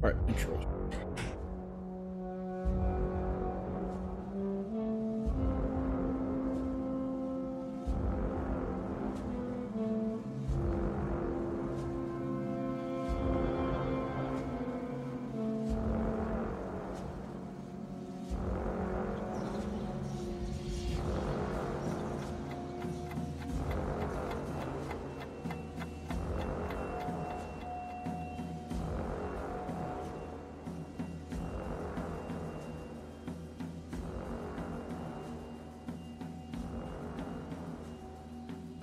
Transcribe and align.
All 0.00 0.10
right, 0.10 0.16
intro. 0.28 1.17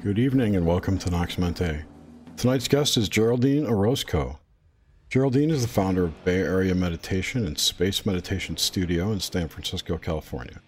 Good 0.06 0.20
evening 0.20 0.56
and 0.56 0.68
welcome 0.68 1.00
to 1.00 1.10
Nox 1.10 1.40
Mente. 1.40 1.84
Tonight's 2.38 2.68
guest 2.68 2.96
is 2.96 3.10
Geraldine 3.10 3.66
Orozco. 3.66 4.38
Geraldine 5.10 5.50
is 5.50 5.64
the 5.64 5.68
founder 5.68 6.04
of 6.04 6.24
Bay 6.24 6.42
Area 6.42 6.76
Meditation 6.76 7.48
and 7.48 7.58
Space 7.58 8.06
Meditation 8.06 8.56
Studio 8.56 9.12
in 9.12 9.20
San 9.20 9.48
Francisco, 9.48 9.98
California. 9.98 10.62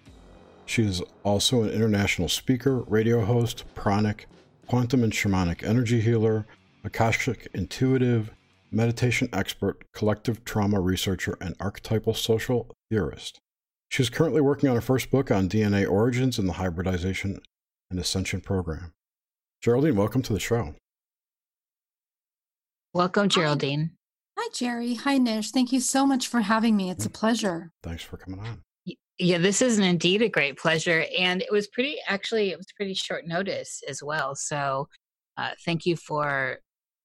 She 0.66 0.84
is 0.84 1.04
also 1.24 1.62
an 1.62 1.70
international 1.70 2.30
speaker, 2.30 2.80
radio 2.88 3.24
host, 3.24 3.66
pranic, 3.76 4.26
quantum 4.66 5.04
and 5.04 5.14
shamanic 5.14 5.62
energy 5.62 6.02
healer, 6.02 6.48
Akashic 6.84 7.48
intuitive, 7.54 8.32
meditation 8.72 9.30
expert, 9.34 9.84
collective 9.94 10.46
trauma 10.46 10.80
researcher, 10.80 11.38
and 11.40 11.54
archetypal 11.60 12.16
social 12.16 12.76
theorist. 12.90 13.38
She 13.90 14.02
is 14.02 14.10
currently 14.10 14.42
working 14.42 14.68
on 14.68 14.74
her 14.74 14.82
first 14.82 15.12
book 15.12 15.30
on 15.30 15.48
DNA 15.48 15.88
origins 15.88 16.40
and 16.40 16.50
the 16.50 16.54
hybridization 16.54 17.40
and 17.92 18.00
ascension 18.00 18.42
program. 18.42 18.94
Geraldine, 19.62 19.96
welcome 19.96 20.22
to 20.24 20.34
the 20.34 20.40
show. 20.40 20.76
Welcome, 22.94 23.30
Geraldine. 23.30 23.92
Hi, 24.38 24.50
Jerry. 24.54 24.96
Hi, 24.96 25.18
Nish. 25.18 25.52
Thank 25.52 25.72
you 25.72 25.80
so 25.80 26.06
much 26.06 26.28
for 26.28 26.42
having 26.42 26.76
me. 26.76 26.90
It's 26.90 27.06
a 27.06 27.10
pleasure. 27.10 27.72
Thanks 27.84 28.04
for 28.04 28.18
coming 28.18 28.40
on. 28.40 28.62
Yeah, 29.20 29.40
this 29.40 29.62
is 29.64 29.80
indeed 29.80 30.22
a 30.22 30.30
great 30.30 30.58
pleasure. 30.58 31.06
And 31.18 31.42
it 31.42 31.52
was 31.52 31.68
pretty, 31.68 31.98
actually, 32.08 32.52
it 32.52 32.58
was 32.58 32.68
pretty 32.76 32.94
short 32.94 33.26
notice 33.26 33.82
as 33.88 34.04
well. 34.04 34.36
So 34.36 34.88
uh, 35.38 35.52
thank 35.66 35.86
you 35.86 35.96
for 35.96 36.60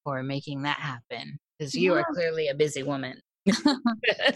for 0.05 0.23
making 0.23 0.63
that 0.63 0.79
happen 0.79 1.39
because 1.59 1.75
you 1.75 1.95
yeah. 1.95 2.01
are 2.01 2.07
clearly 2.13 2.49
a 2.49 2.55
busy 2.55 2.83
woman. 2.83 3.21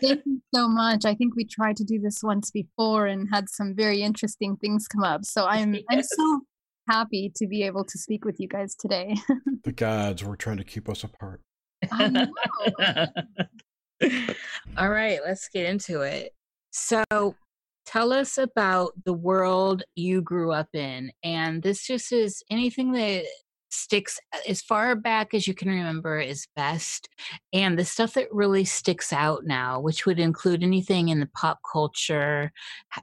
Thank 0.01 0.23
you 0.25 0.41
so 0.55 0.69
much. 0.69 1.05
I 1.05 1.15
think 1.15 1.37
we 1.37 1.45
tried 1.45 1.77
to 1.77 1.85
do 1.85 2.01
this 2.01 2.23
once 2.23 2.51
before 2.51 3.07
and 3.07 3.29
had 3.33 3.49
some 3.49 3.75
very 3.75 4.03
interesting 4.03 4.57
things 4.57 4.89
come 4.89 5.05
up. 5.05 5.25
So 5.25 5.47
I'm 5.47 5.75
yes. 5.75 5.85
I'm 5.91 6.03
so 6.03 6.41
happy 6.89 7.33
to 7.37 7.47
be 7.47 7.63
able 7.63 7.85
to 7.85 7.99
speak 7.99 8.25
with 8.25 8.41
you 8.41 8.49
guys 8.49 8.75
today. 8.75 9.17
the 9.65 9.73
gods 9.73 10.25
were 10.25 10.37
trying 10.37 10.59
to 10.59 10.65
keep 10.65 10.89
us 10.89 11.05
apart. 11.05 11.41
All 14.77 14.91
right, 14.91 15.21
let's 15.25 15.49
get 15.49 15.67
into 15.67 16.03
it. 16.03 16.33
So, 16.71 17.05
tell 17.87 18.13
us 18.13 18.37
about 18.37 18.93
the 19.05 19.13
world 19.13 19.83
you 19.95 20.21
grew 20.21 20.53
up 20.53 20.69
in. 20.75 21.13
And 21.23 21.63
this 21.63 21.87
just 21.87 22.13
is 22.13 22.43
anything 22.51 22.93
that 22.93 23.25
sticks 23.71 24.19
as 24.49 24.63
far 24.63 24.95
back 24.95 25.35
as 25.35 25.47
you 25.47 25.55
can 25.55 25.69
remember 25.69 26.19
is 26.19 26.47
best 26.55 27.09
and 27.53 27.79
the 27.79 27.85
stuff 27.85 28.15
that 28.15 28.33
really 28.33 28.65
sticks 28.65 29.13
out 29.13 29.45
now 29.45 29.81
which 29.81 30.07
would 30.07 30.19
include 30.19 30.63
anything 30.63 31.09
in 31.09 31.21
the 31.21 31.29
pop 31.35 31.59
culture 31.71 32.53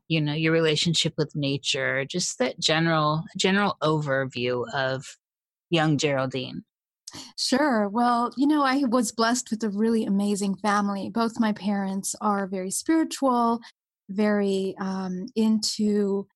you 0.07 0.21
know 0.21 0.33
your 0.33 0.53
relationship 0.53 1.13
with 1.17 1.35
nature 1.35 2.05
just 2.05 2.39
that 2.39 2.59
general 2.59 3.23
general 3.37 3.77
overview 3.81 4.65
of 4.73 5.17
young 5.69 5.97
geraldine 5.97 6.63
Sure. 7.37 7.87
Well, 7.89 8.31
you 8.37 8.47
know, 8.47 8.63
I 8.63 8.85
was 8.89 9.11
blessed 9.11 9.51
with 9.51 9.63
a 9.63 9.69
really 9.69 10.03
amazing 10.03 10.55
family. 10.55 11.11
Both 11.13 11.39
my 11.39 11.53
parents 11.53 12.15
are 12.21 12.47
very 12.47 12.71
spiritual, 12.71 13.59
very 14.09 14.75
um, 14.79 15.27
into 15.35 16.27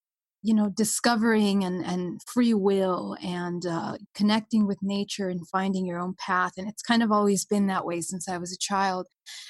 you 0.48 0.54
know 0.54 0.70
discovering 0.70 1.66
and 1.66 1.86
and 1.86 2.22
free 2.26 2.54
will 2.54 3.18
and 3.22 3.66
uh, 3.66 3.98
connecting 4.16 4.66
with 4.66 4.78
nature 4.82 5.28
and 5.28 5.46
finding 5.50 5.86
your 5.86 6.00
own 6.00 6.16
path 6.18 6.54
and 6.58 6.70
it's 6.70 6.82
kind 6.82 7.04
of 7.04 7.12
always 7.12 7.44
been 7.44 7.68
that 7.68 7.86
way 7.86 8.00
since 8.00 8.30
i 8.30 8.38
was 8.38 8.54
a 8.54 8.58
child. 8.58 9.08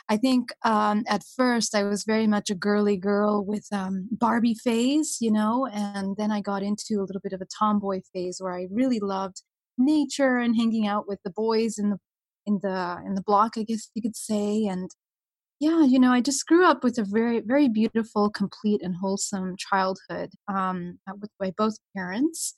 I 0.09 0.17
think 0.17 0.49
um, 0.65 1.03
at 1.07 1.23
first 1.35 1.75
i 1.75 1.83
was 1.83 2.03
very 2.03 2.25
much 2.25 2.49
a 2.49 2.55
girly 2.55 2.97
girl 2.97 3.45
with 3.45 3.67
um, 3.71 4.09
barbie 4.11 4.55
phase 4.55 5.17
you 5.21 5.31
know 5.31 5.67
and 5.71 6.17
then 6.17 6.31
i 6.31 6.41
got 6.41 6.63
into 6.63 6.95
a 6.95 7.05
little 7.07 7.21
bit 7.23 7.33
of 7.33 7.41
a 7.41 7.51
tomboy 7.59 8.01
phase 8.11 8.37
where 8.39 8.53
i 8.53 8.65
really 8.71 8.99
loved 8.99 9.43
nature 9.77 10.37
and 10.37 10.55
hanging 10.55 10.87
out 10.87 11.07
with 11.07 11.19
the 11.23 11.29
boys 11.29 11.77
in 11.77 11.91
the 11.91 11.99
in 12.47 12.59
the 12.63 12.97
in 13.05 13.13
the 13.13 13.21
block 13.21 13.51
i 13.57 13.63
guess 13.63 13.91
you 13.93 14.01
could 14.01 14.15
say 14.15 14.65
and 14.65 14.89
yeah, 15.59 15.83
you 15.83 15.99
know, 15.99 16.11
I 16.11 16.21
just 16.21 16.45
grew 16.45 16.65
up 16.65 16.83
with 16.83 16.99
a 16.99 17.03
very, 17.03 17.41
very 17.41 17.67
beautiful, 17.67 18.29
complete, 18.29 18.81
and 18.83 18.95
wholesome 18.95 19.55
childhood 19.57 20.31
um, 20.47 20.99
uh, 21.09 21.13
with 21.19 21.31
my 21.39 21.51
both 21.57 21.77
parents. 21.95 22.53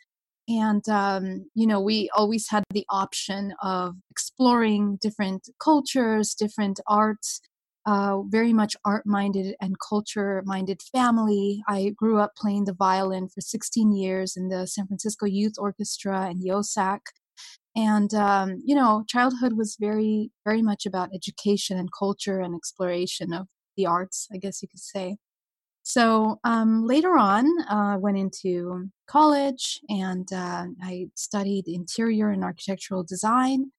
And, 0.49 0.87
um, 0.89 1.45
you 1.53 1.67
know, 1.67 1.79
we 1.79 2.09
always 2.13 2.49
had 2.49 2.63
the 2.71 2.85
option 2.89 3.53
of 3.61 3.95
exploring 4.09 4.97
different 5.01 5.47
cultures, 5.63 6.33
different 6.33 6.79
arts, 6.87 7.39
uh, 7.85 8.21
very 8.23 8.51
much 8.51 8.75
art 8.83 9.05
minded 9.05 9.55
and 9.61 9.75
culture 9.79 10.43
minded 10.45 10.81
family. 10.91 11.63
I 11.67 11.93
grew 11.95 12.19
up 12.19 12.35
playing 12.35 12.65
the 12.65 12.73
violin 12.73 13.29
for 13.29 13.41
16 13.41 13.93
years 13.93 14.35
in 14.35 14.49
the 14.49 14.67
San 14.67 14.87
Francisco 14.87 15.25
Youth 15.25 15.53
Orchestra 15.57 16.27
and 16.29 16.43
YOSAC 16.43 16.99
and 17.79 18.13
um, 18.13 18.61
you 18.65 18.75
know 18.75 19.03
childhood 19.07 19.53
was 19.53 19.77
very 19.79 20.31
very 20.45 20.61
much 20.61 20.85
about 20.85 21.09
education 21.13 21.77
and 21.77 21.89
culture 21.97 22.39
and 22.41 22.53
exploration 22.55 23.33
of 23.33 23.47
the 23.77 23.85
arts 23.85 24.27
i 24.33 24.37
guess 24.37 24.61
you 24.61 24.67
could 24.67 24.79
say. 24.79 25.17
So 25.83 26.39
um, 26.43 26.85
later 26.85 27.13
on 27.17 27.45
i 27.69 27.95
uh, 27.95 27.97
went 27.97 28.17
into 28.17 28.89
college 29.07 29.81
and 29.89 30.27
uh, 30.33 30.65
i 30.83 30.93
studied 31.15 31.65
interior 31.67 32.29
and 32.31 32.43
architectural 32.43 33.03
design 33.03 33.71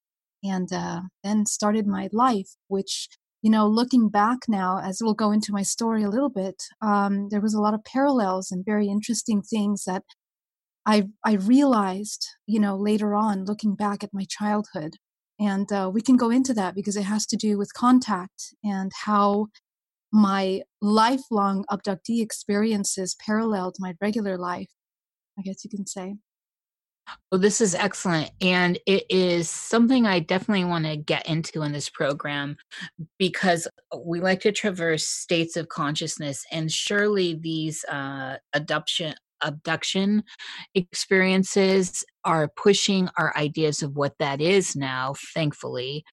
and 0.42 0.72
uh, 0.72 1.02
then 1.24 1.46
started 1.46 1.86
my 1.86 2.08
life 2.12 2.50
which 2.68 3.08
you 3.42 3.50
know 3.50 3.66
looking 3.66 4.08
back 4.08 4.40
now 4.48 4.80
as 4.88 5.00
we'll 5.02 5.14
go 5.24 5.30
into 5.32 5.52
my 5.52 5.62
story 5.74 6.02
a 6.04 6.10
little 6.14 6.30
bit 6.42 6.58
um, 6.82 7.28
there 7.30 7.40
was 7.46 7.54
a 7.54 7.60
lot 7.60 7.74
of 7.74 7.84
parallels 7.84 8.50
and 8.50 8.64
very 8.64 8.88
interesting 8.88 9.42
things 9.42 9.84
that 9.84 10.04
I 10.86 11.08
I 11.24 11.34
realized, 11.34 12.26
you 12.46 12.60
know, 12.60 12.76
later 12.76 13.14
on, 13.14 13.44
looking 13.44 13.74
back 13.74 14.02
at 14.04 14.14
my 14.14 14.24
childhood, 14.28 14.94
and 15.38 15.70
uh, 15.72 15.90
we 15.92 16.00
can 16.02 16.16
go 16.16 16.30
into 16.30 16.54
that 16.54 16.74
because 16.74 16.96
it 16.96 17.04
has 17.04 17.26
to 17.26 17.36
do 17.36 17.58
with 17.58 17.74
contact 17.74 18.54
and 18.64 18.92
how 19.04 19.48
my 20.12 20.62
lifelong 20.82 21.64
abductee 21.70 22.22
experiences 22.22 23.16
paralleled 23.24 23.76
my 23.78 23.94
regular 24.00 24.36
life. 24.36 24.70
I 25.38 25.42
guess 25.42 25.64
you 25.64 25.70
can 25.70 25.86
say. 25.86 26.16
Well, 27.30 27.40
this 27.40 27.60
is 27.60 27.74
excellent. 27.74 28.30
And 28.40 28.78
it 28.86 29.04
is 29.08 29.48
something 29.48 30.06
I 30.06 30.20
definitely 30.20 30.64
want 30.64 30.84
to 30.86 30.96
get 30.96 31.26
into 31.26 31.62
in 31.62 31.72
this 31.72 31.88
program 31.88 32.56
because 33.18 33.68
we 34.04 34.20
like 34.20 34.40
to 34.40 34.52
traverse 34.52 35.06
states 35.06 35.56
of 35.56 35.68
consciousness. 35.68 36.44
And 36.50 36.70
surely 36.70 37.34
these 37.34 37.84
uh, 37.84 38.36
adoption, 38.52 39.14
abduction 39.42 40.22
experiences 40.74 42.04
are 42.24 42.48
pushing 42.56 43.08
our 43.18 43.36
ideas 43.36 43.82
of 43.82 43.96
what 43.96 44.14
that 44.18 44.40
is 44.40 44.76
now, 44.76 45.14
thankfully, 45.34 46.04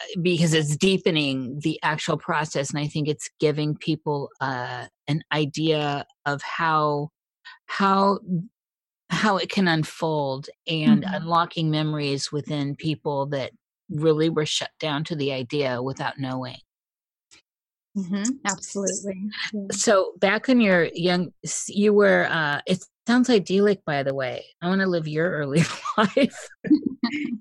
uh, 0.00 0.20
because 0.22 0.54
it's 0.54 0.76
deepening 0.76 1.60
the 1.62 1.78
actual 1.82 2.16
process. 2.16 2.70
And 2.70 2.78
I 2.78 2.86
think 2.86 3.08
it's 3.08 3.30
giving 3.40 3.76
people 3.76 4.30
uh, 4.40 4.86
an 5.08 5.22
idea 5.32 6.06
of 6.26 6.42
how 6.42 7.10
how 7.66 8.18
how 9.10 9.36
it 9.36 9.50
can 9.50 9.68
unfold 9.68 10.48
and 10.66 11.04
mm-hmm. 11.04 11.14
unlocking 11.14 11.70
memories 11.70 12.32
within 12.32 12.74
people 12.74 13.26
that 13.26 13.52
really 13.90 14.30
were 14.30 14.46
shut 14.46 14.70
down 14.80 15.04
to 15.04 15.14
the 15.14 15.32
idea 15.32 15.82
without 15.82 16.18
knowing. 16.18 16.56
Mm-hmm, 17.96 18.30
absolutely. 18.46 19.30
Yeah. 19.52 19.60
So 19.72 20.12
back 20.18 20.48
in 20.48 20.60
you're 20.60 20.88
young, 20.94 21.32
you 21.68 21.92
were. 21.92 22.26
Uh, 22.30 22.60
it 22.66 22.82
sounds 23.06 23.28
idyllic, 23.28 23.84
by 23.84 24.02
the 24.02 24.14
way. 24.14 24.44
I 24.62 24.68
want 24.68 24.80
to 24.80 24.86
live 24.86 25.06
your 25.06 25.30
early 25.32 25.62
life. 25.98 26.48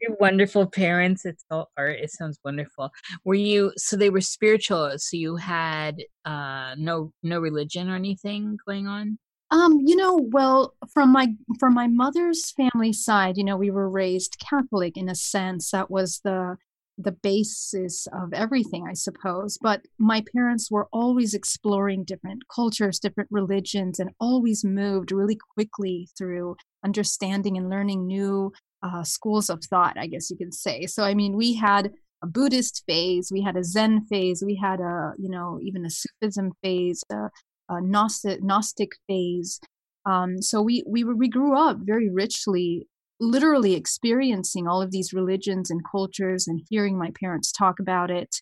your 0.01 0.15
wonderful 0.19 0.68
parents. 0.68 1.25
It's 1.25 1.45
all 1.50 1.71
art. 1.77 2.00
It 2.00 2.12
sounds 2.12 2.39
wonderful. 2.44 2.92
Were 3.24 3.36
you? 3.36 3.71
So 3.77 3.95
they 3.95 4.09
were 4.09 4.21
spiritual. 4.21 4.94
So 4.98 5.15
you 5.15 5.38
had 5.38 6.03
uh, 6.25 6.75
no 6.77 7.13
no 7.24 7.39
religion 7.39 7.89
or 7.89 7.95
anything 7.95 8.57
going 8.65 8.88
on. 8.88 9.18
Um, 9.51 9.81
you 9.86 9.98
know, 9.98 10.30
well, 10.31 10.75
from 10.94 11.12
my 11.12 11.33
from 11.59 11.74
my 11.74 11.88
mother's 11.88 12.51
family 12.51 12.94
side, 12.94 13.38
you 13.38 13.44
know, 13.44 13.57
we 13.57 13.69
were 13.69 13.89
raised 13.89 14.38
Catholic 14.39 14.98
in 14.98 15.09
a 15.09 15.15
sense. 15.15 15.71
That 15.71 15.92
was 15.92 16.21
the 16.24 16.57
the 17.03 17.12
basis 17.12 18.07
of 18.13 18.33
everything, 18.33 18.88
I 18.88 18.94
suppose. 18.94 19.57
But 19.62 19.81
my 19.98 20.24
parents 20.36 20.69
were 20.71 20.88
always 20.92 21.33
exploring 21.33 22.03
different 22.03 22.44
cultures, 22.53 23.00
different 23.00 23.30
religions, 23.31 24.00
and 24.00 24.12
always 24.19 24.63
moved 24.63 25.12
really 25.12 25.38
quickly 25.53 26.09
through 26.18 26.56
understanding 26.83 27.57
and 27.57 27.69
learning 27.69 28.07
new 28.07 28.51
uh, 28.83 29.03
schools 29.03 29.50
of 29.50 29.63
thought, 29.63 29.98
I 29.98 30.07
guess 30.07 30.30
you 30.30 30.38
could 30.38 30.53
say. 30.53 30.86
So, 30.86 31.03
I 31.03 31.13
mean, 31.13 31.36
we 31.36 31.53
had 31.53 31.92
a 32.24 32.27
Buddhist 32.27 32.83
phase, 32.88 33.31
we 33.31 33.42
had 33.42 33.56
a 33.56 33.63
Zen 33.63 34.06
phase, 34.06 34.44
we 34.45 34.56
had 34.56 34.80
a, 34.80 35.13
you 35.18 35.30
know, 35.30 35.59
even 35.62 35.86
a 35.86 35.89
Sufism 35.89 36.51
phase, 36.63 37.03
a, 37.12 37.30
a 37.69 37.81
Gnostic, 37.81 38.44
Gnostic 38.44 38.92
phase. 39.07 39.59
Um, 40.06 40.42
so 40.42 40.62
we 40.62 40.83
we 40.88 41.03
we 41.03 41.27
grew 41.27 41.56
up 41.56 41.77
very 41.81 42.09
richly 42.09 42.88
literally 43.21 43.75
experiencing 43.75 44.68
all 44.68 44.81
of 44.81 44.91
these 44.91 45.13
religions 45.13 45.69
and 45.69 45.81
cultures 45.89 46.47
and 46.47 46.59
hearing 46.69 46.97
my 46.97 47.12
parents 47.19 47.51
talk 47.51 47.79
about 47.79 48.09
it. 48.09 48.41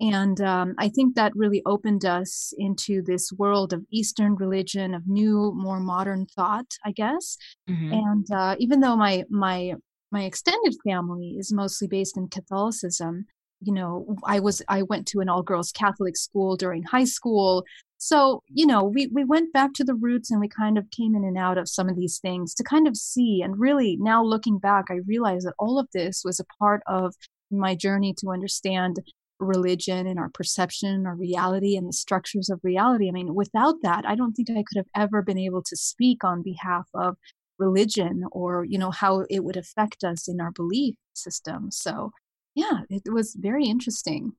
And 0.00 0.40
um, 0.40 0.74
I 0.78 0.90
think 0.90 1.16
that 1.16 1.32
really 1.34 1.62
opened 1.66 2.04
us 2.04 2.52
into 2.56 3.02
this 3.02 3.32
world 3.32 3.72
of 3.72 3.84
Eastern 3.90 4.36
religion, 4.36 4.94
of 4.94 5.08
new, 5.08 5.52
more 5.56 5.80
modern 5.80 6.26
thought, 6.26 6.66
I 6.84 6.92
guess. 6.92 7.36
Mm-hmm. 7.68 7.92
And 7.92 8.26
uh, 8.32 8.56
even 8.60 8.80
though 8.80 8.96
my 8.96 9.24
my 9.28 9.74
my 10.12 10.22
extended 10.22 10.74
family 10.86 11.36
is 11.38 11.52
mostly 11.52 11.88
based 11.88 12.16
in 12.16 12.28
Catholicism, 12.28 13.26
you 13.60 13.72
know, 13.72 14.14
I 14.24 14.38
was 14.38 14.62
I 14.68 14.82
went 14.82 15.08
to 15.08 15.20
an 15.20 15.28
all 15.28 15.42
girls 15.42 15.72
Catholic 15.72 16.16
school 16.16 16.56
during 16.56 16.84
high 16.84 17.04
school. 17.04 17.64
So, 17.98 18.42
you 18.48 18.64
know, 18.64 18.84
we, 18.84 19.08
we 19.08 19.24
went 19.24 19.52
back 19.52 19.74
to 19.74 19.84
the 19.84 19.94
roots 19.94 20.30
and 20.30 20.40
we 20.40 20.48
kind 20.48 20.78
of 20.78 20.90
came 20.90 21.16
in 21.16 21.24
and 21.24 21.36
out 21.36 21.58
of 21.58 21.68
some 21.68 21.88
of 21.88 21.96
these 21.96 22.18
things 22.18 22.54
to 22.54 22.62
kind 22.62 22.86
of 22.86 22.96
see. 22.96 23.42
And 23.42 23.58
really, 23.58 23.96
now 24.00 24.22
looking 24.22 24.58
back, 24.58 24.86
I 24.88 25.00
realize 25.06 25.42
that 25.42 25.54
all 25.58 25.78
of 25.78 25.88
this 25.92 26.22
was 26.24 26.38
a 26.38 26.46
part 26.60 26.82
of 26.86 27.14
my 27.50 27.74
journey 27.74 28.14
to 28.18 28.30
understand 28.30 28.98
religion 29.40 30.06
and 30.06 30.18
our 30.18 30.28
perception 30.30 31.06
our 31.06 31.14
reality 31.14 31.76
and 31.76 31.88
the 31.88 31.92
structures 31.92 32.48
of 32.50 32.60
reality. 32.62 33.08
I 33.08 33.12
mean, 33.12 33.34
without 33.34 33.76
that, 33.82 34.04
I 34.06 34.14
don't 34.14 34.32
think 34.32 34.50
I 34.50 34.64
could 34.66 34.76
have 34.76 34.88
ever 34.96 35.22
been 35.22 35.38
able 35.38 35.62
to 35.62 35.76
speak 35.76 36.22
on 36.24 36.42
behalf 36.42 36.88
of 36.94 37.16
religion 37.58 38.24
or, 38.30 38.64
you 38.64 38.78
know, 38.78 38.90
how 38.90 39.24
it 39.28 39.42
would 39.42 39.56
affect 39.56 40.04
us 40.04 40.28
in 40.28 40.40
our 40.40 40.52
belief 40.52 40.94
system. 41.14 41.70
So, 41.70 42.12
yeah, 42.54 42.80
it 42.90 43.12
was 43.12 43.34
very 43.38 43.66
interesting. 43.66 44.32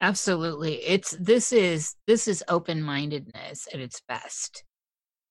Absolutely. 0.00 0.74
It's 0.84 1.12
this 1.18 1.52
is 1.52 1.94
this 2.06 2.28
is 2.28 2.44
open-mindedness 2.48 3.68
at 3.72 3.80
its 3.80 4.02
best. 4.08 4.64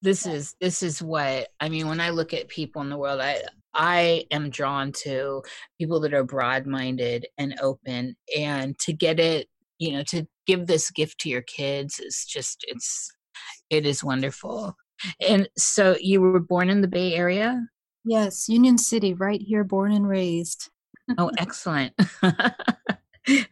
This 0.02 0.26
yeah. 0.26 0.34
is 0.34 0.56
this 0.60 0.84
is 0.84 1.02
what 1.02 1.50
I 1.60 1.70
mean 1.70 1.88
when 1.88 2.02
I 2.02 2.10
look 2.10 2.34
at 2.34 2.48
people 2.48 2.82
in 2.82 2.90
the 2.90 2.98
world 2.98 3.22
I 3.22 3.42
I 3.74 4.26
am 4.32 4.50
drawn 4.50 4.92
to 5.04 5.44
people 5.80 6.00
that 6.02 6.14
are 6.14 6.24
broad-minded 6.24 7.28
and 7.38 7.56
open 7.62 8.16
and 8.38 8.78
to 8.80 8.94
get 8.94 9.20
it, 9.20 9.48
you 9.80 9.94
know, 9.94 10.04
to 10.10 10.28
give 10.46 10.68
this 10.68 10.92
gift 10.92 11.20
to 11.22 11.30
your 11.30 11.42
kids 11.42 12.00
is 12.00 12.26
just 12.26 12.66
it's 12.68 13.12
it 13.70 13.86
is 13.86 14.04
wonderful. 14.04 14.76
And 15.28 15.50
so 15.58 15.98
you 16.00 16.22
were 16.22 16.40
born 16.40 16.70
in 16.70 16.82
the 16.82 16.88
Bay 16.88 17.14
Area? 17.14 17.68
Yes, 18.06 18.50
Union 18.50 18.78
City, 18.78 19.14
right 19.14 19.42
here, 19.42 19.64
born 19.64 19.92
and 19.92 20.08
raised. 20.08 20.70
oh, 21.18 21.32
excellent. 21.38 21.94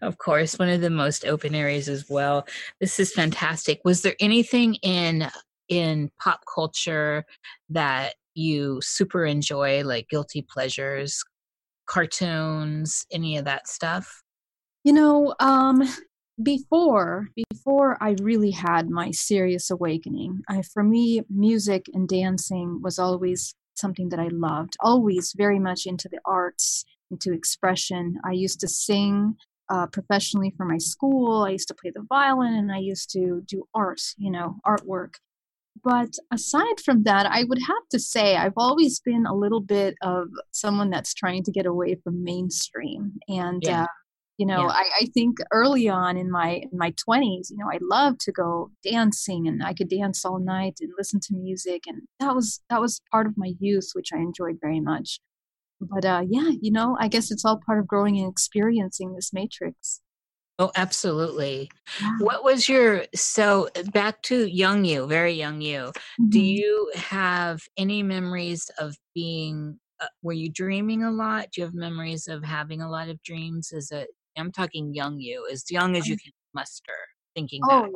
of 0.01 0.17
course, 0.17 0.57
one 0.59 0.69
of 0.69 0.81
the 0.81 0.89
most 0.89 1.25
open 1.25 1.55
areas 1.55 1.87
as 1.87 2.09
well. 2.09 2.47
This 2.79 2.99
is 2.99 3.13
fantastic. 3.13 3.81
Was 3.83 4.01
there 4.01 4.15
anything 4.19 4.75
in 4.75 5.29
in 5.69 6.11
pop 6.21 6.41
culture 6.53 7.25
that 7.69 8.15
you 8.33 8.79
super 8.81 9.25
enjoy, 9.25 9.83
like 9.83 10.09
guilty 10.09 10.41
pleasures, 10.41 11.23
cartoons, 11.85 13.05
any 13.11 13.37
of 13.37 13.45
that 13.45 13.67
stuff? 13.67 14.21
You 14.83 14.93
know, 14.93 15.35
um, 15.39 15.83
before 16.41 17.29
before 17.49 17.97
I 18.01 18.15
really 18.21 18.51
had 18.51 18.89
my 18.89 19.11
serious 19.11 19.69
awakening, 19.69 20.41
I, 20.49 20.63
for 20.63 20.83
me, 20.83 21.21
music 21.29 21.85
and 21.93 22.07
dancing 22.07 22.81
was 22.81 22.97
always 22.99 23.53
something 23.75 24.09
that 24.09 24.19
I 24.19 24.27
loved. 24.27 24.75
Always 24.79 25.33
very 25.35 25.59
much 25.59 25.85
into 25.85 26.09
the 26.09 26.19
arts, 26.25 26.83
into 27.09 27.33
expression. 27.33 28.19
I 28.25 28.31
used 28.31 28.59
to 28.61 28.67
sing 28.67 29.35
uh, 29.71 29.87
professionally 29.87 30.53
for 30.57 30.65
my 30.65 30.77
school. 30.77 31.43
I 31.43 31.51
used 31.51 31.69
to 31.69 31.73
play 31.73 31.91
the 31.95 32.05
violin 32.09 32.53
and 32.53 32.71
I 32.71 32.79
used 32.79 33.09
to 33.11 33.41
do 33.47 33.63
art, 33.73 34.01
you 34.17 34.29
know, 34.29 34.57
artwork. 34.67 35.15
But 35.81 36.09
aside 36.31 36.81
from 36.83 37.03
that, 37.03 37.25
I 37.25 37.45
would 37.45 37.61
have 37.65 37.87
to 37.91 37.99
say 37.99 38.35
I've 38.35 38.57
always 38.57 38.99
been 38.99 39.25
a 39.25 39.33
little 39.33 39.61
bit 39.61 39.95
of 40.01 40.27
someone 40.51 40.89
that's 40.89 41.13
trying 41.13 41.43
to 41.43 41.51
get 41.51 41.65
away 41.65 41.95
from 42.03 42.23
mainstream. 42.23 43.13
And, 43.29 43.63
yeah. 43.63 43.83
uh, 43.83 43.87
you 44.37 44.45
know, 44.45 44.63
yeah. 44.63 44.73
I, 44.73 44.89
I, 45.01 45.05
think 45.13 45.37
early 45.53 45.87
on 45.87 46.17
in 46.17 46.31
my 46.31 46.63
in 46.63 46.69
my 46.73 46.93
twenties, 46.97 47.51
you 47.51 47.57
know, 47.57 47.69
I 47.71 47.77
loved 47.79 48.21
to 48.21 48.31
go 48.31 48.71
dancing 48.83 49.47
and 49.47 49.63
I 49.63 49.73
could 49.73 49.87
dance 49.87 50.25
all 50.25 50.39
night 50.39 50.77
and 50.81 50.91
listen 50.97 51.19
to 51.27 51.35
music, 51.35 51.83
and 51.85 52.01
that 52.19 52.33
was 52.33 52.59
that 52.69 52.81
was 52.81 53.01
part 53.11 53.27
of 53.27 53.37
my 53.37 53.53
youth, 53.59 53.91
which 53.93 54.09
I 54.11 54.17
enjoyed 54.17 54.57
very 54.59 54.79
much 54.79 55.19
but 55.81 56.05
uh, 56.05 56.23
yeah, 56.27 56.51
you 56.61 56.71
know, 56.71 56.95
I 56.99 57.07
guess 57.07 57.31
it's 57.31 57.43
all 57.43 57.59
part 57.65 57.79
of 57.79 57.87
growing 57.87 58.19
and 58.19 58.29
experiencing 58.29 59.13
this 59.13 59.33
matrix. 59.33 60.01
Oh, 60.59 60.71
absolutely. 60.75 61.71
Yeah. 61.99 62.17
What 62.19 62.43
was 62.43 62.69
your 62.69 63.05
so 63.15 63.69
back 63.93 64.21
to 64.23 64.45
young 64.45 64.85
you, 64.85 65.07
very 65.07 65.33
young 65.33 65.59
you? 65.59 65.91
Mm-hmm. 65.91 66.29
Do 66.29 66.39
you 66.39 66.91
have 66.95 67.61
any 67.77 68.03
memories 68.03 68.69
of 68.77 68.95
being? 69.15 69.79
Uh, 69.99 70.07
were 70.21 70.33
you 70.33 70.49
dreaming 70.49 71.03
a 71.03 71.11
lot? 71.11 71.47
Do 71.51 71.61
you 71.61 71.65
have 71.65 71.73
memories 71.73 72.27
of 72.27 72.43
having 72.43 72.81
a 72.81 72.89
lot 72.89 73.09
of 73.09 73.21
dreams? 73.23 73.71
Is 73.71 73.91
it? 73.91 74.09
I'm 74.37 74.51
talking 74.51 74.93
young 74.93 75.19
you, 75.19 75.47
as 75.51 75.69
young 75.69 75.95
as 75.95 76.07
you 76.07 76.15
can 76.15 76.31
muster. 76.53 76.93
Thinking 77.33 77.61
oh, 77.69 77.81
back. 77.81 77.91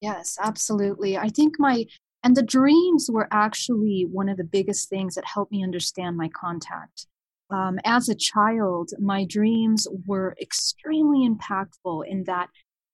yes, 0.00 0.38
absolutely. 0.40 1.18
I 1.18 1.28
think 1.28 1.56
my 1.58 1.84
and 2.24 2.34
the 2.34 2.42
dreams 2.42 3.10
were 3.10 3.28
actually 3.30 4.06
one 4.10 4.28
of 4.28 4.38
the 4.38 4.44
biggest 4.44 4.88
things 4.88 5.16
that 5.16 5.24
helped 5.26 5.52
me 5.52 5.62
understand 5.62 6.16
my 6.16 6.28
contact 6.28 7.06
um, 7.50 7.78
as 7.84 8.08
a 8.08 8.14
child, 8.14 8.90
my 8.98 9.24
dreams 9.24 9.86
were 10.06 10.36
extremely 10.40 11.28
impactful 11.28 12.06
in 12.06 12.24
that 12.24 12.48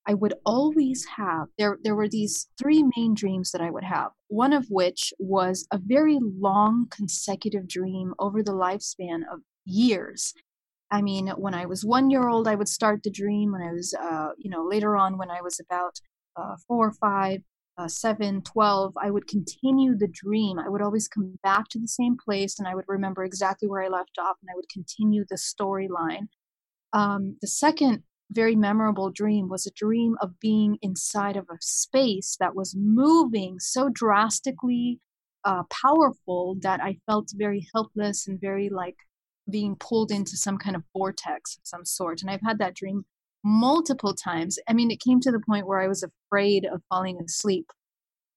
I 0.06 0.14
would 0.14 0.34
always 0.44 1.06
have 1.16 1.48
there 1.58 1.78
there 1.84 1.94
were 1.94 2.08
these 2.08 2.48
three 2.58 2.84
main 2.96 3.14
dreams 3.14 3.52
that 3.52 3.60
I 3.60 3.70
would 3.70 3.84
have. 3.84 4.10
One 4.28 4.52
of 4.52 4.66
which 4.68 5.14
was 5.18 5.66
a 5.70 5.78
very 5.78 6.18
long 6.20 6.88
consecutive 6.90 7.68
dream 7.68 8.14
over 8.18 8.42
the 8.42 8.52
lifespan 8.52 9.20
of 9.32 9.40
years. 9.64 10.34
I 10.90 11.02
mean, 11.02 11.28
when 11.28 11.54
I 11.54 11.66
was 11.66 11.84
one 11.84 12.10
year 12.10 12.28
old, 12.28 12.48
I 12.48 12.56
would 12.56 12.68
start 12.68 13.02
the 13.02 13.10
dream. 13.10 13.52
When 13.52 13.62
I 13.62 13.72
was, 13.72 13.94
uh, 13.94 14.30
you 14.36 14.50
know, 14.50 14.64
later 14.64 14.96
on, 14.96 15.18
when 15.18 15.30
I 15.30 15.40
was 15.40 15.60
about 15.60 15.98
uh, 16.36 16.56
four 16.66 16.88
or 16.88 16.92
five, 16.92 17.40
uh, 17.78 17.88
7, 17.88 18.42
12, 18.42 18.94
I 19.00 19.10
would 19.10 19.26
continue 19.26 19.96
the 19.96 20.08
dream. 20.08 20.58
I 20.58 20.68
would 20.68 20.82
always 20.82 21.08
come 21.08 21.38
back 21.42 21.68
to 21.70 21.78
the 21.78 21.88
same 21.88 22.16
place 22.22 22.58
and 22.58 22.68
I 22.68 22.74
would 22.74 22.84
remember 22.86 23.24
exactly 23.24 23.68
where 23.68 23.82
I 23.82 23.88
left 23.88 24.18
off 24.18 24.36
and 24.42 24.50
I 24.50 24.56
would 24.56 24.68
continue 24.68 25.24
the 25.28 25.36
storyline. 25.36 26.28
Um, 26.92 27.36
the 27.40 27.46
second 27.46 28.02
very 28.30 28.56
memorable 28.56 29.10
dream 29.10 29.48
was 29.48 29.66
a 29.66 29.72
dream 29.72 30.16
of 30.20 30.38
being 30.40 30.78
inside 30.82 31.36
of 31.36 31.46
a 31.50 31.56
space 31.60 32.36
that 32.40 32.54
was 32.54 32.74
moving 32.76 33.58
so 33.58 33.88
drastically 33.88 35.00
uh, 35.44 35.62
powerful 35.70 36.56
that 36.60 36.80
I 36.80 36.98
felt 37.06 37.32
very 37.34 37.66
helpless 37.74 38.28
and 38.28 38.40
very 38.40 38.68
like 38.68 38.96
being 39.50 39.76
pulled 39.76 40.10
into 40.10 40.36
some 40.36 40.56
kind 40.56 40.76
of 40.76 40.84
vortex 40.92 41.56
of 41.56 41.62
some 41.64 41.84
sort. 41.84 42.22
And 42.22 42.30
I've 42.30 42.42
had 42.42 42.58
that 42.58 42.74
dream 42.74 43.04
multiple 43.44 44.14
times. 44.14 44.58
I 44.68 44.72
mean, 44.72 44.90
it 44.90 45.00
came 45.00 45.20
to 45.20 45.30
the 45.32 45.40
point 45.40 45.66
where 45.66 45.80
I 45.80 45.88
was 45.88 46.02
afraid 46.02 46.66
of 46.66 46.82
falling 46.88 47.20
asleep. 47.20 47.66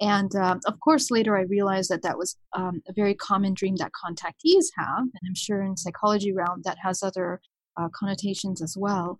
And 0.01 0.35
uh, 0.35 0.57
of 0.65 0.79
course, 0.81 1.09
later 1.09 1.37
I 1.37 1.43
realized 1.43 1.89
that 1.89 2.01
that 2.01 2.17
was 2.17 2.35
um, 2.53 2.81
a 2.87 2.93
very 2.93 3.13
common 3.13 3.53
dream 3.53 3.75
that 3.77 3.91
contactees 3.93 4.65
have. 4.77 4.99
And 4.99 5.21
I'm 5.25 5.35
sure 5.35 5.61
in 5.61 5.77
psychology 5.77 6.33
realm 6.33 6.61
that 6.65 6.77
has 6.83 7.01
other 7.01 7.39
uh, 7.77 7.87
connotations 7.93 8.61
as 8.61 8.75
well. 8.77 9.19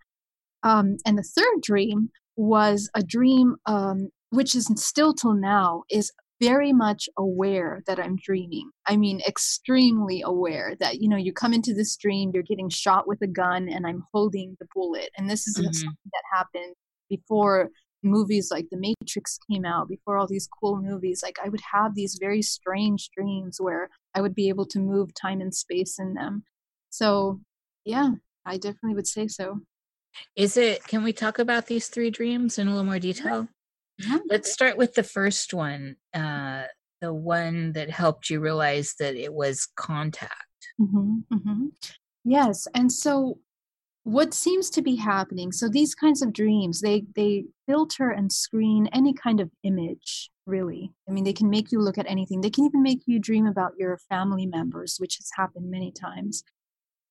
Um, 0.63 0.97
and 1.05 1.17
the 1.17 1.23
third 1.23 1.61
dream 1.61 2.09
was 2.35 2.89
a 2.93 3.03
dream 3.03 3.55
um, 3.65 4.09
which 4.31 4.55
is 4.55 4.69
still 4.75 5.13
till 5.13 5.33
now 5.33 5.83
is 5.89 6.11
very 6.41 6.73
much 6.73 7.07
aware 7.17 7.81
that 7.87 7.99
I'm 7.99 8.17
dreaming. 8.17 8.69
I 8.85 8.97
mean, 8.97 9.21
extremely 9.27 10.21
aware 10.21 10.75
that, 10.79 11.01
you 11.01 11.07
know, 11.07 11.15
you 11.17 11.31
come 11.31 11.53
into 11.53 11.73
this 11.73 11.95
dream, 11.95 12.31
you're 12.33 12.43
getting 12.43 12.69
shot 12.69 13.07
with 13.07 13.21
a 13.21 13.27
gun, 13.27 13.69
and 13.69 13.87
I'm 13.87 14.03
holding 14.13 14.57
the 14.59 14.67
bullet. 14.75 15.09
And 15.17 15.29
this 15.29 15.47
is 15.47 15.57
mm-hmm. 15.57 15.71
something 15.71 15.95
that 16.11 16.37
happened 16.37 16.75
before 17.09 17.69
movies 18.03 18.49
like 18.51 18.67
The 18.69 18.77
Matrix 18.77 19.39
came 19.49 19.65
out, 19.65 19.87
before 19.87 20.17
all 20.17 20.27
these 20.27 20.47
cool 20.59 20.77
movies. 20.81 21.21
Like, 21.23 21.37
I 21.43 21.49
would 21.49 21.61
have 21.73 21.95
these 21.95 22.17
very 22.19 22.41
strange 22.41 23.09
dreams 23.15 23.57
where 23.59 23.89
I 24.13 24.21
would 24.21 24.35
be 24.35 24.49
able 24.49 24.65
to 24.67 24.79
move 24.79 25.13
time 25.13 25.41
and 25.41 25.55
space 25.55 25.97
in 25.99 26.13
them. 26.15 26.43
So, 26.89 27.39
yeah, 27.85 28.11
I 28.45 28.57
definitely 28.57 28.95
would 28.95 29.07
say 29.07 29.27
so. 29.27 29.61
Is 30.35 30.55
it, 30.57 30.85
can 30.85 31.03
we 31.03 31.13
talk 31.13 31.39
about 31.39 31.67
these 31.67 31.87
three 31.87 32.09
dreams 32.09 32.57
in 32.57 32.67
a 32.67 32.71
little 32.71 32.85
more 32.85 32.99
detail? 32.99 33.47
Yeah. 33.97 34.19
Let's 34.29 34.51
start 34.51 34.77
with 34.77 34.93
the 34.93 35.03
first 35.03 35.53
one, 35.53 35.95
uh, 36.13 36.63
the 37.01 37.13
one 37.13 37.73
that 37.73 37.89
helped 37.89 38.29
you 38.29 38.39
realize 38.39 38.95
that 38.99 39.15
it 39.15 39.33
was 39.33 39.67
contact. 39.75 40.33
Mm-hmm, 40.79 41.19
mm-hmm. 41.33 41.65
Yes. 42.23 42.67
And 42.73 42.91
so 42.91 43.39
what 44.05 44.35
seems 44.35 44.69
to 44.69 44.83
be 44.83 44.95
happening 44.95 45.51
so 45.51 45.67
these 45.67 45.95
kinds 45.95 46.21
of 46.21 46.31
dreams 46.31 46.79
they 46.79 47.03
they 47.15 47.43
filter 47.65 48.11
and 48.11 48.31
screen 48.31 48.87
any 48.93 49.11
kind 49.11 49.39
of 49.41 49.49
image 49.63 50.29
really 50.45 50.91
i 51.09 51.11
mean 51.11 51.23
they 51.23 51.33
can 51.33 51.49
make 51.49 51.71
you 51.71 51.79
look 51.79 51.97
at 51.97 52.05
anything 52.07 52.39
they 52.39 52.49
can 52.51 52.65
even 52.65 52.83
make 52.83 53.01
you 53.07 53.17
dream 53.17 53.47
about 53.47 53.73
your 53.79 53.97
family 54.07 54.45
members 54.45 54.97
which 54.99 55.17
has 55.17 55.31
happened 55.35 55.71
many 55.71 55.91
times 55.91 56.43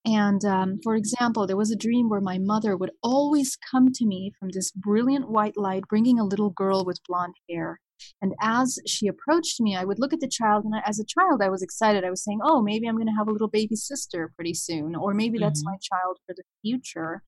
and 0.05 0.45
um, 0.45 0.79
for 0.83 0.95
example 0.95 1.47
there 1.47 1.57
was 1.57 1.71
a 1.71 1.77
dream 1.77 2.09
where 2.09 2.21
my 2.21 2.39
mother 2.39 2.77
would 2.77 2.91
always 3.03 3.57
come 3.71 3.93
to 3.93 4.07
me 4.07 4.33
from 4.39 4.51
this 4.51 4.71
brilliant 4.73 5.29
white 5.31 5.57
light 5.57 5.85
bringing 5.89 6.19
a 6.19 6.25
little 6.25 6.51
girl 6.51 6.85
with 6.85 7.01
blonde 7.07 7.35
hair 7.49 7.79
and 8.21 8.35
as 8.41 8.79
she 8.87 9.07
approached 9.07 9.61
me, 9.61 9.77
I 9.77 9.85
would 9.85 9.99
look 9.99 10.13
at 10.13 10.21
the 10.21 10.29
child, 10.29 10.65
and 10.65 10.75
I, 10.75 10.83
as 10.87 10.99
a 10.99 11.05
child, 11.05 11.41
I 11.43 11.49
was 11.49 11.63
excited. 11.63 12.05
I 12.05 12.11
was 12.11 12.23
saying, 12.25 12.41
"Oh, 12.43 12.63
maybe 12.63 12.89
I'm 12.89 12.97
going 12.97 13.07
to 13.07 13.15
have 13.15 13.29
a 13.29 13.33
little 13.33 13.49
baby 13.49 13.77
sister 13.77 14.33
pretty 14.37 14.55
soon, 14.55 14.95
or 14.95 15.15
maybe 15.15 15.39
that's 15.39 15.61
mm-hmm. 15.61 15.73
my 15.73 15.79
child 15.81 16.19
for 16.27 16.35
the 16.35 16.43
future." 16.63 17.23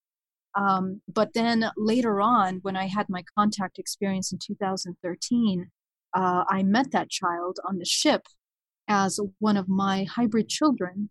Um, 0.54 1.02
but 1.06 1.34
then 1.34 1.70
later 1.76 2.20
on, 2.20 2.60
when 2.62 2.76
I 2.76 2.86
had 2.86 3.08
my 3.08 3.22
contact 3.36 3.78
experience 3.78 4.32
in 4.32 4.38
2013, 4.38 5.70
uh, 6.14 6.44
I 6.48 6.62
met 6.62 6.92
that 6.92 7.10
child 7.10 7.58
on 7.68 7.78
the 7.78 7.84
ship 7.84 8.22
as 8.88 9.20
one 9.38 9.56
of 9.56 9.68
my 9.68 10.04
hybrid 10.04 10.48
children. 10.48 11.10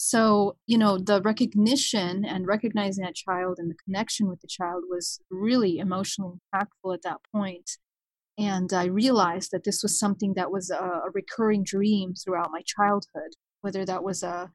So, 0.00 0.56
you 0.68 0.78
know, 0.78 0.96
the 0.96 1.20
recognition 1.22 2.24
and 2.24 2.46
recognizing 2.46 3.02
that 3.02 3.16
child 3.16 3.58
and 3.58 3.68
the 3.68 3.74
connection 3.84 4.28
with 4.28 4.40
the 4.40 4.46
child 4.46 4.84
was 4.88 5.20
really 5.28 5.78
emotionally 5.78 6.36
impactful 6.54 6.94
at 6.94 7.02
that 7.02 7.18
point. 7.34 7.68
And 8.38 8.72
I 8.72 8.84
realized 8.84 9.50
that 9.50 9.64
this 9.64 9.82
was 9.82 9.98
something 9.98 10.34
that 10.34 10.52
was 10.52 10.70
a, 10.70 11.00
recurring 11.12 11.64
dream 11.64 12.14
throughout 12.14 12.52
my 12.52 12.62
childhood, 12.64 13.32
whether 13.62 13.84
that 13.84 14.04
was 14.04 14.22
a 14.22 14.52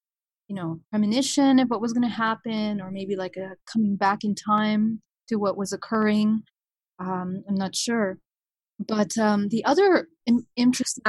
you 0.48 0.56
know 0.56 0.80
premonition 0.92 1.60
of 1.60 1.70
what 1.70 1.82
was 1.82 1.92
going 1.92 2.08
to 2.08 2.16
happen 2.16 2.80
or 2.80 2.90
maybe 2.90 3.18
like 3.18 3.36
a 3.36 3.56
coming 3.66 3.98
back 3.98 4.24
in 4.24 4.36
time 4.36 5.02
to 5.28 5.36
what 5.36 5.58
was 5.58 5.74
occurring. 5.74 6.44
Um, 7.00 7.44
i'm 7.50 7.56
not 7.56 7.76
sure 7.76 8.18
but 8.88 9.18
um, 9.18 9.50
the 9.50 9.64
other 9.66 10.08
in- 10.26 10.46
interesting 10.56 11.04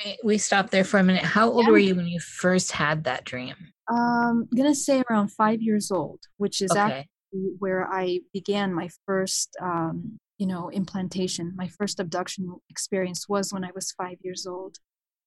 thing, 0.00 0.16
we 0.24 0.38
stopped 0.38 0.70
there 0.70 0.84
for 0.84 0.98
a 0.98 1.02
minute 1.02 1.22
how 1.22 1.50
old 1.50 1.64
yeah. 1.64 1.70
were 1.70 1.78
you 1.78 1.94
when 1.94 2.06
you 2.06 2.20
first 2.20 2.72
had 2.72 3.04
that 3.04 3.24
dream 3.24 3.54
um, 3.90 4.48
i'm 4.50 4.56
going 4.56 4.68
to 4.68 4.74
say 4.74 5.02
around 5.10 5.28
five 5.28 5.60
years 5.60 5.90
old 5.90 6.20
which 6.38 6.60
is 6.60 6.70
okay. 6.72 6.80
actually 6.80 7.52
where 7.58 7.88
i 7.92 8.18
began 8.32 8.72
my 8.72 8.88
first 9.06 9.56
um, 9.60 10.18
you 10.38 10.46
know, 10.46 10.68
implantation. 10.70 11.52
My 11.56 11.68
first 11.68 12.00
abduction 12.00 12.54
experience 12.70 13.28
was 13.28 13.52
when 13.52 13.64
I 13.64 13.70
was 13.74 13.92
five 13.92 14.18
years 14.22 14.46
old. 14.46 14.76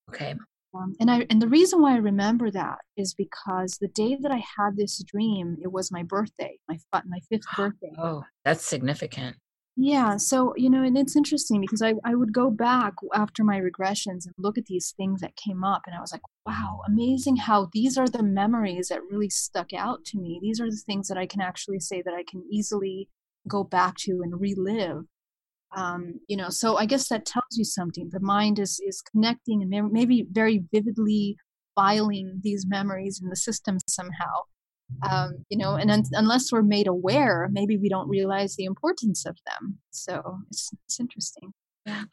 Okay. 0.09 0.35
Um, 0.73 0.95
and 0.99 1.09
I 1.09 1.25
and 1.29 1.41
the 1.41 1.47
reason 1.47 1.81
why 1.81 1.93
I 1.93 1.97
remember 1.97 2.51
that 2.51 2.79
is 2.97 3.13
because 3.13 3.77
the 3.79 3.87
day 3.87 4.17
that 4.21 4.31
I 4.31 4.43
had 4.57 4.75
this 4.75 5.01
dream, 5.03 5.57
it 5.63 5.71
was 5.71 5.91
my 5.91 6.03
birthday, 6.03 6.59
my 6.67 6.77
my 7.05 7.19
fifth 7.29 7.45
birthday. 7.57 7.93
Oh, 7.97 8.23
that's 8.43 8.65
significant. 8.65 9.37
Yeah, 9.79 10.17
so 10.17 10.55
you 10.57 10.72
know, 10.72 10.81
and 10.81 10.98
it's 10.98 11.15
interesting 11.15 11.62
because 11.62 11.84
I 11.84 11.93
I 12.03 12.15
would 12.15 12.34
go 12.34 12.50
back 12.50 12.93
after 13.13 13.43
my 13.43 13.60
regressions 13.60 14.25
and 14.25 14.34
look 14.39 14.57
at 14.57 14.65
these 14.65 14.93
things 14.98 15.22
that 15.22 15.36
came 15.36 15.63
up, 15.63 15.84
and 15.86 15.96
I 15.96 16.01
was 16.01 16.12
like, 16.12 16.24
wow, 16.48 16.81
amazing 16.88 17.36
how 17.38 17.69
these 17.74 17.96
are 17.98 18.07
the 18.07 18.24
memories 18.24 18.88
that 18.89 19.03
really 19.12 19.29
stuck 19.29 19.74
out 19.74 20.03
to 20.05 20.17
me. 20.17 20.39
These 20.41 20.60
are 20.60 20.69
the 20.69 20.81
things 20.86 21.07
that 21.10 21.17
I 21.17 21.27
can 21.27 21.41
actually 21.41 21.79
say 21.79 22.01
that 22.01 22.13
I 22.15 22.24
can 22.24 22.43
easily 22.51 23.07
go 23.48 23.63
back 23.63 23.96
to 24.00 24.22
and 24.24 24.41
relive. 24.41 25.03
Um, 25.75 26.22
you 26.29 26.38
know 26.38 26.50
so 26.50 26.77
i 26.77 26.86
guess 26.86 27.10
that 27.10 27.25
tells 27.25 27.57
you 27.57 27.65
something. 27.65 28.10
The 28.12 28.19
mind 28.22 28.57
is 28.60 28.79
is 28.86 29.01
connecting 29.01 29.62
and 29.62 29.91
maybe 29.93 30.25
very 30.31 30.63
vividly 30.74 31.38
filing 31.75 32.39
these 32.43 32.65
memories 32.67 33.19
in 33.22 33.29
the 33.29 33.36
system 33.36 33.77
somehow 33.88 34.34
um, 35.10 35.46
you 35.50 35.58
know 35.58 35.75
and 35.75 35.91
un- 35.91 36.03
unless 36.13 36.51
we're 36.51 36.62
made 36.62 36.88
aware 36.88 37.50
maybe 37.51 37.77
we 37.77 37.89
don't 37.89 38.10
realize 38.10 38.56
the 38.56 38.65
importance 38.65 39.25
of 39.25 39.38
them. 39.46 39.79
So 39.91 40.39
it's, 40.50 40.72
it's 40.86 41.00
interesting. 41.00 41.53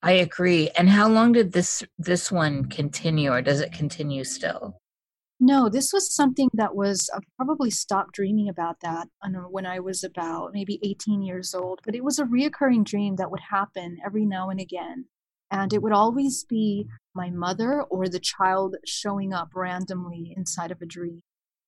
I 0.03 0.13
agree. 0.13 0.71
And 0.77 0.89
how 0.89 1.09
long 1.09 1.33
did 1.33 1.53
this 1.53 1.83
this 1.99 2.31
one 2.31 2.67
continue 2.67 3.33
or 3.33 3.43
does 3.43 3.61
it 3.61 3.73
continue 3.73 4.25
still? 4.25 4.81
No, 5.41 5.69
this 5.69 5.93
was 5.93 6.15
something 6.15 6.49
that 6.55 6.77
was 6.77 7.11
I 7.15 7.19
probably 7.37 7.71
stopped 7.71 8.15
dreaming 8.15 8.49
about 8.49 8.81
that 8.81 9.09
when 9.51 9.67
I 9.67 9.81
was 9.81 10.05
about 10.05 10.53
maybe 10.53 10.79
18 10.83 11.23
years 11.23 11.55
old, 11.55 11.81
but 11.85 11.95
it 11.95 12.05
was 12.05 12.19
a 12.19 12.25
reoccurring 12.25 12.85
dream 12.85 13.17
that 13.17 13.31
would 13.31 13.41
happen 13.51 13.99
every 14.05 14.25
now 14.25 14.49
and 14.51 14.61
again. 14.61 15.07
And 15.51 15.73
it 15.73 15.83
would 15.83 15.93
always 15.93 16.45
be 16.45 16.87
my 17.15 17.31
mother 17.31 17.83
or 17.83 18.09
the 18.09 18.21
child 18.21 18.77
showing 18.87 19.33
up 19.33 19.51
randomly 19.55 20.33
inside 20.37 20.71
of 20.71 20.81
a 20.81 20.87
dream. 20.87 21.23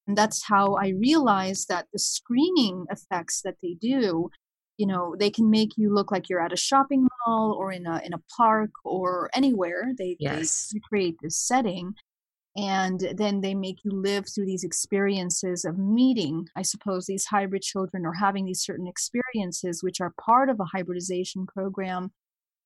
And 0.07 0.17
that's 0.17 0.45
how 0.45 0.75
I 0.75 0.89
realized 0.91 1.69
that 1.69 1.87
the 1.93 1.99
screening 1.99 2.87
effects 2.91 3.43
that 3.43 3.57
they 3.63 3.75
do, 3.81 4.31
you 4.79 4.87
know, 4.87 5.17
they 5.19 5.31
can 5.31 5.51
make 5.51 5.71
you 5.77 5.93
look 5.93 6.13
like 6.13 6.29
you're 6.29 6.45
at 6.45 6.53
a 6.53 6.57
shopping 6.57 7.09
mall 7.27 7.53
or 7.53 7.73
in 7.73 7.87
a 7.87 8.01
in 8.05 8.13
a 8.13 8.23
park 8.37 8.71
or 8.85 9.31
anywhere. 9.35 9.93
They, 9.99 10.17
yes. 10.21 10.71
they 10.73 10.81
create 10.89 11.17
this 11.23 11.37
setting 11.37 11.95
and 12.57 13.13
then 13.17 13.41
they 13.41 13.55
make 13.55 13.85
you 13.85 13.91
live 13.91 14.25
through 14.27 14.47
these 14.47 14.65
experiences 14.65 15.65
of 15.65 15.79
meeting 15.79 16.47
i 16.57 16.63
suppose 16.63 17.07
these 17.07 17.27
hybrid 17.27 17.63
children 17.63 18.07
or 18.07 18.13
having 18.13 18.45
these 18.45 18.63
certain 18.63 18.87
experiences 18.87 19.83
which 19.83 20.01
are 20.01 20.13
part 20.21 20.49
of 20.49 20.59
a 20.61 20.65
hybridization 20.65 21.47
program 21.47 22.11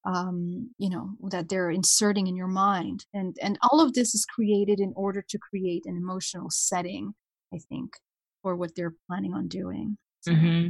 um, 0.07 0.71
you 0.79 0.89
know 0.89 1.11
that 1.29 1.49
they're 1.49 1.71
inserting 1.71 2.27
in 2.27 2.37
your 2.37 2.49
mind 2.49 3.05
and 3.13 3.37
and 3.43 3.59
all 3.71 3.81
of 3.81 3.93
this 3.93 4.15
is 4.15 4.25
created 4.25 4.81
in 4.81 4.93
order 4.97 5.23
to 5.29 5.39
create 5.39 5.85
an 5.87 5.97
emotional 5.97 6.49
setting 6.51 7.13
i 7.53 7.59
think 7.69 7.93
for 8.43 8.57
what 8.57 8.75
they're 8.75 8.95
planning 9.07 9.35
on 9.35 9.49
doing 9.49 9.97
so. 10.21 10.33
mm-hmm. 10.33 10.69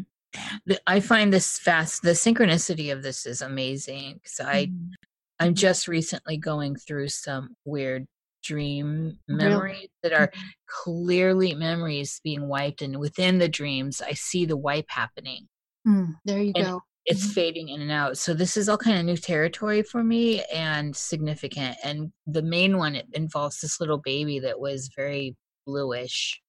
I 0.86 1.00
find 1.00 1.32
this 1.32 1.58
fast. 1.58 2.02
The 2.02 2.10
synchronicity 2.10 2.92
of 2.92 3.02
this 3.02 3.26
is 3.26 3.42
amazing 3.42 4.14
because 4.14 4.38
I, 4.38 4.66
mm-hmm. 4.66 4.92
I'm 5.40 5.54
just 5.54 5.88
recently 5.88 6.36
going 6.36 6.76
through 6.76 7.08
some 7.08 7.56
weird 7.64 8.06
dream 8.42 9.18
memories 9.28 9.76
really? 9.76 9.90
that 10.02 10.12
are 10.12 10.28
mm-hmm. 10.28 10.40
clearly 10.66 11.54
memories 11.54 12.20
being 12.24 12.48
wiped 12.48 12.82
and 12.82 12.98
within 12.98 13.38
the 13.38 13.48
dreams 13.48 14.00
i 14.00 14.12
see 14.12 14.46
the 14.46 14.56
wipe 14.56 14.86
happening 14.88 15.46
mm, 15.86 16.08
there 16.24 16.40
you 16.40 16.52
go 16.52 16.80
it's 17.06 17.22
mm-hmm. 17.22 17.32
fading 17.32 17.68
in 17.68 17.82
and 17.82 17.92
out 17.92 18.16
so 18.16 18.32
this 18.32 18.56
is 18.56 18.68
all 18.68 18.78
kind 18.78 18.98
of 18.98 19.04
new 19.04 19.16
territory 19.16 19.82
for 19.82 20.02
me 20.02 20.42
and 20.54 20.96
significant 20.96 21.76
and 21.84 22.12
the 22.26 22.42
main 22.42 22.78
one 22.78 22.94
it 22.94 23.06
involves 23.12 23.60
this 23.60 23.80
little 23.80 23.98
baby 23.98 24.38
that 24.38 24.58
was 24.58 24.90
very 24.96 25.36
bluish 25.66 26.40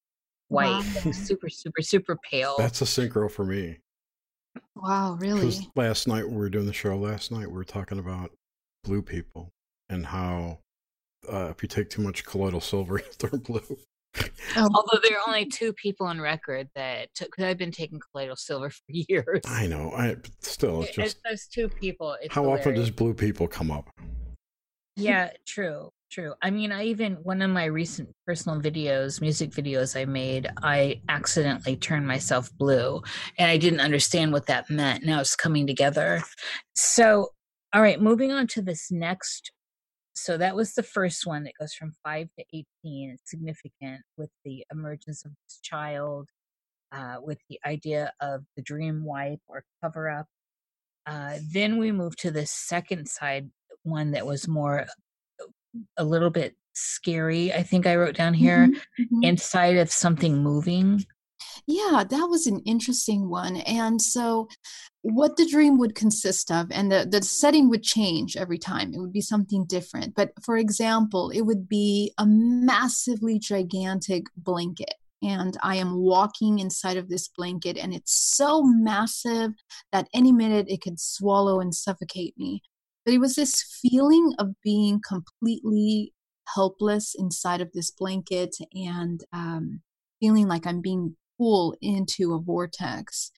white 0.51 0.84
wow. 1.05 1.12
super 1.12 1.50
super 1.50 1.81
super 1.81 2.17
pale 2.29 2.55
that's 2.58 2.81
a 2.81 2.86
synchro 2.86 3.29
for 3.29 3.46
me 3.46 3.77
wow 4.75 5.17
really 5.20 5.55
last 5.75 6.08
night 6.08 6.27
we 6.27 6.36
were 6.36 6.50
doing 6.50 6.65
the 6.65 6.74
show 6.74 6.96
last 6.98 7.31
night 7.31 7.48
we 7.48 7.53
were 7.53 7.63
talking 7.63 8.00
about 8.00 8.31
blue 8.84 9.01
people 9.01 9.51
and 9.89 10.05
how 10.05 10.60
uh, 11.31 11.48
if 11.51 11.62
you 11.62 11.67
take 11.67 11.89
too 11.89 12.01
much 12.01 12.25
colloidal 12.25 12.62
silver, 12.62 12.98
you 13.22 13.29
turn 13.29 13.39
blue. 13.39 13.62
Oh. 14.17 14.27
Although 14.58 15.00
there 15.03 15.17
are 15.17 15.24
only 15.27 15.46
two 15.46 15.74
people 15.74 16.05
on 16.08 16.20
record 16.20 16.67
that 16.75 17.13
took, 17.13 17.31
because 17.31 17.46
I've 17.46 17.58
been 17.58 17.72
taking 17.72 18.00
colloidal 18.00 18.36
silver 18.36 18.70
for 18.70 18.84
years. 18.88 19.41
I 19.46 19.67
know. 19.67 19.91
I 19.96 20.17
still, 20.39 20.84
it's 20.84 20.96
just 20.96 21.17
it's 21.17 21.22
those 21.24 21.48
two 21.48 21.70
people. 21.70 22.17
how 22.29 22.43
hilarious. 22.43 22.65
often 22.65 22.75
does 22.75 22.91
blue 22.91 23.13
people 23.13 23.48
come 23.48 23.72
up? 23.72 23.89
Yeah, 24.98 25.29
true, 25.46 25.91
true. 26.12 26.34
I 26.41 26.50
mean, 26.50 26.72
I 26.72 26.86
even 26.86 27.13
one 27.24 27.41
of 27.41 27.50
my 27.50 27.65
recent 27.65 28.10
personal 28.25 28.60
videos, 28.60 29.22
music 29.22 29.51
videos 29.51 30.00
I 30.00 30.06
made, 30.06 30.50
I 30.62 31.01
accidentally 31.10 31.77
turned 31.77 32.08
myself 32.08 32.50
blue, 32.58 33.01
and 33.38 33.50
I 33.50 33.58
didn't 33.58 33.80
understand 33.80 34.34
what 34.34 34.48
that 34.48 34.70
meant. 34.70 35.06
Now 35.06 35.22
it's 35.22 35.36
coming 35.36 35.65
together. 35.68 36.24
So, 36.75 37.30
all 37.74 37.82
right, 37.82 38.01
moving 38.01 38.32
on 38.32 38.48
to 38.48 38.62
this 38.62 38.91
next 38.91 39.51
so 40.13 40.38
that 40.38 40.56
was 40.56 40.74
the 40.74 40.84
first 40.84 41.25
one 41.25 41.44
that 41.44 41.53
goes 41.60 41.74
from 41.74 41.94
5 42.03 42.27
to 42.38 42.46
18 42.53 42.65
it's 42.84 43.30
significant 43.30 44.01
with 44.18 44.30
the 44.44 44.65
emergence 44.72 45.25
of 45.25 45.32
this 45.32 45.60
child 45.62 46.30
uh, 46.91 47.15
with 47.22 47.39
the 47.50 47.60
idea 47.65 48.12
of 48.20 48.44
the 48.56 48.62
dream 48.62 49.06
wipe 49.06 49.39
or 49.48 49.63
cover 49.82 50.10
up 50.10 50.27
uh, 51.08 51.38
then 51.51 51.77
we 51.77 51.91
move 51.91 52.15
to 52.18 52.32
the 52.32 52.46
second 52.46 53.08
side 53.08 53.50
one 53.84 54.12
that 54.12 54.25
was 54.25 54.48
more 54.48 54.86
a 55.98 56.04
little 56.04 56.30
bit 56.30 56.56
scary 56.74 57.54
i 57.54 57.62
think 57.62 57.86
i 57.86 57.96
wrote 57.96 58.16
down 58.16 58.34
here 58.34 58.68
mm-hmm, 58.68 59.04
mm-hmm. 59.04 59.24
inside 59.24 59.78
of 59.78 59.92
something 59.92 60.38
moving 60.38 61.04
yeah, 61.68 62.04
that 62.10 62.28
was 62.30 62.48
an 62.48 62.60
interesting 62.66 63.30
one. 63.30 63.58
And 63.58 64.01
so, 64.01 64.48
what 65.01 65.36
the 65.38 65.48
dream 65.48 65.78
would 65.80 65.96
consist 65.96 66.51
of, 66.51 66.68
and 66.72 66.92
the, 66.92 67.08
the 67.10 67.22
setting 67.24 67.70
would 67.70 67.84
change 67.84 68.38
every 68.38 68.58
time. 68.58 68.94
It 68.94 69.00
would 69.00 69.13
be 69.13 69.22
something 69.22 69.66
different. 69.66 70.16
But 70.16 70.32
for 70.44 70.58
example, 70.58 71.30
it 71.30 71.42
would 71.42 71.68
be 71.68 72.13
a 72.18 72.25
massively 72.25 73.40
gigantic 73.40 74.25
blanket. 74.36 74.94
And 75.24 75.56
I 75.62 75.75
am 75.75 75.98
walking 75.98 76.60
inside 76.60 76.98
of 76.98 77.10
this 77.10 77.28
blanket, 77.28 77.78
and 77.78 77.94
it's 77.94 78.13
so 78.36 78.63
massive 78.63 79.51
that 79.92 80.08
any 80.13 80.32
minute 80.32 80.66
it 80.68 80.82
could 80.82 81.00
swallow 81.00 81.60
and 81.60 81.74
suffocate 81.74 82.36
me. 82.38 82.63
But 83.05 83.13
it 83.13 83.20
was 83.20 83.36
this 83.36 83.79
feeling 83.81 84.34
of 84.39 84.53
being 84.63 85.01
completely 85.08 86.13
helpless 86.53 87.15
inside 87.17 87.62
of 87.62 87.72
this 87.74 87.91
blanket 87.91 88.55
and 88.74 89.24
um, 89.34 89.81
feeling 90.20 90.48
like 90.48 90.67
I'm 90.67 90.81
being 90.81 91.15
pulled 91.38 91.77
into 91.81 92.34
a 92.34 92.39
vortex 92.39 93.31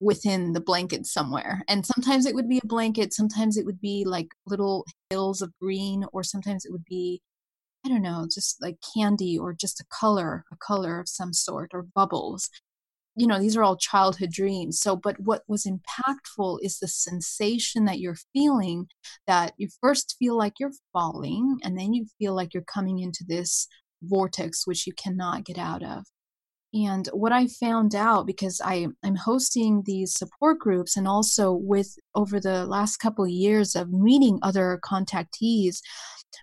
within 0.00 0.52
the 0.52 0.60
blanket 0.60 1.06
somewhere. 1.06 1.62
And 1.68 1.86
sometimes 1.86 2.26
it 2.26 2.34
would 2.34 2.48
be 2.48 2.60
a 2.62 2.66
blanket, 2.66 3.14
sometimes 3.14 3.56
it 3.56 3.64
would 3.64 3.80
be 3.80 4.04
like 4.04 4.28
little 4.46 4.84
hills 5.10 5.40
of 5.40 5.52
green, 5.60 6.04
or 6.12 6.22
sometimes 6.22 6.64
it 6.64 6.72
would 6.72 6.84
be, 6.84 7.22
I 7.84 7.88
don't 7.88 8.02
know, 8.02 8.26
just 8.30 8.60
like 8.60 8.76
candy 8.94 9.38
or 9.38 9.54
just 9.54 9.80
a 9.80 9.84
color, 9.90 10.44
a 10.52 10.56
color 10.56 11.00
of 11.00 11.08
some 11.08 11.32
sort, 11.32 11.70
or 11.72 11.82
bubbles. 11.82 12.50
You 13.16 13.26
know, 13.26 13.40
these 13.40 13.56
are 13.56 13.62
all 13.62 13.76
childhood 13.76 14.30
dreams. 14.30 14.78
So, 14.78 14.94
but 14.94 15.18
what 15.18 15.42
was 15.48 15.66
impactful 15.66 16.58
is 16.62 16.78
the 16.78 16.88
sensation 16.88 17.86
that 17.86 17.98
you're 17.98 18.18
feeling 18.32 18.88
that 19.26 19.54
you 19.56 19.68
first 19.80 20.16
feel 20.18 20.36
like 20.36 20.60
you're 20.60 20.72
falling, 20.92 21.58
and 21.64 21.78
then 21.78 21.94
you 21.94 22.06
feel 22.18 22.34
like 22.34 22.52
you're 22.52 22.62
coming 22.64 22.98
into 22.98 23.24
this 23.26 23.68
vortex 24.02 24.66
which 24.66 24.86
you 24.86 24.92
cannot 24.92 25.44
get 25.44 25.58
out 25.58 25.82
of. 25.82 26.04
And 26.74 27.08
what 27.12 27.32
I 27.32 27.46
found 27.46 27.94
out 27.94 28.26
because 28.26 28.60
I, 28.62 28.88
I'm 29.02 29.14
hosting 29.14 29.82
these 29.86 30.12
support 30.12 30.58
groups 30.58 30.96
and 30.96 31.08
also 31.08 31.52
with 31.52 31.96
over 32.14 32.38
the 32.38 32.66
last 32.66 32.98
couple 32.98 33.24
of 33.24 33.30
years 33.30 33.74
of 33.74 33.90
meeting 33.90 34.38
other 34.42 34.78
contactees, 34.84 35.80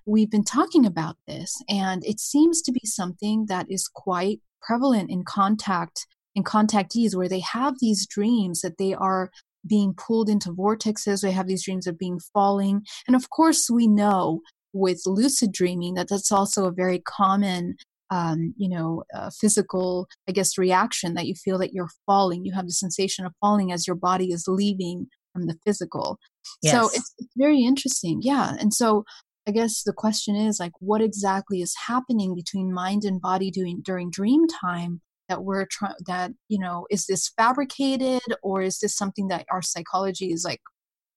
we've 0.06 0.32
been 0.32 0.44
talking 0.44 0.86
about 0.86 1.18
this. 1.28 1.62
And 1.70 2.04
it 2.06 2.20
seems 2.20 2.62
to 2.64 2.72
be 2.72 2.82
something 2.84 3.46
that 3.48 3.68
is 3.70 3.88
quite 3.88 4.40
prevalent 4.62 5.12
in 5.12 5.24
contact 5.24 6.08
in 6.36 6.44
contactees 6.44 7.16
where 7.16 7.30
they 7.30 7.42
have 7.42 7.76
these 7.80 8.08
dreams 8.08 8.62
that 8.62 8.78
they 8.78 8.94
are 8.94 9.30
being 9.66 9.94
pulled 9.94 10.30
into 10.30 10.52
vortexes, 10.52 11.22
they 11.22 11.32
have 11.32 11.48
these 11.48 11.64
dreams 11.64 11.88
of 11.88 11.98
being 11.98 12.20
falling. 12.34 12.82
And 13.08 13.16
of 13.16 13.30
course, 13.30 13.70
we 13.70 13.88
know 13.88 14.42
with 14.74 15.04
lucid 15.06 15.52
dreaming 15.52 15.94
that 15.94 16.10
that's 16.10 16.32
also 16.32 16.66
a 16.66 16.72
very 16.72 17.00
common 17.00 17.76
um, 18.14 18.54
you 18.58 18.70
know, 18.70 19.04
uh, 19.16 19.32
physical, 19.32 20.08
I 20.30 20.34
guess, 20.34 20.58
reaction 20.58 21.16
that 21.16 21.26
you 21.26 21.34
feel 21.34 21.58
that 21.58 21.74
you're 21.74 21.90
falling. 22.06 22.46
You 22.46 22.54
have 22.54 22.68
the 22.68 22.74
sensation 22.74 23.26
of 23.26 23.34
falling 23.42 23.72
as 23.72 23.88
your 23.88 23.96
body 23.96 24.32
is 24.32 24.46
leaving 24.48 25.08
from 25.32 25.48
the 25.48 25.58
physical. 25.66 26.20
Yes. 26.62 26.74
So 26.74 26.86
it's, 26.94 27.14
it's 27.18 27.34
very 27.36 27.62
interesting. 27.62 28.20
Yeah. 28.22 28.56
And 28.60 28.72
so 28.72 29.04
I 29.48 29.52
guess 29.52 29.82
the 29.82 29.94
question 29.94 30.36
is 30.36 30.60
like, 30.60 30.74
what 30.80 31.02
exactly 31.02 31.62
is 31.62 31.76
happening 31.88 32.36
between 32.36 32.72
mind 32.72 33.04
and 33.04 33.20
body 33.20 33.50
doing 33.50 33.82
during 33.84 34.12
dream 34.12 34.48
time 34.48 35.02
that 35.30 35.44
we're 35.44 35.66
trying 35.66 35.96
that 36.06 36.32
you 36.50 36.60
know 36.60 36.86
is 36.90 37.06
this 37.06 37.32
fabricated 37.38 38.22
or 38.42 38.62
is 38.62 38.80
this 38.80 38.96
something 38.96 39.28
that 39.28 39.46
our 39.52 39.62
psychology 39.62 40.32
is 40.32 40.44
like 40.44 40.62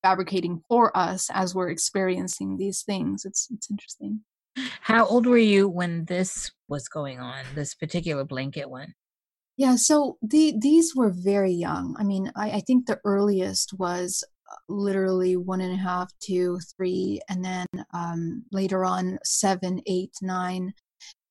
fabricating 0.02 0.62
for 0.68 0.96
us 0.96 1.28
as 1.32 1.54
we're 1.54 1.70
experiencing 1.70 2.56
these 2.56 2.82
things 2.82 3.24
it's 3.24 3.48
it's 3.50 3.70
interesting 3.70 4.20
how 4.80 5.06
old 5.06 5.26
were 5.26 5.36
you 5.38 5.68
when 5.68 6.04
this 6.06 6.50
was 6.68 6.88
going 6.88 7.20
on, 7.20 7.44
this 7.54 7.74
particular 7.74 8.24
blanket 8.24 8.70
one? 8.70 8.94
Yeah, 9.56 9.76
so 9.76 10.18
the, 10.22 10.54
these 10.58 10.94
were 10.94 11.10
very 11.10 11.52
young. 11.52 11.96
I 11.98 12.04
mean, 12.04 12.30
I, 12.36 12.50
I 12.52 12.60
think 12.60 12.86
the 12.86 13.00
earliest 13.04 13.72
was 13.78 14.22
uh, 14.50 14.56
literally 14.68 15.36
one 15.36 15.60
and 15.60 15.72
a 15.72 15.76
half, 15.76 16.12
two, 16.20 16.58
three, 16.76 17.20
and 17.28 17.44
then 17.44 17.66
um, 17.94 18.44
later 18.52 18.84
on 18.84 19.18
seven, 19.24 19.80
eight, 19.86 20.12
nine. 20.20 20.74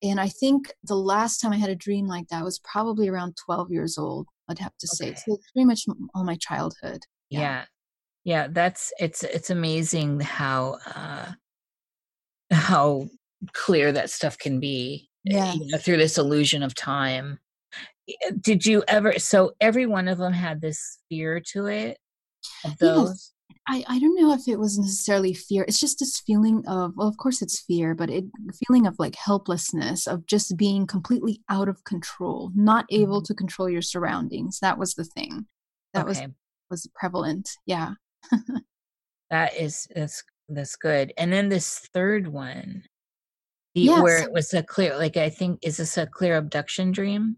And 0.02 0.20
I 0.20 0.28
think 0.28 0.72
the 0.84 0.96
last 0.96 1.38
time 1.38 1.52
I 1.52 1.56
had 1.56 1.70
a 1.70 1.74
dream 1.74 2.06
like 2.06 2.28
that 2.28 2.44
was 2.44 2.58
probably 2.60 3.08
around 3.08 3.36
12 3.44 3.70
years 3.70 3.96
old, 3.96 4.26
I'd 4.48 4.58
have 4.58 4.76
to 4.78 4.86
say. 4.86 5.14
So 5.14 5.34
it's 5.34 5.50
pretty 5.52 5.64
much 5.64 5.84
all 6.14 6.24
my 6.24 6.36
childhood. 6.36 7.02
Yeah. 7.30 7.40
yeah. 7.40 7.64
yeah. 8.24 8.46
that's 8.50 8.92
it's 8.98 9.22
it's 9.22 9.50
amazing 9.50 10.20
how 10.20 10.78
uh 10.94 11.32
how 12.50 13.08
clear 13.52 13.92
that 13.92 14.10
stuff 14.10 14.38
can 14.38 14.60
be 14.60 15.08
eh, 15.28 15.34
yeah. 15.34 15.52
You 15.54 15.66
know, 15.66 15.78
through 15.78 15.96
this 15.96 16.18
illusion 16.18 16.62
of 16.62 16.74
time 16.74 17.38
eh, 18.08 18.30
did 18.40 18.64
you 18.64 18.84
ever 18.86 19.18
so 19.18 19.52
every 19.60 19.86
one 19.86 20.08
of 20.08 20.18
them 20.18 20.32
had 20.32 20.60
this 20.60 20.98
fear 21.08 21.40
to 21.52 21.66
it 21.66 21.98
of 22.64 22.78
those 22.78 23.08
yes. 23.08 23.32
I, 23.68 23.84
I 23.88 23.98
don't 23.98 24.14
know 24.20 24.32
if 24.32 24.46
it 24.46 24.58
was 24.58 24.78
necessarily 24.78 25.34
fear. 25.34 25.64
It's 25.66 25.80
just 25.80 25.98
this 25.98 26.20
feeling 26.20 26.62
of, 26.68 26.92
well, 26.96 27.08
of 27.08 27.16
course 27.16 27.42
it's 27.42 27.60
fear, 27.60 27.94
but 27.94 28.10
it 28.10 28.24
feeling 28.66 28.86
of 28.86 28.94
like 28.98 29.16
helplessness, 29.16 30.06
of 30.06 30.26
just 30.26 30.56
being 30.56 30.86
completely 30.86 31.42
out 31.48 31.68
of 31.68 31.82
control, 31.84 32.52
not 32.54 32.86
able 32.90 33.18
mm-hmm. 33.18 33.26
to 33.26 33.34
control 33.34 33.68
your 33.68 33.82
surroundings. 33.82 34.60
That 34.60 34.78
was 34.78 34.94
the 34.94 35.04
thing. 35.04 35.46
That 35.94 36.06
okay. 36.06 36.08
was 36.08 36.22
was 36.70 36.90
prevalent. 36.94 37.50
Yeah. 37.66 37.94
that 39.30 39.56
is 39.56 39.88
that's 39.94 40.22
that's 40.48 40.76
good. 40.76 41.12
And 41.18 41.32
then 41.32 41.48
this 41.48 41.80
third 41.92 42.28
one, 42.28 42.84
the, 43.74 43.80
yes. 43.82 44.02
where 44.02 44.22
it 44.22 44.32
was 44.32 44.54
a 44.54 44.62
clear, 44.62 44.96
like 44.96 45.16
I 45.16 45.28
think, 45.28 45.58
is 45.62 45.78
this 45.78 45.98
a 45.98 46.06
clear 46.06 46.36
abduction 46.36 46.92
dream? 46.92 47.36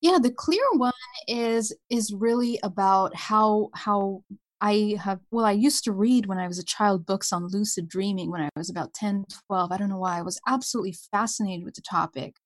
Yeah, 0.00 0.18
the 0.20 0.30
clear 0.30 0.64
one 0.72 0.92
is 1.28 1.74
is 1.90 2.14
really 2.14 2.58
about 2.62 3.14
how 3.14 3.68
how 3.74 4.24
I 4.60 4.96
have 5.02 5.20
well 5.30 5.46
I 5.46 5.52
used 5.52 5.84
to 5.84 5.92
read 5.92 6.26
when 6.26 6.38
I 6.38 6.48
was 6.48 6.58
a 6.58 6.64
child 6.64 7.06
books 7.06 7.32
on 7.32 7.48
lucid 7.48 7.88
dreaming 7.88 8.30
when 8.30 8.42
I 8.42 8.50
was 8.56 8.70
about 8.70 8.94
10 8.94 9.24
12 9.46 9.72
I 9.72 9.76
don't 9.76 9.88
know 9.90 9.98
why 9.98 10.18
I 10.18 10.22
was 10.22 10.40
absolutely 10.46 10.94
fascinated 11.10 11.64
with 11.64 11.74
the 11.74 11.82
topic 11.82 12.36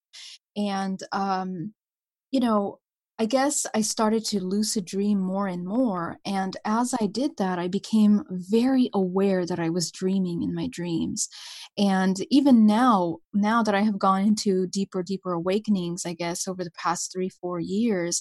and 0.57 1.01
um 1.13 1.75
you 2.31 2.41
know 2.41 2.79
I 3.19 3.27
guess 3.27 3.65
I 3.75 3.83
started 3.83 4.25
to 4.27 4.41
lucid 4.41 4.87
dream 4.87 5.21
more 5.21 5.47
and 5.47 5.65
more. 5.65 6.19
And 6.27 6.57
as 6.65 6.95
I 7.01 7.07
did 7.07 7.37
that, 7.37 7.61
I 7.61 7.69
became 7.69 8.25
very 8.29 8.91
aware 8.93 9.47
that 9.47 9.61
I 9.61 9.69
was 9.69 9.93
dreaming 9.93 10.43
in 10.43 10.53
my 10.53 10.67
dreams. 10.67 11.29
And 11.79 12.17
even 12.31 12.67
now, 12.67 13.19
now 13.33 13.63
that 13.63 13.75
I 13.75 13.83
have 13.83 14.01
gone 14.01 14.23
into 14.23 14.67
deeper, 14.67 15.05
deeper 15.05 15.33
awakenings, 15.33 16.05
I 16.05 16.15
guess, 16.15 16.49
over 16.49 16.65
the 16.65 16.73
past 16.73 17.13
three, 17.13 17.29
four 17.29 17.61
years, 17.61 18.21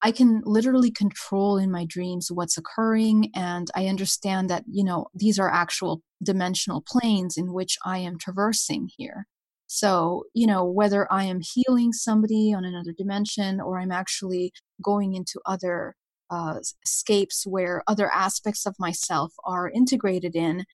I 0.00 0.12
can 0.12 0.42
literally 0.44 0.90
control 0.90 1.56
in 1.58 1.70
my 1.70 1.84
dreams 1.84 2.30
what's 2.30 2.56
occurring. 2.56 3.30
And 3.34 3.68
I 3.74 3.86
understand 3.86 4.48
that, 4.48 4.64
you 4.70 4.84
know, 4.84 5.06
these 5.14 5.38
are 5.38 5.50
actual 5.50 6.02
dimensional 6.22 6.84
planes 6.86 7.36
in 7.36 7.52
which 7.52 7.76
I 7.84 7.98
am 7.98 8.18
traversing 8.18 8.90
here. 8.96 9.26
So, 9.66 10.24
you 10.34 10.46
know, 10.46 10.64
whether 10.64 11.12
I 11.12 11.24
am 11.24 11.40
healing 11.42 11.92
somebody 11.92 12.54
on 12.54 12.64
another 12.64 12.92
dimension 12.96 13.60
or 13.60 13.78
I'm 13.78 13.92
actually 13.92 14.52
going 14.82 15.14
into 15.14 15.40
other 15.44 15.94
uh, 16.30 16.60
escapes 16.84 17.44
where 17.46 17.82
other 17.86 18.10
aspects 18.10 18.66
of 18.66 18.76
myself 18.78 19.32
are 19.44 19.68
integrated 19.68 20.36
in, 20.36 20.64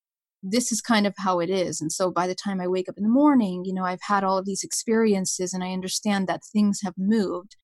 this 0.42 0.70
is 0.70 0.80
kind 0.80 1.06
of 1.06 1.14
how 1.16 1.40
it 1.40 1.48
is. 1.48 1.80
And 1.80 1.90
so 1.90 2.10
by 2.10 2.26
the 2.26 2.34
time 2.34 2.60
I 2.60 2.68
wake 2.68 2.88
up 2.88 2.98
in 2.98 3.02
the 3.02 3.08
morning, 3.08 3.64
you 3.64 3.72
know, 3.72 3.84
I've 3.84 4.02
had 4.02 4.22
all 4.22 4.36
of 4.36 4.44
these 4.44 4.62
experiences 4.62 5.54
and 5.54 5.64
I 5.64 5.72
understand 5.72 6.28
that 6.28 6.44
things 6.44 6.80
have 6.84 6.94
moved 6.98 7.56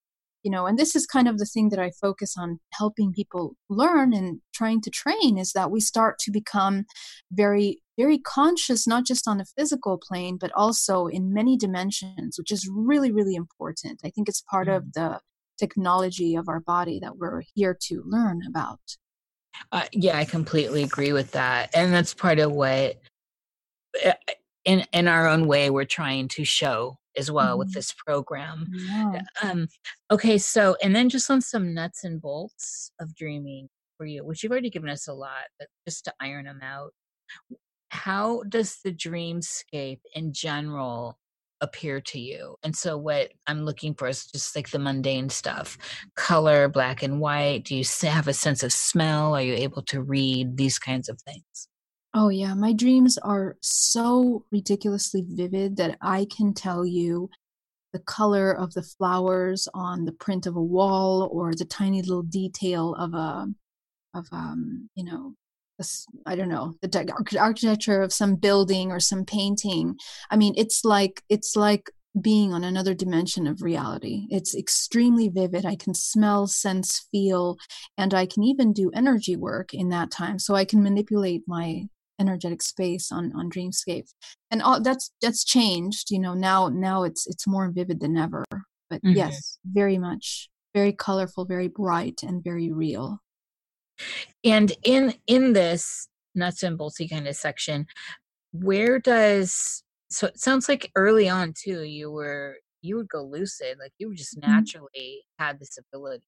you 0.43 0.51
know 0.51 0.65
and 0.65 0.77
this 0.77 0.95
is 0.95 1.05
kind 1.05 1.27
of 1.27 1.37
the 1.37 1.45
thing 1.45 1.69
that 1.69 1.79
i 1.79 1.91
focus 2.01 2.35
on 2.37 2.59
helping 2.73 3.11
people 3.11 3.55
learn 3.69 4.13
and 4.13 4.39
trying 4.53 4.81
to 4.81 4.89
train 4.89 5.37
is 5.37 5.51
that 5.53 5.71
we 5.71 5.79
start 5.79 6.17
to 6.19 6.31
become 6.31 6.85
very 7.31 7.81
very 7.97 8.17
conscious 8.17 8.87
not 8.87 9.05
just 9.05 9.27
on 9.27 9.37
the 9.37 9.45
physical 9.57 9.97
plane 9.97 10.37
but 10.39 10.51
also 10.55 11.07
in 11.07 11.33
many 11.33 11.57
dimensions 11.57 12.37
which 12.37 12.51
is 12.51 12.69
really 12.71 13.11
really 13.11 13.35
important 13.35 13.99
i 14.03 14.09
think 14.09 14.27
it's 14.27 14.43
part 14.49 14.67
mm. 14.67 14.75
of 14.75 14.93
the 14.93 15.19
technology 15.59 16.35
of 16.35 16.47
our 16.49 16.59
body 16.59 16.99
that 16.99 17.17
we're 17.17 17.43
here 17.53 17.77
to 17.79 18.01
learn 18.05 18.41
about 18.47 18.79
uh, 19.71 19.85
yeah 19.91 20.17
i 20.17 20.25
completely 20.25 20.83
agree 20.83 21.13
with 21.13 21.31
that 21.31 21.69
and 21.75 21.93
that's 21.93 22.13
part 22.13 22.39
of 22.39 22.51
what 22.51 22.99
eh, 24.03 24.13
in 24.65 24.85
in 24.91 25.07
our 25.07 25.27
own 25.27 25.45
way 25.47 25.69
we're 25.69 25.85
trying 25.85 26.27
to 26.27 26.43
show 26.43 26.97
as 27.17 27.31
well 27.31 27.51
mm-hmm. 27.51 27.59
with 27.59 27.73
this 27.73 27.93
program. 27.93 28.67
Yeah. 28.73 29.21
Um, 29.43 29.67
okay, 30.09 30.37
so 30.37 30.75
and 30.83 30.95
then 30.95 31.09
just 31.09 31.29
on 31.29 31.41
some 31.41 31.73
nuts 31.73 32.03
and 32.03 32.21
bolts 32.21 32.91
of 32.99 33.15
dreaming 33.15 33.69
for 33.97 34.05
you, 34.05 34.25
which 34.25 34.43
you've 34.43 34.51
already 34.51 34.69
given 34.69 34.89
us 34.89 35.07
a 35.07 35.13
lot, 35.13 35.45
but 35.59 35.67
just 35.87 36.05
to 36.05 36.13
iron 36.19 36.45
them 36.45 36.59
out, 36.63 36.93
how 37.89 38.43
does 38.49 38.79
the 38.83 38.91
dreamscape 38.91 39.99
in 40.15 40.33
general 40.33 41.17
appear 41.59 42.01
to 42.01 42.19
you? 42.19 42.55
And 42.63 42.75
so, 42.75 42.97
what 42.97 43.31
I'm 43.47 43.63
looking 43.63 43.93
for 43.93 44.07
is 44.07 44.25
just 44.25 44.55
like 44.55 44.71
the 44.71 44.79
mundane 44.79 45.29
stuff 45.29 45.77
color, 46.15 46.67
black 46.69 47.03
and 47.03 47.19
white. 47.19 47.65
Do 47.65 47.75
you 47.75 47.83
have 48.03 48.27
a 48.27 48.33
sense 48.33 48.63
of 48.63 48.73
smell? 48.73 49.35
Are 49.35 49.41
you 49.41 49.53
able 49.53 49.83
to 49.83 50.01
read 50.01 50.57
these 50.57 50.79
kinds 50.79 51.09
of 51.09 51.19
things? 51.21 51.67
Oh, 52.13 52.27
yeah. 52.27 52.53
My 52.53 52.73
dreams 52.73 53.17
are 53.19 53.55
so 53.61 54.45
ridiculously 54.51 55.23
vivid 55.25 55.77
that 55.77 55.97
I 56.01 56.25
can 56.25 56.53
tell 56.53 56.85
you 56.85 57.29
the 57.93 57.99
color 57.99 58.51
of 58.51 58.73
the 58.73 58.83
flowers 58.83 59.67
on 59.73 60.05
the 60.05 60.11
print 60.11 60.45
of 60.45 60.55
a 60.55 60.61
wall 60.61 61.29
or 61.31 61.53
the 61.53 61.65
tiny 61.65 62.01
little 62.01 62.23
detail 62.23 62.95
of 62.95 63.13
a, 63.13 63.47
of, 64.13 64.27
um, 64.33 64.89
you 64.95 65.05
know, 65.05 65.35
I 66.25 66.35
don't 66.35 66.49
know, 66.49 66.75
the 66.81 67.37
architecture 67.39 68.01
of 68.01 68.13
some 68.13 68.35
building 68.35 68.91
or 68.91 68.99
some 68.99 69.25
painting. 69.25 69.95
I 70.29 70.35
mean, 70.35 70.53
it's 70.57 70.83
like, 70.83 71.23
it's 71.29 71.55
like 71.55 71.89
being 72.19 72.53
on 72.53 72.63
another 72.65 72.93
dimension 72.93 73.47
of 73.47 73.61
reality. 73.61 74.27
It's 74.29 74.53
extremely 74.53 75.29
vivid. 75.29 75.65
I 75.65 75.75
can 75.75 75.93
smell, 75.93 76.45
sense, 76.45 77.07
feel, 77.11 77.57
and 77.97 78.13
I 78.13 78.25
can 78.25 78.43
even 78.43 78.73
do 78.73 78.91
energy 78.93 79.37
work 79.37 79.73
in 79.73 79.89
that 79.89 80.11
time. 80.11 80.39
So 80.39 80.55
I 80.55 80.65
can 80.65 80.83
manipulate 80.83 81.43
my 81.47 81.85
energetic 82.21 82.61
space 82.61 83.11
on 83.11 83.33
on 83.35 83.49
dreamscape 83.49 84.09
and 84.51 84.61
all 84.61 84.81
that's 84.81 85.11
that's 85.21 85.43
changed 85.43 86.11
you 86.11 86.19
know 86.19 86.33
now 86.33 86.69
now 86.69 87.03
it's 87.03 87.27
it's 87.27 87.45
more 87.47 87.69
vivid 87.71 87.99
than 87.99 88.15
ever 88.15 88.45
but 88.89 89.01
mm-hmm. 89.03 89.17
yes 89.17 89.57
very 89.65 89.97
much 89.97 90.51
very 90.73 90.93
colorful, 90.93 91.45
very 91.45 91.67
bright, 91.67 92.23
and 92.23 92.43
very 92.43 92.71
real. 92.71 93.21
And 94.43 94.71
in 94.83 95.15
in 95.27 95.53
this 95.53 96.07
nuts 96.33 96.63
and 96.63 96.77
boltsy 96.79 97.09
kind 97.09 97.27
of 97.27 97.35
section, 97.35 97.87
where 98.51 98.99
does 98.99 99.83
so 100.09 100.27
it 100.27 100.39
sounds 100.39 100.67
like 100.67 100.91
early 100.95 101.29
on 101.29 101.53
too, 101.53 101.83
you 101.83 102.11
were 102.11 102.57
you 102.81 102.95
would 102.97 103.09
go 103.09 103.23
lucid, 103.23 103.77
like 103.79 103.93
you 103.97 104.13
just 104.15 104.39
mm-hmm. 104.39 104.51
naturally 104.51 104.91
mm. 104.95 105.43
had 105.43 105.59
this 105.59 105.77
ability. 105.77 106.23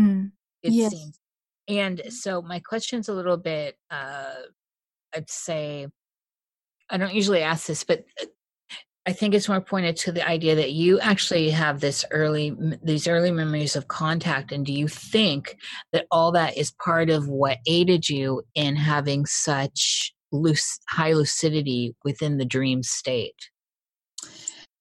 Mm. 0.00 0.32
It 0.62 0.72
yes. 0.72 0.92
seems. 0.92 1.18
And 1.68 2.00
so 2.10 2.40
my 2.40 2.60
question's 2.60 3.08
a 3.08 3.14
little 3.14 3.36
bit 3.36 3.76
uh 3.90 4.34
I'd 5.16 5.30
say 5.30 5.86
I 6.90 6.98
don't 6.98 7.14
usually 7.14 7.42
ask 7.42 7.66
this, 7.66 7.84
but 7.84 8.04
uh, 8.20 8.26
I 9.06 9.12
think 9.12 9.34
it's 9.34 9.48
more 9.48 9.60
pointed 9.60 9.96
to 9.98 10.12
the 10.12 10.26
idea 10.26 10.56
that 10.56 10.72
you 10.72 10.98
actually 10.98 11.50
have 11.50 11.80
this 11.80 12.04
early 12.10 12.56
these 12.82 13.06
early 13.06 13.30
memories 13.30 13.76
of 13.76 13.88
contact 13.88 14.50
and 14.50 14.66
do 14.66 14.72
you 14.72 14.88
think 14.88 15.56
that 15.92 16.06
all 16.10 16.32
that 16.32 16.56
is 16.56 16.72
part 16.84 17.08
of 17.08 17.28
what 17.28 17.58
aided 17.66 18.08
you 18.08 18.42
in 18.54 18.74
having 18.74 19.24
such 19.24 20.12
loose 20.32 20.80
high 20.88 21.12
lucidity 21.12 21.94
within 22.04 22.38
the 22.38 22.44
dream 22.44 22.82
state? 22.82 23.50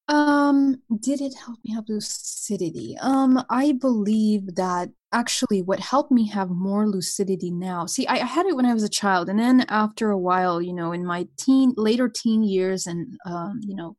Um, 0.07 0.77
did 0.99 1.19
it 1.19 1.33
help 1.33 1.57
me 1.63 1.73
have 1.73 1.89
lucidity? 1.89 2.95
Um, 3.01 3.43
I 3.49 3.71
believe 3.71 4.55
that 4.55 4.89
actually 5.11 5.63
what 5.63 5.79
helped 5.79 6.11
me 6.11 6.27
have 6.29 6.49
more 6.49 6.87
lucidity 6.87 7.49
now. 7.49 7.87
See, 7.87 8.05
I, 8.05 8.15
I, 8.15 8.25
had 8.25 8.45
it 8.45 8.55
when 8.55 8.67
I 8.67 8.73
was 8.73 8.83
a 8.83 8.89
child, 8.89 9.29
and 9.29 9.39
then 9.39 9.65
after 9.67 10.11
a 10.11 10.17
while, 10.17 10.61
you 10.61 10.73
know, 10.73 10.91
in 10.91 11.05
my 11.05 11.27
teen, 11.37 11.73
later 11.75 12.07
teen 12.07 12.43
years, 12.43 12.85
and 12.85 13.17
um, 13.25 13.61
you 13.63 13.75
know, 13.75 13.97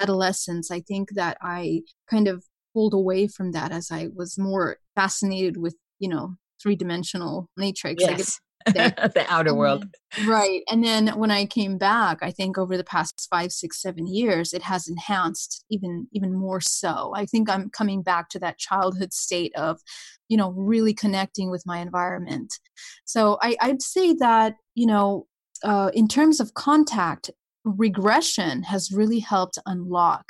adolescence, 0.00 0.70
I 0.70 0.80
think 0.80 1.10
that 1.14 1.38
I 1.40 1.82
kind 2.10 2.26
of 2.26 2.44
pulled 2.74 2.94
away 2.94 3.28
from 3.28 3.52
that 3.52 3.70
as 3.70 3.90
I 3.90 4.08
was 4.14 4.36
more 4.38 4.78
fascinated 4.96 5.56
with, 5.56 5.76
you 5.98 6.08
know, 6.08 6.34
three 6.60 6.76
dimensional 6.76 7.48
matrix. 7.56 8.02
Yes. 8.02 8.40
the 8.74 9.24
outer 9.28 9.54
world. 9.54 9.86
right. 10.26 10.62
And 10.70 10.84
then 10.84 11.08
when 11.18 11.30
I 11.30 11.46
came 11.46 11.78
back, 11.78 12.18
I 12.22 12.30
think 12.30 12.58
over 12.58 12.76
the 12.76 12.84
past 12.84 13.26
five, 13.30 13.52
six, 13.52 13.80
seven 13.80 14.06
years, 14.06 14.52
it 14.52 14.62
has 14.62 14.88
enhanced 14.88 15.64
even 15.70 16.08
even 16.12 16.34
more 16.34 16.60
so. 16.60 17.12
I 17.14 17.26
think 17.26 17.48
I'm 17.48 17.70
coming 17.70 18.02
back 18.02 18.28
to 18.30 18.38
that 18.40 18.58
childhood 18.58 19.12
state 19.12 19.54
of, 19.56 19.80
you 20.28 20.36
know, 20.36 20.50
really 20.50 20.94
connecting 20.94 21.50
with 21.50 21.64
my 21.66 21.78
environment. 21.78 22.58
So 23.04 23.38
I, 23.40 23.56
I'd 23.60 23.82
say 23.82 24.14
that, 24.14 24.54
you 24.74 24.86
know, 24.86 25.26
uh, 25.62 25.90
in 25.94 26.08
terms 26.08 26.40
of 26.40 26.54
contact, 26.54 27.30
regression 27.64 28.62
has 28.64 28.92
really 28.92 29.20
helped 29.20 29.58
unlock 29.66 30.24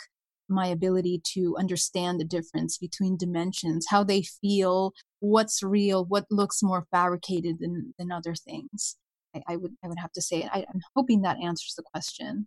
my 0.49 0.67
ability 0.67 1.21
to 1.25 1.57
understand 1.59 2.21
the 2.21 2.25
difference 2.25 2.79
between 2.79 3.17
dimensions, 3.17 3.87
how 3.89 4.05
they 4.05 4.23
feel, 4.23 4.93
what's 5.21 5.63
real, 5.63 6.05
what 6.05 6.27
looks 6.31 6.63
more 6.63 6.87
fabricated 6.91 7.59
than, 7.61 7.95
than 7.99 8.13
other 8.13 8.35
things. 8.35 8.97
I, 9.35 9.43
I 9.49 9.57
would 9.57 9.75
I 9.85 9.89
would 9.89 9.99
have 9.99 10.13
to 10.13 10.23
say 10.23 10.49
I, 10.51 10.61
am 10.61 10.81
hoping 10.95 11.23
that 11.23 11.39
answers 11.43 11.75
the 11.77 11.83
question. 11.83 12.47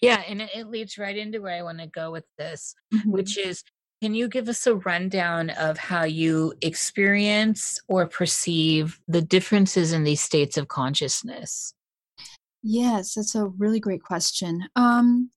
Yeah, 0.00 0.22
and 0.28 0.40
it, 0.42 0.50
it 0.54 0.68
leads 0.68 0.96
right 0.96 1.16
into 1.16 1.40
where 1.40 1.58
I 1.58 1.62
want 1.62 1.80
to 1.80 1.86
go 1.86 2.12
with 2.12 2.24
this, 2.38 2.74
mm-hmm. 2.94 3.10
which 3.10 3.36
is 3.36 3.64
can 4.02 4.14
you 4.14 4.28
give 4.28 4.48
us 4.48 4.66
a 4.66 4.74
rundown 4.74 5.50
of 5.50 5.78
how 5.78 6.02
you 6.02 6.54
experience 6.60 7.80
or 7.86 8.06
perceive 8.08 8.98
the 9.06 9.22
differences 9.22 9.92
in 9.92 10.02
these 10.02 10.20
states 10.20 10.56
of 10.56 10.66
consciousness? 10.66 11.72
Yes, 12.64 13.14
that's 13.14 13.36
a 13.36 13.46
really 13.46 13.78
great 13.78 14.02
question. 14.02 14.64
Um, 14.74 15.30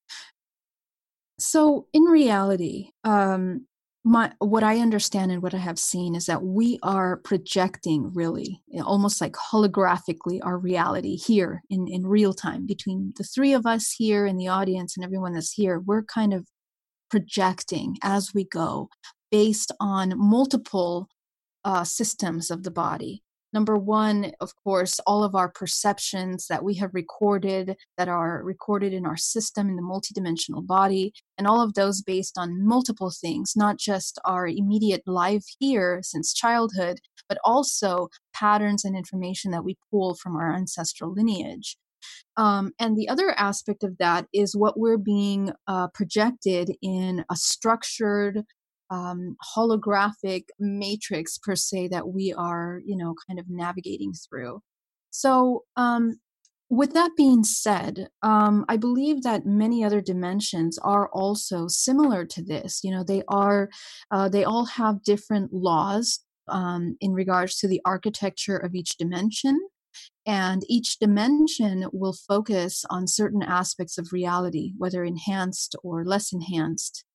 so, 1.37 1.85
in 1.93 2.03
reality, 2.03 2.89
um, 3.03 3.67
my 4.05 4.31
what 4.37 4.63
I 4.63 4.79
understand 4.79 5.31
and 5.31 5.41
what 5.41 5.55
I 5.55 5.57
have 5.57 5.79
seen 5.79 6.13
is 6.13 6.27
that 6.27 6.43
we 6.43 6.77
are 6.83 7.17
projecting 7.17 8.13
really 8.13 8.61
almost 8.83 9.19
like 9.19 9.33
holographically 9.33 10.39
our 10.43 10.59
reality 10.59 11.15
here 11.15 11.63
in 11.71 11.87
in 11.87 12.05
real 12.05 12.31
time 12.31 12.67
between 12.67 13.13
the 13.17 13.23
three 13.23 13.53
of 13.53 13.65
us 13.65 13.91
here 13.91 14.27
in 14.27 14.37
the 14.37 14.47
audience 14.47 14.95
and 14.95 15.03
everyone 15.03 15.33
that's 15.33 15.53
here. 15.53 15.79
We're 15.79 16.03
kind 16.03 16.33
of 16.35 16.45
projecting 17.09 17.97
as 18.03 18.31
we 18.31 18.45
go 18.45 18.89
based 19.31 19.71
on 19.79 20.13
multiple 20.15 21.09
uh, 21.63 21.83
systems 21.83 22.51
of 22.51 22.61
the 22.61 22.71
body. 22.71 23.23
Number 23.55 23.77
one, 23.77 24.33
of 24.41 24.51
course, 24.65 24.99
all 25.07 25.23
of 25.23 25.33
our 25.33 25.47
perceptions 25.47 26.47
that 26.47 26.61
we 26.61 26.75
have 26.75 26.93
recorded, 26.93 27.77
that 27.97 28.09
are 28.09 28.43
recorded 28.43 28.91
in 28.91 29.05
our 29.05 29.15
system 29.15 29.69
in 29.69 29.77
the 29.77 29.81
multidimensional 29.81 30.67
body, 30.67 31.13
and 31.37 31.47
all 31.47 31.61
of 31.61 31.73
those 31.73 32.01
based 32.01 32.37
on 32.37 32.67
multiple 32.67 33.11
things, 33.11 33.53
not 33.55 33.77
just 33.77 34.19
our 34.25 34.45
immediate 34.45 35.03
life 35.07 35.45
here 35.57 36.01
since 36.03 36.33
childhood, 36.33 36.99
but 37.29 37.37
also 37.45 38.09
patterns 38.33 38.83
and 38.83 38.93
information 38.93 39.51
that 39.51 39.63
we 39.63 39.77
pull 39.89 40.15
from 40.15 40.35
our 40.35 40.53
ancestral 40.53 41.13
lineage. 41.13 41.77
Um, 42.35 42.73
and 42.77 42.97
the 42.97 43.07
other 43.07 43.31
aspect 43.39 43.85
of 43.85 43.97
that 43.99 44.27
is 44.33 44.53
what 44.53 44.77
we're 44.77 44.97
being 44.97 45.53
uh, 45.65 45.87
projected 45.93 46.75
in 46.81 47.23
a 47.31 47.37
structured, 47.37 48.43
um, 48.89 49.35
holographic 49.55 50.45
matrix 50.59 51.37
per 51.37 51.55
se 51.55 51.89
that 51.89 52.07
we 52.07 52.33
are, 52.33 52.81
you 52.85 52.95
know, 52.95 53.15
kind 53.27 53.39
of 53.39 53.45
navigating 53.49 54.13
through. 54.13 54.61
So, 55.11 55.63
um, 55.75 56.19
with 56.69 56.93
that 56.93 57.11
being 57.15 57.43
said, 57.43 58.09
um, 58.23 58.65
I 58.67 58.77
believe 58.77 59.21
that 59.21 59.45
many 59.45 59.83
other 59.83 60.01
dimensions 60.01 60.79
are 60.79 61.09
also 61.09 61.67
similar 61.67 62.25
to 62.25 62.43
this. 62.43 62.79
You 62.83 62.91
know, 62.91 63.03
they 63.03 63.21
are, 63.27 63.69
uh, 64.09 64.29
they 64.29 64.43
all 64.43 64.65
have 64.65 65.03
different 65.03 65.53
laws 65.53 66.21
um, 66.47 66.97
in 67.01 67.13
regards 67.13 67.57
to 67.59 67.67
the 67.67 67.81
architecture 67.85 68.57
of 68.57 68.73
each 68.73 68.97
dimension. 68.97 69.59
And 70.25 70.63
each 70.67 70.97
dimension 70.99 71.85
will 71.93 72.13
focus 72.27 72.83
on 72.89 73.07
certain 73.07 73.43
aspects 73.43 73.97
of 73.97 74.11
reality, 74.11 74.73
whether 74.77 75.03
enhanced 75.03 75.75
or 75.83 76.03
less 76.03 76.33
enhanced. 76.33 77.05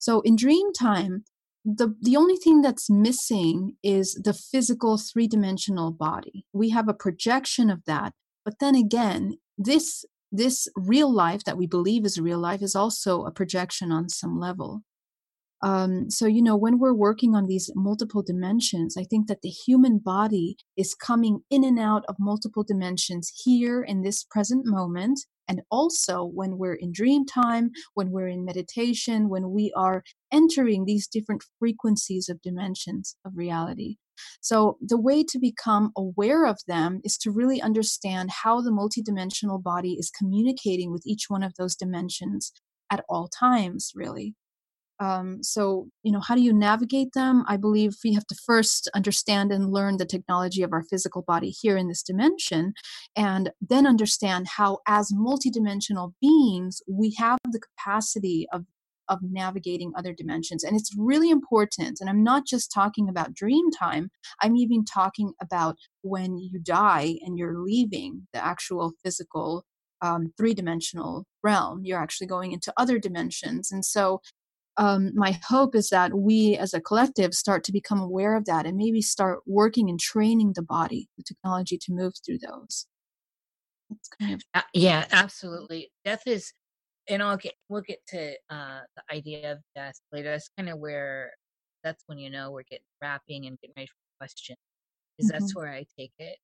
So 0.00 0.22
in 0.22 0.34
dream 0.34 0.72
time, 0.72 1.24
the 1.64 1.94
the 2.00 2.16
only 2.16 2.36
thing 2.36 2.62
that's 2.62 2.90
missing 2.90 3.76
is 3.82 4.14
the 4.14 4.32
physical 4.32 4.96
three-dimensional 4.96 5.92
body. 5.92 6.46
We 6.52 6.70
have 6.70 6.88
a 6.88 6.94
projection 6.94 7.70
of 7.70 7.84
that, 7.84 8.14
but 8.44 8.54
then 8.58 8.74
again, 8.74 9.36
this 9.56 10.04
this 10.32 10.68
real 10.74 11.12
life 11.12 11.44
that 11.44 11.58
we 11.58 11.66
believe 11.66 12.04
is 12.04 12.18
real 12.18 12.38
life 12.38 12.62
is 12.62 12.74
also 12.74 13.24
a 13.24 13.30
projection 13.30 13.92
on 13.92 14.08
some 14.08 14.40
level. 14.40 14.82
Um, 15.62 16.10
so, 16.10 16.26
you 16.26 16.42
know, 16.42 16.56
when 16.56 16.78
we're 16.78 16.94
working 16.94 17.34
on 17.34 17.46
these 17.46 17.70
multiple 17.74 18.22
dimensions, 18.22 18.96
I 18.96 19.04
think 19.04 19.26
that 19.28 19.42
the 19.42 19.50
human 19.50 19.98
body 19.98 20.56
is 20.76 20.94
coming 20.94 21.40
in 21.50 21.64
and 21.64 21.78
out 21.78 22.04
of 22.08 22.16
multiple 22.18 22.64
dimensions 22.64 23.30
here 23.44 23.82
in 23.82 24.02
this 24.02 24.24
present 24.24 24.64
moment. 24.64 25.20
And 25.48 25.62
also 25.70 26.24
when 26.24 26.56
we're 26.58 26.74
in 26.74 26.92
dream 26.92 27.26
time, 27.26 27.72
when 27.94 28.10
we're 28.10 28.28
in 28.28 28.44
meditation, 28.44 29.28
when 29.28 29.50
we 29.50 29.72
are 29.76 30.02
entering 30.32 30.84
these 30.84 31.06
different 31.06 31.44
frequencies 31.58 32.28
of 32.28 32.40
dimensions 32.40 33.16
of 33.24 33.32
reality. 33.34 33.96
So, 34.40 34.76
the 34.80 35.00
way 35.00 35.24
to 35.24 35.38
become 35.38 35.92
aware 35.96 36.44
of 36.46 36.58
them 36.66 37.00
is 37.04 37.16
to 37.18 37.30
really 37.30 37.60
understand 37.60 38.30
how 38.30 38.60
the 38.60 38.70
multidimensional 38.70 39.62
body 39.62 39.94
is 39.94 40.10
communicating 40.10 40.92
with 40.92 41.02
each 41.06 41.24
one 41.28 41.42
of 41.42 41.54
those 41.58 41.74
dimensions 41.74 42.52
at 42.90 43.04
all 43.08 43.28
times, 43.28 43.92
really. 43.94 44.34
Um, 45.00 45.42
so, 45.42 45.88
you 46.02 46.12
know, 46.12 46.20
how 46.20 46.34
do 46.34 46.42
you 46.42 46.52
navigate 46.52 47.14
them? 47.14 47.44
I 47.48 47.56
believe 47.56 47.96
we 48.04 48.12
have 48.12 48.26
to 48.26 48.34
first 48.46 48.88
understand 48.94 49.50
and 49.50 49.72
learn 49.72 49.96
the 49.96 50.04
technology 50.04 50.62
of 50.62 50.72
our 50.72 50.84
physical 50.84 51.22
body 51.22 51.48
here 51.48 51.76
in 51.76 51.88
this 51.88 52.02
dimension, 52.02 52.74
and 53.16 53.50
then 53.60 53.86
understand 53.86 54.46
how, 54.56 54.78
as 54.86 55.10
multidimensional 55.12 56.12
beings, 56.20 56.82
we 56.86 57.14
have 57.18 57.38
the 57.50 57.60
capacity 57.60 58.46
of 58.52 58.64
of 59.08 59.18
navigating 59.22 59.92
other 59.96 60.12
dimensions. 60.12 60.62
And 60.62 60.76
it's 60.76 60.94
really 60.96 61.30
important. 61.30 61.98
And 62.00 62.08
I'm 62.08 62.22
not 62.22 62.46
just 62.46 62.70
talking 62.72 63.08
about 63.08 63.34
dream 63.34 63.70
time, 63.72 64.10
I'm 64.40 64.54
even 64.54 64.84
talking 64.84 65.32
about 65.42 65.76
when 66.02 66.38
you 66.38 66.60
die 66.60 67.16
and 67.22 67.36
you're 67.36 67.58
leaving 67.58 68.28
the 68.32 68.42
actual 68.42 68.92
physical 69.02 69.64
um, 70.00 70.32
three 70.36 70.54
dimensional 70.54 71.26
realm. 71.42 71.84
You're 71.84 72.00
actually 72.00 72.28
going 72.28 72.52
into 72.52 72.72
other 72.76 72.98
dimensions. 72.98 73.70
And 73.70 73.84
so 73.84 74.20
um, 74.80 75.12
my 75.14 75.38
hope 75.44 75.74
is 75.74 75.90
that 75.90 76.14
we 76.14 76.56
as 76.56 76.72
a 76.72 76.80
collective 76.80 77.34
start 77.34 77.64
to 77.64 77.72
become 77.72 78.00
aware 78.00 78.34
of 78.34 78.46
that 78.46 78.64
and 78.64 78.78
maybe 78.78 79.02
start 79.02 79.40
working 79.46 79.90
and 79.90 80.00
training 80.00 80.54
the 80.54 80.62
body, 80.62 81.06
the 81.18 81.22
technology 81.22 81.76
to 81.76 81.92
move 81.92 82.14
through 82.24 82.38
those. 82.38 82.86
Kind 84.18 84.34
of- 84.34 84.42
uh, 84.54 84.62
yeah, 84.72 85.04
absolutely. 85.12 85.90
Death 86.06 86.22
is, 86.24 86.54
and 87.10 87.22
I'll 87.22 87.36
get 87.36 87.52
we'll 87.68 87.82
get 87.82 87.98
to 88.08 88.32
uh, 88.48 88.80
the 88.96 89.14
idea 89.14 89.52
of 89.52 89.58
death 89.74 90.00
later. 90.12 90.30
That's 90.30 90.48
kind 90.56 90.70
of 90.70 90.78
where 90.78 91.32
that's 91.84 92.02
when 92.06 92.16
you 92.16 92.30
know 92.30 92.50
we're 92.50 92.62
getting 92.62 92.86
wrapping 93.02 93.44
and 93.44 93.60
getting 93.60 93.74
ready 93.76 93.88
for 93.88 93.94
questions. 94.18 94.56
question, 94.56 94.56
because 95.18 95.30
mm-hmm. 95.30 95.40
that's 95.40 95.54
where 95.54 95.70
I 95.70 95.84
take 95.98 96.12
it. 96.18 96.38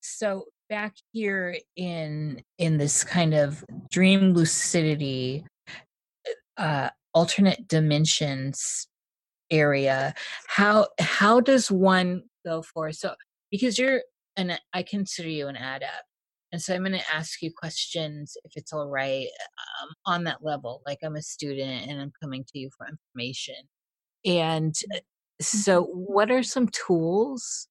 So 0.00 0.46
back 0.70 0.94
here 1.12 1.58
in 1.76 2.42
in 2.56 2.78
this 2.78 3.04
kind 3.04 3.34
of 3.34 3.62
dream 3.90 4.32
lucidity, 4.32 5.44
uh, 6.56 6.88
alternate 7.14 7.66
dimensions 7.68 8.88
area 9.50 10.14
how 10.46 10.86
how 11.00 11.40
does 11.40 11.70
one 11.70 12.22
go 12.44 12.62
for 12.62 12.92
so 12.92 13.14
because 13.50 13.78
you're 13.78 14.02
and 14.36 14.58
i 14.72 14.82
consider 14.82 15.28
you 15.28 15.48
an 15.48 15.56
adept 15.56 16.04
and 16.52 16.62
so 16.62 16.74
i'm 16.74 16.82
going 16.84 16.92
to 16.92 17.14
ask 17.14 17.42
you 17.42 17.50
questions 17.52 18.36
if 18.44 18.52
it's 18.54 18.72
all 18.72 18.88
right 18.88 19.26
um, 19.82 19.88
on 20.06 20.24
that 20.24 20.38
level 20.42 20.82
like 20.86 20.98
i'm 21.02 21.16
a 21.16 21.22
student 21.22 21.88
and 21.88 22.00
i'm 22.00 22.12
coming 22.22 22.44
to 22.44 22.58
you 22.58 22.70
for 22.76 22.86
information 22.86 23.56
and 24.24 24.76
uh, 24.94 24.98
so 25.40 25.84
Mm-hmm. 25.84 26.14
what 26.14 26.30
are 26.30 26.42
some 26.42 26.68
tools 26.68 27.68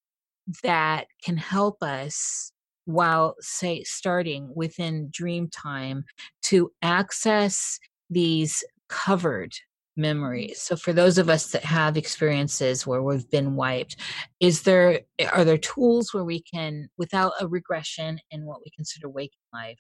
that 0.63 1.07
can 1.23 1.37
help 1.37 1.81
us 1.83 2.51
while 2.85 3.35
say 3.39 3.83
starting 3.83 4.51
within 4.55 5.09
dream 5.11 5.47
time 5.49 6.03
to 6.41 6.71
access 6.81 7.79
these 8.09 8.63
covered 8.89 9.53
memories 9.97 10.61
so 10.61 10.75
for 10.77 10.93
those 10.93 11.17
of 11.17 11.29
us 11.29 11.51
that 11.51 11.63
have 11.63 11.97
experiences 11.97 12.87
where 12.87 13.03
we've 13.03 13.29
been 13.29 13.55
wiped 13.55 13.97
is 14.39 14.63
there 14.63 15.01
are 15.33 15.43
there 15.43 15.57
tools 15.57 16.13
where 16.13 16.23
we 16.23 16.41
can 16.41 16.87
without 16.97 17.33
a 17.41 17.47
regression 17.47 18.19
in 18.31 18.45
what 18.45 18.61
we 18.63 18.71
consider 18.75 19.09
waking 19.09 19.41
life 19.53 19.79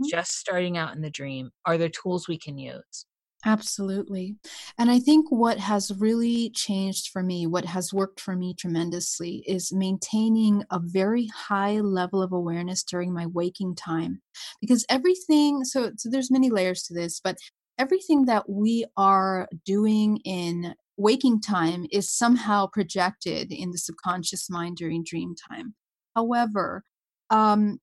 Mhm. 0.00 0.08
just 0.10 0.36
starting 0.38 0.78
out 0.78 0.94
in 0.96 1.02
the 1.02 1.10
dream 1.10 1.50
are 1.66 1.76
there 1.78 1.88
tools 1.90 2.28
we 2.28 2.38
can 2.38 2.56
use 2.58 3.06
Absolutely. 3.44 4.36
And 4.78 4.90
I 4.90 4.98
think 4.98 5.26
what 5.30 5.58
has 5.60 5.92
really 5.96 6.50
changed 6.50 7.10
for 7.12 7.22
me, 7.22 7.46
what 7.46 7.64
has 7.64 7.94
worked 7.94 8.18
for 8.20 8.34
me 8.34 8.52
tremendously, 8.52 9.44
is 9.46 9.72
maintaining 9.72 10.64
a 10.72 10.80
very 10.82 11.26
high 11.26 11.78
level 11.78 12.20
of 12.20 12.32
awareness 12.32 12.82
during 12.82 13.12
my 13.12 13.26
waking 13.26 13.76
time. 13.76 14.22
Because 14.60 14.84
everything, 14.90 15.64
so, 15.64 15.92
so 15.96 16.10
there's 16.10 16.32
many 16.32 16.50
layers 16.50 16.82
to 16.84 16.94
this, 16.94 17.20
but 17.20 17.36
everything 17.78 18.26
that 18.26 18.48
we 18.48 18.84
are 18.96 19.48
doing 19.64 20.18
in 20.24 20.74
waking 20.96 21.40
time 21.40 21.86
is 21.92 22.12
somehow 22.12 22.66
projected 22.66 23.52
in 23.52 23.70
the 23.70 23.78
subconscious 23.78 24.50
mind 24.50 24.76
during 24.76 25.04
dream 25.04 25.34
time. 25.48 25.74
However, 26.16 26.82
um, 27.30 27.78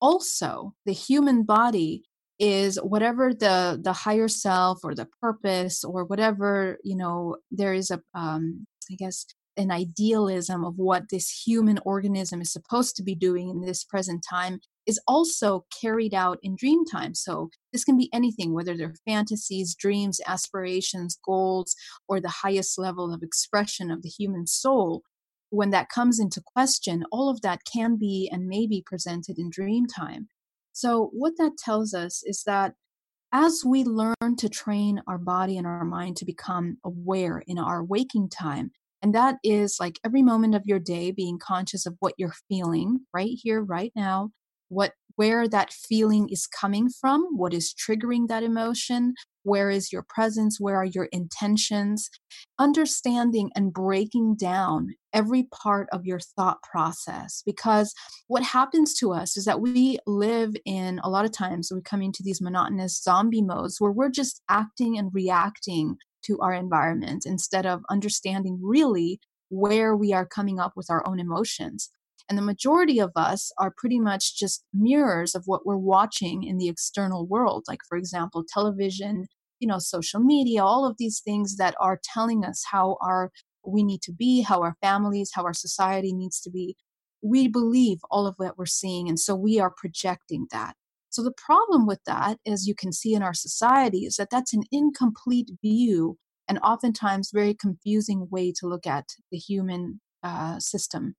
also 0.00 0.74
the 0.84 0.92
human 0.92 1.44
body 1.44 2.02
is 2.38 2.76
whatever 2.82 3.32
the 3.32 3.80
the 3.82 3.92
higher 3.92 4.28
self 4.28 4.80
or 4.82 4.94
the 4.94 5.06
purpose 5.20 5.84
or 5.84 6.04
whatever 6.04 6.76
you 6.82 6.96
know 6.96 7.36
there 7.52 7.72
is 7.72 7.90
a 7.90 8.00
um 8.14 8.66
i 8.90 8.94
guess 8.96 9.26
an 9.56 9.70
idealism 9.70 10.64
of 10.64 10.74
what 10.76 11.04
this 11.10 11.30
human 11.46 11.78
organism 11.84 12.40
is 12.40 12.52
supposed 12.52 12.96
to 12.96 13.02
be 13.02 13.14
doing 13.14 13.48
in 13.48 13.60
this 13.60 13.84
present 13.84 14.24
time 14.28 14.58
is 14.86 15.00
also 15.06 15.64
carried 15.80 16.12
out 16.12 16.38
in 16.42 16.56
dream 16.56 16.84
time 16.84 17.14
so 17.14 17.48
this 17.72 17.84
can 17.84 17.96
be 17.96 18.10
anything 18.12 18.52
whether 18.52 18.76
they're 18.76 18.94
fantasies 19.06 19.74
dreams 19.74 20.20
aspirations 20.26 21.18
goals 21.24 21.74
or 22.08 22.20
the 22.20 22.28
highest 22.28 22.78
level 22.78 23.12
of 23.14 23.22
expression 23.22 23.90
of 23.90 24.02
the 24.02 24.08
human 24.08 24.46
soul 24.46 25.02
when 25.52 25.68
that 25.68 25.90
comes 25.90 26.18
into 26.18 26.40
question, 26.40 27.04
all 27.12 27.28
of 27.28 27.42
that 27.42 27.60
can 27.70 27.96
be 27.96 28.28
and 28.32 28.48
may 28.48 28.66
be 28.66 28.82
presented 28.84 29.38
in 29.38 29.50
dream 29.50 29.86
time. 29.86 30.28
So, 30.72 31.10
what 31.12 31.34
that 31.36 31.58
tells 31.58 31.92
us 31.92 32.22
is 32.24 32.42
that 32.46 32.72
as 33.32 33.62
we 33.64 33.84
learn 33.84 34.36
to 34.38 34.48
train 34.48 35.02
our 35.06 35.18
body 35.18 35.58
and 35.58 35.66
our 35.66 35.84
mind 35.84 36.16
to 36.16 36.24
become 36.24 36.78
aware 36.84 37.42
in 37.46 37.58
our 37.58 37.84
waking 37.84 38.30
time, 38.30 38.70
and 39.02 39.14
that 39.14 39.36
is 39.44 39.76
like 39.78 40.00
every 40.06 40.22
moment 40.22 40.54
of 40.54 40.64
your 40.64 40.78
day 40.78 41.10
being 41.10 41.38
conscious 41.38 41.84
of 41.84 41.96
what 42.00 42.14
you're 42.16 42.34
feeling 42.48 43.00
right 43.12 43.36
here, 43.42 43.62
right 43.62 43.92
now, 43.94 44.30
what 44.72 44.92
where 45.16 45.46
that 45.46 45.70
feeling 45.72 46.28
is 46.30 46.46
coming 46.46 46.88
from, 46.88 47.26
what 47.36 47.52
is 47.52 47.74
triggering 47.74 48.28
that 48.28 48.42
emotion, 48.42 49.12
where 49.42 49.68
is 49.68 49.92
your 49.92 50.04
presence, 50.08 50.58
where 50.58 50.76
are 50.76 50.86
your 50.86 51.04
intentions, 51.12 52.08
understanding 52.58 53.50
and 53.54 53.74
breaking 53.74 54.36
down 54.36 54.88
every 55.12 55.48
part 55.52 55.86
of 55.92 56.06
your 56.06 56.18
thought 56.18 56.62
process. 56.62 57.42
Because 57.44 57.92
what 58.28 58.42
happens 58.42 58.94
to 58.94 59.12
us 59.12 59.36
is 59.36 59.44
that 59.44 59.60
we 59.60 59.98
live 60.06 60.54
in 60.64 60.98
a 61.04 61.10
lot 61.10 61.26
of 61.26 61.32
times 61.32 61.70
we 61.70 61.82
come 61.82 62.00
into 62.00 62.22
these 62.22 62.40
monotonous 62.40 63.02
zombie 63.02 63.42
modes 63.42 63.76
where 63.78 63.92
we're 63.92 64.10
just 64.10 64.40
acting 64.48 64.96
and 64.96 65.10
reacting 65.12 65.96
to 66.24 66.38
our 66.40 66.54
environment 66.54 67.24
instead 67.26 67.66
of 67.66 67.82
understanding 67.90 68.58
really 68.62 69.20
where 69.50 69.94
we 69.94 70.14
are 70.14 70.24
coming 70.24 70.58
up 70.58 70.72
with 70.76 70.88
our 70.88 71.06
own 71.06 71.20
emotions 71.20 71.90
and 72.28 72.38
the 72.38 72.42
majority 72.42 72.98
of 73.00 73.10
us 73.16 73.52
are 73.58 73.74
pretty 73.76 73.98
much 73.98 74.38
just 74.38 74.64
mirrors 74.72 75.34
of 75.34 75.44
what 75.46 75.66
we're 75.66 75.76
watching 75.76 76.42
in 76.42 76.58
the 76.58 76.68
external 76.68 77.26
world. 77.26 77.64
Like 77.68 77.80
for 77.88 77.98
example 77.98 78.44
television 78.46 79.26
you 79.60 79.68
know 79.68 79.78
social 79.78 80.20
media 80.20 80.62
all 80.62 80.84
of 80.84 80.96
these 80.98 81.20
things 81.20 81.56
that 81.56 81.74
are 81.80 82.00
telling 82.02 82.44
us 82.44 82.64
how 82.70 82.96
our 83.00 83.30
we 83.64 83.84
need 83.84 84.02
to 84.02 84.12
be 84.12 84.42
how 84.42 84.60
our 84.60 84.76
families 84.82 85.30
how 85.34 85.44
our 85.44 85.54
society 85.54 86.12
needs 86.12 86.40
to 86.40 86.50
be. 86.50 86.76
We 87.22 87.46
believe 87.46 87.98
all 88.10 88.26
of 88.26 88.34
what 88.38 88.58
we're 88.58 88.66
seeing 88.66 89.08
and 89.08 89.18
so 89.18 89.34
we 89.36 89.60
are 89.60 89.72
projecting 89.74 90.48
that. 90.50 90.74
So 91.10 91.22
the 91.22 91.32
problem 91.32 91.86
with 91.86 92.00
that 92.06 92.38
as 92.46 92.66
you 92.66 92.74
can 92.74 92.92
see 92.92 93.14
in 93.14 93.22
our 93.22 93.34
society 93.34 94.00
is 94.06 94.16
that 94.16 94.30
that's 94.30 94.52
an 94.54 94.64
incomplete 94.72 95.50
view 95.62 96.18
and 96.48 96.58
oftentimes 96.58 97.30
very 97.32 97.54
confusing 97.54 98.28
way 98.30 98.52
to 98.58 98.66
look 98.66 98.86
at 98.86 99.04
the 99.30 99.38
human 99.38 100.00
uh, 100.24 100.58
system 100.58 101.14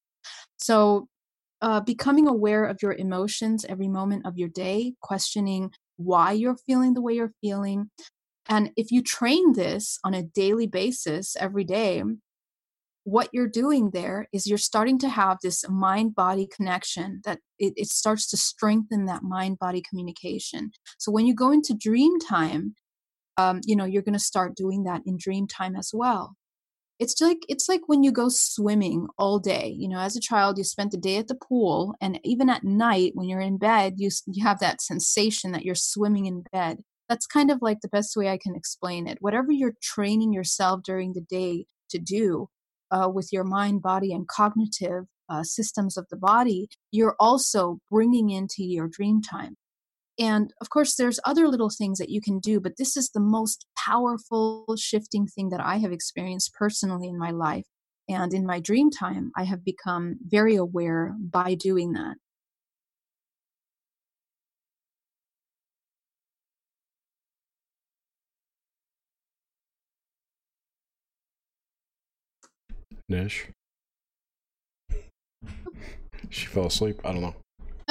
so 0.57 1.07
uh, 1.61 1.79
becoming 1.79 2.27
aware 2.27 2.65
of 2.65 2.81
your 2.81 2.93
emotions 2.93 3.65
every 3.69 3.87
moment 3.87 4.25
of 4.25 4.37
your 4.37 4.49
day 4.49 4.93
questioning 5.01 5.71
why 5.97 6.31
you're 6.31 6.57
feeling 6.67 6.93
the 6.93 7.01
way 7.01 7.13
you're 7.13 7.33
feeling 7.41 7.89
and 8.49 8.71
if 8.75 8.91
you 8.91 9.01
train 9.01 9.53
this 9.53 9.99
on 10.03 10.13
a 10.13 10.23
daily 10.23 10.67
basis 10.67 11.35
every 11.39 11.63
day, 11.63 12.03
what 13.05 13.29
you're 13.33 13.49
doing 13.49 13.91
there 13.91 14.27
is 14.31 14.47
you're 14.47 14.57
starting 14.57 14.97
to 14.99 15.09
have 15.09 15.37
this 15.41 15.67
mind 15.69 16.15
body 16.15 16.47
connection 16.47 17.21
that 17.25 17.39
it, 17.59 17.73
it, 17.75 17.87
starts 17.89 18.29
to 18.29 18.37
strengthen 18.37 19.05
that 19.05 19.23
mind 19.23 19.59
body 19.59 19.83
communication. 19.87 20.71
So 20.99 21.11
when 21.11 21.25
you 21.25 21.35
go 21.35 21.51
into 21.51 21.73
dream 21.73 22.17
time, 22.19 22.75
um, 23.35 23.59
you 23.65 23.75
know, 23.75 23.83
you're 23.83 24.03
going 24.03 24.13
to 24.13 24.19
start 24.19 24.55
doing 24.55 24.83
that 24.83 25.01
in 25.05 25.17
dream 25.17 25.47
time 25.47 25.75
as 25.75 25.91
well. 25.93 26.35
It's 26.99 27.19
like 27.19 27.39
it's 27.49 27.67
like 27.67 27.81
when 27.87 28.03
you 28.03 28.11
go 28.11 28.29
swimming 28.29 29.07
all 29.17 29.39
day. 29.39 29.67
You 29.67 29.89
know, 29.89 29.99
as 29.99 30.15
a 30.15 30.21
child, 30.21 30.57
you 30.57 30.63
spent 30.63 30.91
the 30.91 30.97
day 30.97 31.17
at 31.17 31.27
the 31.27 31.35
pool, 31.35 31.95
and 32.01 32.19
even 32.23 32.49
at 32.49 32.63
night 32.63 33.11
when 33.15 33.27
you're 33.27 33.41
in 33.41 33.57
bed, 33.57 33.95
you 33.97 34.09
you 34.27 34.43
have 34.43 34.59
that 34.59 34.81
sensation 34.81 35.51
that 35.51 35.65
you're 35.65 35.75
swimming 35.75 36.25
in 36.27 36.43
bed 36.51 36.83
that's 37.09 37.27
kind 37.27 37.51
of 37.51 37.61
like 37.61 37.81
the 37.81 37.87
best 37.87 38.15
way 38.15 38.29
I 38.29 38.37
can 38.37 38.55
explain 38.55 39.07
it. 39.07 39.17
Whatever 39.21 39.51
you're 39.51 39.75
training 39.81 40.33
yourself 40.33 40.81
during 40.83 41.13
the 41.13 41.21
day 41.21 41.65
to 41.89 41.99
do 41.99 42.49
uh, 42.91 43.09
with 43.13 43.29
your 43.31 43.43
mind, 43.43 43.81
body, 43.81 44.13
and 44.13 44.27
cognitive 44.27 45.05
uh, 45.29 45.43
systems 45.43 45.97
of 45.97 46.07
the 46.09 46.17
body, 46.17 46.69
you're 46.91 47.15
also 47.19 47.79
bringing 47.89 48.29
into 48.29 48.63
your 48.63 48.87
dream 48.87 49.21
time. 49.21 49.55
And 50.19 50.53
of 50.61 50.69
course, 50.69 50.95
there's 50.95 51.19
other 51.25 51.47
little 51.47 51.69
things 51.69 51.97
that 51.97 52.09
you 52.09 52.21
can 52.21 52.39
do, 52.39 52.59
but 52.59 52.77
this 52.77 52.95
is 52.95 53.09
the 53.09 53.19
most 53.19 53.65
powerful 53.77 54.75
shifting 54.77 55.27
thing 55.27 55.49
that 55.49 55.61
I 55.61 55.77
have 55.77 55.91
experienced 55.91 56.53
personally 56.53 57.07
in 57.07 57.17
my 57.17 57.31
life. 57.31 57.65
And 58.07 58.33
in 58.33 58.45
my 58.45 58.59
dream 58.59 58.91
time, 58.91 59.31
I 59.35 59.45
have 59.45 59.63
become 59.63 60.17
very 60.25 60.55
aware 60.55 61.15
by 61.19 61.55
doing 61.55 61.93
that. 61.93 62.17
Nish. 73.09 73.47
Oh. 74.91 74.97
She 76.29 76.47
fell 76.47 76.67
asleep. 76.67 76.99
I 77.05 77.13
don't 77.13 77.21
know. 77.21 77.42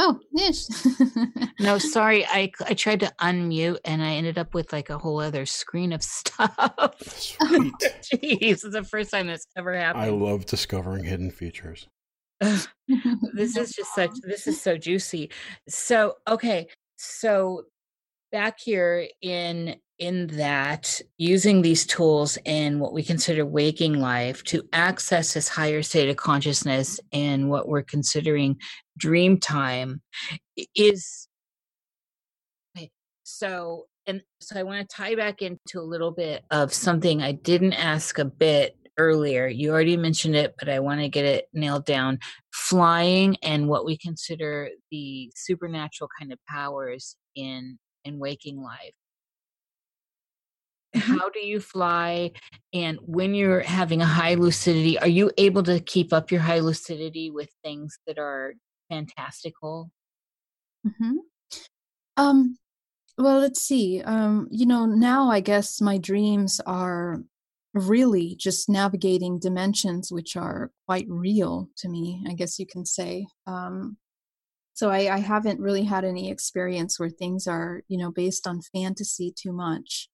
Oh, 0.05 0.19
Nish. 0.33 0.67
no, 1.61 1.79
sorry. 1.79 2.27
I 2.27 2.51
I 2.67 2.75
tried 2.75 2.99
to 3.01 3.12
unmute 3.21 3.79
and 3.85 4.03
I 4.03 4.15
ended 4.15 4.37
up 4.37 4.53
with 4.53 4.73
like 4.73 4.91
a 4.91 4.99
whole 4.99 5.21
other 5.21 5.47
screen 5.47 5.93
of 5.93 6.03
stuff. 6.03 6.51
Sweet. 7.07 7.73
Jeez, 8.12 8.38
it's 8.41 8.62
the 8.69 8.83
first 8.83 9.12
time 9.12 9.29
this 9.29 9.47
ever 9.57 9.77
happened. 9.77 10.03
I 10.03 10.09
love 10.09 10.45
discovering 10.47 11.05
hidden 11.05 11.31
features. 11.31 11.87
this 12.41 13.57
is 13.57 13.71
just 13.71 13.95
such 13.95 14.11
this 14.25 14.49
is 14.49 14.61
so 14.61 14.77
juicy. 14.77 15.31
So, 15.69 16.15
okay. 16.27 16.67
So 16.97 17.67
back 18.33 18.59
here 18.59 19.07
in 19.21 19.77
in 20.01 20.27
that 20.27 21.01
using 21.17 21.62
these 21.62 21.87
tools 21.87 22.37
in 22.45 22.81
what 22.81 22.93
we 22.93 23.05
consider 23.05 23.47
waking 23.47 24.01
life 24.01 24.43
to 24.43 24.65
access 24.73 25.35
this 25.35 25.47
higher 25.47 25.81
state 25.81 26.09
of 26.09 26.17
consciousness 26.17 26.99
and 27.12 27.49
what 27.49 27.69
we're 27.69 27.85
considering 27.85 28.57
dream 28.99 29.39
time 29.39 30.03
is 30.75 31.29
okay, 32.77 32.91
so 33.23 33.87
and 34.07 34.23
so 34.41 34.59
i 34.59 34.63
want 34.63 34.89
to 34.89 34.97
tie 34.97 35.15
back 35.15 35.43
into 35.43 35.79
a 35.79 35.81
little 35.81 36.11
bit 36.11 36.45
of 36.51 36.73
something 36.73 37.23
i 37.23 37.33
didn't 37.33 37.73
ask 37.75 38.19
a 38.19 38.25
bit 38.25 38.77
earlier. 38.99 39.47
You 39.47 39.71
already 39.71 39.97
mentioned 39.97 40.37
it 40.37 40.55
but 40.59 40.69
i 40.69 40.81
want 40.81 41.01
to 41.01 41.09
get 41.09 41.25
it 41.25 41.49
nailed 41.53 41.87
down. 41.87 42.19
Flying 42.53 43.37
and 43.43 43.69
what 43.69 43.85
we 43.85 43.97
consider 43.97 44.69
the 44.91 45.33
supernatural 45.35 46.09
kind 46.19 46.33
of 46.33 46.39
powers 46.49 47.17
in 47.35 47.79
in 48.05 48.19
waking 48.19 48.63
life. 48.63 48.93
Mm-hmm. 50.95 51.17
how 51.17 51.31
do 51.31 51.41
you 51.41 51.59
fly? 51.59 52.33
And 52.75 52.99
when 53.01 53.35
you're 53.35 53.61
having 53.61 54.03
a 54.03 54.07
high 54.07 54.35
lucidity 54.35 54.99
are 54.99 55.09
you 55.09 55.31
able 55.39 55.63
to 55.65 55.81
keep 55.81 56.13
up 56.13 56.31
your 56.31 56.43
high 56.43 56.61
lucidity 56.61 57.31
with 57.31 57.49
things 57.65 57.99
that 58.07 58.19
are 58.19 58.55
fantastical 58.93 59.91
mm-hmm. 60.87 61.17
um 62.19 62.57
well 63.17 63.39
let's 63.39 63.63
see 63.63 64.03
um 64.03 64.47
you 64.51 64.67
know 64.67 64.85
now 64.85 65.31
i 65.31 65.41
guess 65.41 65.81
my 65.81 65.97
dreams 65.97 66.61
are 66.67 67.23
really 67.73 68.37
just 68.39 68.69
navigating 68.69 69.39
dimensions 69.39 70.13
which 70.13 70.37
are 70.37 70.71
quite 70.87 71.07
real 71.09 71.71
to 71.75 71.89
me 71.89 72.23
i 72.29 72.35
guess 72.35 72.59
you 72.59 72.67
can 72.67 72.85
say 72.85 73.27
um 73.47 73.97
so 74.75 74.89
I, 74.89 75.15
I 75.15 75.19
haven't 75.19 75.61
really 75.61 75.85
had 75.85 76.03
any 76.03 76.31
experience 76.31 76.99
where 76.99 77.11
things 77.11 77.47
are 77.47 77.83
you 77.89 77.97
know 77.97 78.11
based 78.11 78.47
on 78.47 78.61
fantasy 78.75 79.33
too 79.35 79.53
much 79.53 80.09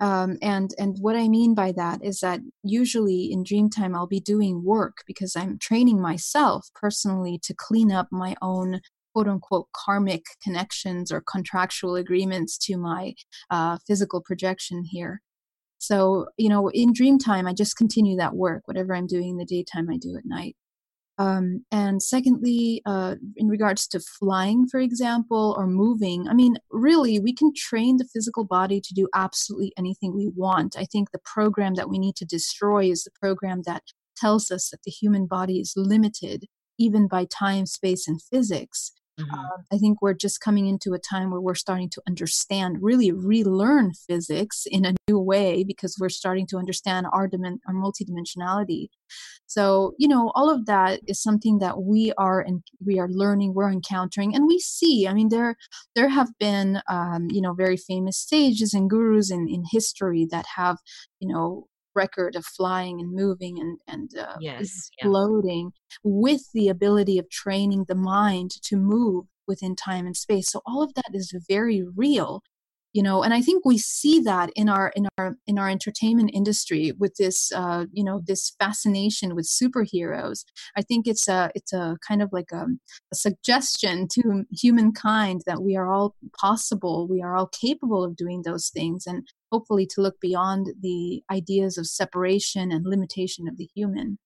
um, 0.00 0.38
and 0.40 0.74
and 0.78 0.96
what 1.00 1.14
I 1.16 1.28
mean 1.28 1.54
by 1.54 1.72
that 1.72 2.02
is 2.02 2.20
that 2.20 2.40
usually 2.62 3.30
in 3.30 3.44
dream 3.44 3.68
time 3.68 3.94
I'll 3.94 4.06
be 4.06 4.20
doing 4.20 4.64
work 4.64 4.98
because 5.06 5.36
I'm 5.36 5.58
training 5.58 6.00
myself 6.00 6.68
personally 6.74 7.38
to 7.42 7.54
clean 7.54 7.92
up 7.92 8.08
my 8.10 8.34
own 8.40 8.80
quote 9.14 9.28
unquote 9.28 9.68
karmic 9.72 10.24
connections 10.42 11.12
or 11.12 11.22
contractual 11.30 11.96
agreements 11.96 12.56
to 12.58 12.76
my 12.78 13.14
uh, 13.50 13.78
physical 13.86 14.22
projection 14.22 14.84
here. 14.84 15.20
So 15.78 16.26
you 16.38 16.48
know, 16.48 16.68
in 16.70 16.94
Dreamtime 16.94 17.48
I 17.48 17.52
just 17.52 17.76
continue 17.76 18.16
that 18.16 18.34
work. 18.34 18.62
Whatever 18.66 18.94
I'm 18.94 19.06
doing 19.06 19.30
in 19.30 19.36
the 19.36 19.44
daytime, 19.44 19.90
I 19.90 19.98
do 19.98 20.16
at 20.16 20.24
night. 20.24 20.56
Um, 21.20 21.66
and 21.70 22.02
secondly, 22.02 22.80
uh, 22.86 23.16
in 23.36 23.48
regards 23.48 23.86
to 23.88 24.00
flying, 24.00 24.66
for 24.66 24.80
example, 24.80 25.54
or 25.58 25.66
moving, 25.66 26.26
I 26.26 26.32
mean, 26.32 26.56
really, 26.70 27.20
we 27.20 27.34
can 27.34 27.52
train 27.54 27.98
the 27.98 28.08
physical 28.10 28.44
body 28.44 28.80
to 28.80 28.94
do 28.94 29.06
absolutely 29.14 29.74
anything 29.76 30.16
we 30.16 30.30
want. 30.34 30.76
I 30.78 30.86
think 30.86 31.10
the 31.10 31.20
program 31.22 31.74
that 31.74 31.90
we 31.90 31.98
need 31.98 32.16
to 32.16 32.24
destroy 32.24 32.90
is 32.90 33.04
the 33.04 33.10
program 33.10 33.64
that 33.66 33.82
tells 34.16 34.50
us 34.50 34.70
that 34.70 34.82
the 34.84 34.90
human 34.90 35.26
body 35.26 35.60
is 35.60 35.74
limited, 35.76 36.46
even 36.78 37.06
by 37.06 37.26
time, 37.26 37.66
space, 37.66 38.08
and 38.08 38.22
physics. 38.22 38.92
Mm-hmm. 39.20 39.34
Um, 39.34 39.64
I 39.72 39.78
think 39.78 40.00
we're 40.00 40.14
just 40.14 40.40
coming 40.40 40.66
into 40.66 40.94
a 40.94 40.98
time 40.98 41.30
where 41.30 41.40
we're 41.40 41.54
starting 41.54 41.90
to 41.90 42.02
understand, 42.06 42.78
really 42.80 43.12
relearn 43.12 43.92
physics 43.94 44.66
in 44.70 44.84
a 44.84 44.94
new 45.08 45.18
way 45.18 45.64
because 45.64 45.96
we're 46.00 46.08
starting 46.08 46.46
to 46.48 46.56
understand 46.56 47.06
our, 47.12 47.28
dim- 47.28 47.60
our 47.66 47.74
multidimensionality. 47.74 48.88
So, 49.46 49.94
you 49.98 50.06
know, 50.06 50.30
all 50.34 50.48
of 50.48 50.66
that 50.66 51.00
is 51.08 51.20
something 51.20 51.58
that 51.58 51.82
we 51.82 52.12
are 52.16 52.40
and 52.40 52.62
we 52.84 53.00
are 53.00 53.08
learning, 53.08 53.54
we're 53.54 53.72
encountering, 53.72 54.34
and 54.34 54.46
we 54.46 54.60
see. 54.60 55.08
I 55.08 55.12
mean, 55.12 55.28
there 55.28 55.56
there 55.96 56.08
have 56.08 56.28
been, 56.38 56.80
um, 56.88 57.26
you 57.30 57.40
know, 57.40 57.52
very 57.52 57.76
famous 57.76 58.16
sages 58.16 58.74
and 58.74 58.88
gurus 58.88 59.30
in 59.30 59.48
in 59.48 59.64
history 59.70 60.26
that 60.30 60.46
have, 60.54 60.78
you 61.18 61.26
know, 61.26 61.66
record 61.94 62.36
of 62.36 62.44
flying 62.44 63.00
and 63.00 63.12
moving 63.12 63.58
and 63.58 63.78
and 63.86 64.16
uh, 64.18 64.36
yes, 64.40 64.90
exploding 64.92 65.72
yeah. 65.74 65.98
with 66.04 66.42
the 66.52 66.68
ability 66.68 67.18
of 67.18 67.28
training 67.30 67.84
the 67.88 67.94
mind 67.94 68.50
to 68.62 68.76
move 68.76 69.26
within 69.46 69.74
time 69.74 70.06
and 70.06 70.16
space 70.16 70.48
so 70.50 70.60
all 70.66 70.82
of 70.82 70.94
that 70.94 71.10
is 71.12 71.34
very 71.48 71.82
real 71.96 72.42
you 72.92 73.02
know 73.02 73.22
and 73.22 73.32
i 73.32 73.40
think 73.40 73.64
we 73.64 73.78
see 73.78 74.20
that 74.20 74.50
in 74.56 74.68
our 74.68 74.92
in 74.96 75.08
our 75.18 75.36
in 75.46 75.58
our 75.58 75.68
entertainment 75.68 76.30
industry 76.32 76.92
with 76.98 77.14
this 77.16 77.52
uh 77.52 77.84
you 77.92 78.02
know 78.02 78.20
this 78.26 78.54
fascination 78.58 79.34
with 79.34 79.46
superheroes 79.46 80.44
i 80.76 80.82
think 80.82 81.06
it's 81.06 81.28
a 81.28 81.50
it's 81.54 81.72
a 81.72 81.96
kind 82.06 82.22
of 82.22 82.30
like 82.32 82.50
a, 82.52 82.66
a 83.12 83.14
suggestion 83.14 84.08
to 84.08 84.44
humankind 84.50 85.42
that 85.46 85.62
we 85.62 85.76
are 85.76 85.90
all 85.92 86.14
possible 86.38 87.06
we 87.08 87.22
are 87.22 87.36
all 87.36 87.48
capable 87.48 88.02
of 88.04 88.16
doing 88.16 88.42
those 88.44 88.68
things 88.68 89.06
and 89.06 89.26
hopefully 89.52 89.86
to 89.86 90.00
look 90.00 90.20
beyond 90.20 90.68
the 90.80 91.22
ideas 91.30 91.76
of 91.78 91.86
separation 91.86 92.70
and 92.72 92.86
limitation 92.86 93.48
of 93.48 93.56
the 93.56 93.68
human 93.74 94.18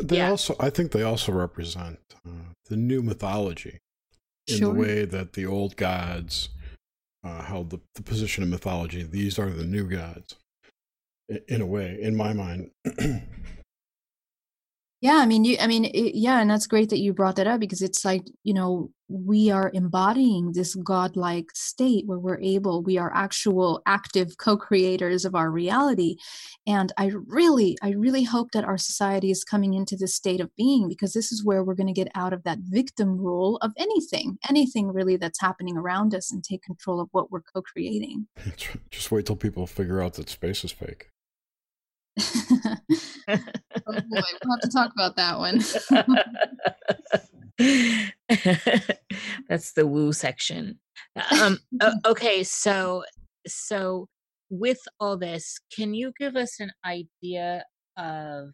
they 0.00 0.18
yeah. 0.18 0.30
also 0.30 0.54
i 0.60 0.70
think 0.70 0.92
they 0.92 1.02
also 1.02 1.32
represent 1.32 1.98
uh, 2.26 2.52
the 2.68 2.76
new 2.76 3.02
mythology 3.02 3.78
in 4.46 4.58
sure. 4.58 4.72
the 4.72 4.78
way 4.78 5.04
that 5.04 5.32
the 5.32 5.46
old 5.46 5.76
gods 5.76 6.50
uh, 7.24 7.42
held 7.42 7.70
the, 7.70 7.80
the 7.94 8.02
position 8.02 8.42
of 8.42 8.48
mythology. 8.48 9.02
These 9.02 9.38
are 9.38 9.50
the 9.50 9.64
new 9.64 9.88
gods, 9.88 10.36
in, 11.28 11.40
in 11.48 11.60
a 11.60 11.66
way, 11.66 11.98
in 12.00 12.16
my 12.16 12.32
mind. 12.32 12.70
yeah, 15.04 15.16
I 15.16 15.26
mean, 15.26 15.44
you, 15.44 15.58
I 15.60 15.66
mean, 15.66 15.84
it, 15.84 16.14
yeah, 16.14 16.40
and 16.40 16.48
that's 16.48 16.66
great 16.66 16.88
that 16.88 16.98
you 16.98 17.12
brought 17.12 17.36
that 17.36 17.46
up 17.46 17.60
because 17.60 17.82
it's 17.82 18.06
like 18.06 18.22
you 18.42 18.54
know 18.54 18.90
we 19.08 19.50
are 19.50 19.70
embodying 19.74 20.52
this 20.52 20.74
godlike 20.76 21.50
state 21.52 22.06
where 22.06 22.18
we're 22.18 22.40
able 22.40 22.82
we 22.82 22.96
are 22.96 23.12
actual 23.14 23.82
active 23.84 24.38
co-creators 24.38 25.26
of 25.26 25.34
our 25.34 25.50
reality. 25.50 26.16
And 26.66 26.90
i 26.96 27.12
really 27.26 27.76
i 27.82 27.90
really 27.90 28.24
hope 28.24 28.52
that 28.52 28.64
our 28.64 28.78
society 28.78 29.30
is 29.30 29.44
coming 29.44 29.74
into 29.74 29.94
this 29.94 30.14
state 30.14 30.40
of 30.40 30.48
being 30.56 30.88
because 30.88 31.12
this 31.12 31.30
is 31.30 31.44
where 31.44 31.62
we're 31.62 31.74
going 31.74 31.94
to 31.94 32.00
get 32.02 32.08
out 32.14 32.32
of 32.32 32.42
that 32.44 32.60
victim 32.62 33.20
role 33.20 33.58
of 33.58 33.72
anything 33.76 34.38
anything 34.48 34.88
really 34.90 35.18
that's 35.18 35.40
happening 35.42 35.76
around 35.76 36.14
us 36.14 36.32
and 36.32 36.42
take 36.42 36.62
control 36.62 36.98
of 36.98 37.10
what 37.12 37.30
we're 37.30 37.42
co-creating. 37.42 38.26
Just 38.90 39.12
wait 39.12 39.26
till 39.26 39.36
people 39.36 39.66
figure 39.66 40.00
out 40.00 40.14
that 40.14 40.30
space 40.30 40.64
is 40.64 40.72
fake 40.72 41.10
oh 43.28 43.36
boy 43.86 44.00
we'll 44.10 44.52
have 44.52 44.60
to 44.60 44.68
talk 44.72 44.92
about 44.94 45.16
that 45.16 45.38
one 45.38 45.60
That's 49.48 49.72
the 49.72 49.86
woo 49.86 50.12
section. 50.12 50.78
Um, 51.40 51.58
okay, 52.06 52.42
so 52.42 53.04
so 53.46 54.08
with 54.50 54.80
all 54.98 55.16
this, 55.16 55.58
can 55.74 55.94
you 55.94 56.12
give 56.18 56.36
us 56.36 56.60
an 56.60 56.72
idea 56.84 57.64
of 57.96 58.50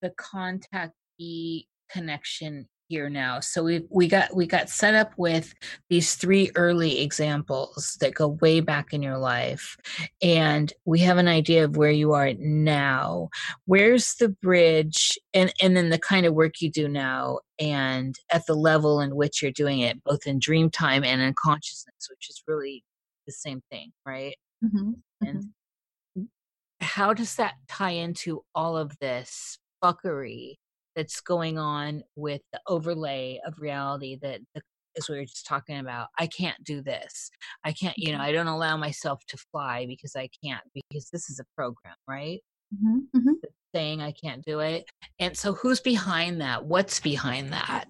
the 0.00 0.10
contact 0.16 0.94
e 1.18 1.64
connection 1.90 2.68
here 2.88 3.10
now 3.10 3.38
so 3.38 3.62
we 3.62 3.84
we 3.90 4.08
got 4.08 4.34
we 4.34 4.46
got 4.46 4.68
set 4.70 4.94
up 4.94 5.12
with 5.18 5.54
these 5.90 6.14
three 6.14 6.50
early 6.54 7.00
examples 7.00 7.96
that 8.00 8.14
go 8.14 8.28
way 8.40 8.60
back 8.60 8.92
in 8.92 9.02
your 9.02 9.18
life 9.18 9.76
and 10.22 10.72
we 10.86 10.98
have 10.98 11.18
an 11.18 11.28
idea 11.28 11.64
of 11.64 11.76
where 11.76 11.90
you 11.90 12.12
are 12.12 12.32
now 12.38 13.28
where's 13.66 14.14
the 14.14 14.28
bridge 14.28 15.18
and 15.34 15.52
and 15.62 15.76
then 15.76 15.90
the 15.90 15.98
kind 15.98 16.24
of 16.24 16.34
work 16.34 16.60
you 16.60 16.70
do 16.70 16.88
now 16.88 17.38
and 17.60 18.16
at 18.32 18.46
the 18.46 18.54
level 18.54 19.00
in 19.00 19.14
which 19.14 19.42
you're 19.42 19.52
doing 19.52 19.80
it 19.80 20.02
both 20.04 20.26
in 20.26 20.38
dream 20.38 20.70
time 20.70 21.04
and 21.04 21.20
in 21.20 21.34
consciousness 21.34 22.08
which 22.10 22.30
is 22.30 22.42
really 22.48 22.82
the 23.26 23.32
same 23.32 23.60
thing 23.70 23.92
right 24.06 24.36
mm-hmm. 24.64 24.92
and 25.20 25.44
mm-hmm. 25.44 26.22
how 26.80 27.12
does 27.12 27.36
that 27.36 27.54
tie 27.68 27.90
into 27.90 28.42
all 28.54 28.78
of 28.78 28.98
this 28.98 29.58
fuckery 29.84 30.54
that's 30.98 31.20
going 31.20 31.58
on 31.58 32.02
with 32.16 32.42
the 32.52 32.60
overlay 32.66 33.40
of 33.46 33.60
reality 33.60 34.18
that 34.20 34.40
the, 34.56 34.60
as 34.96 35.08
we 35.08 35.16
were 35.16 35.24
just 35.24 35.46
talking 35.46 35.78
about 35.78 36.08
i 36.18 36.26
can't 36.26 36.62
do 36.64 36.82
this 36.82 37.30
i 37.64 37.70
can't 37.70 37.96
you 37.96 38.10
know 38.10 38.18
mm-hmm. 38.18 38.26
i 38.26 38.32
don't 38.32 38.48
allow 38.48 38.76
myself 38.76 39.20
to 39.28 39.36
fly 39.52 39.86
because 39.86 40.16
i 40.16 40.28
can't 40.44 40.64
because 40.74 41.08
this 41.10 41.30
is 41.30 41.38
a 41.38 41.44
program 41.54 41.94
right 42.08 42.40
mm-hmm. 42.74 42.98
Mm-hmm. 43.16 43.32
saying 43.72 44.02
i 44.02 44.10
can't 44.10 44.44
do 44.44 44.58
it 44.58 44.86
and 45.20 45.36
so 45.36 45.52
who's 45.52 45.78
behind 45.78 46.40
that 46.40 46.64
what's 46.64 46.98
behind 46.98 47.52
that 47.52 47.84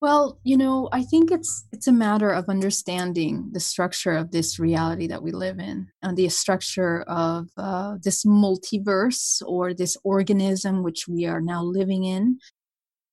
well, 0.00 0.38
you 0.44 0.56
know, 0.56 0.88
I 0.92 1.02
think 1.02 1.30
it's 1.30 1.66
it's 1.72 1.86
a 1.86 1.92
matter 1.92 2.30
of 2.30 2.48
understanding 2.48 3.50
the 3.52 3.60
structure 3.60 4.12
of 4.12 4.30
this 4.30 4.58
reality 4.58 5.06
that 5.08 5.22
we 5.22 5.30
live 5.30 5.58
in, 5.58 5.88
and 6.02 6.16
the 6.16 6.28
structure 6.30 7.02
of 7.02 7.48
uh, 7.58 7.98
this 8.02 8.24
multiverse 8.24 9.42
or 9.46 9.74
this 9.74 9.98
organism 10.02 10.82
which 10.82 11.06
we 11.06 11.26
are 11.26 11.42
now 11.42 11.62
living 11.62 12.04
in. 12.04 12.38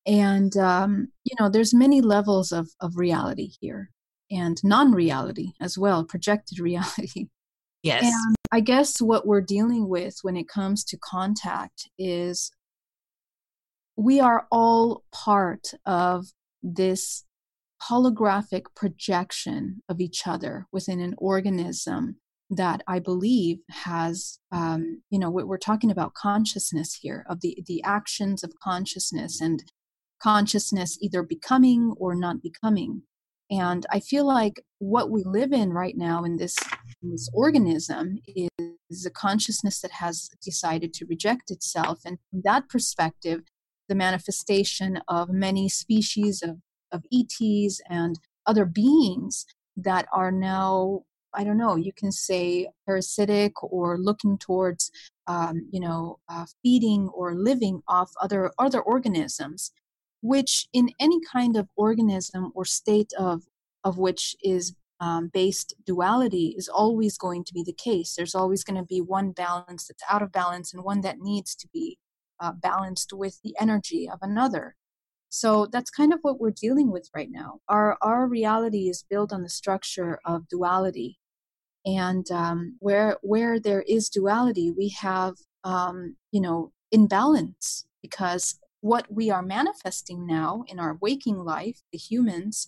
And 0.05 0.55
um, 0.55 1.09
you 1.25 1.35
know, 1.39 1.49
there's 1.49 1.73
many 1.73 1.99
levels 1.99 2.53
of 2.53 2.69
of 2.79 2.97
reality 2.97 3.51
here, 3.59 3.91
and 4.31 4.61
non-reality 4.63 5.51
as 5.59 5.77
well, 5.77 6.05
projected 6.05 6.59
reality. 6.61 7.27
Yes. 7.83 8.03
And 8.03 8.35
I 8.51 8.61
guess 8.61 9.01
what 9.01 9.27
we're 9.27 9.41
dealing 9.41 9.89
with 9.89 10.19
when 10.21 10.37
it 10.37 10.47
comes 10.47 10.83
to 10.85 10.97
contact 10.97 11.89
is 11.97 12.51
we 13.97 14.19
are 14.19 14.47
all 14.51 15.03
part 15.11 15.73
of 15.85 16.27
this 16.75 17.23
holographic 17.89 18.63
projection 18.75 19.83
of 19.87 19.99
each 19.99 20.25
other 20.25 20.67
within 20.71 20.99
an 20.99 21.13
organism 21.17 22.17
that 22.49 22.81
I 22.87 22.99
believe 22.99 23.59
has, 23.69 24.39
um, 24.51 25.01
you 25.09 25.19
know, 25.19 25.29
we're 25.29 25.57
talking 25.57 25.91
about 25.91 26.13
consciousness 26.13 26.99
here, 27.01 27.25
of 27.29 27.41
the, 27.41 27.61
the 27.67 27.83
actions 27.83 28.43
of 28.43 28.53
consciousness 28.63 29.41
and 29.41 29.63
consciousness 30.21 30.97
either 31.01 31.23
becoming 31.23 31.93
or 31.97 32.15
not 32.15 32.41
becoming. 32.41 33.03
And 33.49 33.85
I 33.91 33.99
feel 33.99 34.25
like 34.25 34.61
what 34.79 35.09
we 35.09 35.23
live 35.23 35.51
in 35.53 35.71
right 35.71 35.95
now 35.95 36.23
in 36.23 36.37
this, 36.37 36.55
in 37.01 37.11
this 37.11 37.29
organism 37.33 38.17
is 38.89 39.05
a 39.05 39.11
consciousness 39.11 39.81
that 39.81 39.91
has 39.91 40.29
decided 40.41 40.93
to 40.95 41.05
reject 41.05 41.51
itself. 41.51 41.99
And 42.05 42.17
from 42.29 42.41
that 42.43 42.67
perspective, 42.69 43.41
the 43.87 43.95
manifestation 43.95 44.99
of 45.07 45.29
many 45.29 45.69
species 45.69 46.41
of, 46.41 46.57
of 46.91 47.03
ETs 47.11 47.81
and 47.89 48.19
other 48.45 48.65
beings 48.65 49.45
that 49.75 50.07
are 50.13 50.31
now 50.31 51.03
I 51.33 51.43
don't 51.43 51.57
know, 51.57 51.75
you 51.75 51.93
can 51.93 52.11
say 52.11 52.67
parasitic 52.87 53.61
or 53.61 53.99
looking 53.99 54.39
towards, 54.39 54.91
um, 55.27 55.67
you 55.71 55.79
know, 55.79 56.17
uh, 56.27 56.45
feeding 56.63 57.09
or 57.09 57.35
living 57.35 57.83
off 57.87 58.11
other 58.19 58.51
other 58.57 58.81
organisms, 58.81 59.71
which 60.21 60.67
in 60.73 60.89
any 60.99 61.19
kind 61.31 61.55
of 61.55 61.69
organism 61.75 62.51
or 62.55 62.65
state 62.65 63.11
of 63.19 63.43
of 63.83 63.97
which 63.97 64.35
is 64.43 64.73
um, 64.99 65.29
based 65.31 65.75
duality 65.85 66.55
is 66.57 66.67
always 66.67 67.17
going 67.17 67.43
to 67.43 67.53
be 67.53 67.63
the 67.63 67.73
case. 67.73 68.15
There's 68.15 68.35
always 68.35 68.63
going 68.63 68.77
to 68.77 68.85
be 68.85 69.01
one 69.01 69.31
balance 69.31 69.87
that's 69.87 70.03
out 70.09 70.23
of 70.23 70.31
balance 70.31 70.73
and 70.73 70.83
one 70.83 71.01
that 71.01 71.19
needs 71.19 71.55
to 71.55 71.67
be 71.71 71.99
uh, 72.39 72.51
balanced 72.53 73.13
with 73.13 73.39
the 73.43 73.55
energy 73.59 74.09
of 74.09 74.19
another. 74.21 74.75
So 75.29 75.65
that's 75.65 75.89
kind 75.89 76.13
of 76.13 76.19
what 76.21 76.39
we're 76.39 76.51
dealing 76.51 76.91
with 76.91 77.09
right 77.13 77.29
now. 77.29 77.59
Our 77.67 77.97
our 78.01 78.27
reality 78.27 78.89
is 78.89 79.03
built 79.09 79.33
on 79.33 79.43
the 79.43 79.49
structure 79.49 80.19
of 80.25 80.47
duality, 80.47 81.19
and 81.85 82.29
um, 82.31 82.77
where 82.79 83.17
where 83.21 83.59
there 83.59 83.83
is 83.83 84.09
duality, 84.09 84.71
we 84.71 84.89
have 84.89 85.35
um, 85.63 86.15
you 86.31 86.41
know 86.41 86.71
imbalance 86.91 87.85
because 88.01 88.59
what 88.81 89.11
we 89.11 89.29
are 89.29 89.41
manifesting 89.41 90.25
now 90.25 90.63
in 90.67 90.79
our 90.79 90.97
waking 91.01 91.37
life, 91.37 91.81
the 91.91 91.97
humans, 91.97 92.67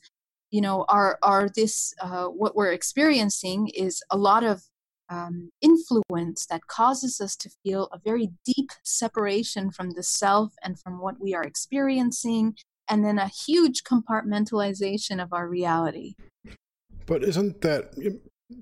you 0.52 0.62
know, 0.62 0.86
are 0.90 1.18
are 1.22 1.50
this 1.50 1.94
uh, 2.02 2.26
what 2.26 2.56
we're 2.56 2.72
experiencing 2.72 3.70
is 3.70 4.04
a 4.10 4.18
lot 4.18 4.44
of 4.44 4.64
um, 5.10 5.52
influence 5.62 6.46
that 6.48 6.68
causes 6.68 7.20
us 7.20 7.36
to 7.38 7.50
feel 7.64 7.90
a 7.92 8.00
very 8.00 8.30
deep 8.46 8.70
separation 8.84 9.72
from 9.72 9.92
the 9.92 10.04
self 10.04 10.54
and 10.64 10.80
from 10.80 11.00
what 11.00 11.20
we 11.20 11.34
are 11.34 11.44
experiencing, 11.44 12.56
and 12.90 13.04
then 13.04 13.18
a 13.18 13.28
huge 13.28 13.84
compartmentalization 13.84 15.22
of 15.22 15.34
our 15.34 15.48
reality. 15.48 16.16
But 17.06 17.24
isn't 17.24 17.62
that 17.62 17.94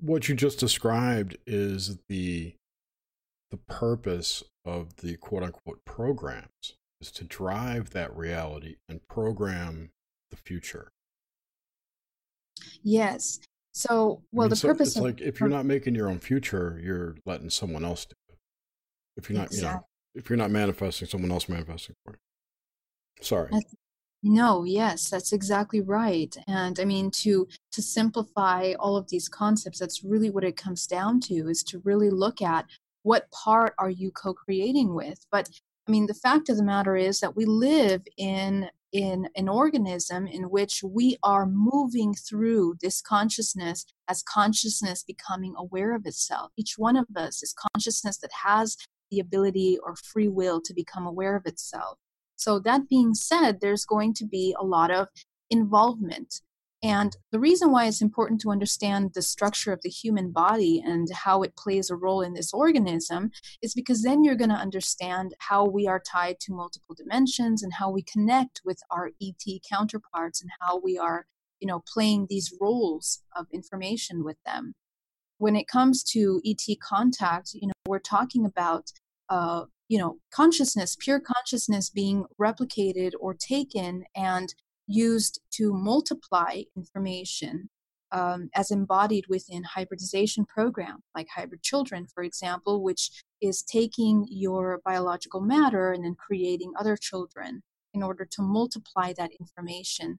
what 0.00 0.28
you 0.28 0.34
just 0.34 0.58
described? 0.58 1.36
Is 1.46 1.98
the 2.08 2.54
the 3.50 3.56
purpose 3.56 4.42
of 4.64 4.96
the 4.96 5.16
quote 5.16 5.42
unquote 5.42 5.84
programs 5.84 6.74
is 7.00 7.10
to 7.12 7.24
drive 7.24 7.90
that 7.90 8.14
reality 8.16 8.76
and 8.88 9.06
program 9.08 9.90
the 10.30 10.36
future. 10.36 10.90
Yes. 12.82 13.40
So, 13.72 14.22
well, 14.32 14.44
I 14.44 14.46
mean, 14.46 14.50
the 14.50 14.56
so 14.56 14.68
purpose 14.68 14.88
it's 14.88 14.96
of, 14.96 15.04
like 15.04 15.20
if 15.20 15.40
you're 15.40 15.48
not 15.48 15.66
making 15.66 15.94
your 15.94 16.08
own 16.08 16.18
future, 16.18 16.80
you're 16.82 17.16
letting 17.26 17.50
someone 17.50 17.84
else 17.84 18.06
do 18.06 18.14
it. 18.30 18.38
If 19.16 19.30
you're 19.30 19.38
not, 19.38 19.48
exactly. 19.48 19.68
you 19.68 19.74
know, 19.74 19.84
if 20.14 20.30
you're 20.30 20.36
not 20.36 20.50
manifesting, 20.50 21.08
someone 21.08 21.30
else 21.30 21.48
manifesting 21.48 21.94
for 22.04 22.14
you. 22.14 22.18
Sorry. 23.24 23.48
That's, 23.52 23.74
no, 24.22 24.64
yes, 24.64 25.10
that's 25.10 25.32
exactly 25.32 25.80
right. 25.80 26.36
And 26.48 26.80
I 26.80 26.84
mean, 26.84 27.10
to 27.12 27.46
to 27.72 27.82
simplify 27.82 28.72
all 28.80 28.96
of 28.96 29.08
these 29.08 29.28
concepts, 29.28 29.78
that's 29.78 30.02
really 30.02 30.30
what 30.30 30.44
it 30.44 30.56
comes 30.56 30.86
down 30.86 31.20
to: 31.22 31.48
is 31.48 31.62
to 31.64 31.80
really 31.84 32.10
look 32.10 32.42
at 32.42 32.66
what 33.02 33.30
part 33.30 33.74
are 33.78 33.90
you 33.90 34.10
co-creating 34.10 34.92
with. 34.94 35.24
But 35.30 35.48
I 35.86 35.92
mean, 35.92 36.06
the 36.06 36.14
fact 36.14 36.48
of 36.48 36.56
the 36.56 36.64
matter 36.64 36.96
is 36.96 37.20
that 37.20 37.36
we 37.36 37.44
live 37.44 38.02
in 38.16 38.68
in 38.92 39.28
an 39.36 39.48
organism 39.48 40.26
in 40.26 40.44
which 40.44 40.82
we 40.82 41.16
are 41.22 41.46
moving 41.46 42.14
through 42.14 42.76
this 42.80 43.00
consciousness 43.00 43.84
as 44.08 44.22
consciousness 44.22 45.04
becoming 45.04 45.54
aware 45.56 45.94
of 45.94 46.06
itself. 46.06 46.50
Each 46.56 46.74
one 46.76 46.96
of 46.96 47.06
us 47.16 47.42
is 47.42 47.54
consciousness 47.74 48.18
that 48.18 48.32
has 48.44 48.76
the 49.10 49.20
ability 49.20 49.78
or 49.82 49.96
free 49.96 50.28
will 50.28 50.60
to 50.62 50.74
become 50.74 51.06
aware 51.06 51.36
of 51.36 51.46
itself. 51.46 51.98
So, 52.36 52.58
that 52.60 52.88
being 52.88 53.14
said, 53.14 53.60
there's 53.60 53.84
going 53.84 54.14
to 54.14 54.24
be 54.24 54.54
a 54.58 54.64
lot 54.64 54.90
of 54.90 55.08
involvement 55.50 56.40
and 56.82 57.16
the 57.32 57.40
reason 57.40 57.72
why 57.72 57.86
it's 57.86 58.00
important 58.00 58.40
to 58.42 58.50
understand 58.50 59.10
the 59.14 59.22
structure 59.22 59.72
of 59.72 59.80
the 59.82 59.90
human 59.90 60.30
body 60.30 60.80
and 60.84 61.08
how 61.12 61.42
it 61.42 61.56
plays 61.56 61.90
a 61.90 61.96
role 61.96 62.22
in 62.22 62.34
this 62.34 62.52
organism 62.52 63.32
is 63.60 63.74
because 63.74 64.02
then 64.02 64.22
you're 64.22 64.36
going 64.36 64.50
to 64.50 64.56
understand 64.56 65.34
how 65.38 65.64
we 65.64 65.88
are 65.88 66.00
tied 66.00 66.38
to 66.40 66.52
multiple 66.52 66.94
dimensions 66.94 67.64
and 67.64 67.72
how 67.72 67.90
we 67.90 68.02
connect 68.02 68.60
with 68.64 68.78
our 68.92 69.10
ET 69.20 69.42
counterparts 69.68 70.40
and 70.40 70.50
how 70.60 70.78
we 70.78 70.96
are, 70.96 71.26
you 71.58 71.66
know, 71.66 71.82
playing 71.92 72.28
these 72.30 72.54
roles 72.60 73.22
of 73.34 73.46
information 73.52 74.22
with 74.22 74.36
them. 74.46 74.74
When 75.38 75.56
it 75.56 75.66
comes 75.66 76.04
to 76.12 76.40
ET 76.46 76.76
contact, 76.80 77.54
you 77.54 77.66
know, 77.66 77.72
we're 77.88 77.98
talking 77.98 78.44
about 78.44 78.92
uh, 79.28 79.64
you 79.88 79.98
know 79.98 80.18
consciousness 80.30 80.96
pure 80.98 81.20
consciousness 81.20 81.90
being 81.90 82.24
replicated 82.40 83.12
or 83.20 83.34
taken 83.34 84.04
and 84.14 84.54
used 84.88 85.40
to 85.52 85.72
multiply 85.72 86.62
information 86.76 87.68
um, 88.10 88.48
as 88.54 88.70
embodied 88.70 89.26
within 89.28 89.62
hybridization 89.62 90.46
program 90.46 91.02
like 91.14 91.28
hybrid 91.28 91.62
children 91.62 92.06
for 92.06 92.24
example 92.24 92.82
which 92.82 93.22
is 93.40 93.62
taking 93.62 94.26
your 94.30 94.80
biological 94.84 95.40
matter 95.40 95.92
and 95.92 96.04
then 96.04 96.14
creating 96.14 96.72
other 96.78 96.96
children 96.96 97.62
in 97.94 98.02
order 98.02 98.24
to 98.24 98.42
multiply 98.42 99.12
that 99.16 99.30
information. 99.40 100.18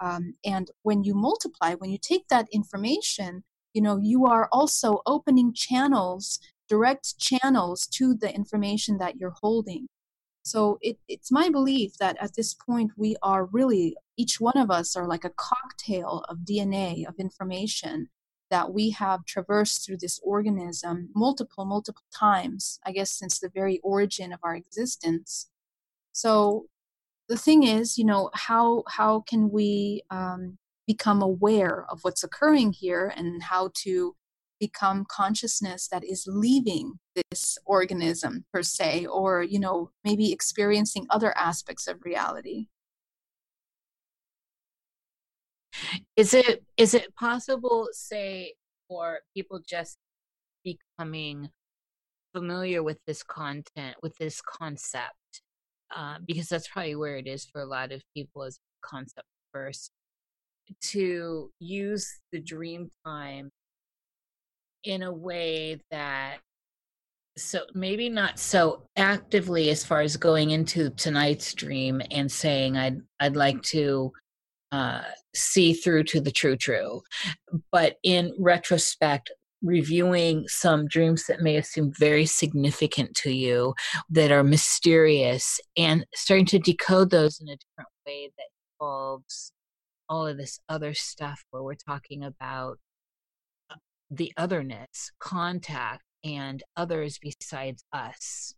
Um, 0.00 0.34
and 0.44 0.70
when 0.82 1.04
you 1.04 1.14
multiply 1.14 1.74
when 1.74 1.90
you 1.90 1.98
take 1.98 2.28
that 2.28 2.48
information 2.52 3.44
you 3.74 3.82
know 3.82 3.96
you 3.96 4.26
are 4.26 4.48
also 4.52 5.00
opening 5.06 5.52
channels 5.52 6.40
direct 6.68 7.18
channels 7.18 7.86
to 7.86 8.14
the 8.14 8.34
information 8.34 8.98
that 8.98 9.16
you're 9.16 9.34
holding. 9.42 9.86
So 10.42 10.78
it, 10.82 10.98
it's 11.08 11.32
my 11.32 11.48
belief 11.48 11.96
that 11.98 12.16
at 12.20 12.34
this 12.34 12.54
point 12.54 12.92
we 12.96 13.16
are 13.22 13.46
really, 13.46 13.96
each 14.16 14.40
one 14.40 14.56
of 14.56 14.70
us 14.70 14.96
are 14.96 15.06
like 15.06 15.24
a 15.24 15.32
cocktail 15.36 16.24
of 16.28 16.38
DNA, 16.38 17.06
of 17.06 17.14
information 17.18 18.08
that 18.50 18.72
we 18.72 18.90
have 18.90 19.24
traversed 19.24 19.84
through 19.84 19.96
this 19.96 20.20
organism 20.22 21.08
multiple, 21.14 21.64
multiple 21.64 22.04
times, 22.14 22.78
I 22.84 22.92
guess, 22.92 23.10
since 23.10 23.38
the 23.38 23.48
very 23.48 23.80
origin 23.82 24.32
of 24.32 24.40
our 24.42 24.54
existence. 24.54 25.48
So 26.12 26.66
the 27.28 27.36
thing 27.36 27.64
is, 27.64 27.98
you 27.98 28.04
know, 28.04 28.30
how, 28.34 28.84
how 28.86 29.20
can 29.20 29.50
we 29.50 30.02
um, 30.10 30.58
become 30.86 31.22
aware 31.22 31.86
of 31.90 32.00
what's 32.02 32.22
occurring 32.22 32.72
here 32.72 33.12
and 33.16 33.42
how 33.42 33.70
to 33.82 34.14
become 34.60 35.04
consciousness 35.08 35.88
that 35.88 36.04
is 36.04 36.26
leaving 36.28 36.98
this 37.14 37.58
organism 37.66 38.44
per 38.52 38.62
se 38.62 39.04
or 39.06 39.42
you 39.42 39.58
know 39.58 39.90
maybe 40.04 40.32
experiencing 40.32 41.06
other 41.10 41.36
aspects 41.36 41.86
of 41.86 42.04
reality 42.04 42.68
is 46.16 46.34
it 46.34 46.62
is 46.76 46.94
it 46.94 47.14
possible 47.14 47.88
say 47.92 48.54
for 48.88 49.20
people 49.34 49.60
just 49.66 49.96
becoming 50.64 51.48
familiar 52.34 52.82
with 52.82 52.98
this 53.06 53.22
content 53.22 53.96
with 54.02 54.16
this 54.18 54.40
concept 54.40 55.42
uh, 55.94 56.16
because 56.26 56.48
that's 56.48 56.68
probably 56.68 56.96
where 56.96 57.16
it 57.16 57.26
is 57.26 57.44
for 57.44 57.60
a 57.60 57.66
lot 57.66 57.92
of 57.92 58.02
people 58.14 58.42
as 58.42 58.58
concept 58.82 59.26
first 59.52 59.90
to 60.80 61.50
use 61.60 62.20
the 62.32 62.40
dream 62.40 62.90
time 63.04 63.50
in 64.84 65.02
a 65.02 65.12
way 65.12 65.80
that 65.90 66.38
so 67.36 67.60
maybe 67.74 68.08
not 68.08 68.38
so 68.38 68.84
actively 68.96 69.70
as 69.70 69.84
far 69.84 70.00
as 70.00 70.16
going 70.16 70.50
into 70.50 70.90
tonight's 70.90 71.52
dream 71.54 72.00
and 72.10 72.30
saying 72.30 72.76
I'd 72.76 73.00
I'd 73.18 73.36
like 73.36 73.60
to 73.62 74.12
uh, 74.74 75.02
see 75.36 75.72
through 75.72 76.02
to 76.02 76.20
the 76.20 76.32
true 76.32 76.56
true, 76.56 77.00
but 77.70 77.96
in 78.02 78.32
retrospect, 78.40 79.30
reviewing 79.62 80.44
some 80.48 80.88
dreams 80.88 81.26
that 81.26 81.40
may 81.40 81.54
have 81.54 81.64
seemed 81.64 81.96
very 81.96 82.26
significant 82.26 83.14
to 83.14 83.30
you, 83.30 83.72
that 84.10 84.32
are 84.32 84.42
mysterious, 84.42 85.60
and 85.76 86.04
starting 86.14 86.44
to 86.46 86.58
decode 86.58 87.10
those 87.10 87.40
in 87.40 87.48
a 87.48 87.56
different 87.56 87.88
way 88.04 88.30
that 88.36 88.46
involves 88.80 89.52
all 90.08 90.26
of 90.26 90.36
this 90.36 90.58
other 90.68 90.92
stuff 90.92 91.44
where 91.50 91.62
we're 91.62 91.74
talking 91.74 92.24
about 92.24 92.78
the 94.10 94.32
otherness, 94.36 95.12
contact, 95.20 96.02
and 96.24 96.64
others 96.76 97.20
besides 97.22 97.84
us. 97.92 98.54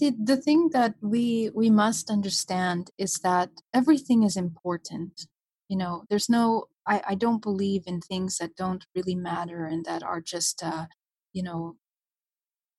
The, 0.00 0.14
the 0.18 0.38
thing 0.38 0.70
that 0.70 0.94
we 1.02 1.50
we 1.54 1.68
must 1.68 2.10
understand 2.10 2.90
is 2.96 3.18
that 3.18 3.50
everything 3.74 4.22
is 4.22 4.36
important. 4.36 5.26
You 5.68 5.76
know, 5.76 6.04
there's 6.08 6.30
no 6.30 6.64
I, 6.86 7.02
I 7.08 7.14
don't 7.14 7.42
believe 7.42 7.82
in 7.86 8.00
things 8.00 8.38
that 8.38 8.56
don't 8.56 8.86
really 8.94 9.14
matter 9.14 9.66
and 9.66 9.84
that 9.84 10.02
are 10.02 10.22
just 10.22 10.62
uh, 10.62 10.86
you 11.34 11.42
know 11.42 11.76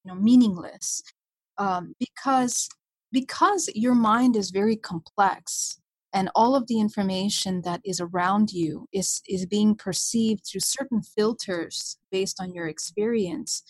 you 0.03 0.11
know 0.11 0.19
meaningless. 0.19 1.03
Um, 1.59 1.93
because 1.99 2.69
because 3.11 3.69
your 3.76 3.95
mind 3.95 4.36
is 4.36 4.49
very 4.49 4.76
complex 4.76 5.80
and 6.13 6.30
all 6.36 6.55
of 6.55 6.67
the 6.67 6.80
information 6.80 7.61
that 7.61 7.82
is 7.86 8.01
around 8.01 8.51
you 8.51 8.88
is 8.91 9.22
is 9.28 9.45
being 9.45 9.76
perceived 9.76 10.43
through 10.45 10.61
certain 10.61 11.03
filters 11.03 11.97
based 12.11 12.41
on 12.41 12.53
your 12.53 12.67
experience 12.67 13.63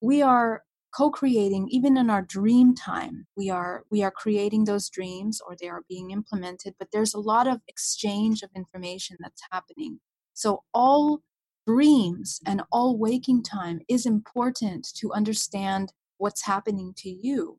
we 0.00 0.22
are 0.22 0.62
co-creating 0.94 1.68
even 1.70 1.96
in 1.96 2.10
our 2.10 2.22
dream 2.22 2.74
time 2.74 3.26
we 3.36 3.48
are 3.50 3.84
we 3.90 4.02
are 4.02 4.10
creating 4.10 4.64
those 4.64 4.90
dreams 4.90 5.40
or 5.46 5.56
they 5.60 5.68
are 5.68 5.82
being 5.88 6.10
implemented 6.10 6.74
but 6.78 6.88
there's 6.92 7.14
a 7.14 7.20
lot 7.20 7.46
of 7.46 7.60
exchange 7.68 8.42
of 8.42 8.50
information 8.54 9.16
that's 9.20 9.42
happening 9.50 9.98
so 10.34 10.62
all 10.74 11.22
dreams 11.66 12.40
and 12.46 12.62
all 12.72 12.98
waking 12.98 13.42
time 13.42 13.80
is 13.88 14.06
important 14.06 14.86
to 14.96 15.12
understand 15.12 15.92
what's 16.18 16.44
happening 16.44 16.92
to 16.96 17.08
you. 17.10 17.58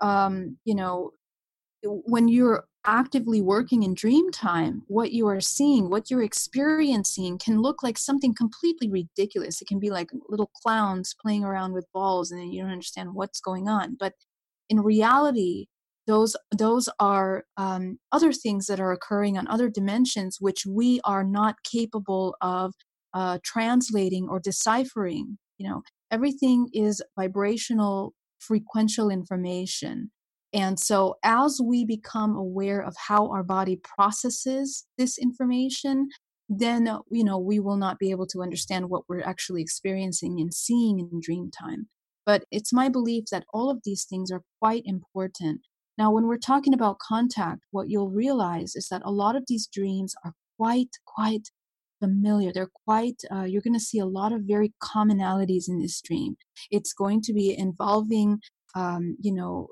Um, 0.00 0.58
you 0.64 0.74
know, 0.74 1.12
when 1.82 2.28
you're 2.28 2.64
actively 2.86 3.40
working 3.40 3.82
in 3.82 3.94
dream 3.94 4.30
time, 4.30 4.82
what 4.88 5.12
you 5.12 5.26
are 5.26 5.40
seeing, 5.40 5.90
what 5.90 6.10
you're 6.10 6.22
experiencing 6.22 7.38
can 7.38 7.60
look 7.60 7.82
like 7.82 7.98
something 7.98 8.34
completely 8.34 8.90
ridiculous. 8.90 9.60
It 9.60 9.68
can 9.68 9.78
be 9.78 9.90
like 9.90 10.10
little 10.28 10.50
clowns 10.62 11.14
playing 11.20 11.44
around 11.44 11.72
with 11.72 11.86
balls 11.92 12.30
and 12.30 12.40
then 12.40 12.52
you 12.52 12.62
don't 12.62 12.72
understand 12.72 13.14
what's 13.14 13.40
going 13.40 13.68
on. 13.68 13.96
But 13.98 14.14
in 14.68 14.80
reality, 14.80 15.66
those 16.06 16.36
those 16.56 16.88
are 17.00 17.44
um, 17.56 17.98
other 18.12 18.32
things 18.32 18.66
that 18.66 18.80
are 18.80 18.92
occurring 18.92 19.38
on 19.38 19.48
other 19.48 19.68
dimensions 19.68 20.38
which 20.40 20.66
we 20.66 21.00
are 21.04 21.24
not 21.24 21.56
capable 21.64 22.36
of 22.40 22.74
uh, 23.14 23.38
translating 23.42 24.28
or 24.28 24.40
deciphering 24.40 25.38
you 25.58 25.68
know 25.68 25.82
everything 26.10 26.68
is 26.72 27.02
vibrational 27.18 28.12
frequential 28.38 29.10
information 29.10 30.10
and 30.54 30.78
so 30.78 31.16
as 31.22 31.60
we 31.62 31.84
become 31.84 32.34
aware 32.36 32.80
of 32.80 32.94
how 32.96 33.30
our 33.30 33.42
body 33.42 33.76
processes 33.82 34.86
this 34.96 35.18
information 35.18 36.08
then 36.48 36.88
you 37.10 37.24
know 37.24 37.38
we 37.38 37.60
will 37.60 37.76
not 37.76 37.98
be 37.98 38.10
able 38.10 38.26
to 38.26 38.42
understand 38.42 38.88
what 38.88 39.02
we're 39.08 39.22
actually 39.22 39.60
experiencing 39.60 40.40
and 40.40 40.54
seeing 40.54 40.98
in 40.98 41.20
dream 41.20 41.50
time 41.50 41.88
but 42.26 42.44
it's 42.50 42.72
my 42.72 42.88
belief 42.88 43.24
that 43.30 43.44
all 43.52 43.70
of 43.70 43.80
these 43.84 44.04
things 44.04 44.30
are 44.30 44.42
quite 44.60 44.82
important 44.86 45.60
now, 45.96 46.10
when 46.10 46.26
we're 46.26 46.38
talking 46.38 46.74
about 46.74 46.98
contact, 46.98 47.62
what 47.70 47.88
you'll 47.88 48.10
realize 48.10 48.74
is 48.74 48.88
that 48.88 49.02
a 49.04 49.12
lot 49.12 49.36
of 49.36 49.44
these 49.46 49.68
dreams 49.68 50.14
are 50.24 50.32
quite, 50.58 50.90
quite 51.06 51.50
familiar. 52.00 52.52
They're 52.52 52.70
quite, 52.84 53.22
uh, 53.32 53.44
you're 53.44 53.62
going 53.62 53.74
to 53.74 53.80
see 53.80 54.00
a 54.00 54.06
lot 54.06 54.32
of 54.32 54.42
very 54.42 54.72
commonalities 54.82 55.68
in 55.68 55.80
this 55.80 56.00
dream. 56.00 56.36
It's 56.70 56.92
going 56.92 57.22
to 57.22 57.32
be 57.32 57.56
involving, 57.56 58.40
um, 58.74 59.16
you 59.20 59.32
know, 59.32 59.68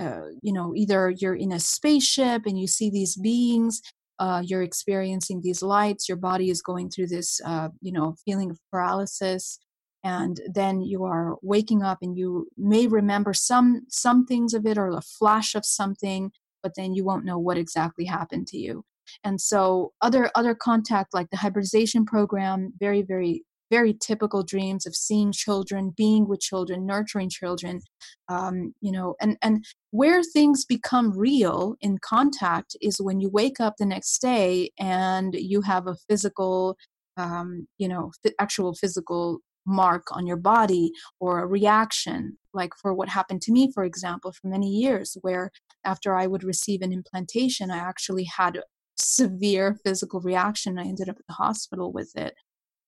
uh, 0.00 0.22
you 0.42 0.52
know, 0.52 0.72
either 0.74 1.10
you're 1.10 1.36
in 1.36 1.52
a 1.52 1.60
spaceship 1.60 2.42
and 2.46 2.58
you 2.58 2.66
see 2.66 2.90
these 2.90 3.16
beings, 3.16 3.82
uh, 4.18 4.42
you're 4.44 4.62
experiencing 4.62 5.40
these 5.42 5.62
lights, 5.62 6.08
your 6.08 6.16
body 6.16 6.50
is 6.50 6.62
going 6.62 6.90
through 6.90 7.06
this, 7.06 7.40
uh, 7.44 7.68
you 7.80 7.92
know, 7.92 8.14
feeling 8.24 8.50
of 8.50 8.58
paralysis 8.72 9.58
and 10.02 10.40
then 10.52 10.80
you 10.80 11.04
are 11.04 11.36
waking 11.42 11.82
up 11.82 11.98
and 12.02 12.16
you 12.16 12.48
may 12.56 12.86
remember 12.86 13.34
some 13.34 13.82
some 13.88 14.24
things 14.24 14.54
of 14.54 14.64
it 14.66 14.78
or 14.78 14.88
a 14.88 15.02
flash 15.02 15.54
of 15.54 15.64
something 15.64 16.30
but 16.62 16.72
then 16.76 16.94
you 16.94 17.04
won't 17.04 17.24
know 17.24 17.38
what 17.38 17.56
exactly 17.56 18.04
happened 18.04 18.46
to 18.46 18.58
you. 18.58 18.84
And 19.24 19.40
so 19.40 19.92
other 20.00 20.30
other 20.34 20.54
contact 20.54 21.14
like 21.14 21.30
the 21.30 21.38
hybridization 21.38 22.04
program 22.04 22.72
very 22.78 23.02
very 23.02 23.44
very 23.70 23.94
typical 23.94 24.42
dreams 24.42 24.86
of 24.86 24.94
seeing 24.94 25.32
children 25.32 25.92
being 25.96 26.28
with 26.28 26.40
children 26.40 26.86
nurturing 26.86 27.28
children 27.30 27.80
um, 28.28 28.74
you 28.80 28.92
know 28.92 29.14
and 29.20 29.36
and 29.42 29.64
where 29.90 30.22
things 30.22 30.64
become 30.64 31.16
real 31.16 31.74
in 31.80 31.98
contact 31.98 32.76
is 32.80 33.00
when 33.00 33.20
you 33.20 33.28
wake 33.28 33.60
up 33.60 33.76
the 33.78 33.86
next 33.86 34.18
day 34.20 34.70
and 34.78 35.34
you 35.34 35.62
have 35.62 35.86
a 35.86 35.96
physical 36.08 36.76
um, 37.16 37.66
you 37.78 37.88
know 37.88 38.10
actual 38.38 38.74
physical 38.74 39.38
mark 39.66 40.06
on 40.12 40.26
your 40.26 40.38
body 40.38 40.90
or 41.20 41.40
a 41.40 41.46
reaction 41.46 42.36
like 42.54 42.72
for 42.80 42.94
what 42.94 43.10
happened 43.10 43.42
to 43.42 43.52
me 43.52 43.70
for 43.72 43.84
example 43.84 44.32
for 44.32 44.48
many 44.48 44.68
years 44.68 45.18
where 45.20 45.50
after 45.84 46.14
i 46.14 46.26
would 46.26 46.42
receive 46.42 46.80
an 46.80 46.92
implantation 46.92 47.70
i 47.70 47.76
actually 47.76 48.24
had 48.24 48.58
severe 49.00 49.76
physical 49.84 50.20
reaction. 50.20 50.78
I 50.78 50.84
ended 50.84 51.08
up 51.08 51.16
at 51.18 51.26
the 51.26 51.34
hospital 51.34 51.92
with 51.92 52.16
it 52.16 52.34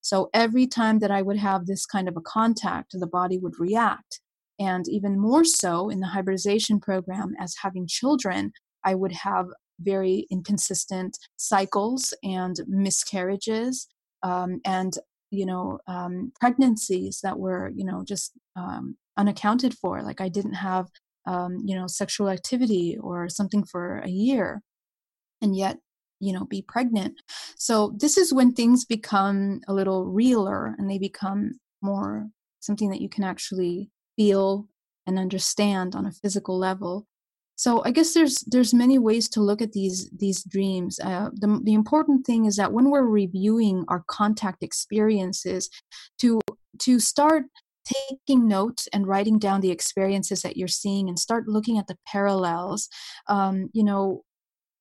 so 0.03 0.29
every 0.35 0.67
time 0.67 0.99
that 0.99 1.11
i 1.11 1.23
would 1.23 1.39
have 1.39 1.67
this 1.67 1.87
kind 1.87 2.09
of 2.09 2.17
a 2.17 2.21
contact 2.21 2.93
the 2.93 3.07
body 3.07 3.39
would 3.39 3.59
react. 3.59 4.21
And 4.59 4.87
even 4.89 5.19
more 5.19 5.45
so 5.45 5.89
in 5.89 6.01
the 6.01 6.07
hybridization 6.07 6.79
program 6.79 7.35
as 7.41 7.57
having 7.63 7.87
children 7.87 8.53
i 8.85 8.95
would 8.95 9.13
have 9.13 9.47
very 9.81 10.27
inconsistent 10.31 11.19
cycles 11.37 12.15
and 12.23 12.61
miscarriages 12.69 13.89
um, 14.23 14.61
and 14.65 14.95
you 15.31 15.47
know 15.47 15.79
um, 15.89 16.33
pregnancies 16.41 17.21
that 17.23 17.39
were 17.39 17.73
you 17.75 17.85
know 17.85 18.05
just 18.05 18.33
um, 18.57 18.97
unaccounted 19.17 19.75
for. 19.75 20.03
Like 20.03 20.21
i 20.21 20.29
didn't 20.29 20.55
have 20.55 20.89
um, 21.27 21.63
you 21.65 21.75
know 21.75 21.87
sexual 21.87 22.29
activity 22.29 22.97
or 23.01 23.29
something 23.29 23.65
for 23.65 23.99
a 23.99 24.09
year. 24.09 24.63
And 25.41 25.57
yet 25.57 25.79
you 26.23 26.33
know 26.33 26.45
be 26.45 26.63
pregnant. 26.63 27.21
So 27.57 27.95
this 27.99 28.17
is 28.17 28.33
when 28.33 28.53
things 28.53 28.85
become 28.85 29.61
a 29.69 29.75
little 29.75 30.07
realer 30.07 30.75
and 30.79 30.89
they 30.89 30.99
become 30.99 31.53
more 31.83 32.29
something 32.61 32.91
that 32.91 33.01
you 33.01 33.09
can 33.09 33.25
actually 33.25 33.91
feel 34.17 34.69
and 35.07 35.19
understand 35.19 35.97
on 35.97 36.07
a 36.07 36.13
physical 36.13 36.57
level. 36.59 37.07
So 37.57 37.83
i 37.85 37.91
guess 37.91 38.15
there's 38.15 38.39
there's 38.53 38.73
many 38.73 38.99
ways 38.99 39.29
to 39.31 39.41
look 39.41 39.61
at 39.61 39.73
these 39.73 40.09
these 40.11 40.43
dreams. 40.45 40.99
Uh, 41.01 41.31
the, 41.35 41.61
the 41.65 41.75
important 41.75 42.25
thing 42.25 42.47
is 42.47 42.57
that 42.57 42.73
when 42.73 42.89
we're 42.91 43.03
reviewing 43.23 43.85
our 43.89 44.05
contact 44.07 44.63
experiences 44.63 45.69
to 46.21 46.41
to 46.79 46.99
start 46.99 47.45
taking 47.85 48.47
notes 48.47 48.89
and 48.93 49.09
writing 49.09 49.39
down 49.39 49.61
the 49.61 49.73
experiences 49.73 50.43
that 50.43 50.57
you're 50.57 50.69
seeing 50.69 51.09
and 51.09 51.19
start 51.19 51.49
looking 51.49 51.79
at 51.79 51.89
the 51.89 51.99
parallels. 52.07 52.89
Um, 53.29 53.71
you 53.73 53.85
know 53.85 54.23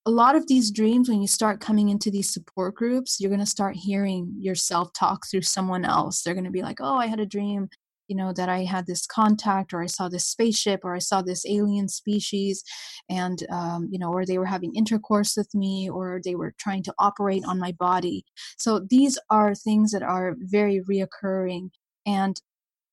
a 0.06 0.12
lot 0.12 0.36
of 0.36 0.48
these 0.48 0.72
dreams 0.72 1.10
when 1.10 1.22
you 1.22 1.28
start 1.28 1.62
coming 1.62 1.90
into 1.90 2.10
these 2.10 2.34
support 2.34 2.76
groups 2.76 3.20
you're 3.20 3.30
going 3.30 3.40
to 3.40 3.46
start 3.46 3.76
hearing 3.76 4.34
yourself 4.40 4.92
talk 4.94 5.26
through 5.30 5.42
someone 5.42 5.86
else. 5.86 6.22
They're 6.22 6.34
going 6.34 6.46
to 6.46 6.52
be 6.52 6.64
like 6.64 6.80
oh 6.82 6.96
i 6.96 7.08
had 7.08 7.20
a 7.20 7.26
dream 7.26 7.70
you 8.08 8.16
know 8.18 8.34
that 8.34 8.50
i 8.50 8.64
had 8.64 8.88
this 8.88 9.06
contact 9.06 9.74
or 9.74 9.82
i 9.82 9.86
saw 9.86 10.10
this 10.10 10.26
spaceship 10.26 10.82
or 10.84 10.94
i 10.96 11.00
saw 11.00 11.22
this 11.22 11.46
alien 11.46 11.88
species 11.88 12.64
and 13.10 13.46
um, 13.52 13.88
you 13.92 14.00
know 14.00 14.12
or 14.12 14.26
they 14.26 14.38
were 14.38 14.46
having 14.46 14.76
intercourse 14.76 15.38
with 15.38 15.54
me 15.54 15.90
or 15.90 16.20
they 16.24 16.36
were 16.36 16.54
trying 16.58 16.84
to 16.84 16.94
operate 17.00 17.44
on 17.46 17.60
my 17.60 17.72
body. 17.74 18.26
So 18.58 18.80
these 18.90 19.20
are 19.30 19.54
things 19.54 19.92
that 19.92 20.04
are 20.04 20.36
very 20.40 20.82
reoccurring 20.82 21.70
and 22.06 22.42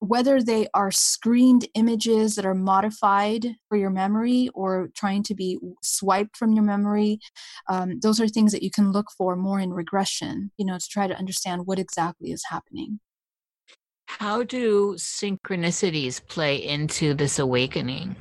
whether 0.01 0.43
they 0.43 0.69
are 0.75 0.91
screened 0.91 1.67
images 1.75 2.35
that 2.35 2.47
are 2.47 2.55
modified 2.55 3.47
for 3.69 3.77
your 3.77 3.91
memory 3.91 4.49
or 4.55 4.91
trying 4.95 5.23
to 5.25 5.35
be 5.35 5.59
swiped 5.83 6.37
from 6.37 6.53
your 6.53 6.65
memory 6.65 7.19
um, 7.69 7.99
those 8.01 8.21
are 8.21 8.29
things 8.29 8.53
that 8.53 8.63
you 8.63 8.71
can 8.71 8.93
look 8.93 9.09
for 9.17 9.37
more 9.37 9.61
in 9.61 9.73
regression 9.73 10.51
you 10.57 10.65
know 10.65 10.79
to 10.79 10.89
try 10.91 11.07
to 11.07 11.19
understand 11.19 11.63
what 11.67 11.79
exactly 11.79 12.31
is 12.31 12.45
happening 12.51 13.01
how 14.09 14.43
do 14.43 14.95
synchronicities 14.95 16.27
play 16.27 16.57
into 16.57 17.15
this 17.15 17.39
awakening? 17.39 18.17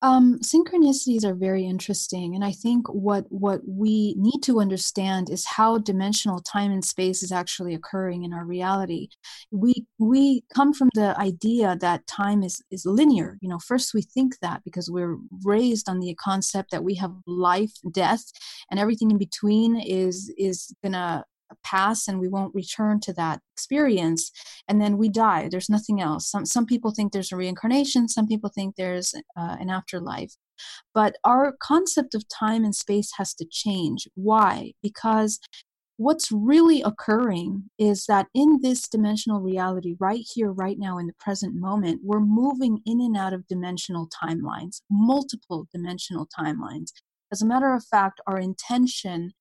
Um, 0.00 0.38
synchronicities 0.38 1.24
are 1.24 1.34
very 1.34 1.66
interesting, 1.66 2.36
and 2.36 2.44
I 2.44 2.52
think 2.52 2.86
what 2.88 3.24
what 3.30 3.62
we 3.66 4.14
need 4.16 4.42
to 4.44 4.60
understand 4.60 5.28
is 5.28 5.44
how 5.44 5.78
dimensional 5.78 6.38
time 6.40 6.70
and 6.70 6.84
space 6.84 7.24
is 7.24 7.32
actually 7.32 7.74
occurring 7.74 8.22
in 8.22 8.32
our 8.32 8.44
reality. 8.44 9.08
We 9.50 9.86
we 9.98 10.44
come 10.54 10.72
from 10.72 10.90
the 10.94 11.18
idea 11.18 11.76
that 11.80 12.06
time 12.06 12.44
is 12.44 12.62
is 12.70 12.86
linear. 12.86 13.38
You 13.40 13.48
know, 13.48 13.58
first 13.58 13.92
we 13.92 14.02
think 14.02 14.38
that 14.40 14.62
because 14.64 14.88
we're 14.88 15.16
raised 15.44 15.88
on 15.88 15.98
the 15.98 16.14
concept 16.14 16.70
that 16.70 16.84
we 16.84 16.94
have 16.94 17.12
life, 17.26 17.72
death, 17.90 18.22
and 18.70 18.78
everything 18.78 19.10
in 19.10 19.18
between 19.18 19.80
is 19.80 20.32
is 20.38 20.72
gonna 20.80 21.24
pass 21.64 22.08
and 22.08 22.20
we 22.20 22.28
won't 22.28 22.54
return 22.54 23.00
to 23.00 23.12
that 23.14 23.40
experience 23.54 24.30
and 24.68 24.80
then 24.80 24.96
we 24.96 25.08
die. 25.08 25.48
There's 25.50 25.70
nothing 25.70 26.00
else. 26.00 26.30
Some 26.30 26.46
some 26.46 26.66
people 26.66 26.92
think 26.92 27.12
there's 27.12 27.32
a 27.32 27.36
reincarnation 27.36 28.08
some 28.08 28.26
people 28.26 28.50
think 28.54 28.76
there's 28.76 29.14
uh, 29.14 29.56
an 29.60 29.70
afterlife. 29.70 30.34
But 30.94 31.16
our 31.24 31.56
concept 31.60 32.14
of 32.14 32.28
time 32.28 32.64
and 32.64 32.74
space 32.74 33.12
has 33.16 33.34
to 33.34 33.46
change. 33.48 34.08
Why? 34.14 34.72
Because 34.82 35.38
what's 35.98 36.30
really 36.30 36.80
occurring 36.82 37.64
is 37.78 38.06
that 38.06 38.28
in 38.32 38.60
this 38.62 38.88
dimensional 38.88 39.40
reality 39.40 39.96
right 39.98 40.24
here 40.32 40.52
right 40.52 40.78
now 40.78 40.96
in 40.96 41.08
the 41.08 41.12
present 41.18 41.54
moment 41.56 42.00
we're 42.04 42.20
moving 42.20 42.80
in 42.86 43.00
and 43.00 43.16
out 43.16 43.32
of 43.32 43.46
dimensional 43.48 44.08
timelines 44.08 44.80
multiple 44.90 45.66
dimensional 45.72 46.26
timelines. 46.26 46.92
As 47.32 47.42
a 47.42 47.46
matter 47.46 47.74
of 47.74 47.84
fact 47.84 48.20
our 48.28 48.38
intention 48.38 49.32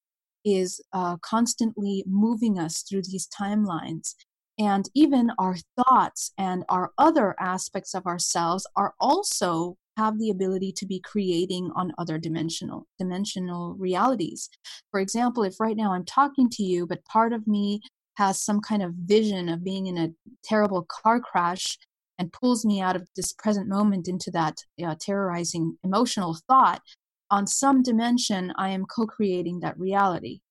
is 0.46 0.82
uh, 0.94 1.18
constantly 1.18 2.04
moving 2.08 2.58
us 2.60 2.82
through 2.82 3.04
these 3.04 3.28
timelines. 3.28 4.16
And 4.60 4.90
even 4.96 5.32
our 5.38 5.56
thoughts 5.76 6.32
and 6.38 6.64
our 6.70 6.92
other 6.98 7.36
aspects 7.40 7.94
of 7.94 8.06
ourselves 8.08 8.66
are 8.76 8.94
also 9.00 9.78
have 9.98 10.20
the 10.20 10.30
ability 10.30 10.72
to 10.72 10.86
be 10.86 11.00
creating 11.00 11.72
on 11.76 11.92
other 11.98 12.18
dimensional 12.18 12.88
dimensional 13.00 13.76
realities. 13.76 14.50
For 14.92 15.00
example, 15.00 15.44
if 15.44 15.60
right 15.60 15.76
now 15.76 15.92
I'm 15.92 16.06
talking 16.06 16.50
to 16.52 16.64
you, 16.64 16.86
but 16.88 17.04
part 17.06 17.34
of 17.34 17.48
me 17.48 17.82
has 18.16 18.42
some 18.42 18.62
kind 18.62 18.82
of 18.82 18.94
vision 18.94 19.50
of 19.50 19.64
being 19.64 19.88
in 19.88 19.98
a 19.98 20.12
terrible 20.44 20.86
car 20.90 21.20
crash 21.20 21.78
and 22.20 22.34
pulls 22.34 22.66
me 22.66 22.82
out 22.82 22.96
of 22.96 23.08
this 23.16 23.34
present 23.34 23.68
moment 23.68 24.08
into 24.08 24.32
that 24.32 24.58
uh, 24.84 24.96
terrorizing 25.00 25.78
emotional 25.84 26.38
thought, 26.48 26.82
on 27.30 27.48
some 27.48 27.84
dimension, 27.84 28.54
I 28.58 28.70
am 28.70 28.86
co 28.86 29.06
creating 29.06 29.60
that 29.62 29.80
reality. 29.80 30.42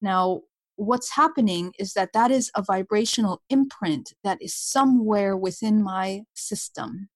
Now, 0.00 0.42
what's 0.76 1.10
happening 1.14 1.72
is 1.78 1.92
that 1.92 2.12
that 2.14 2.30
is 2.30 2.50
a 2.54 2.62
vibrational 2.62 3.42
imprint 3.50 4.14
that 4.24 4.38
is 4.40 4.54
somewhere 4.54 5.36
within 5.36 5.82
my 5.82 6.22
system. 6.34 7.08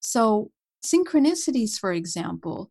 So, 0.00 0.50
synchronicities, 0.84 1.78
for 1.78 1.92
example, 1.92 2.70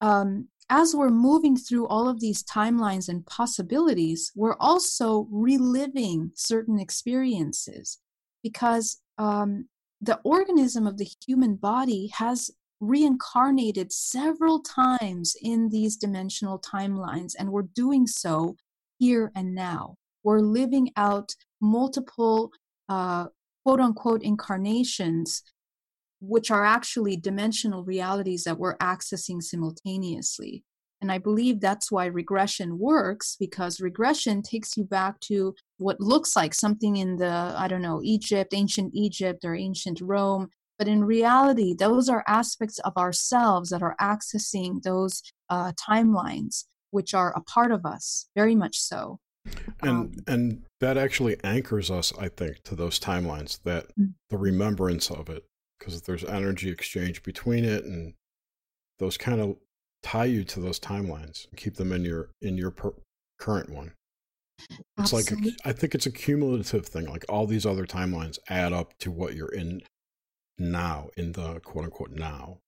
um, 0.00 0.48
as 0.70 0.94
we're 0.94 1.10
moving 1.10 1.56
through 1.56 1.86
all 1.88 2.08
of 2.08 2.20
these 2.20 2.42
timelines 2.42 3.08
and 3.08 3.26
possibilities, 3.26 4.32
we're 4.34 4.56
also 4.58 5.28
reliving 5.30 6.30
certain 6.34 6.78
experiences 6.78 7.98
because 8.42 9.00
um, 9.18 9.68
the 10.00 10.20
organism 10.24 10.86
of 10.86 10.98
the 10.98 11.08
human 11.26 11.56
body 11.56 12.10
has 12.14 12.50
reincarnated 12.80 13.92
several 13.92 14.60
times 14.60 15.36
in 15.40 15.68
these 15.68 15.96
dimensional 15.96 16.58
timelines, 16.58 17.34
and 17.38 17.50
we're 17.50 17.62
doing 17.62 18.06
so 18.06 18.56
here 18.98 19.30
and 19.34 19.54
now. 19.54 19.96
We're 20.22 20.40
living 20.40 20.90
out 20.96 21.34
multiple 21.60 22.50
uh, 22.88 23.26
quote 23.64 23.80
unquote 23.80 24.22
incarnations, 24.22 25.42
which 26.20 26.50
are 26.50 26.64
actually 26.64 27.16
dimensional 27.16 27.84
realities 27.84 28.44
that 28.44 28.58
we're 28.58 28.76
accessing 28.78 29.42
simultaneously. 29.42 30.64
And 31.00 31.12
I 31.12 31.18
believe 31.18 31.60
that's 31.60 31.92
why 31.92 32.06
regression 32.06 32.78
works 32.78 33.36
because 33.38 33.80
regression 33.80 34.40
takes 34.40 34.74
you 34.76 34.84
back 34.84 35.20
to 35.20 35.54
what 35.76 36.00
looks 36.00 36.34
like 36.34 36.54
something 36.54 36.96
in 36.96 37.16
the, 37.16 37.52
I 37.56 37.68
don't 37.68 37.82
know, 37.82 38.00
Egypt, 38.02 38.54
ancient 38.54 38.94
Egypt 38.94 39.44
or 39.44 39.54
ancient 39.54 40.00
Rome. 40.00 40.48
But 40.78 40.88
in 40.88 41.04
reality, 41.04 41.74
those 41.74 42.08
are 42.08 42.24
aspects 42.26 42.78
of 42.80 42.96
ourselves 42.96 43.70
that 43.70 43.82
are 43.82 43.96
accessing 44.00 44.82
those 44.82 45.22
uh, 45.48 45.72
timelines 45.72 46.64
which 46.94 47.12
are 47.12 47.32
a 47.36 47.40
part 47.40 47.72
of 47.72 47.84
us, 47.84 48.28
very 48.36 48.54
much 48.54 48.78
so. 48.78 49.18
And 49.82 49.90
um, 49.90 50.12
and 50.28 50.62
that 50.80 50.96
actually 50.96 51.36
anchors 51.42 51.90
us, 51.90 52.12
I 52.18 52.28
think, 52.28 52.62
to 52.62 52.76
those 52.76 52.98
timelines. 52.98 53.60
That 53.64 53.88
mm-hmm. 53.88 54.12
the 54.30 54.38
remembrance 54.38 55.10
of 55.10 55.28
it, 55.28 55.44
because 55.78 56.00
there's 56.02 56.24
energy 56.24 56.70
exchange 56.70 57.22
between 57.24 57.64
it, 57.64 57.84
and 57.84 58.14
those 59.00 59.18
kind 59.18 59.40
of 59.40 59.56
tie 60.02 60.24
you 60.24 60.44
to 60.44 60.60
those 60.60 60.80
timelines, 60.80 61.48
and 61.50 61.58
keep 61.58 61.74
them 61.74 61.92
in 61.92 62.04
your 62.04 62.30
in 62.40 62.56
your 62.56 62.70
per- 62.70 62.94
current 63.38 63.70
one. 63.70 63.92
It's 64.70 65.12
Absolutely. 65.12 65.50
like 65.50 65.58
a, 65.64 65.68
I 65.68 65.72
think 65.72 65.94
it's 65.94 66.06
a 66.06 66.12
cumulative 66.12 66.86
thing. 66.86 67.06
Like 67.06 67.24
all 67.28 67.46
these 67.46 67.66
other 67.66 67.86
timelines 67.86 68.38
add 68.48 68.72
up 68.72 68.96
to 69.00 69.10
what 69.10 69.34
you're 69.34 69.48
in 69.52 69.82
now, 70.58 71.08
in 71.16 71.32
the 71.32 71.60
quote 71.60 71.84
unquote 71.84 72.12
now. 72.12 72.58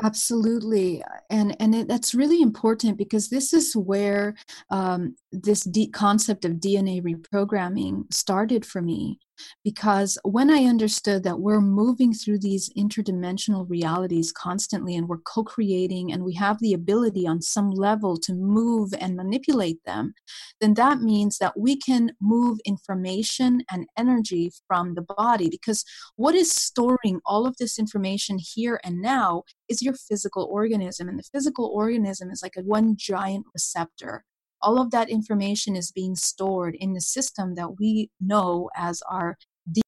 Absolutely, 0.00 1.02
and 1.30 1.56
and 1.60 1.74
it, 1.74 1.88
that's 1.88 2.14
really 2.14 2.40
important 2.40 2.96
because 2.96 3.28
this 3.28 3.52
is 3.52 3.74
where 3.74 4.34
um, 4.70 5.16
this 5.32 5.62
deep 5.62 5.92
concept 5.92 6.44
of 6.44 6.52
DNA 6.52 7.02
reprogramming 7.02 8.12
started 8.12 8.64
for 8.64 8.80
me 8.80 9.18
because 9.64 10.18
when 10.22 10.50
I 10.50 10.64
understood 10.64 11.22
that 11.24 11.40
we're 11.40 11.60
moving 11.60 12.12
through 12.12 12.38
these 12.38 12.70
interdimensional 12.76 13.68
realities 13.68 14.32
constantly 14.32 14.96
and 14.96 15.08
we're 15.08 15.18
co 15.18 15.44
creating 15.44 16.12
and 16.12 16.24
we 16.24 16.34
have 16.34 16.58
the 16.60 16.72
ability 16.72 17.26
on 17.26 17.42
some 17.42 17.70
level 17.70 18.16
to 18.18 18.32
move 18.32 18.92
and 19.00 19.16
manipulate 19.16 19.82
them, 19.84 20.14
then 20.60 20.74
that 20.74 21.00
means 21.00 21.38
that 21.38 21.58
we 21.58 21.76
can 21.76 22.12
move 22.20 22.58
information 22.64 23.62
and 23.70 23.86
energy 23.96 24.50
from 24.66 24.94
the 24.94 25.02
body. 25.02 25.48
Because 25.48 25.84
what 26.16 26.34
is 26.34 26.50
storing 26.50 27.20
all 27.24 27.46
of 27.46 27.56
this 27.58 27.78
information 27.78 28.38
here 28.38 28.80
and 28.84 29.00
now 29.00 29.42
is 29.68 29.82
your 29.82 29.94
physical 29.94 30.48
organism. 30.50 31.08
And 31.08 31.18
the 31.18 31.28
physical 31.32 31.66
organism 31.74 32.30
is 32.30 32.42
like 32.42 32.56
a 32.56 32.62
one 32.62 32.96
giant 32.96 33.46
receptor 33.54 34.24
all 34.62 34.80
of 34.80 34.90
that 34.90 35.10
information 35.10 35.76
is 35.76 35.92
being 35.92 36.16
stored 36.16 36.74
in 36.74 36.92
the 36.92 37.00
system 37.00 37.54
that 37.54 37.78
we 37.78 38.10
know 38.20 38.70
as 38.76 39.02
our 39.08 39.36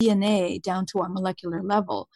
DNA 0.01 0.61
down 0.63 0.87
to 0.87 1.01
our 1.01 1.09
molecular 1.09 1.63
level. 1.63 2.09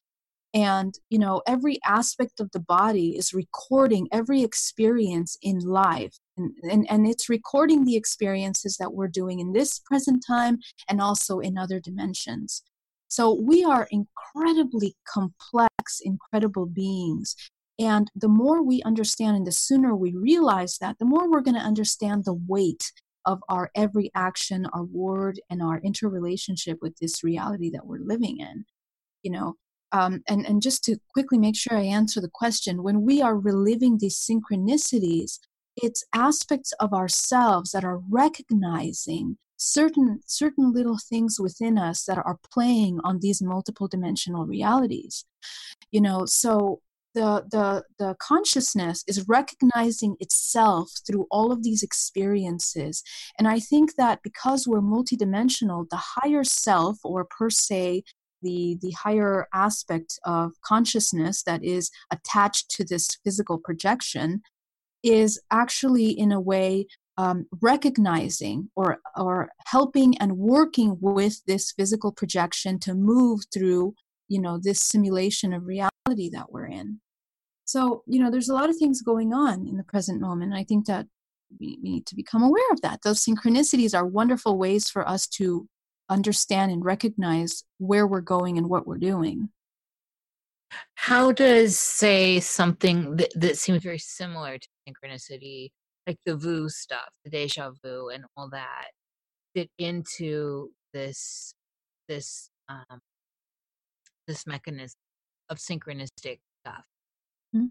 And, 0.53 0.95
you 1.11 1.19
know, 1.19 1.43
every 1.49 1.81
aspect 1.85 2.39
of 2.39 2.53
the 2.53 2.61
body 2.61 3.17
is 3.17 3.35
recording 3.35 4.07
every 4.13 4.45
experience 4.45 5.37
in 5.43 5.59
life. 5.59 6.17
And, 6.37 6.53
and, 6.63 6.87
and 6.89 7.09
it's 7.09 7.29
recording 7.29 7.85
the 7.85 7.97
experiences 7.97 8.77
that 8.77 8.95
we're 8.95 9.09
doing 9.09 9.41
in 9.41 9.53
this 9.53 9.81
present 9.81 10.23
time 10.25 10.61
and 10.89 11.01
also 11.01 11.41
in 11.41 11.59
other 11.59 11.81
dimensions. 11.81 12.63
So 13.09 13.35
we 13.35 13.65
are 13.65 13.89
incredibly 13.91 14.95
complex, 15.09 16.01
incredible 16.03 16.67
beings. 16.67 17.35
And 17.79 18.11
the 18.15 18.29
more 18.29 18.63
we 18.63 18.83
understand 18.83 19.37
and 19.37 19.47
the 19.47 19.53
sooner 19.53 19.97
we 19.97 20.15
realize 20.15 20.79
that, 20.79 20.99
the 20.99 21.05
more 21.05 21.31
we're 21.31 21.41
going 21.41 21.57
to 21.57 21.61
understand 21.61 22.25
the 22.25 22.41
weight 22.47 22.93
of 23.27 23.43
our 23.49 23.71
every 23.75 24.11
action, 24.15 24.67
our 24.73 24.85
word, 24.85 25.41
and 25.51 25.63
our 25.63 25.79
interrelationship 25.81 26.79
with 26.83 26.97
this 26.99 27.25
reality 27.25 27.71
that 27.71 27.87
we're 27.87 27.99
living 27.99 28.39
in. 28.39 28.65
You 29.23 29.33
know, 29.33 29.57
um, 29.93 30.23
and, 30.29 30.47
and 30.47 30.61
just 30.61 30.85
to 30.85 30.99
quickly 31.13 31.39
make 31.39 31.57
sure 31.57 31.77
I 31.77 31.83
answer 31.83 32.21
the 32.21 32.31
question, 32.33 32.83
when 32.83 33.03
we 33.03 33.23
are 33.23 33.39
reliving 33.39 33.99
these 33.99 34.19
synchronicities, 34.19 35.39
it's 35.77 36.05
aspects 36.15 36.73
of 36.81 36.93
ourselves 36.93 37.73
that 37.73 37.85
are 37.85 38.01
recognizing 38.11 39.39
certain 39.57 40.21
certain 40.27 40.73
little 40.73 40.99
things 40.99 41.39
within 41.41 41.79
us 41.79 42.05
that 42.05 42.19
are 42.19 42.39
playing 42.53 43.01
on 43.05 43.21
these 43.21 43.41
multiple 43.41 43.87
dimensional 43.87 44.47
realities 44.47 45.25
you 45.93 46.01
know 46.01 46.27
so 46.27 46.81
the 47.15 47.45
the 47.51 47.85
the 47.99 48.15
consciousness 48.21 49.05
is 49.07 49.29
recognizing 49.29 50.17
itself 50.21 50.91
through 51.07 51.27
all 51.31 51.53
of 51.53 51.63
these 51.63 51.83
experiences. 51.83 53.03
And 53.39 53.49
i 53.49 53.59
think 53.61 53.97
that 53.97 54.21
because 54.23 54.67
we're 54.67 54.81
multidimensional 54.81 55.89
the 55.89 56.03
higher 56.17 56.45
self 56.45 56.99
or 57.05 57.25
per 57.25 57.51
se 57.51 58.03
the 58.43 58.79
the 58.81 58.93
higher 58.93 59.49
aspect 59.53 60.19
of 60.25 60.53
consciousness 60.65 61.43
that 61.43 61.65
is 61.65 61.91
attached 62.13 62.71
to 62.71 62.85
this 62.85 63.09
physical 63.25 63.59
projection 63.59 64.43
is 65.03 65.41
actually 65.51 66.11
in 66.11 66.31
a 66.31 66.41
way 66.41 66.87
um, 67.17 67.47
recognizing 67.61 68.71
or 68.77 68.99
or 69.17 69.51
helping 69.67 70.17
and 70.19 70.37
working 70.39 70.97
with 71.01 71.43
this 71.47 71.73
physical 71.73 72.13
projection 72.13 72.79
to 72.81 72.95
move 72.95 73.41
through 73.53 73.95
you 74.29 74.41
know 74.41 74.59
this 74.63 74.81
simulation 74.81 75.53
of 75.53 75.67
reality 75.67 76.31
that 76.31 76.51
we're 76.53 76.67
in 76.67 77.01
so, 77.75 78.05
you 78.07 78.23
know, 78.23 78.31
there's 78.31 78.49
a 78.49 78.55
lot 78.55 78.71
of 78.71 78.77
things 78.77 79.03
going 79.03 79.35
on 79.35 79.67
in 79.67 79.77
the 79.77 79.83
present 79.83 80.21
moment. 80.21 80.55
I 80.55 80.63
think 80.63 80.87
that 80.87 81.09
we, 81.59 81.77
we 81.83 81.91
need 81.91 82.07
to 82.07 82.15
become 82.15 82.45
aware 82.45 82.71
of 82.71 82.83
that. 82.83 83.01
Those 83.03 83.25
synchronicities 83.25 83.99
are 83.99 84.07
wonderful 84.07 84.57
ways 84.57 84.89
for 84.89 85.07
us 85.09 85.27
to 85.39 85.67
understand 86.09 86.71
and 86.71 86.85
recognize 86.85 87.65
where 87.79 88.07
we're 88.07 88.21
going 88.21 88.59
and 88.59 88.71
what 88.71 88.87
we're 88.87 88.99
doing. 88.99 89.49
How 90.95 91.33
does, 91.33 91.77
say, 91.77 92.39
something 92.39 93.17
that, 93.17 93.33
that 93.35 93.59
seems 93.59 93.83
very 93.83 93.99
similar 93.99 94.57
to 94.57 94.69
synchronicity, 94.89 95.73
like 96.07 96.19
the 96.25 96.37
VU 96.37 96.69
stuff, 96.69 97.09
the 97.25 97.31
deja 97.31 97.73
vu, 97.85 98.09
and 98.11 98.25
all 98.37 98.51
that, 98.51 98.91
fit 99.53 99.69
into 99.79 100.71
this 100.93 101.55
this 102.07 102.51
um, 102.69 103.01
this 104.29 104.47
mechanism 104.47 105.01
of 105.49 105.59
synchronistic 105.59 106.39
stuff? 106.65 106.85
Mm. 107.55 107.71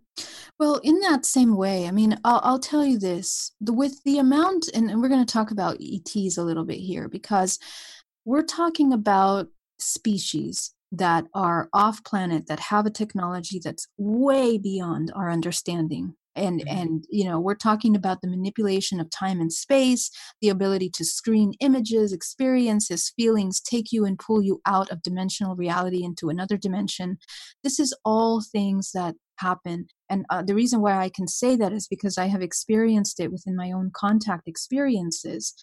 Well, 0.60 0.80
in 0.84 1.00
that 1.02 1.26
same 1.26 1.56
way, 1.56 1.88
I 1.88 1.92
mean, 1.92 2.18
I'll, 2.24 2.42
I'll 2.44 2.60
tell 2.60 2.86
you 2.86 2.98
this 2.98 3.52
the, 3.60 3.74
with 3.74 4.02
the 4.04 4.18
amount, 4.18 4.70
and, 4.74 4.90
and 4.90 5.02
we're 5.02 5.10
going 5.10 5.26
to 5.26 5.34
talk 5.34 5.52
about 5.52 5.82
ETs 5.82 6.38
a 6.38 6.44
little 6.44 6.66
bit 6.66 6.80
here 6.80 7.10
because 7.10 7.60
we're 8.26 8.44
talking 8.44 8.94
about 8.94 9.48
species 9.80 10.74
that 10.92 11.26
are 11.34 11.70
off 11.74 12.04
planet 12.04 12.48
that 12.48 12.60
have 12.60 12.86
a 12.86 12.92
technology 12.92 13.60
that's 13.62 13.88
way 13.98 14.58
beyond 14.58 15.12
our 15.16 15.30
understanding 15.30 16.16
and 16.36 16.62
mm-hmm. 16.62 16.78
and 16.78 17.06
you 17.10 17.26
know 17.26 17.40
we're 17.40 17.56
talking 17.56 17.96
about 17.96 18.22
the 18.22 18.28
manipulation 18.28 19.00
of 19.00 19.10
time 19.10 19.40
and 19.40 19.52
space 19.52 20.10
the 20.42 20.50
ability 20.50 20.90
to 20.90 21.06
screen 21.06 21.54
images 21.60 22.14
experiences 22.14 23.12
feelings 23.16 23.62
take 23.62 23.92
you 23.92 24.06
and 24.06 24.20
pull 24.20 24.42
you 24.42 24.62
out 24.66 24.90
of 24.90 25.02
dimensional 25.02 25.56
reality 25.56 26.04
into 26.04 26.30
another 26.30 26.58
dimension 26.58 27.18
this 27.64 27.80
is 27.80 27.96
all 28.06 28.42
things 28.42 28.92
that 28.94 29.16
happen. 29.38 29.88
And 30.10 30.26
uh, 30.30 30.44
the 30.44 30.56
reason 30.56 30.82
why 30.82 30.98
i 30.98 31.10
can 31.10 31.28
say 31.28 31.56
that 31.56 31.74
is 31.74 31.88
because 31.88 32.18
i 32.18 32.28
have 32.28 32.42
experienced 32.42 33.20
it 33.20 33.32
within 33.32 33.56
my 33.56 33.72
own 33.72 33.92
contact 33.94 34.48
experiences. 34.48 35.54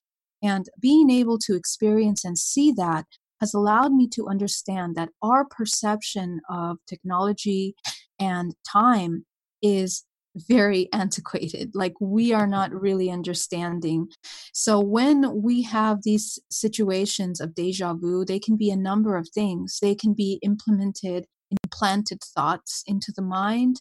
And 0.42 0.66
being 0.80 1.10
able 1.10 1.38
to 1.40 1.54
experience 1.54 2.24
and 2.24 2.38
see 2.38 2.72
that 2.72 3.04
has 3.40 3.54
allowed 3.54 3.92
me 3.92 4.08
to 4.08 4.28
understand 4.28 4.94
that 4.96 5.10
our 5.22 5.44
perception 5.44 6.40
of 6.48 6.78
technology 6.86 7.74
and 8.18 8.54
time 8.70 9.24
is 9.62 10.04
very 10.36 10.88
antiquated. 10.92 11.72
Like 11.74 11.94
we 12.00 12.32
are 12.32 12.46
not 12.46 12.72
really 12.72 13.10
understanding. 13.10 14.08
So 14.52 14.80
when 14.80 15.42
we 15.42 15.62
have 15.62 16.02
these 16.02 16.38
situations 16.50 17.40
of 17.40 17.54
deja 17.54 17.94
vu 17.94 18.24
they 18.24 18.38
can 18.38 18.56
be 18.56 18.70
a 18.70 18.76
number 18.76 19.16
of 19.16 19.28
things. 19.28 19.78
They 19.80 19.94
can 19.94 20.14
be 20.14 20.38
implemented 20.42 21.26
implanted 21.50 22.22
thoughts 22.22 22.82
into 22.86 23.12
the 23.14 23.22
mind 23.22 23.80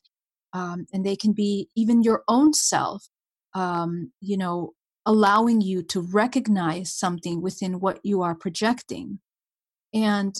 um, 0.54 0.88
and 0.92 1.06
they 1.06 1.16
can 1.16 1.34
be 1.34 1.70
even 1.76 2.02
your 2.02 2.24
own 2.28 2.54
self 2.54 3.08
um, 3.54 4.12
you 4.22 4.38
know 4.38 4.74
allowing 5.10 5.60
you 5.60 5.82
to 5.82 6.02
recognize 6.02 6.94
something 6.94 7.42
within 7.42 7.80
what 7.80 8.00
you 8.04 8.22
are 8.22 8.36
projecting. 8.36 9.20
And 9.92 10.36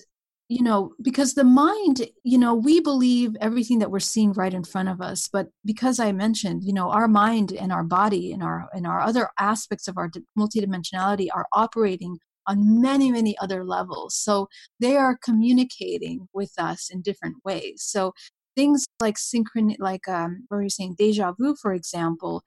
you 0.48 0.64
know 0.64 0.94
because 1.02 1.36
the 1.36 1.44
mind 1.44 2.08
you 2.24 2.38
know 2.38 2.56
we 2.56 2.80
believe 2.80 3.36
everything 3.40 3.80
that 3.80 3.92
we're 3.92 4.00
seeing 4.00 4.34
right 4.34 4.56
in 4.56 4.64
front 4.64 4.90
of 4.90 5.00
us 5.00 5.30
but 5.32 5.50
because 5.64 6.00
i 6.00 6.12
mentioned 6.12 6.64
you 6.64 6.74
know 6.74 6.90
our 6.90 7.08
mind 7.08 7.52
and 7.52 7.72
our 7.72 7.84
body 7.84 8.32
and 8.32 8.42
our 8.42 8.68
and 8.74 8.88
our 8.88 9.00
other 9.00 9.30
aspects 9.40 9.88
of 9.88 9.96
our 9.96 10.10
multidimensionality 10.36 11.28
are 11.32 11.46
operating 11.54 12.18
on 12.50 12.82
many 12.82 13.12
many 13.12 13.38
other 13.40 13.64
levels. 13.64 14.16
So 14.16 14.50
they 14.80 14.98
are 14.98 15.18
communicating 15.24 16.28
with 16.34 16.54
us 16.58 16.90
in 16.92 17.02
different 17.02 17.38
ways. 17.46 17.84
So 17.84 18.14
things 18.56 18.86
like 19.00 19.16
synchron 19.16 19.76
like 19.80 20.08
um 20.10 20.46
where 20.50 20.62
you're 20.62 20.70
saying 20.70 20.96
deja 20.98 21.32
vu 21.40 21.56
for 21.62 21.74
example 21.74 22.44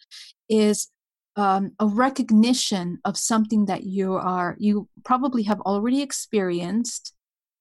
is 0.48 0.88
um, 1.36 1.72
a 1.78 1.86
recognition 1.86 2.98
of 3.06 3.16
something 3.16 3.64
that 3.66 3.84
you 3.84 4.14
are 4.14 4.56
you 4.58 4.88
probably 5.04 5.44
have 5.44 5.60
already 5.62 6.02
experienced 6.02 7.14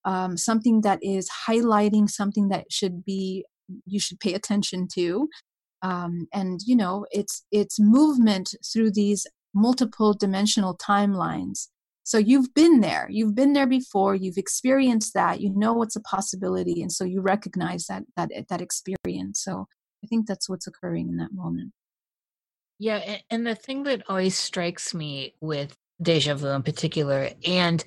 um, 0.04 0.38
something 0.38 0.82
that 0.82 1.00
is 1.02 1.30
highlighting 1.48 2.10
something 2.10 2.50
that 2.50 2.72
should 2.72 3.06
be 3.06 3.46
you 3.86 4.00
should 4.00 4.20
pay 4.20 4.34
attention 4.34 4.88
to. 4.96 5.30
Um, 5.84 6.28
and 6.34 6.60
you 6.66 6.76
know 6.76 7.06
it's 7.12 7.44
it's 7.52 7.80
movement 7.80 8.54
through 8.72 8.92
these 8.92 9.26
multiple 9.54 10.14
dimensional 10.14 10.78
timelines 10.78 11.68
so 12.04 12.18
you've 12.18 12.54
been 12.54 12.82
there. 12.82 13.08
You've 13.10 13.36
been 13.36 13.54
there 13.54 13.68
before. 13.68 14.16
You've 14.16 14.38
experienced 14.38 15.14
that. 15.14 15.40
You 15.40 15.52
know 15.56 15.74
what's 15.74 15.96
a 15.96 16.02
possibility 16.02 16.82
and 16.82 16.92
so 16.92 17.04
you 17.04 17.22
recognize 17.22 17.86
that 17.88 18.04
that 18.18 18.32
eh, 18.34 18.44
that 18.50 18.62
experience. 18.62 19.44
So 19.44 19.68
i 20.04 20.08
think 20.08 20.26
that's 20.26 20.50
what's 20.50 20.68
occurring 20.68 21.10
in 21.10 21.18
that 21.18 21.34
moment. 21.34 21.74
Yeah 22.80 23.18
and 23.30 23.46
the 23.46 23.56
thing 23.56 23.84
that 23.84 24.04
always 24.10 24.38
strikes 24.38 24.94
me 24.94 25.36
with 25.42 25.76
deja 26.02 26.36
vu 26.36 26.48
in 26.48 26.64
particular. 26.64 27.30
And 27.46 27.84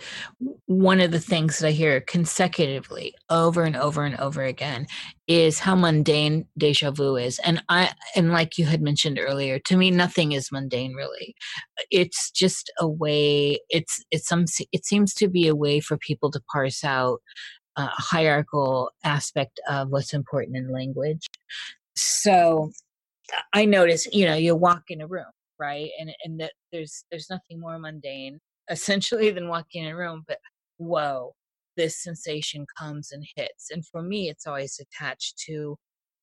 one 0.66 1.00
of 1.00 1.10
the 1.10 1.20
things 1.20 1.58
that 1.58 1.68
I 1.68 1.72
hear 1.72 2.00
consecutively 2.00 3.14
over 3.30 3.64
and 3.64 3.76
over 3.76 4.04
and 4.04 4.16
over 4.18 4.42
again 4.42 4.86
is 5.26 5.58
how 5.58 5.74
mundane 5.74 6.46
deja 6.58 6.90
vu 6.90 7.16
is. 7.16 7.38
And 7.40 7.62
I 7.68 7.92
and 8.14 8.30
like 8.30 8.58
you 8.58 8.66
had 8.66 8.82
mentioned 8.82 9.18
earlier, 9.18 9.58
to 9.60 9.76
me 9.76 9.90
nothing 9.90 10.32
is 10.32 10.52
mundane 10.52 10.94
really. 10.94 11.34
It's 11.90 12.30
just 12.30 12.70
a 12.78 12.88
way 12.88 13.60
it's 13.68 14.02
it's 14.10 14.28
some 14.28 14.44
it 14.72 14.84
seems 14.84 15.14
to 15.14 15.28
be 15.28 15.48
a 15.48 15.56
way 15.56 15.80
for 15.80 15.96
people 15.96 16.30
to 16.32 16.42
parse 16.52 16.84
out 16.84 17.20
a 17.76 17.86
hierarchical 17.86 18.90
aspect 19.02 19.60
of 19.68 19.88
what's 19.88 20.14
important 20.14 20.56
in 20.56 20.70
language. 20.72 21.26
So 21.96 22.70
I 23.52 23.64
notice, 23.64 24.06
you 24.12 24.26
know, 24.26 24.34
you 24.34 24.54
walk 24.54 24.84
in 24.88 25.00
a 25.00 25.06
room 25.06 25.24
right? 25.58 25.90
And 25.98 26.10
and 26.24 26.40
that 26.40 26.52
there's 26.72 27.04
there's 27.10 27.30
nothing 27.30 27.60
more 27.60 27.78
mundane 27.78 28.38
essentially 28.70 29.30
than 29.30 29.48
walking 29.48 29.84
in 29.84 29.90
a 29.92 29.96
room 29.96 30.24
but 30.26 30.38
whoa 30.78 31.34
this 31.76 32.02
sensation 32.02 32.66
comes 32.78 33.12
and 33.12 33.26
hits. 33.36 33.70
And 33.70 33.86
for 33.86 34.02
me 34.02 34.28
it's 34.30 34.46
always 34.46 34.80
attached 34.80 35.38
to 35.46 35.76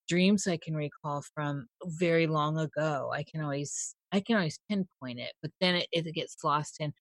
dreams 0.09 0.47
i 0.47 0.57
can 0.57 0.75
recall 0.75 1.23
from 1.35 1.67
very 1.85 2.27
long 2.27 2.57
ago. 2.57 3.11
I 3.13 3.23
can 3.23 3.41
always 3.41 3.95
i 4.11 4.19
can 4.19 4.35
always 4.35 4.59
pinpoint 4.69 5.19
it 5.19 5.33
but 5.41 5.51
then 5.61 5.75
it, 5.75 5.87
it 5.91 6.13
gets 6.13 6.37
lost 6.43 6.77
in 6.79 6.93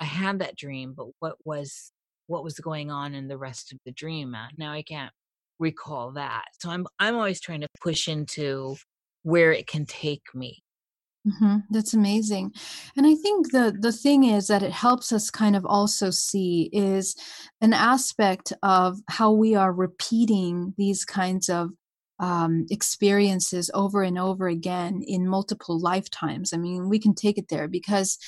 i 0.00 0.04
had 0.04 0.38
that 0.40 0.56
dream 0.56 0.94
but 0.96 1.06
what 1.20 1.36
was 1.44 1.92
what 2.28 2.42
was 2.44 2.58
going 2.58 2.90
on 2.90 3.14
in 3.14 3.28
the 3.28 3.38
rest 3.38 3.72
of 3.72 3.78
the 3.84 3.92
dream? 3.92 4.34
Uh, 4.34 4.48
now 4.58 4.72
i 4.72 4.82
can't 4.82 5.12
recall 5.58 6.12
that. 6.12 6.44
So 6.60 6.70
i'm 6.70 6.86
i'm 6.98 7.16
always 7.16 7.40
trying 7.40 7.60
to 7.62 7.68
push 7.82 8.08
into 8.08 8.76
where 9.22 9.52
it 9.52 9.66
can 9.66 9.86
take 9.86 10.22
me 10.34 10.62
Mm-hmm. 11.26 11.56
That's 11.70 11.92
amazing. 11.92 12.52
And 12.96 13.04
I 13.04 13.14
think 13.16 13.50
the 13.50 13.76
the 13.78 13.90
thing 13.90 14.24
is 14.24 14.46
that 14.46 14.62
it 14.62 14.70
helps 14.70 15.10
us 15.12 15.28
kind 15.28 15.56
of 15.56 15.66
also 15.66 16.10
see 16.10 16.70
is 16.72 17.16
an 17.60 17.72
aspect 17.72 18.52
of 18.62 18.98
how 19.08 19.32
we 19.32 19.54
are 19.56 19.72
repeating 19.72 20.74
these 20.78 21.04
kinds 21.04 21.48
of 21.48 21.70
um, 22.20 22.66
experiences 22.70 23.70
over 23.74 24.02
and 24.02 24.18
over 24.18 24.46
again 24.46 25.02
in 25.06 25.28
multiple 25.28 25.80
lifetimes. 25.80 26.52
I 26.52 26.58
mean, 26.58 26.88
we 26.88 26.98
can 26.98 27.14
take 27.14 27.38
it 27.38 27.48
there 27.48 27.68
because, 27.68 28.18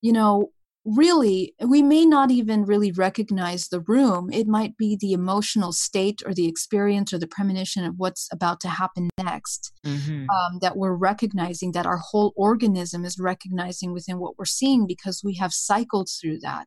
you 0.00 0.12
know, 0.12 0.50
really 0.86 1.54
we 1.60 1.82
may 1.82 2.06
not 2.06 2.30
even 2.30 2.64
really 2.64 2.92
recognize 2.92 3.68
the 3.68 3.80
room. 3.80 4.30
It 4.32 4.46
might 4.46 4.76
be 4.76 4.96
the 4.98 5.12
emotional 5.12 5.72
state 5.72 6.22
or 6.24 6.32
the 6.32 6.46
experience 6.46 7.12
or 7.12 7.18
the 7.18 7.26
premonition 7.26 7.84
of 7.84 7.94
what's 7.96 8.28
about 8.32 8.60
to 8.60 8.68
happen 8.68 9.10
next 9.18 9.72
mm-hmm. 9.84 10.26
um, 10.30 10.58
that 10.60 10.76
we're 10.76 10.94
recognizing 10.94 11.72
that 11.72 11.86
our 11.86 11.98
whole 11.98 12.32
organism 12.36 13.04
is 13.04 13.18
recognizing 13.18 13.92
within 13.92 14.18
what 14.18 14.38
we're 14.38 14.44
seeing 14.44 14.86
because 14.86 15.22
we 15.24 15.34
have 15.34 15.52
cycled 15.52 16.08
through 16.08 16.38
that. 16.40 16.66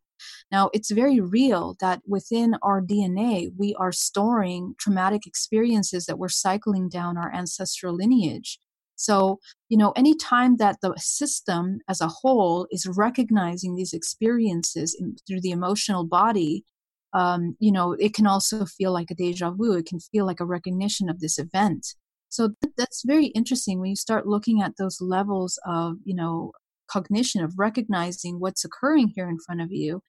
Now 0.51 0.69
it's 0.73 0.91
very 0.91 1.21
real 1.21 1.77
that 1.79 2.01
within 2.05 2.55
our 2.61 2.81
dna 2.81 3.47
we 3.57 3.73
are 3.75 3.93
storing 3.93 4.75
traumatic 4.77 5.25
experiences 5.25 6.05
that 6.07 6.19
we're 6.19 6.27
cycling 6.27 6.89
down 6.89 7.17
our 7.17 7.33
ancestral 7.33 7.95
lineage 7.95 8.59
so, 8.99 9.39
you 9.69 9.77
know, 9.77 9.91
anytime 9.91 10.57
that 10.57 10.79
the 10.81 10.93
system 10.97 11.79
as 11.87 12.01
a 12.01 12.09
whole 12.09 12.67
is 12.69 12.85
recognizing 12.85 13.75
these 13.75 13.93
experiences 13.93 14.93
in, 14.99 15.15
through 15.25 15.39
the 15.39 15.51
emotional 15.51 16.03
body, 16.03 16.65
um, 17.13 17.55
you 17.59 17.71
know, 17.71 17.93
it 17.93 18.13
can 18.13 18.27
also 18.27 18.65
feel 18.65 18.91
like 18.91 19.09
a 19.09 19.15
deja 19.15 19.51
vu. 19.51 19.71
It 19.71 19.85
can 19.85 20.01
feel 20.01 20.25
like 20.25 20.41
a 20.41 20.45
recognition 20.45 21.09
of 21.09 21.21
this 21.21 21.39
event. 21.39 21.95
So 22.27 22.49
th- 22.61 22.73
that's 22.75 23.03
very 23.05 23.27
interesting 23.27 23.79
when 23.79 23.89
you 23.89 23.95
start 23.95 24.27
looking 24.27 24.61
at 24.61 24.73
those 24.77 24.99
levels 24.99 25.57
of, 25.65 25.95
you 26.03 26.13
know, 26.13 26.51
cognition 26.91 27.41
of 27.41 27.53
recognizing 27.57 28.41
what's 28.41 28.65
occurring 28.65 29.13
here 29.15 29.29
in 29.29 29.39
front 29.39 29.61
of 29.61 29.71
you. 29.71 30.01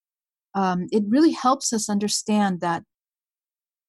Um, 0.56 0.88
it 0.90 1.04
really 1.06 1.30
helps 1.30 1.72
us 1.72 1.88
understand 1.88 2.60
that 2.60 2.82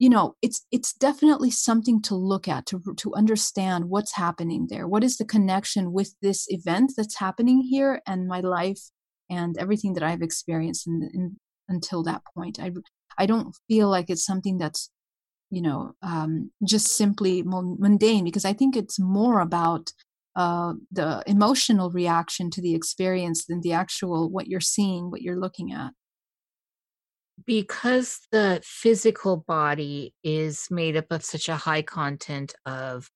you 0.01 0.09
know 0.09 0.35
it's 0.41 0.65
it's 0.71 0.93
definitely 0.93 1.51
something 1.51 2.01
to 2.01 2.15
look 2.15 2.47
at 2.47 2.65
to 2.65 2.81
to 2.97 3.13
understand 3.13 3.85
what's 3.85 4.13
happening 4.15 4.65
there. 4.67 4.87
What 4.87 5.03
is 5.03 5.17
the 5.17 5.25
connection 5.25 5.93
with 5.93 6.15
this 6.23 6.47
event 6.49 6.93
that's 6.97 7.19
happening 7.19 7.61
here 7.61 8.01
and 8.07 8.27
my 8.27 8.39
life 8.39 8.81
and 9.29 9.55
everything 9.59 9.93
that 9.93 10.03
i've 10.03 10.23
experienced 10.23 10.87
in, 10.87 11.07
in, 11.13 11.37
until 11.69 12.01
that 12.03 12.23
point? 12.33 12.59
I 12.59 12.71
i 13.19 13.27
don't 13.27 13.55
feel 13.67 13.89
like 13.89 14.09
it's 14.09 14.25
something 14.25 14.57
that's 14.57 14.89
you 15.51 15.61
know 15.61 15.93
um, 16.01 16.51
just 16.65 16.87
simply 16.97 17.43
mundane 17.45 18.23
because 18.23 18.45
i 18.45 18.53
think 18.53 18.75
it's 18.75 18.99
more 18.99 19.39
about 19.39 19.93
uh, 20.35 20.73
the 20.91 21.21
emotional 21.27 21.91
reaction 21.91 22.49
to 22.49 22.61
the 22.61 22.73
experience 22.73 23.45
than 23.45 23.61
the 23.61 23.73
actual 23.73 24.31
what 24.31 24.47
you're 24.47 24.69
seeing 24.75 25.11
what 25.11 25.21
you're 25.21 25.39
looking 25.45 25.71
at 25.71 25.91
because 27.45 28.19
the 28.31 28.61
physical 28.63 29.37
body 29.37 30.13
is 30.23 30.67
made 30.69 30.97
up 30.97 31.05
of 31.11 31.23
such 31.23 31.49
a 31.49 31.55
high 31.55 31.81
content 31.81 32.53
of 32.65 33.09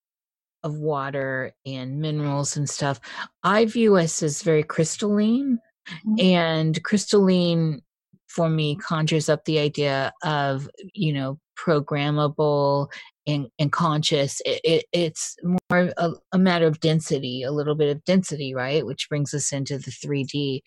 of 0.63 0.75
water 0.77 1.51
and 1.65 1.99
minerals 1.99 2.57
and 2.57 2.67
stuff 2.67 2.99
i 3.43 3.65
view 3.65 3.95
us 3.97 4.23
as 4.23 4.41
very 4.41 4.63
crystalline 4.63 5.59
mm-hmm. 5.87 6.25
and 6.25 6.83
crystalline 6.83 7.81
for 8.27 8.49
me 8.49 8.75
conjures 8.75 9.29
up 9.29 9.45
the 9.45 9.59
idea 9.59 10.11
of 10.23 10.69
you 10.93 11.13
know 11.13 11.39
programmable 11.57 12.91
and, 13.27 13.47
and 13.57 13.71
conscious. 13.71 14.41
It, 14.45 14.61
it, 14.63 14.85
it's 14.91 15.35
more 15.43 15.93
a, 15.97 16.11
a, 16.31 16.37
matter 16.37 16.67
of 16.67 16.79
density 16.79 17.43
a 17.43 17.51
little 17.51 17.75
bit 17.75 17.95
of 17.95 18.03
density 18.03 18.53
right 18.53 18.85
which 18.85 19.07
brings 19.09 19.33
us 19.33 19.51
into 19.51 19.77
the 19.77 19.91
3d 19.91 20.61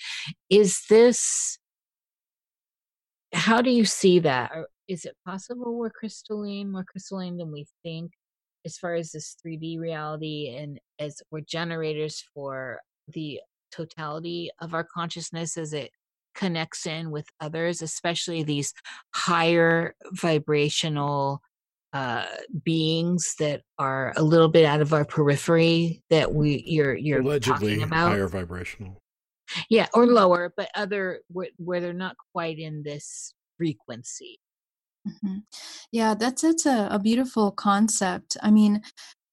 is 0.50 0.80
this 0.88 1.58
how 3.32 3.60
do 3.62 3.70
you 3.70 3.84
see 3.84 4.18
that? 4.20 4.52
Is 4.88 5.04
it 5.04 5.16
possible 5.26 5.76
we're 5.76 5.90
crystalline, 5.90 6.70
more 6.70 6.84
crystalline 6.84 7.36
than 7.36 7.52
we 7.52 7.66
think, 7.82 8.12
as 8.64 8.78
far 8.78 8.94
as 8.94 9.12
this 9.12 9.36
3D 9.44 9.78
reality, 9.78 10.56
and 10.58 10.80
as 10.98 11.20
we're 11.30 11.40
generators 11.40 12.24
for 12.34 12.80
the 13.08 13.40
totality 13.70 14.50
of 14.60 14.74
our 14.74 14.84
consciousness 14.84 15.56
as 15.56 15.72
it 15.72 15.90
connects 16.34 16.86
in 16.86 17.10
with 17.10 17.26
others, 17.40 17.82
especially 17.82 18.42
these 18.42 18.72
higher 19.14 19.94
vibrational 20.12 21.40
uh 21.94 22.26
beings 22.64 23.34
that 23.38 23.62
are 23.78 24.12
a 24.18 24.22
little 24.22 24.48
bit 24.48 24.66
out 24.66 24.82
of 24.82 24.92
our 24.92 25.06
periphery 25.06 26.02
that 26.10 26.34
we 26.34 26.62
you're 26.66 26.94
you're 26.94 27.22
allegedly 27.22 27.70
talking 27.70 27.82
about 27.82 28.10
higher 28.10 28.28
vibrational 28.28 29.00
yeah 29.68 29.86
or 29.94 30.06
lower 30.06 30.52
but 30.56 30.70
other 30.74 31.20
where, 31.28 31.48
where 31.56 31.80
they're 31.80 31.92
not 31.92 32.16
quite 32.32 32.58
in 32.58 32.82
this 32.82 33.34
frequency 33.56 34.38
mm-hmm. 35.06 35.38
yeah 35.92 36.14
that's 36.14 36.42
that's 36.42 36.66
a, 36.66 36.88
a 36.90 36.98
beautiful 36.98 37.50
concept 37.50 38.36
i 38.42 38.50
mean 38.50 38.80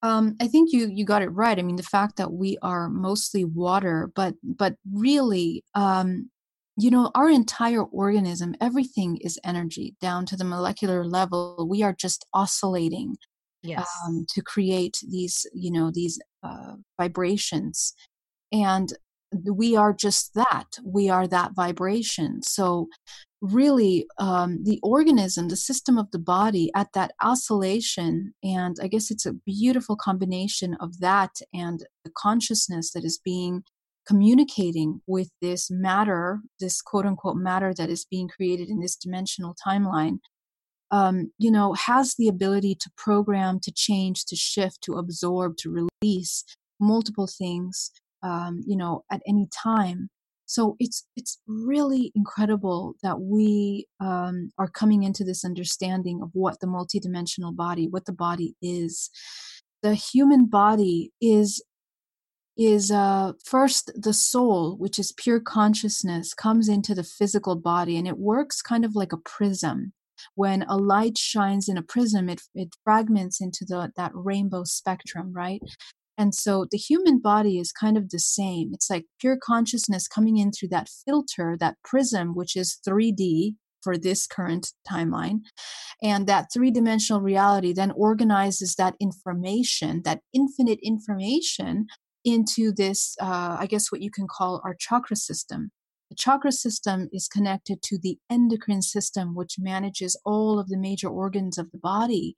um, 0.02 0.36
I 0.40 0.46
think 0.46 0.72
you 0.72 0.88
you 0.88 1.04
got 1.04 1.22
it 1.22 1.30
right. 1.30 1.58
I 1.58 1.62
mean, 1.62 1.76
the 1.76 1.82
fact 1.82 2.16
that 2.16 2.32
we 2.32 2.58
are 2.62 2.88
mostly 2.88 3.44
water, 3.44 4.10
but 4.14 4.34
but 4.42 4.74
really, 4.92 5.64
um, 5.74 6.30
you 6.76 6.90
know, 6.90 7.10
our 7.14 7.30
entire 7.30 7.82
organism, 7.82 8.54
everything 8.60 9.16
is 9.22 9.38
energy 9.44 9.96
down 10.00 10.26
to 10.26 10.36
the 10.36 10.44
molecular 10.44 11.04
level. 11.04 11.66
We 11.68 11.82
are 11.82 11.94
just 11.94 12.26
oscillating 12.34 13.16
yes. 13.62 13.88
um, 14.06 14.26
to 14.30 14.42
create 14.42 14.98
these, 15.08 15.46
you 15.54 15.70
know, 15.70 15.90
these 15.90 16.20
uh, 16.42 16.74
vibrations. 17.00 17.94
And 18.52 18.92
we 19.32 19.76
are 19.76 19.92
just 19.92 20.34
that. 20.34 20.78
We 20.84 21.08
are 21.08 21.26
that 21.28 21.52
vibration. 21.54 22.42
So, 22.42 22.88
really, 23.40 24.06
um, 24.18 24.64
the 24.64 24.80
organism, 24.82 25.48
the 25.48 25.56
system 25.56 25.98
of 25.98 26.10
the 26.10 26.18
body 26.18 26.70
at 26.74 26.88
that 26.94 27.12
oscillation, 27.22 28.34
and 28.42 28.76
I 28.82 28.88
guess 28.88 29.10
it's 29.10 29.26
a 29.26 29.34
beautiful 29.34 29.96
combination 29.96 30.76
of 30.80 31.00
that 31.00 31.36
and 31.52 31.84
the 32.04 32.12
consciousness 32.16 32.92
that 32.92 33.04
is 33.04 33.20
being 33.22 33.62
communicating 34.06 35.00
with 35.06 35.30
this 35.42 35.70
matter, 35.70 36.40
this 36.60 36.80
quote 36.80 37.06
unquote 37.06 37.36
matter 37.36 37.74
that 37.74 37.90
is 37.90 38.06
being 38.08 38.28
created 38.28 38.68
in 38.68 38.80
this 38.80 38.96
dimensional 38.96 39.54
timeline. 39.66 40.18
Um, 40.92 41.32
you 41.36 41.50
know, 41.50 41.72
has 41.74 42.14
the 42.16 42.28
ability 42.28 42.76
to 42.76 42.90
program, 42.96 43.58
to 43.60 43.72
change, 43.72 44.24
to 44.26 44.36
shift, 44.36 44.82
to 44.82 44.94
absorb, 44.94 45.56
to 45.58 45.88
release 46.00 46.44
multiple 46.78 47.26
things 47.26 47.90
um, 48.26 48.62
you 48.66 48.76
know, 48.76 49.04
at 49.10 49.22
any 49.26 49.48
time. 49.52 50.10
So 50.46 50.76
it's 50.78 51.06
it's 51.16 51.40
really 51.46 52.12
incredible 52.14 52.94
that 53.02 53.20
we 53.20 53.86
um, 54.00 54.52
are 54.58 54.68
coming 54.68 55.02
into 55.02 55.24
this 55.24 55.44
understanding 55.44 56.20
of 56.22 56.30
what 56.32 56.60
the 56.60 56.66
multidimensional 56.66 57.54
body, 57.54 57.88
what 57.88 58.06
the 58.06 58.12
body 58.12 58.54
is. 58.62 59.10
The 59.82 59.94
human 59.94 60.46
body 60.46 61.12
is 61.20 61.62
is 62.56 62.90
uh, 62.90 63.32
first 63.44 63.90
the 63.94 64.14
soul, 64.14 64.76
which 64.76 64.98
is 64.98 65.12
pure 65.12 65.40
consciousness, 65.40 66.32
comes 66.32 66.68
into 66.68 66.94
the 66.94 67.04
physical 67.04 67.56
body, 67.56 67.96
and 67.98 68.08
it 68.08 68.18
works 68.18 68.62
kind 68.62 68.84
of 68.84 68.94
like 68.94 69.12
a 69.12 69.18
prism. 69.18 69.92
When 70.34 70.62
a 70.62 70.76
light 70.76 71.18
shines 71.18 71.68
in 71.68 71.76
a 71.76 71.82
prism, 71.82 72.28
it 72.28 72.40
it 72.54 72.70
fragments 72.84 73.40
into 73.40 73.64
the 73.64 73.92
that 73.96 74.12
rainbow 74.14 74.62
spectrum, 74.64 75.32
right? 75.32 75.60
And 76.18 76.34
so 76.34 76.66
the 76.70 76.78
human 76.78 77.18
body 77.18 77.58
is 77.58 77.72
kind 77.72 77.96
of 77.96 78.10
the 78.10 78.18
same. 78.18 78.70
It's 78.72 78.88
like 78.90 79.04
pure 79.20 79.38
consciousness 79.42 80.08
coming 80.08 80.38
in 80.38 80.52
through 80.52 80.68
that 80.70 80.88
filter, 81.04 81.56
that 81.60 81.76
prism, 81.84 82.34
which 82.34 82.56
is 82.56 82.78
3D 82.86 83.54
for 83.82 83.96
this 83.96 84.26
current 84.26 84.72
timeline. 84.90 85.40
And 86.02 86.26
that 86.26 86.48
three 86.52 86.70
dimensional 86.70 87.20
reality 87.20 87.72
then 87.72 87.92
organizes 87.92 88.74
that 88.76 88.94
information, 89.00 90.02
that 90.04 90.20
infinite 90.32 90.80
information, 90.82 91.86
into 92.26 92.72
this, 92.72 93.16
uh, 93.22 93.56
I 93.58 93.66
guess, 93.66 93.92
what 93.92 94.02
you 94.02 94.10
can 94.10 94.26
call 94.28 94.60
our 94.64 94.74
chakra 94.74 95.16
system. 95.16 95.70
The 96.08 96.16
chakra 96.16 96.52
system 96.52 97.08
is 97.12 97.26
connected 97.26 97.82
to 97.82 97.98
the 97.98 98.18
endocrine 98.30 98.82
system, 98.82 99.34
which 99.34 99.58
manages 99.58 100.18
all 100.24 100.58
of 100.58 100.68
the 100.68 100.76
major 100.76 101.08
organs 101.08 101.58
of 101.58 101.72
the 101.72 101.78
body. 101.78 102.36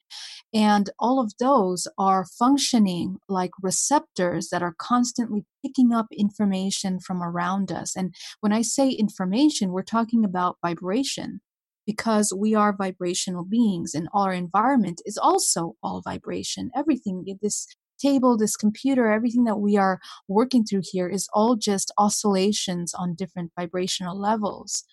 And 0.55 0.89
all 0.99 1.21
of 1.21 1.33
those 1.39 1.87
are 1.99 2.25
functioning 2.25 3.19
like 3.29 3.51
receptors 3.63 4.49
that 4.49 4.63
are 4.63 4.75
constantly 4.79 5.45
picking 5.65 5.93
up 5.93 6.07
information 6.13 6.99
from 6.99 7.23
around 7.23 7.71
us. 7.71 7.95
And 7.95 8.15
when 8.41 8.53
I 8.53 8.63
say 8.63 8.91
information, 8.91 9.73
we're 9.73 9.83
talking 9.83 10.25
about 10.25 10.57
vibration 10.65 11.41
because 11.87 12.33
we 12.37 12.55
are 12.55 12.77
vibrational 12.77 13.45
beings 13.45 13.95
and 13.95 14.09
our 14.15 14.33
environment 14.33 15.01
is 15.05 15.19
also 15.19 15.75
all 15.83 16.03
vibration. 16.03 16.71
Everything, 16.75 17.25
this 17.43 17.67
table, 17.99 18.37
this 18.37 18.57
computer, 18.57 19.11
everything 19.11 19.45
that 19.45 19.59
we 19.59 19.77
are 19.77 20.01
working 20.29 20.65
through 20.65 20.83
here 20.85 21.09
is 21.09 21.29
all 21.33 21.57
just 21.57 21.93
oscillations 21.99 22.95
on 22.95 23.15
different 23.15 23.53
vibrational 23.59 24.19
levels. 24.19 24.85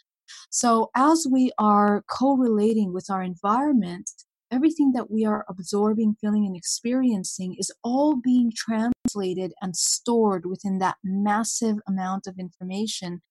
So, 0.50 0.90
as 0.96 1.28
we 1.30 1.52
are 1.58 2.04
correlating 2.08 2.94
with 2.94 3.10
our 3.10 3.22
environment, 3.22 4.10
everything 4.52 4.92
that 4.94 5.12
we 5.12 5.26
are 5.26 5.46
absorbing, 5.50 6.16
feeling, 6.20 6.46
and 6.46 6.56
experiencing 6.56 7.56
is 7.60 7.72
all 7.84 8.16
being 8.16 8.52
translated 8.56 9.54
and 9.62 9.76
stored 9.76 10.46
within 10.46 10.80
that 10.80 10.98
massive 11.04 11.78
amount 11.88 12.28
of 12.28 12.38
information 12.40 13.22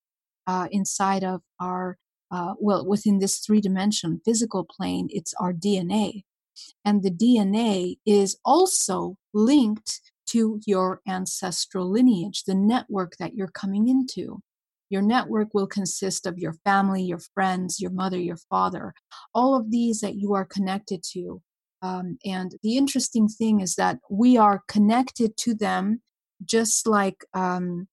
uh, 0.47 0.69
inside 0.71 1.25
of 1.25 1.43
our, 1.61 1.99
uh, 2.31 2.55
well, 2.59 2.87
within 2.87 3.19
this 3.19 3.39
three 3.39 3.61
dimension 3.61 4.21
physical 4.25 4.65
plane, 4.65 5.09
it's 5.11 5.35
our 5.41 5.53
DNA. 5.53 6.25
And 6.85 7.03
the 7.03 7.11
DNA 7.11 7.99
is 8.07 8.37
also 8.45 9.17
linked 9.33 10.01
to 10.27 10.61
your 10.67 11.01
ancestral 11.07 11.91
lineage, 11.91 12.45
the 12.45 12.55
network 12.55 13.17
that 13.19 13.35
you're 13.35 13.49
coming 13.49 13.89
into. 13.89 14.41
Your 14.91 15.03
network 15.03 15.55
will 15.55 15.67
consist 15.67 16.27
of 16.27 16.39
your 16.39 16.55
family, 16.65 17.03
your 17.03 17.21
friends, 17.35 17.81
your 17.81 17.91
mother, 17.91 18.19
your 18.19 18.37
father, 18.37 18.95
all 19.35 19.55
of 19.55 19.71
these 19.71 20.01
that 20.01 20.15
you 20.15 20.35
are 20.35 20.45
connected 20.45 21.03
to. 21.13 21.43
Um, 21.83 22.19
and 22.25 22.55
the 22.63 22.77
interesting 22.77 23.29
thing 23.29 23.61
is 23.61 23.75
that 23.75 23.99
we 24.09 24.37
are 24.37 24.63
connected 24.69 25.37
to 25.39 25.55
them 25.55 26.01
just 26.45 26.87
like 26.87 27.25
um, 27.35 27.89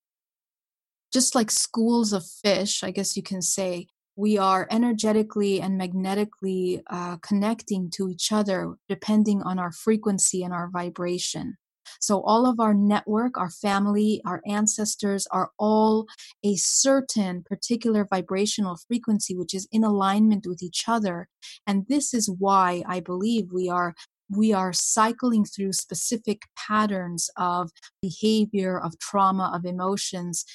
just 1.11 1.35
like 1.35 1.51
schools 1.51 2.13
of 2.13 2.25
fish, 2.25 2.83
I 2.83 2.91
guess 2.91 3.17
you 3.17 3.23
can 3.23 3.41
say, 3.41 3.87
we 4.15 4.37
are 4.37 4.67
energetically 4.69 5.61
and 5.61 5.77
magnetically 5.77 6.81
uh, 6.89 7.17
connecting 7.17 7.89
to 7.91 8.09
each 8.09 8.31
other 8.31 8.75
depending 8.89 9.41
on 9.43 9.59
our 9.59 9.71
frequency 9.71 10.43
and 10.43 10.53
our 10.53 10.69
vibration. 10.69 11.57
So, 11.99 12.21
all 12.21 12.45
of 12.45 12.59
our 12.59 12.73
network, 12.73 13.37
our 13.37 13.49
family, 13.49 14.21
our 14.25 14.41
ancestors 14.45 15.27
are 15.31 15.51
all 15.57 16.07
a 16.43 16.55
certain 16.55 17.43
particular 17.43 18.05
vibrational 18.09 18.77
frequency, 18.87 19.35
which 19.35 19.53
is 19.53 19.67
in 19.71 19.83
alignment 19.83 20.45
with 20.47 20.63
each 20.63 20.85
other. 20.87 21.27
And 21.67 21.85
this 21.87 22.13
is 22.13 22.29
why 22.29 22.83
I 22.87 22.99
believe 22.99 23.51
we 23.51 23.69
are 23.69 23.95
we 24.31 24.53
are 24.53 24.73
cycling 24.73 25.45
through 25.45 25.73
specific 25.73 26.43
patterns 26.57 27.29
of 27.37 27.71
behavior, 28.01 28.79
of 28.79 28.97
trauma, 28.99 29.51
of 29.53 29.65
emotions, 29.65 30.45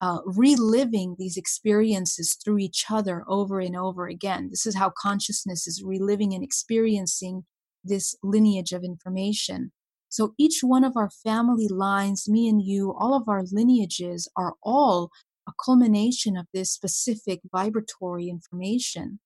uh, 0.00 0.18
reliving 0.24 1.16
these 1.18 1.36
experiences 1.36 2.34
through 2.42 2.58
each 2.58 2.86
other 2.90 3.24
over 3.28 3.60
and 3.60 3.76
over 3.76 4.06
again. 4.06 4.48
This 4.50 4.66
is 4.66 4.76
how 4.76 4.90
consciousness 4.90 5.66
is 5.66 5.82
reliving 5.84 6.34
and 6.34 6.42
experiencing 6.42 7.44
this 7.84 8.16
lineage 8.22 8.72
of 8.72 8.82
information. 8.82 9.72
So 10.08 10.34
each 10.38 10.60
one 10.62 10.84
of 10.84 10.96
our 10.96 11.10
family 11.10 11.68
lines, 11.68 12.28
me 12.28 12.48
and 12.48 12.62
you, 12.62 12.94
all 12.98 13.14
of 13.14 13.28
our 13.28 13.42
lineages 13.52 14.28
are 14.36 14.54
all 14.62 15.10
a 15.48 15.52
culmination 15.64 16.36
of 16.36 16.46
this 16.52 16.70
specific 16.70 17.40
vibratory 17.52 18.28
information. 18.28 19.20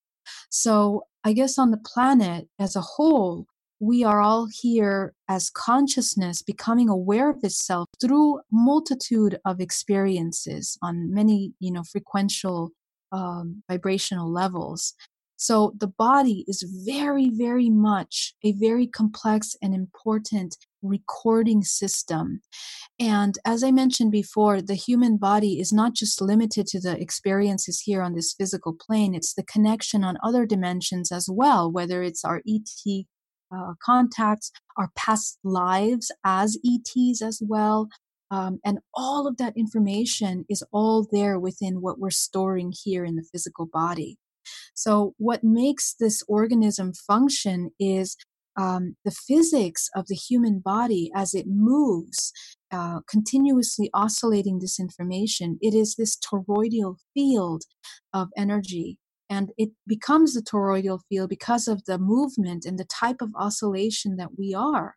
So 0.50 1.04
I 1.24 1.32
guess 1.32 1.58
on 1.58 1.70
the 1.70 1.78
planet 1.78 2.48
as 2.58 2.76
a 2.76 2.80
whole, 2.80 3.46
we 3.80 4.04
are 4.04 4.20
all 4.20 4.46
here 4.52 5.14
as 5.28 5.48
consciousness 5.50 6.42
becoming 6.42 6.90
aware 6.90 7.30
of 7.30 7.42
itself 7.42 7.88
through 8.00 8.40
multitude 8.52 9.38
of 9.46 9.60
experiences 9.60 10.78
on 10.82 11.12
many 11.12 11.54
you 11.58 11.72
know 11.72 11.82
frequential 11.82 12.70
um, 13.10 13.62
vibrational 13.68 14.30
levels. 14.30 14.94
So 15.36 15.72
the 15.78 15.88
body 15.88 16.44
is 16.46 16.62
very 16.84 17.30
very 17.30 17.70
much 17.70 18.34
a 18.44 18.52
very 18.52 18.86
complex 18.86 19.56
and 19.62 19.74
important 19.74 20.58
recording 20.82 21.62
system. 21.62 22.42
And 22.98 23.38
as 23.46 23.64
i 23.64 23.70
mentioned 23.70 24.12
before 24.12 24.60
the 24.60 24.74
human 24.74 25.16
body 25.16 25.58
is 25.58 25.72
not 25.72 25.94
just 25.94 26.20
limited 26.20 26.66
to 26.68 26.80
the 26.80 27.00
experiences 27.00 27.80
here 27.80 28.02
on 28.02 28.14
this 28.14 28.34
physical 28.34 28.74
plane 28.74 29.14
it's 29.14 29.32
the 29.32 29.42
connection 29.42 30.04
on 30.04 30.18
other 30.22 30.44
dimensions 30.44 31.10
as 31.10 31.26
well 31.30 31.72
whether 31.72 32.02
it's 32.02 32.24
our 32.24 32.42
et 32.46 32.68
uh, 33.54 33.74
contacts, 33.82 34.52
our 34.76 34.90
past 34.96 35.38
lives 35.44 36.10
as 36.24 36.58
ETs 36.64 37.22
as 37.22 37.42
well. 37.46 37.88
Um, 38.30 38.60
and 38.64 38.78
all 38.94 39.26
of 39.26 39.38
that 39.38 39.56
information 39.56 40.44
is 40.48 40.62
all 40.72 41.06
there 41.10 41.38
within 41.38 41.80
what 41.80 41.98
we're 41.98 42.10
storing 42.10 42.72
here 42.84 43.04
in 43.04 43.16
the 43.16 43.26
physical 43.32 43.66
body. 43.66 44.18
So, 44.74 45.14
what 45.18 45.42
makes 45.42 45.94
this 45.98 46.22
organism 46.28 46.92
function 46.92 47.70
is 47.78 48.16
um, 48.56 48.96
the 49.04 49.10
physics 49.10 49.88
of 49.94 50.06
the 50.08 50.14
human 50.14 50.60
body 50.60 51.10
as 51.14 51.34
it 51.34 51.46
moves, 51.48 52.32
uh, 52.72 53.00
continuously 53.08 53.90
oscillating 53.94 54.58
this 54.58 54.78
information. 54.78 55.58
It 55.60 55.74
is 55.74 55.96
this 55.96 56.16
toroidal 56.16 56.96
field 57.14 57.64
of 58.12 58.28
energy 58.36 58.98
and 59.30 59.52
it 59.56 59.70
becomes 59.86 60.34
the 60.34 60.42
toroidal 60.42 61.00
field 61.08 61.30
because 61.30 61.68
of 61.68 61.84
the 61.84 61.98
movement 61.98 62.64
and 62.64 62.78
the 62.78 62.84
type 62.84 63.22
of 63.22 63.30
oscillation 63.36 64.16
that 64.16 64.30
we 64.36 64.52
are. 64.52 64.96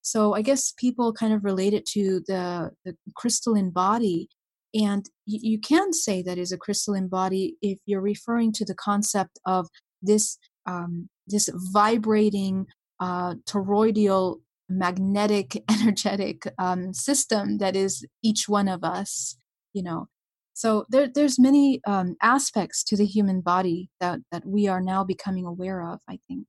So 0.00 0.34
I 0.34 0.42
guess 0.42 0.72
people 0.78 1.12
kind 1.12 1.34
of 1.34 1.44
relate 1.44 1.74
it 1.74 1.84
to 1.86 2.22
the, 2.28 2.70
the 2.84 2.96
crystalline 3.16 3.70
body. 3.70 4.28
And 4.74 5.04
you, 5.26 5.40
you 5.42 5.60
can 5.60 5.92
say 5.92 6.22
that 6.22 6.38
is 6.38 6.52
a 6.52 6.58
crystalline 6.58 7.08
body 7.08 7.56
if 7.62 7.78
you're 7.84 8.00
referring 8.00 8.52
to 8.52 8.64
the 8.64 8.74
concept 8.74 9.38
of 9.44 9.68
this 10.00 10.38
um, 10.66 11.08
this 11.26 11.50
vibrating 11.72 12.66
uh, 13.00 13.34
toroidal 13.46 14.36
magnetic 14.68 15.62
energetic 15.70 16.46
um, 16.58 16.94
system 16.94 17.58
that 17.58 17.76
is 17.76 18.06
each 18.22 18.48
one 18.48 18.68
of 18.68 18.82
us 18.82 19.36
you 19.72 19.82
know 19.82 20.08
so 20.54 20.86
there, 20.88 21.08
there's 21.12 21.38
many 21.38 21.80
um, 21.86 22.16
aspects 22.22 22.84
to 22.84 22.96
the 22.96 23.06
human 23.06 23.40
body 23.42 23.90
that, 24.00 24.20
that 24.32 24.46
we 24.46 24.68
are 24.68 24.80
now 24.80 25.04
becoming 25.04 25.46
aware 25.46 25.82
of, 25.82 26.00
I 26.08 26.18
think. 26.28 26.46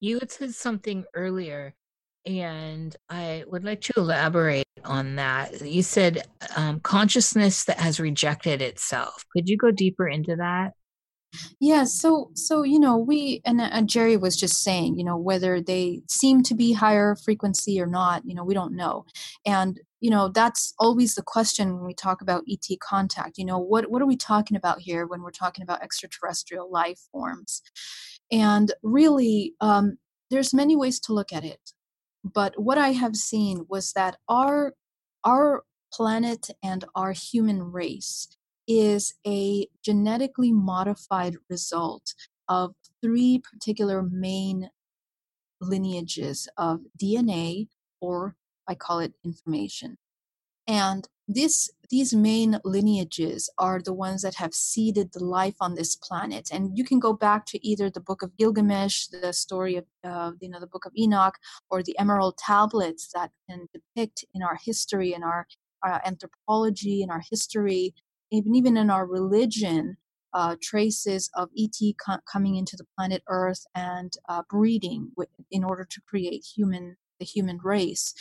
You 0.00 0.18
had 0.18 0.30
said 0.30 0.54
something 0.54 1.04
earlier 1.14 1.74
And 2.26 2.94
I 3.08 3.44
would 3.48 3.64
like 3.64 3.80
to 3.82 3.94
elaborate 3.96 4.66
on 4.84 5.16
that. 5.16 5.62
You 5.62 5.82
said 5.82 6.22
um, 6.56 6.80
consciousness 6.80 7.64
that 7.64 7.78
has 7.80 8.00
rejected 8.00 8.62
itself. 8.62 9.24
Could 9.34 9.48
you 9.48 9.56
go 9.56 9.70
deeper 9.70 10.08
into 10.08 10.36
that? 10.36 10.72
Yeah, 11.60 11.84
so 11.84 12.30
so 12.34 12.62
you 12.62 12.80
know 12.80 12.96
we 12.96 13.40
and, 13.44 13.60
and 13.60 13.88
Jerry 13.88 14.16
was 14.16 14.36
just 14.36 14.62
saying 14.62 14.98
you 14.98 15.04
know 15.04 15.16
whether 15.16 15.60
they 15.60 16.02
seem 16.08 16.42
to 16.44 16.54
be 16.54 16.72
higher 16.72 17.14
frequency 17.14 17.80
or 17.80 17.86
not 17.86 18.22
you 18.24 18.34
know 18.34 18.44
we 18.44 18.54
don't 18.54 18.74
know, 18.74 19.04
and 19.46 19.78
you 20.00 20.10
know 20.10 20.28
that's 20.28 20.74
always 20.78 21.14
the 21.14 21.22
question 21.22 21.76
when 21.76 21.84
we 21.84 21.94
talk 21.94 22.20
about 22.20 22.44
ET 22.50 22.66
contact. 22.80 23.38
You 23.38 23.44
know 23.44 23.58
what 23.58 23.90
what 23.90 24.02
are 24.02 24.06
we 24.06 24.16
talking 24.16 24.56
about 24.56 24.80
here 24.80 25.06
when 25.06 25.22
we're 25.22 25.30
talking 25.30 25.62
about 25.62 25.82
extraterrestrial 25.82 26.70
life 26.70 27.00
forms, 27.12 27.62
and 28.32 28.72
really 28.82 29.54
um, 29.60 29.98
there's 30.30 30.52
many 30.54 30.74
ways 30.76 30.98
to 31.00 31.12
look 31.12 31.32
at 31.32 31.44
it, 31.44 31.72
but 32.24 32.60
what 32.60 32.78
I 32.78 32.90
have 32.92 33.14
seen 33.14 33.66
was 33.68 33.92
that 33.92 34.16
our 34.28 34.74
our 35.24 35.62
planet 35.92 36.48
and 36.62 36.84
our 36.94 37.12
human 37.12 37.62
race 37.62 38.28
is 38.70 39.14
a 39.26 39.66
genetically 39.82 40.52
modified 40.52 41.34
result 41.48 42.14
of 42.48 42.72
three 43.02 43.42
particular 43.52 44.00
main 44.00 44.70
lineages 45.60 46.48
of 46.56 46.82
DNA, 46.96 47.66
or 48.00 48.36
I 48.68 48.76
call 48.76 49.00
it 49.00 49.14
information. 49.24 49.98
And 50.68 51.08
this, 51.26 51.68
these 51.90 52.14
main 52.14 52.60
lineages 52.64 53.50
are 53.58 53.80
the 53.82 53.92
ones 53.92 54.22
that 54.22 54.36
have 54.36 54.54
seeded 54.54 55.12
the 55.12 55.24
life 55.24 55.56
on 55.60 55.74
this 55.74 55.96
planet. 55.96 56.48
And 56.52 56.78
you 56.78 56.84
can 56.84 57.00
go 57.00 57.12
back 57.12 57.46
to 57.46 57.66
either 57.66 57.90
the 57.90 58.00
Book 58.00 58.22
of 58.22 58.36
Gilgamesh, 58.36 59.08
the 59.08 59.32
story 59.32 59.74
of 59.76 59.84
uh, 60.04 60.32
you 60.40 60.48
know 60.48 60.60
the 60.60 60.68
Book 60.68 60.86
of 60.86 60.92
Enoch, 60.96 61.38
or 61.70 61.82
the 61.82 61.98
Emerald 61.98 62.38
tablets 62.38 63.10
that 63.14 63.32
can 63.48 63.66
depict 63.72 64.24
in 64.32 64.44
our 64.44 64.58
history 64.64 65.12
in 65.12 65.24
our, 65.24 65.48
our 65.82 66.00
anthropology 66.04 67.02
in 67.02 67.10
our 67.10 67.22
history 67.28 67.94
even 68.30 68.54
even 68.54 68.76
in 68.76 68.90
our 68.90 69.06
religion, 69.06 69.96
uh, 70.32 70.56
traces 70.62 71.30
of 71.34 71.48
ET 71.56 71.94
co- 72.04 72.20
coming 72.30 72.56
into 72.56 72.76
the 72.76 72.86
planet 72.96 73.22
Earth 73.28 73.64
and 73.74 74.12
uh, 74.28 74.42
breeding 74.48 75.10
in 75.50 75.64
order 75.64 75.84
to 75.84 76.00
create 76.08 76.44
human 76.56 76.96
the 77.18 77.26
human 77.26 77.58
race. 77.62 78.14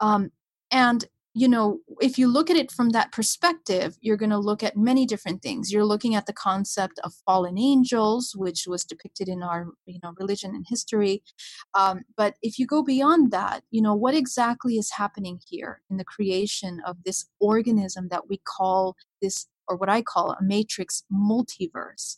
Um, 0.00 0.30
and 0.70 1.04
you 1.38 1.46
know, 1.48 1.80
if 2.00 2.16
you 2.16 2.28
look 2.28 2.48
at 2.48 2.56
it 2.56 2.72
from 2.72 2.88
that 2.90 3.12
perspective, 3.12 3.98
you're 4.00 4.16
going 4.16 4.30
to 4.30 4.38
look 4.38 4.62
at 4.62 4.74
many 4.74 5.04
different 5.04 5.42
things. 5.42 5.70
You're 5.70 5.84
looking 5.84 6.14
at 6.14 6.24
the 6.24 6.32
concept 6.32 6.98
of 7.04 7.12
fallen 7.26 7.58
angels, 7.58 8.32
which 8.34 8.64
was 8.66 8.86
depicted 8.86 9.28
in 9.28 9.42
our, 9.42 9.66
you 9.84 10.00
know, 10.02 10.14
religion 10.18 10.54
and 10.54 10.64
history. 10.66 11.22
Um, 11.74 12.04
but 12.16 12.36
if 12.40 12.58
you 12.58 12.66
go 12.66 12.82
beyond 12.82 13.32
that, 13.32 13.64
you 13.70 13.82
know, 13.82 13.94
what 13.94 14.14
exactly 14.14 14.78
is 14.78 14.92
happening 14.92 15.38
here 15.46 15.82
in 15.90 15.98
the 15.98 16.06
creation 16.06 16.80
of 16.86 16.96
this 17.04 17.26
organism 17.38 18.08
that 18.08 18.30
we 18.30 18.40
call 18.46 18.96
this, 19.20 19.46
or 19.68 19.76
what 19.76 19.90
I 19.90 20.00
call 20.00 20.30
a 20.30 20.42
matrix 20.42 21.02
multiverse? 21.12 22.16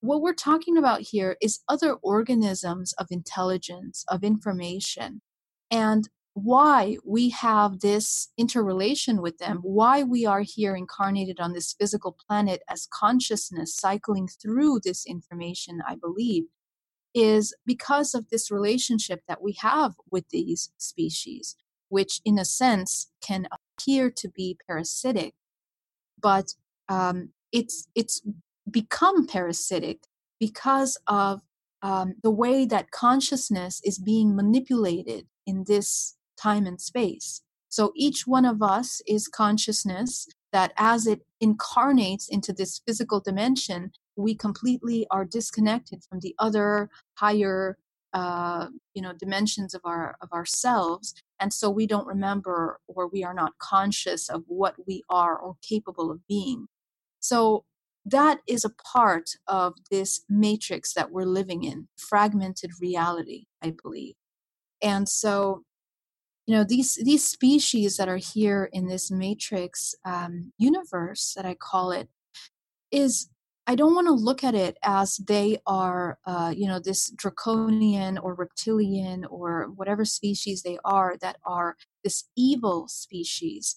What 0.00 0.20
we're 0.20 0.34
talking 0.34 0.76
about 0.76 1.00
here 1.00 1.38
is 1.40 1.60
other 1.70 1.94
organisms 2.02 2.92
of 2.98 3.06
intelligence, 3.08 4.04
of 4.08 4.22
information. 4.22 5.22
And 5.70 6.06
why 6.34 6.96
we 7.04 7.28
have 7.30 7.80
this 7.80 8.28
interrelation 8.38 9.20
with 9.20 9.38
them, 9.38 9.58
why 9.62 10.02
we 10.02 10.24
are 10.24 10.40
here 10.40 10.74
incarnated 10.74 11.38
on 11.40 11.52
this 11.52 11.74
physical 11.78 12.16
planet 12.26 12.62
as 12.70 12.88
consciousness 12.92 13.74
cycling 13.74 14.28
through 14.28 14.80
this 14.82 15.04
information, 15.04 15.82
I 15.86 15.96
believe, 15.96 16.44
is 17.14 17.54
because 17.66 18.14
of 18.14 18.30
this 18.30 18.50
relationship 18.50 19.20
that 19.28 19.42
we 19.42 19.56
have 19.60 19.92
with 20.10 20.28
these 20.30 20.70
species, 20.78 21.56
which 21.90 22.20
in 22.24 22.38
a 22.38 22.44
sense 22.44 23.10
can 23.20 23.46
appear 23.52 24.10
to 24.10 24.28
be 24.28 24.56
parasitic, 24.66 25.34
but 26.20 26.54
um, 26.88 27.30
it's 27.52 27.88
it's 27.94 28.22
become 28.70 29.26
parasitic 29.26 30.00
because 30.40 30.98
of 31.06 31.42
um, 31.82 32.14
the 32.22 32.30
way 32.30 32.64
that 32.64 32.90
consciousness 32.90 33.82
is 33.84 33.98
being 33.98 34.34
manipulated 34.34 35.26
in 35.46 35.64
this 35.66 36.16
time 36.40 36.66
and 36.66 36.80
space. 36.80 37.42
So 37.68 37.92
each 37.96 38.26
one 38.26 38.44
of 38.44 38.62
us 38.62 39.00
is 39.06 39.28
consciousness 39.28 40.28
that 40.52 40.72
as 40.76 41.06
it 41.06 41.22
incarnates 41.40 42.28
into 42.28 42.52
this 42.52 42.80
physical 42.86 43.20
dimension, 43.20 43.92
we 44.16 44.34
completely 44.34 45.06
are 45.10 45.24
disconnected 45.24 46.04
from 46.08 46.20
the 46.20 46.34
other 46.38 46.90
higher 47.14 47.78
uh, 48.12 48.66
you 48.92 49.00
know 49.00 49.14
dimensions 49.14 49.72
of 49.72 49.80
our 49.84 50.16
of 50.20 50.30
ourselves. 50.32 51.14
And 51.40 51.52
so 51.52 51.70
we 51.70 51.86
don't 51.86 52.06
remember 52.06 52.78
or 52.86 53.08
we 53.08 53.24
are 53.24 53.32
not 53.32 53.58
conscious 53.58 54.28
of 54.28 54.44
what 54.46 54.74
we 54.86 55.02
are 55.08 55.36
or 55.36 55.56
capable 55.66 56.10
of 56.10 56.26
being. 56.28 56.66
So 57.20 57.64
that 58.04 58.40
is 58.46 58.64
a 58.64 58.74
part 58.92 59.30
of 59.46 59.74
this 59.90 60.24
matrix 60.28 60.92
that 60.94 61.10
we're 61.10 61.24
living 61.24 61.64
in 61.64 61.88
fragmented 61.96 62.72
reality 62.80 63.44
i 63.62 63.72
believe. 63.82 64.14
And 64.82 65.08
so 65.08 65.62
you 66.52 66.58
know 66.58 66.64
these 66.64 66.96
these 66.96 67.24
species 67.24 67.96
that 67.96 68.10
are 68.10 68.18
here 68.18 68.68
in 68.74 68.86
this 68.86 69.10
matrix 69.10 69.94
um, 70.04 70.52
universe 70.58 71.32
that 71.34 71.46
i 71.46 71.54
call 71.54 71.92
it 71.92 72.10
is 72.90 73.30
i 73.66 73.74
don't 73.74 73.94
want 73.94 74.06
to 74.06 74.12
look 74.12 74.44
at 74.44 74.54
it 74.54 74.76
as 74.82 75.16
they 75.16 75.56
are 75.66 76.18
uh, 76.26 76.52
you 76.54 76.68
know 76.68 76.78
this 76.78 77.10
draconian 77.16 78.18
or 78.18 78.34
reptilian 78.34 79.24
or 79.30 79.70
whatever 79.76 80.04
species 80.04 80.62
they 80.62 80.76
are 80.84 81.16
that 81.22 81.38
are 81.46 81.76
this 82.04 82.24
evil 82.36 82.86
species. 82.86 83.74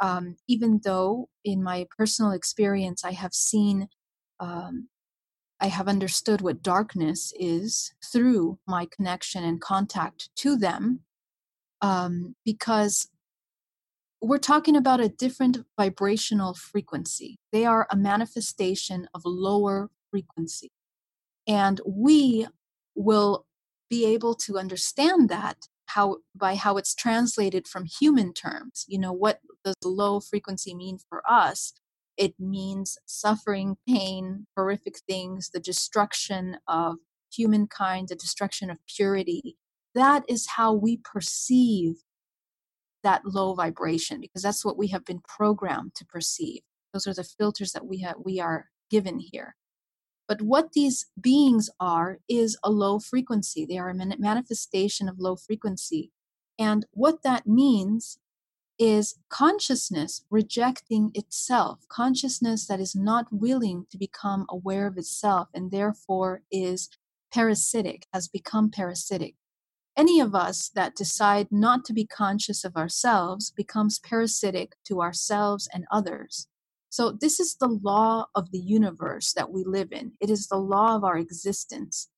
Um, 0.00 0.36
even 0.48 0.80
though 0.82 1.28
in 1.44 1.62
my 1.62 1.86
personal 1.96 2.32
experience 2.32 3.04
i 3.04 3.12
have 3.12 3.34
seen 3.34 3.88
um, 4.40 4.88
I 5.60 5.68
have 5.68 5.88
understood 5.88 6.40
what 6.40 6.62
darkness 6.62 7.32
is 7.38 7.94
through 8.12 8.58
my 8.66 8.86
connection 8.96 9.44
and 9.44 9.60
contact 9.60 10.30
to 10.42 10.56
them 10.56 11.04
um, 11.84 12.34
because 12.46 13.08
we're 14.22 14.38
talking 14.38 14.74
about 14.74 15.00
a 15.00 15.08
different 15.10 15.58
vibrational 15.78 16.54
frequency. 16.54 17.36
They 17.52 17.66
are 17.66 17.86
a 17.90 17.96
manifestation 17.96 19.06
of 19.12 19.20
lower 19.26 19.90
frequency. 20.10 20.70
And 21.46 21.82
we 21.86 22.46
will 22.94 23.44
be 23.90 24.06
able 24.06 24.34
to 24.34 24.58
understand 24.58 25.28
that 25.28 25.68
how 25.84 26.16
by 26.34 26.54
how 26.54 26.78
it's 26.78 26.94
translated 26.94 27.68
from 27.68 27.84
human 27.84 28.32
terms. 28.32 28.86
You 28.88 28.98
know, 28.98 29.12
what 29.12 29.40
does 29.62 29.74
low 29.84 30.20
frequency 30.20 30.74
mean 30.74 30.96
for 31.10 31.22
us? 31.28 31.74
It 32.16 32.32
means 32.38 32.96
suffering, 33.04 33.76
pain, 33.86 34.46
horrific 34.56 35.00
things, 35.06 35.50
the 35.52 35.60
destruction 35.60 36.56
of 36.66 36.96
humankind, 37.30 38.08
the 38.08 38.14
destruction 38.14 38.70
of 38.70 38.78
purity, 38.86 39.58
that 39.94 40.24
is 40.28 40.46
how 40.46 40.72
we 40.72 40.98
perceive 40.98 41.96
that 43.02 43.22
low 43.24 43.54
vibration 43.54 44.20
because 44.20 44.42
that's 44.42 44.64
what 44.64 44.78
we 44.78 44.88
have 44.88 45.04
been 45.04 45.20
programmed 45.20 45.94
to 45.94 46.04
perceive. 46.04 46.62
Those 46.92 47.06
are 47.06 47.14
the 47.14 47.24
filters 47.24 47.72
that 47.72 47.86
we 47.86 47.98
have 47.98 48.16
we 48.24 48.40
are 48.40 48.66
given 48.90 49.18
here. 49.18 49.56
But 50.26 50.40
what 50.40 50.72
these 50.72 51.06
beings 51.20 51.68
are 51.78 52.18
is 52.28 52.56
a 52.64 52.70
low 52.70 52.98
frequency. 52.98 53.66
They 53.66 53.78
are 53.78 53.90
a 53.90 53.94
manifestation 53.94 55.08
of 55.08 55.18
low 55.18 55.36
frequency. 55.36 56.12
And 56.58 56.86
what 56.92 57.22
that 57.24 57.46
means 57.46 58.18
is 58.78 59.18
consciousness 59.28 60.24
rejecting 60.30 61.12
itself 61.14 61.86
consciousness 61.88 62.66
that 62.66 62.80
is 62.80 62.94
not 62.94 63.26
willing 63.30 63.86
to 63.88 63.96
become 63.96 64.46
aware 64.48 64.88
of 64.88 64.98
itself 64.98 65.48
and 65.54 65.70
therefore 65.70 66.42
is 66.50 66.88
parasitic 67.32 68.06
has 68.12 68.26
become 68.26 68.70
parasitic 68.70 69.36
any 69.96 70.20
of 70.20 70.34
us 70.34 70.70
that 70.74 70.96
decide 70.96 71.48
not 71.50 71.84
to 71.84 71.92
be 71.92 72.06
conscious 72.06 72.64
of 72.64 72.76
ourselves 72.76 73.50
becomes 73.50 73.98
parasitic 73.98 74.72
to 74.84 75.00
ourselves 75.00 75.68
and 75.72 75.84
others. 75.90 76.48
So, 76.90 77.10
this 77.10 77.40
is 77.40 77.56
the 77.56 77.80
law 77.82 78.26
of 78.34 78.50
the 78.50 78.58
universe 78.58 79.32
that 79.32 79.50
we 79.50 79.64
live 79.64 79.92
in. 79.92 80.12
It 80.20 80.30
is 80.30 80.46
the 80.46 80.58
law 80.58 80.96
of 80.96 81.04
our 81.04 81.18
existence. 81.18 82.08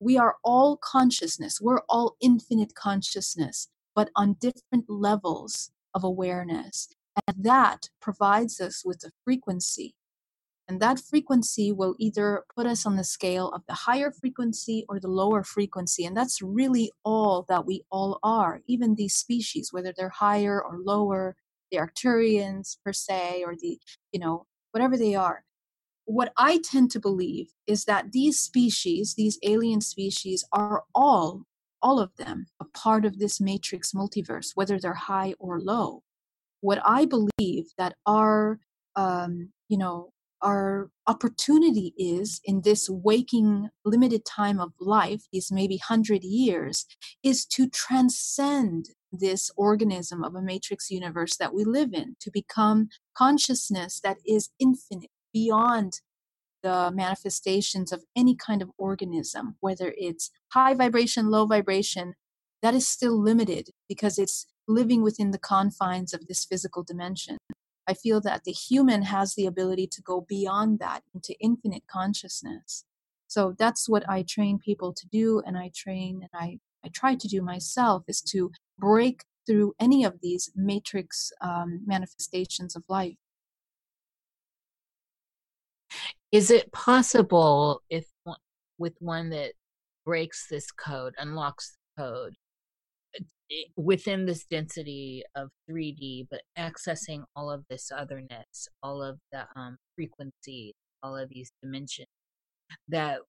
We 0.00 0.18
are 0.18 0.36
all 0.44 0.76
consciousness, 0.76 1.60
we're 1.60 1.82
all 1.88 2.16
infinite 2.20 2.74
consciousness, 2.74 3.68
but 3.94 4.10
on 4.16 4.36
different 4.40 4.88
levels 4.88 5.70
of 5.94 6.04
awareness. 6.04 6.88
And 7.26 7.44
that 7.44 7.88
provides 8.00 8.60
us 8.60 8.82
with 8.84 9.04
a 9.04 9.12
frequency 9.24 9.94
and 10.72 10.80
that 10.80 11.00
frequency 11.00 11.70
will 11.70 11.94
either 11.98 12.44
put 12.56 12.66
us 12.66 12.86
on 12.86 12.96
the 12.96 13.04
scale 13.04 13.50
of 13.50 13.60
the 13.68 13.74
higher 13.74 14.10
frequency 14.10 14.86
or 14.88 14.98
the 14.98 15.06
lower 15.06 15.44
frequency. 15.44 16.06
And 16.06 16.16
that's 16.16 16.40
really 16.40 16.90
all 17.04 17.44
that 17.50 17.66
we 17.66 17.82
all 17.90 18.18
are, 18.22 18.62
even 18.66 18.94
these 18.94 19.14
species, 19.14 19.70
whether 19.70 19.92
they're 19.94 20.08
higher 20.08 20.62
or 20.62 20.78
lower, 20.78 21.36
the 21.70 21.76
Arcturians 21.76 22.78
per 22.82 22.94
se, 22.94 23.44
or 23.44 23.54
the, 23.54 23.78
you 24.12 24.18
know, 24.18 24.46
whatever 24.70 24.96
they 24.96 25.14
are. 25.14 25.44
What 26.06 26.32
I 26.38 26.56
tend 26.64 26.90
to 26.92 27.00
believe 27.00 27.48
is 27.66 27.84
that 27.84 28.12
these 28.12 28.40
species, 28.40 29.12
these 29.14 29.38
alien 29.42 29.82
species, 29.82 30.42
are 30.54 30.84
all 30.94 31.42
all 31.82 32.00
of 32.00 32.16
them, 32.16 32.46
a 32.60 32.64
part 32.64 33.04
of 33.04 33.18
this 33.18 33.42
matrix 33.42 33.92
multiverse, 33.92 34.52
whether 34.54 34.78
they're 34.78 34.94
high 34.94 35.34
or 35.38 35.60
low. 35.60 36.02
What 36.62 36.80
I 36.82 37.04
believe 37.04 37.66
that 37.76 37.96
our, 38.06 38.58
um, 38.96 39.50
you 39.68 39.76
know, 39.76 40.12
our 40.42 40.90
opportunity 41.06 41.94
is 41.96 42.40
in 42.44 42.62
this 42.62 42.88
waking 42.90 43.68
limited 43.84 44.24
time 44.24 44.60
of 44.60 44.72
life, 44.80 45.22
these 45.32 45.52
maybe 45.52 45.76
hundred 45.76 46.24
years, 46.24 46.86
is 47.22 47.46
to 47.46 47.68
transcend 47.68 48.90
this 49.12 49.50
organism 49.56 50.24
of 50.24 50.34
a 50.34 50.42
matrix 50.42 50.90
universe 50.90 51.36
that 51.36 51.54
we 51.54 51.64
live 51.64 51.92
in, 51.92 52.16
to 52.20 52.30
become 52.30 52.88
consciousness 53.14 54.00
that 54.02 54.18
is 54.26 54.50
infinite, 54.58 55.10
beyond 55.32 56.00
the 56.62 56.90
manifestations 56.94 57.92
of 57.92 58.04
any 58.16 58.36
kind 58.36 58.62
of 58.62 58.70
organism, 58.78 59.56
whether 59.60 59.94
it's 59.96 60.30
high 60.52 60.74
vibration, 60.74 61.30
low 61.30 61.46
vibration, 61.46 62.14
that 62.62 62.74
is 62.74 62.86
still 62.86 63.20
limited 63.20 63.70
because 63.88 64.18
it's 64.18 64.46
living 64.68 65.02
within 65.02 65.32
the 65.32 65.38
confines 65.38 66.14
of 66.14 66.26
this 66.28 66.44
physical 66.44 66.84
dimension. 66.84 67.36
I 67.86 67.94
feel 67.94 68.20
that 68.22 68.44
the 68.44 68.52
human 68.52 69.02
has 69.02 69.34
the 69.34 69.46
ability 69.46 69.86
to 69.88 70.02
go 70.02 70.24
beyond 70.28 70.78
that 70.78 71.02
into 71.14 71.34
infinite 71.40 71.82
consciousness. 71.86 72.84
So 73.26 73.54
that's 73.58 73.88
what 73.88 74.08
I 74.08 74.22
train 74.22 74.58
people 74.58 74.92
to 74.92 75.06
do, 75.08 75.42
and 75.46 75.56
I 75.56 75.70
train 75.74 76.20
and 76.20 76.30
I, 76.34 76.58
I 76.84 76.88
try 76.88 77.14
to 77.14 77.28
do 77.28 77.42
myself 77.42 78.04
is 78.06 78.20
to 78.22 78.50
break 78.78 79.24
through 79.46 79.74
any 79.80 80.04
of 80.04 80.20
these 80.22 80.50
matrix 80.54 81.32
um, 81.40 81.80
manifestations 81.86 82.76
of 82.76 82.84
life. 82.88 83.16
Is 86.30 86.50
it 86.50 86.72
possible 86.72 87.82
if 87.90 88.06
with 88.78 88.94
one 89.00 89.30
that 89.30 89.52
breaks 90.04 90.46
this 90.48 90.70
code, 90.70 91.14
unlocks 91.18 91.76
the 91.96 92.02
code 92.02 92.34
within 93.76 94.26
this 94.26 94.44
density 94.44 95.22
of 95.34 95.48
3D, 95.70 96.26
but 96.30 96.42
accessing 96.58 97.24
all 97.36 97.50
of 97.50 97.64
this 97.68 97.90
otherness, 97.94 98.68
all 98.82 99.02
of 99.02 99.18
the 99.32 99.46
um, 99.56 99.78
frequency, 99.96 100.74
all 101.02 101.16
of 101.16 101.28
these 101.28 101.50
dimensions, 101.62 102.08
that 102.88 103.20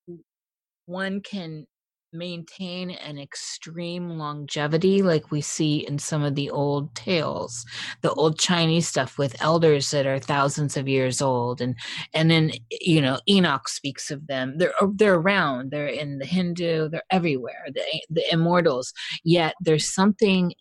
one 0.86 1.20
can 1.20 1.66
maintain 2.14 2.90
an 2.90 3.18
extreme 3.18 4.10
longevity 4.10 5.02
like 5.02 5.30
we 5.30 5.40
see 5.40 5.86
in 5.86 5.98
some 5.98 6.22
of 6.22 6.34
the 6.34 6.48
old 6.50 6.94
tales 6.94 7.66
the 8.02 8.12
old 8.12 8.38
chinese 8.38 8.86
stuff 8.86 9.18
with 9.18 9.40
elders 9.42 9.90
that 9.90 10.06
are 10.06 10.18
thousands 10.18 10.76
of 10.76 10.88
years 10.88 11.20
old 11.20 11.60
and 11.60 11.74
and 12.14 12.30
then 12.30 12.52
you 12.70 13.00
know 13.00 13.18
enoch 13.28 13.68
speaks 13.68 14.10
of 14.10 14.26
them. 14.26 14.58
They're 14.58 14.74
uh, 14.80 14.88
they're 14.94 15.14
around. 15.14 15.70
They're 15.70 15.86
in 15.86 16.18
the 16.18 16.26
hindu. 16.26 16.88
They're 16.88 17.02
everywhere. 17.10 17.66
The 17.72 17.82
the 18.10 18.24
immortals. 18.32 18.92
Yet 19.24 19.54
there's 19.60 19.92
something 19.92 20.52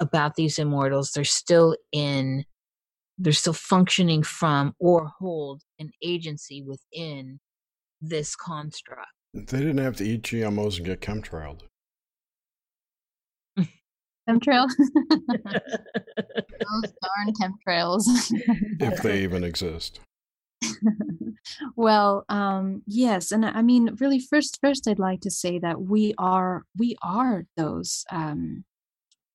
about 0.00 0.34
these 0.34 0.58
immortals. 0.58 1.12
They're 1.12 1.24
still 1.24 1.76
in 1.92 2.44
they're 3.18 3.32
still 3.32 3.52
functioning 3.52 4.22
from 4.22 4.74
or 4.78 5.10
hold 5.18 5.62
an 5.78 5.90
agency 6.02 6.62
within 6.62 7.38
this 8.00 8.34
construct 8.34 9.08
they 9.32 9.58
didn't 9.58 9.78
have 9.78 9.96
to 9.96 10.04
eat 10.04 10.22
GMOs 10.22 10.76
and 10.76 10.86
get 10.86 11.00
chemtrailed. 11.00 11.60
Chemtrails? 14.28 14.70
Those 16.70 16.92
darn 17.02 17.34
chemtrails. 17.40 18.02
if 18.80 19.02
they 19.02 19.22
even 19.22 19.44
exist. 19.44 20.00
well, 21.76 22.24
um, 22.28 22.82
yes, 22.86 23.32
and 23.32 23.46
I 23.46 23.62
mean, 23.62 23.96
really, 24.00 24.20
first, 24.20 24.58
first, 24.60 24.86
I'd 24.86 24.98
like 24.98 25.20
to 25.22 25.30
say 25.30 25.58
that 25.58 25.80
we 25.80 26.14
are, 26.18 26.64
we 26.76 26.96
are 27.02 27.44
those, 27.56 28.04
um, 28.10 28.64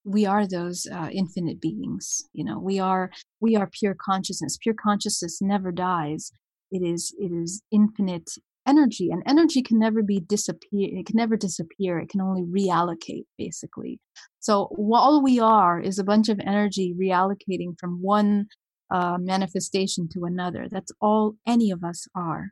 we 0.04 0.26
are 0.26 0.46
those 0.46 0.86
uh, 0.92 1.10
infinite 1.12 1.60
beings. 1.60 2.24
You 2.34 2.44
know, 2.44 2.60
we 2.60 2.80
are, 2.80 3.12
we 3.40 3.56
are 3.56 3.68
pure 3.68 3.96
consciousness. 4.00 4.58
Pure 4.62 4.76
consciousness 4.76 5.42
never 5.42 5.72
dies. 5.72 6.32
It 6.72 6.84
is, 6.84 7.14
it 7.18 7.32
is 7.32 7.64
infinite 7.72 8.30
energy 8.68 9.10
and 9.12 9.24
energy 9.26 9.62
can 9.62 9.80
never 9.80 10.02
be 10.02 10.20
disappear 10.20 10.90
it 11.00 11.06
can 11.06 11.16
never 11.16 11.38
disappear 11.38 12.00
it 12.00 12.10
can 12.10 12.22
only 12.22 12.44
reallocate 12.44 13.26
basically. 13.38 14.00
So 14.40 14.70
all 14.92 15.24
we 15.24 15.40
are 15.40 15.80
is 15.80 16.00
a 16.00 16.04
bunch 16.04 16.30
of 16.30 16.40
energy 16.40 16.96
reallocating 17.00 17.80
from 17.80 18.02
one 18.02 18.48
uh, 18.92 19.18
manifestation 19.20 20.08
to 20.14 20.26
another. 20.26 20.68
That's 20.70 20.92
all 21.02 21.36
any 21.48 21.72
of 21.72 21.84
us 21.84 22.08
are. 22.16 22.52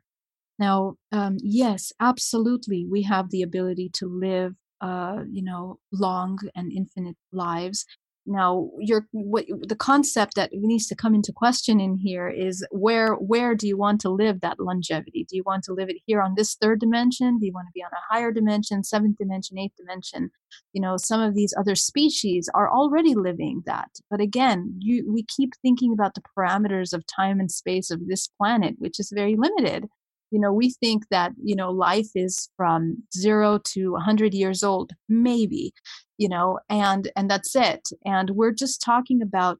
Now 0.58 0.94
um, 1.12 1.36
yes 1.40 1.92
absolutely 2.00 2.86
we 2.88 3.02
have 3.02 3.30
the 3.30 3.42
ability 3.42 3.90
to 3.94 4.06
live 4.06 4.54
uh, 4.80 5.22
you 5.30 5.42
know 5.42 5.78
long 5.92 6.38
and 6.54 6.72
infinite 6.72 7.16
lives 7.32 7.86
now 8.26 8.70
your 8.78 9.06
what 9.12 9.44
the 9.48 9.76
concept 9.76 10.34
that 10.36 10.50
needs 10.52 10.86
to 10.86 10.94
come 10.94 11.14
into 11.14 11.32
question 11.32 11.80
in 11.80 11.96
here 11.96 12.28
is 12.28 12.66
where 12.70 13.14
where 13.14 13.54
do 13.54 13.68
you 13.68 13.76
want 13.76 14.00
to 14.02 14.08
live 14.08 14.40
that 14.40 14.58
longevity? 14.58 15.26
Do 15.28 15.36
you 15.36 15.42
want 15.44 15.64
to 15.64 15.74
live 15.74 15.90
it 15.90 15.98
here 16.06 16.22
on 16.22 16.34
this 16.34 16.54
third 16.54 16.80
dimension? 16.80 17.38
Do 17.38 17.46
you 17.46 17.52
want 17.52 17.68
to 17.68 17.72
be 17.74 17.82
on 17.82 17.90
a 17.92 18.14
higher 18.14 18.32
dimension 18.32 18.82
seventh 18.82 19.18
dimension 19.18 19.58
eighth 19.58 19.76
dimension? 19.76 20.30
You 20.72 20.80
know 20.80 20.96
some 20.96 21.20
of 21.20 21.34
these 21.34 21.54
other 21.58 21.74
species 21.74 22.48
are 22.54 22.70
already 22.70 23.14
living 23.14 23.62
that. 23.66 23.90
But 24.10 24.20
again 24.20 24.76
you 24.78 25.10
we 25.12 25.24
keep 25.24 25.52
thinking 25.60 25.92
about 25.92 26.14
the 26.14 26.22
parameters 26.36 26.92
of 26.92 27.04
time 27.06 27.40
and 27.40 27.50
space 27.50 27.90
of 27.90 28.08
this 28.08 28.28
planet 28.28 28.76
which 28.78 28.98
is 28.98 29.12
very 29.14 29.36
limited. 29.36 29.86
You 30.30 30.40
know 30.40 30.52
we 30.52 30.70
think 30.70 31.08
that 31.10 31.32
you 31.42 31.56
know 31.56 31.70
life 31.70 32.10
is 32.14 32.48
from 32.56 33.02
0 33.14 33.60
to 33.72 33.92
100 33.92 34.32
years 34.32 34.62
old 34.62 34.92
maybe 35.08 35.74
you 36.18 36.28
know 36.28 36.58
and 36.68 37.10
and 37.16 37.30
that's 37.30 37.54
it. 37.56 37.88
And 38.04 38.30
we're 38.30 38.52
just 38.52 38.80
talking 38.80 39.22
about 39.22 39.58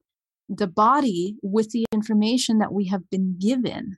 the 0.48 0.66
body 0.66 1.36
with 1.42 1.70
the 1.70 1.86
information 1.92 2.59
that 2.59 2.72
we 2.72 2.86
have 2.88 3.09
been 3.11 3.36
given. 3.38 3.96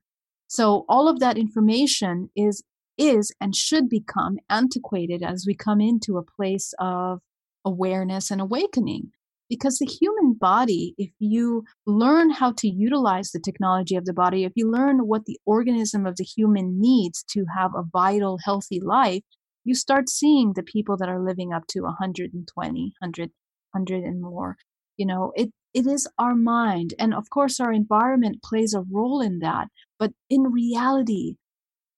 So 0.48 0.84
all 0.88 1.08
of 1.08 1.20
that 1.20 1.38
information 1.38 2.30
is 2.36 2.62
is 2.98 3.32
and 3.40 3.54
should 3.54 3.88
become 3.88 4.38
antiquated 4.48 5.22
as 5.22 5.44
we 5.46 5.54
come 5.54 5.80
into 5.80 6.16
a 6.16 6.22
place 6.22 6.72
of 6.78 7.20
awareness 7.64 8.30
and 8.30 8.40
awakening. 8.40 9.10
Because 9.48 9.78
the 9.78 9.86
human 9.86 10.34
body 10.34 10.94
if 10.98 11.10
you 11.18 11.64
learn 11.86 12.30
how 12.30 12.52
to 12.52 12.68
utilize 12.68 13.30
the 13.30 13.40
technology 13.40 13.94
of 13.96 14.04
the 14.04 14.12
body 14.12 14.44
if 14.44 14.52
you 14.56 14.70
learn 14.70 15.06
what 15.06 15.24
the 15.24 15.38
organism 15.46 16.06
of 16.06 16.16
the 16.16 16.24
human 16.24 16.80
needs 16.80 17.24
to 17.30 17.44
have 17.56 17.72
a 17.74 17.84
vital 17.92 18.38
healthy 18.44 18.80
life 18.80 19.22
you 19.66 19.74
start 19.74 20.08
seeing 20.08 20.52
the 20.52 20.62
people 20.62 20.96
that 20.96 21.08
are 21.08 21.22
living 21.22 21.52
up 21.52 21.66
to 21.66 21.82
120 21.82 22.94
100 22.98 23.30
100 23.72 24.04
and 24.04 24.20
more 24.20 24.56
you 24.96 25.06
know 25.06 25.32
it 25.36 25.50
it 25.74 25.86
is 25.86 26.08
our 26.18 26.34
mind 26.34 26.94
and 26.98 27.12
of 27.14 27.28
course 27.30 27.60
our 27.60 27.72
environment 27.72 28.42
plays 28.42 28.74
a 28.74 28.84
role 28.90 29.20
in 29.20 29.40
that 29.40 29.68
but 29.98 30.12
in 30.30 30.42
reality 30.44 31.36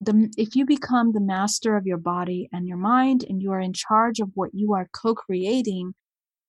the, 0.00 0.32
if 0.36 0.54
you 0.54 0.64
become 0.64 1.12
the 1.12 1.20
master 1.20 1.76
of 1.76 1.84
your 1.84 1.98
body 1.98 2.48
and 2.52 2.68
your 2.68 2.76
mind 2.76 3.24
and 3.28 3.42
you 3.42 3.50
are 3.50 3.60
in 3.60 3.72
charge 3.72 4.20
of 4.20 4.30
what 4.34 4.50
you 4.52 4.72
are 4.72 4.88
co-creating 4.92 5.92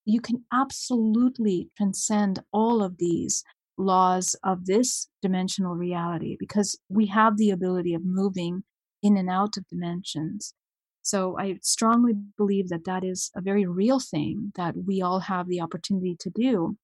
you 0.06 0.22
can 0.22 0.44
absolutely 0.52 1.70
transcend 1.78 2.40
all 2.52 2.82
of 2.82 2.98
these 2.98 3.44
laws 3.78 4.36
of 4.44 4.66
this 4.66 5.08
dimensional 5.22 5.76
reality 5.76 6.36
because 6.40 6.78
we 6.90 7.08
have 7.08 7.38
the 7.38 7.50
ability 7.50 7.94
of 7.94 8.04
moving 8.04 8.64
in 9.02 9.18
and 9.18 9.30
out 9.30 9.58
of 9.58 9.68
dimensions. 9.68 10.54
So 11.10 11.38
I 11.40 11.58
strongly 11.62 12.14
believe 12.38 12.70
that 12.70 12.86
that 12.86 13.04
is 13.04 13.32
a 13.36 13.42
very 13.42 13.66
real 13.66 14.00
thing 14.00 14.52
that 14.56 14.76
we 14.86 15.02
all 15.02 15.22
have 15.22 15.48
the 15.48 15.62
opportunity 15.62 16.16
to 16.20 16.30
do. 16.30 16.78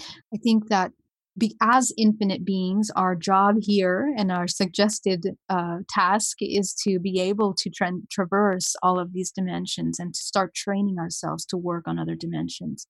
I 0.00 0.36
think 0.42 0.68
that 0.68 0.92
be, 1.36 1.56
as 1.62 1.92
infinite 1.96 2.44
beings, 2.44 2.90
our 2.96 3.14
job 3.14 3.56
here 3.60 4.12
and 4.18 4.32
our 4.32 4.48
suggested 4.48 5.36
uh, 5.48 5.78
task 5.88 6.38
is 6.40 6.74
to 6.82 6.98
be 6.98 7.20
able 7.20 7.54
to 7.54 7.70
tra- 7.70 7.92
traverse 8.10 8.74
all 8.82 8.98
of 8.98 9.12
these 9.12 9.30
dimensions 9.30 9.98
and 10.00 10.14
to 10.14 10.20
start 10.20 10.54
training 10.54 10.98
ourselves 10.98 11.46
to 11.46 11.56
work 11.56 11.84
on 11.86 11.98
other 11.98 12.16
dimensions. 12.16 12.86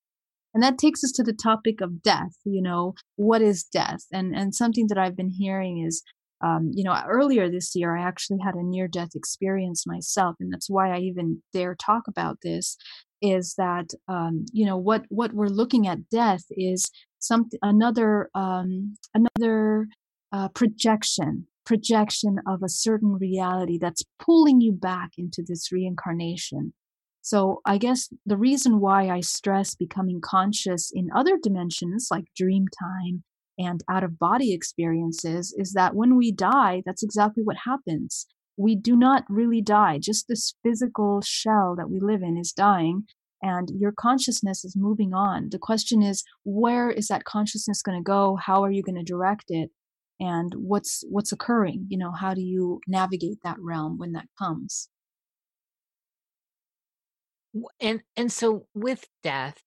And 0.54 0.62
that 0.62 0.78
takes 0.78 1.04
us 1.04 1.12
to 1.12 1.22
the 1.22 1.34
topic 1.34 1.80
of 1.80 2.02
death. 2.02 2.34
You 2.44 2.62
know, 2.62 2.94
what 3.16 3.42
is 3.42 3.62
death? 3.62 4.04
And 4.10 4.34
and 4.34 4.54
something 4.54 4.86
that 4.88 4.98
I've 4.98 5.16
been 5.16 5.30
hearing 5.30 5.84
is, 5.86 6.02
um, 6.40 6.70
you 6.72 6.84
know, 6.84 6.96
earlier 7.06 7.50
this 7.50 7.74
year 7.74 7.96
I 7.96 8.02
actually 8.02 8.38
had 8.44 8.54
a 8.54 8.62
near 8.62 8.88
death 8.88 9.14
experience 9.14 9.86
myself, 9.86 10.36
and 10.40 10.52
that's 10.52 10.70
why 10.70 10.94
I 10.94 10.98
even 11.00 11.42
dare 11.52 11.74
talk 11.74 12.04
about 12.08 12.38
this. 12.42 12.76
Is 13.20 13.54
that 13.58 13.90
um, 14.06 14.46
you 14.52 14.64
know 14.64 14.76
what 14.76 15.04
what 15.08 15.32
we're 15.32 15.48
looking 15.48 15.88
at 15.88 16.08
death 16.08 16.44
is 16.50 16.90
something 17.18 17.58
another 17.62 18.30
um, 18.34 18.96
another 19.14 19.88
uh, 20.32 20.48
projection 20.48 21.46
projection 21.64 22.38
of 22.46 22.62
a 22.62 22.68
certain 22.68 23.14
reality 23.14 23.76
that's 23.78 24.02
pulling 24.18 24.60
you 24.60 24.72
back 24.72 25.10
into 25.18 25.42
this 25.46 25.70
reincarnation 25.70 26.72
so 27.20 27.60
i 27.66 27.76
guess 27.76 28.08
the 28.24 28.38
reason 28.38 28.80
why 28.80 29.10
i 29.10 29.20
stress 29.20 29.74
becoming 29.74 30.18
conscious 30.18 30.90
in 30.94 31.10
other 31.14 31.36
dimensions 31.42 32.08
like 32.10 32.24
dream 32.34 32.64
time 32.82 33.22
and 33.58 33.82
out 33.90 34.04
of 34.04 34.18
body 34.18 34.52
experiences 34.52 35.54
is 35.58 35.72
that 35.72 35.94
when 35.94 36.16
we 36.16 36.32
die 36.32 36.82
that's 36.86 37.02
exactly 37.02 37.42
what 37.42 37.56
happens 37.64 38.26
we 38.58 38.74
do 38.74 38.96
not 38.96 39.24
really 39.28 39.62
die. 39.62 39.98
Just 39.98 40.26
this 40.26 40.54
physical 40.62 41.22
shell 41.22 41.76
that 41.76 41.88
we 41.88 42.00
live 42.00 42.22
in 42.22 42.36
is 42.36 42.52
dying, 42.52 43.04
and 43.40 43.70
your 43.78 43.92
consciousness 43.92 44.64
is 44.64 44.76
moving 44.76 45.14
on. 45.14 45.48
The 45.50 45.60
question 45.60 46.02
is, 46.02 46.24
where 46.44 46.90
is 46.90 47.06
that 47.06 47.24
consciousness 47.24 47.82
going 47.82 47.96
to 47.96 48.02
go? 48.02 48.36
How 48.36 48.64
are 48.64 48.72
you 48.72 48.82
going 48.82 48.96
to 48.96 49.04
direct 49.04 49.44
it? 49.48 49.70
And 50.20 50.52
what's 50.56 51.04
what's 51.08 51.30
occurring? 51.30 51.86
You 51.88 51.98
know, 51.98 52.10
how 52.10 52.34
do 52.34 52.42
you 52.42 52.80
navigate 52.88 53.38
that 53.44 53.56
realm 53.60 53.96
when 53.96 54.12
that 54.12 54.26
comes? 54.36 54.88
And 57.80 58.02
and 58.16 58.32
so 58.32 58.66
with 58.74 59.04
death 59.22 59.62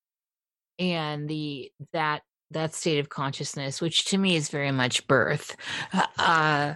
and 0.77 1.29
the 1.29 1.71
that 1.93 2.23
that 2.51 2.73
state 2.73 2.99
of 2.99 3.09
consciousness, 3.09 3.81
which 3.81 4.05
to 4.05 4.17
me 4.17 4.35
is 4.35 4.49
very 4.49 4.71
much 4.71 5.07
birth. 5.07 5.55
Uh, 6.17 6.75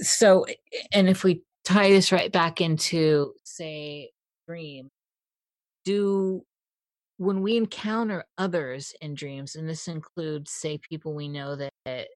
so, 0.00 0.46
and 0.92 1.08
if 1.08 1.24
we 1.24 1.42
tie 1.64 1.90
this 1.90 2.12
right 2.12 2.30
back 2.30 2.60
into, 2.60 3.32
say, 3.44 4.10
dream, 4.46 4.90
do 5.84 6.42
when 7.16 7.42
we 7.42 7.56
encounter 7.56 8.24
others 8.38 8.92
in 9.00 9.14
dreams, 9.14 9.54
and 9.54 9.68
this 9.68 9.88
includes, 9.88 10.50
say, 10.50 10.78
people 10.78 11.14
we 11.14 11.28
know 11.28 11.56
that 11.56 12.08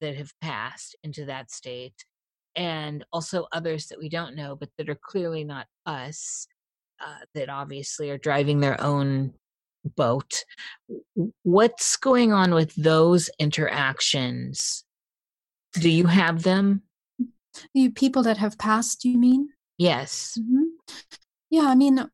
that 0.00 0.16
have 0.16 0.32
passed 0.40 0.96
into 1.02 1.24
that 1.26 1.50
state, 1.50 2.04
and 2.56 3.04
also 3.12 3.46
others 3.52 3.86
that 3.86 3.98
we 3.98 4.08
don't 4.08 4.36
know, 4.36 4.56
but 4.56 4.68
that 4.78 4.88
are 4.88 4.98
clearly 5.02 5.44
not 5.44 5.66
us, 5.86 6.46
uh, 7.04 7.24
that 7.34 7.48
obviously 7.48 8.10
are 8.10 8.18
driving 8.18 8.60
their 8.60 8.80
own 8.80 9.32
boat. 9.84 10.44
What's 11.42 11.96
going 11.96 12.32
on 12.32 12.54
with 12.54 12.74
those 12.74 13.30
interactions? 13.38 14.84
Do 15.74 15.88
you 15.88 16.06
have 16.06 16.42
them? 16.42 16.82
You 17.74 17.90
people 17.90 18.22
that 18.24 18.38
have 18.38 18.58
passed, 18.58 19.04
you 19.04 19.18
mean? 19.18 19.48
Yes. 19.78 20.38
Mm-hmm. 20.40 20.64
Yeah, 21.50 21.66
I 21.66 21.74
mean, 21.74 22.08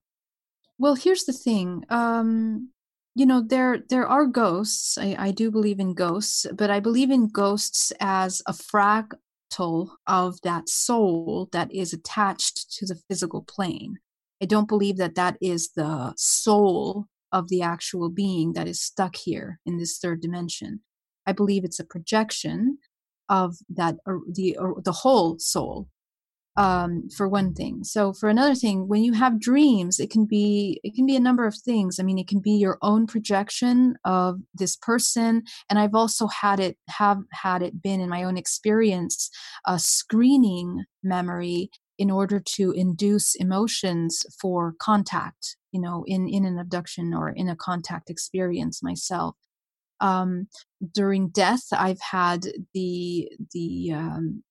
well, 0.78 0.94
here's 0.94 1.24
the 1.24 1.32
thing. 1.32 1.84
Um, 1.88 2.70
you 3.14 3.26
know, 3.26 3.40
there 3.40 3.78
there 3.88 4.06
are 4.06 4.26
ghosts. 4.26 4.98
I, 4.98 5.16
I 5.18 5.30
do 5.30 5.50
believe 5.50 5.80
in 5.80 5.94
ghosts, 5.94 6.46
but 6.54 6.70
I 6.70 6.80
believe 6.80 7.10
in 7.10 7.28
ghosts 7.28 7.92
as 7.98 8.42
a 8.46 8.52
fractal 8.52 9.90
of 10.06 10.40
that 10.42 10.68
soul 10.68 11.48
that 11.52 11.72
is 11.72 11.92
attached 11.92 12.70
to 12.76 12.86
the 12.86 13.00
physical 13.08 13.42
plane. 13.42 13.98
I 14.42 14.44
don't 14.44 14.68
believe 14.68 14.98
that 14.98 15.14
that 15.14 15.38
is 15.40 15.70
the 15.70 16.12
soul 16.16 17.06
of 17.36 17.48
the 17.50 17.60
actual 17.60 18.08
being 18.08 18.54
that 18.54 18.66
is 18.66 18.80
stuck 18.80 19.14
here 19.14 19.60
in 19.66 19.76
this 19.76 19.98
third 19.98 20.22
dimension. 20.22 20.80
I 21.26 21.32
believe 21.32 21.64
it's 21.64 21.80
a 21.80 21.84
projection 21.84 22.78
of 23.28 23.56
that 23.68 23.96
uh, 24.08 24.24
the 24.32 24.56
uh, 24.56 24.80
the 24.82 24.92
whole 25.02 25.38
soul 25.38 25.88
um, 26.56 27.10
for 27.14 27.28
one 27.28 27.52
thing. 27.52 27.84
So 27.84 28.14
for 28.14 28.30
another 28.30 28.54
thing, 28.54 28.88
when 28.88 29.04
you 29.04 29.12
have 29.12 29.38
dreams, 29.38 30.00
it 30.00 30.10
can 30.10 30.24
be 30.24 30.80
it 30.82 30.94
can 30.94 31.04
be 31.04 31.16
a 31.16 31.26
number 31.28 31.46
of 31.46 31.54
things. 31.54 31.98
I 32.00 32.04
mean, 32.04 32.18
it 32.18 32.28
can 32.28 32.40
be 32.40 32.52
your 32.52 32.78
own 32.80 33.06
projection 33.06 33.96
of 34.04 34.40
this 34.54 34.76
person, 34.76 35.42
and 35.68 35.78
I've 35.78 35.94
also 35.94 36.26
had 36.28 36.58
it 36.58 36.78
have 36.88 37.18
had 37.32 37.62
it 37.62 37.82
been 37.82 38.00
in 38.00 38.08
my 38.08 38.24
own 38.24 38.38
experience 38.38 39.30
a 39.66 39.78
screening 39.78 40.84
memory 41.02 41.70
in 41.98 42.10
order 42.10 42.40
to 42.40 42.72
induce 42.72 43.34
emotions 43.34 44.26
for 44.40 44.74
contact 44.78 45.56
you 45.72 45.80
know 45.80 46.04
in 46.06 46.28
in 46.28 46.44
an 46.44 46.58
abduction 46.58 47.12
or 47.14 47.28
in 47.28 47.48
a 47.48 47.56
contact 47.56 48.10
experience 48.10 48.82
myself. 48.82 49.36
Um, 50.00 50.48
during 50.92 51.28
death 51.28 51.64
i've 51.72 52.00
had 52.00 52.46
the 52.74 53.30
the 53.54 53.92
um, 53.94 54.42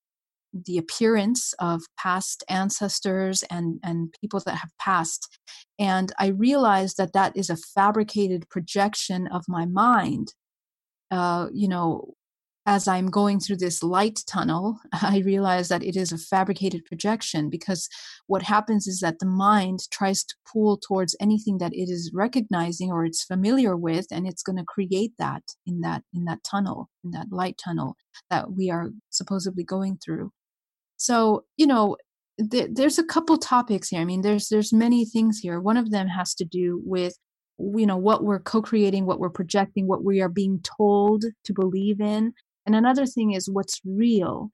the 0.68 0.78
appearance 0.80 1.54
of 1.60 1.84
past 2.00 2.44
ancestors 2.50 3.44
and 3.52 3.80
and 3.84 4.14
people 4.22 4.40
that 4.46 4.56
have 4.56 4.72
passed 4.80 5.38
and 5.78 6.12
i 6.20 6.28
realized 6.28 6.98
that 6.98 7.14
that 7.14 7.36
is 7.38 7.50
a 7.50 7.58
fabricated 7.58 8.50
projection 8.50 9.28
of 9.28 9.44
my 9.48 9.66
mind. 9.66 10.34
Uh, 11.12 11.48
you 11.54 11.68
know 11.68 12.16
as 12.66 12.88
I'm 12.88 13.12
going 13.12 13.40
through 13.40 13.58
this 13.58 13.84
light 13.84 14.22
tunnel, 14.28 14.80
I 14.94 15.20
realize 15.20 15.70
that 15.70 15.84
it 15.84 15.96
is 15.96 16.12
a 16.12 16.18
fabricated 16.18 16.86
projection 16.86 17.50
because 17.50 17.88
what 18.28 18.42
happens 18.42 18.88
is 18.88 19.00
that 19.02 19.20
the 19.20 19.26
mind 19.26 19.82
tries 19.92 20.24
to 20.24 20.36
pull 20.52 20.78
towards 20.78 21.16
anything 21.20 21.60
that 21.60 21.74
it 21.74 21.90
is 21.90 22.12
recognizing 22.14 22.92
or 22.92 23.06
it's 23.06 23.24
familiar 23.24 23.76
with, 23.76 24.08
and 24.12 24.28
it's 24.28 24.44
going 24.44 24.58
to 24.58 24.66
create 24.66 25.14
that 25.20 25.44
in 25.66 25.82
that 25.82 26.04
in 26.14 26.26
that 26.26 26.44
tunnel, 26.44 26.90
in 27.04 27.12
that 27.12 27.28
light 27.32 27.60
tunnel 27.64 27.96
that 28.30 28.52
we 28.52 28.70
are 28.72 28.90
supposedly 29.10 29.64
going 29.64 29.98
through. 30.04 30.32
So, 30.98 31.46
you 31.58 31.68
know, 31.68 31.98
th- 32.52 32.70
there's 32.72 32.98
a 32.98 33.04
couple 33.04 33.38
topics 33.38 33.90
here. 33.90 34.02
I 34.02 34.06
mean, 34.06 34.22
there's 34.22 34.50
there's 34.50 34.74
many 34.74 35.06
things 35.06 35.40
here. 35.40 35.60
One 35.60 35.78
of 35.78 35.92
them 35.92 36.08
has 36.08 36.34
to 36.36 36.46
do 36.46 36.82
with 36.84 37.16
you 37.58 37.86
know 37.86 37.98
what 37.98 38.24
we're 38.24 38.40
co-creating 38.40 39.06
what 39.06 39.18
we're 39.18 39.30
projecting 39.30 39.88
what 39.88 40.04
we 40.04 40.20
are 40.22 40.28
being 40.28 40.60
told 40.78 41.24
to 41.46 41.54
believe 41.54 42.02
in 42.02 42.34
and 42.66 42.76
another 42.76 43.06
thing 43.06 43.32
is 43.32 43.50
what's 43.50 43.82
real. 43.86 44.50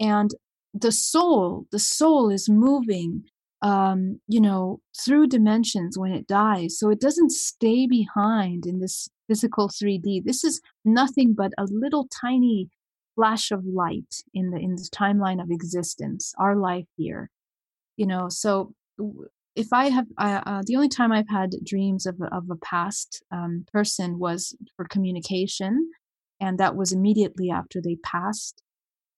And 0.00 0.30
the 0.74 0.92
soul 0.92 1.66
the 1.72 1.78
soul 1.78 2.30
is 2.30 2.50
moving 2.50 3.24
um 3.62 4.20
you 4.28 4.40
know 4.40 4.78
through 5.02 5.26
dimensions 5.26 5.98
when 5.98 6.12
it 6.12 6.26
dies. 6.26 6.78
So 6.78 6.90
it 6.90 7.00
doesn't 7.00 7.32
stay 7.32 7.86
behind 7.86 8.66
in 8.66 8.80
this 8.80 9.08
physical 9.26 9.68
3d 9.68 10.24
this 10.24 10.44
is 10.44 10.60
nothing 10.84 11.34
but 11.34 11.52
a 11.58 11.66
little 11.70 12.08
tiny 12.20 12.68
flash 13.16 13.50
of 13.50 13.64
light 13.64 14.22
in 14.34 14.50
the 14.50 14.58
in 14.58 14.76
the 14.76 14.88
timeline 14.94 15.42
of 15.42 15.50
existence 15.50 16.34
our 16.38 16.56
life 16.56 16.86
here. 16.96 17.30
You 17.96 18.06
know 18.06 18.28
so 18.28 18.74
if 19.56 19.72
i 19.72 19.88
have 19.88 20.06
uh, 20.18 20.42
uh, 20.46 20.62
the 20.66 20.76
only 20.76 20.88
time 20.88 21.10
i've 21.12 21.28
had 21.28 21.50
dreams 21.64 22.06
of, 22.06 22.20
of 22.30 22.44
a 22.50 22.56
past 22.56 23.22
um, 23.32 23.64
person 23.72 24.18
was 24.18 24.54
for 24.76 24.84
communication 24.84 25.90
and 26.40 26.58
that 26.58 26.76
was 26.76 26.92
immediately 26.92 27.50
after 27.50 27.80
they 27.80 27.96
passed. 27.96 28.62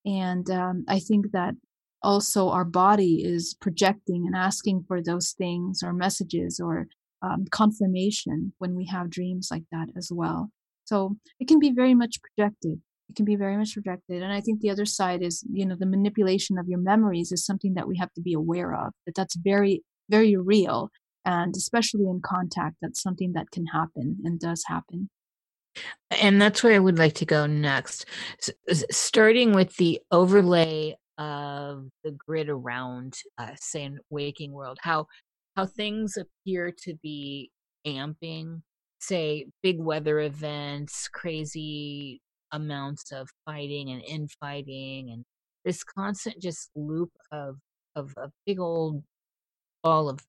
And 0.04 0.48
um, 0.50 0.84
I 0.88 1.00
think 1.00 1.32
that 1.32 1.54
also 2.02 2.50
our 2.50 2.64
body 2.64 3.22
is 3.24 3.56
projecting 3.60 4.26
and 4.26 4.36
asking 4.36 4.84
for 4.86 5.02
those 5.02 5.32
things 5.32 5.82
or 5.82 5.92
messages 5.92 6.60
or 6.60 6.86
um, 7.22 7.44
confirmation 7.50 8.52
when 8.58 8.74
we 8.76 8.86
have 8.86 9.10
dreams 9.10 9.48
like 9.50 9.64
that 9.72 9.88
as 9.96 10.10
well. 10.12 10.50
So 10.84 11.16
it 11.40 11.48
can 11.48 11.58
be 11.58 11.72
very 11.72 11.94
much 11.94 12.16
projected. 12.22 12.80
It 13.10 13.16
can 13.16 13.24
be 13.24 13.36
very 13.36 13.56
much 13.56 13.74
projected. 13.74 14.22
And 14.22 14.32
I 14.32 14.40
think 14.40 14.60
the 14.60 14.70
other 14.70 14.84
side 14.84 15.22
is, 15.22 15.44
you 15.50 15.66
know, 15.66 15.76
the 15.78 15.86
manipulation 15.86 16.58
of 16.58 16.68
your 16.68 16.78
memories 16.78 17.32
is 17.32 17.44
something 17.44 17.74
that 17.74 17.88
we 17.88 17.96
have 17.98 18.12
to 18.14 18.20
be 18.20 18.34
aware 18.34 18.74
of, 18.74 18.92
that 19.06 19.14
that's 19.14 19.36
very, 19.36 19.82
very 20.08 20.36
real. 20.36 20.90
And 21.24 21.54
especially 21.56 22.04
in 22.04 22.20
contact, 22.24 22.76
that's 22.80 23.02
something 23.02 23.32
that 23.32 23.50
can 23.50 23.66
happen 23.66 24.18
and 24.24 24.38
does 24.38 24.64
happen. 24.66 25.10
And 26.10 26.40
that's 26.40 26.62
where 26.62 26.74
I 26.74 26.78
would 26.78 26.98
like 26.98 27.14
to 27.14 27.26
go 27.26 27.46
next. 27.46 28.06
S- 28.68 28.84
starting 28.90 29.52
with 29.52 29.76
the 29.76 30.00
overlay 30.10 30.96
of 31.18 31.88
the 32.04 32.12
grid 32.12 32.48
around 32.48 33.14
us, 33.38 33.58
say 33.60 33.82
in 33.84 33.98
waking 34.10 34.52
world, 34.52 34.78
how 34.80 35.06
how 35.56 35.66
things 35.66 36.16
appear 36.16 36.72
to 36.84 36.94
be 37.02 37.50
amping, 37.86 38.62
say 39.00 39.46
big 39.62 39.80
weather 39.80 40.20
events, 40.20 41.08
crazy 41.08 42.20
amounts 42.52 43.10
of 43.12 43.28
fighting 43.44 43.90
and 43.90 44.02
infighting, 44.04 45.10
and 45.10 45.24
this 45.64 45.82
constant 45.84 46.40
just 46.40 46.70
loop 46.76 47.10
of 47.32 47.56
of 47.96 48.14
a 48.16 48.30
big 48.46 48.60
old 48.60 49.02
ball 49.82 50.08
of 50.08 50.20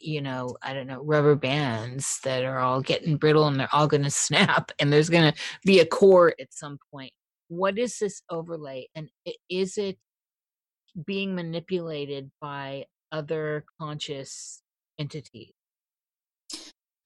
you 0.00 0.20
know, 0.20 0.56
I 0.62 0.74
don't 0.74 0.86
know, 0.86 1.02
rubber 1.02 1.34
bands 1.34 2.20
that 2.24 2.44
are 2.44 2.58
all 2.58 2.80
getting 2.80 3.16
brittle 3.16 3.46
and 3.46 3.58
they're 3.58 3.68
all 3.72 3.86
going 3.86 4.02
to 4.04 4.10
snap 4.10 4.70
and 4.78 4.92
there's 4.92 5.10
going 5.10 5.32
to 5.32 5.38
be 5.64 5.80
a 5.80 5.86
core 5.86 6.34
at 6.40 6.52
some 6.52 6.78
point. 6.92 7.12
What 7.48 7.78
is 7.78 7.98
this 7.98 8.22
overlay? 8.30 8.88
And 8.94 9.08
is 9.48 9.78
it 9.78 9.98
being 11.06 11.34
manipulated 11.34 12.30
by 12.40 12.84
other 13.12 13.64
conscious 13.80 14.62
entities? 14.98 15.52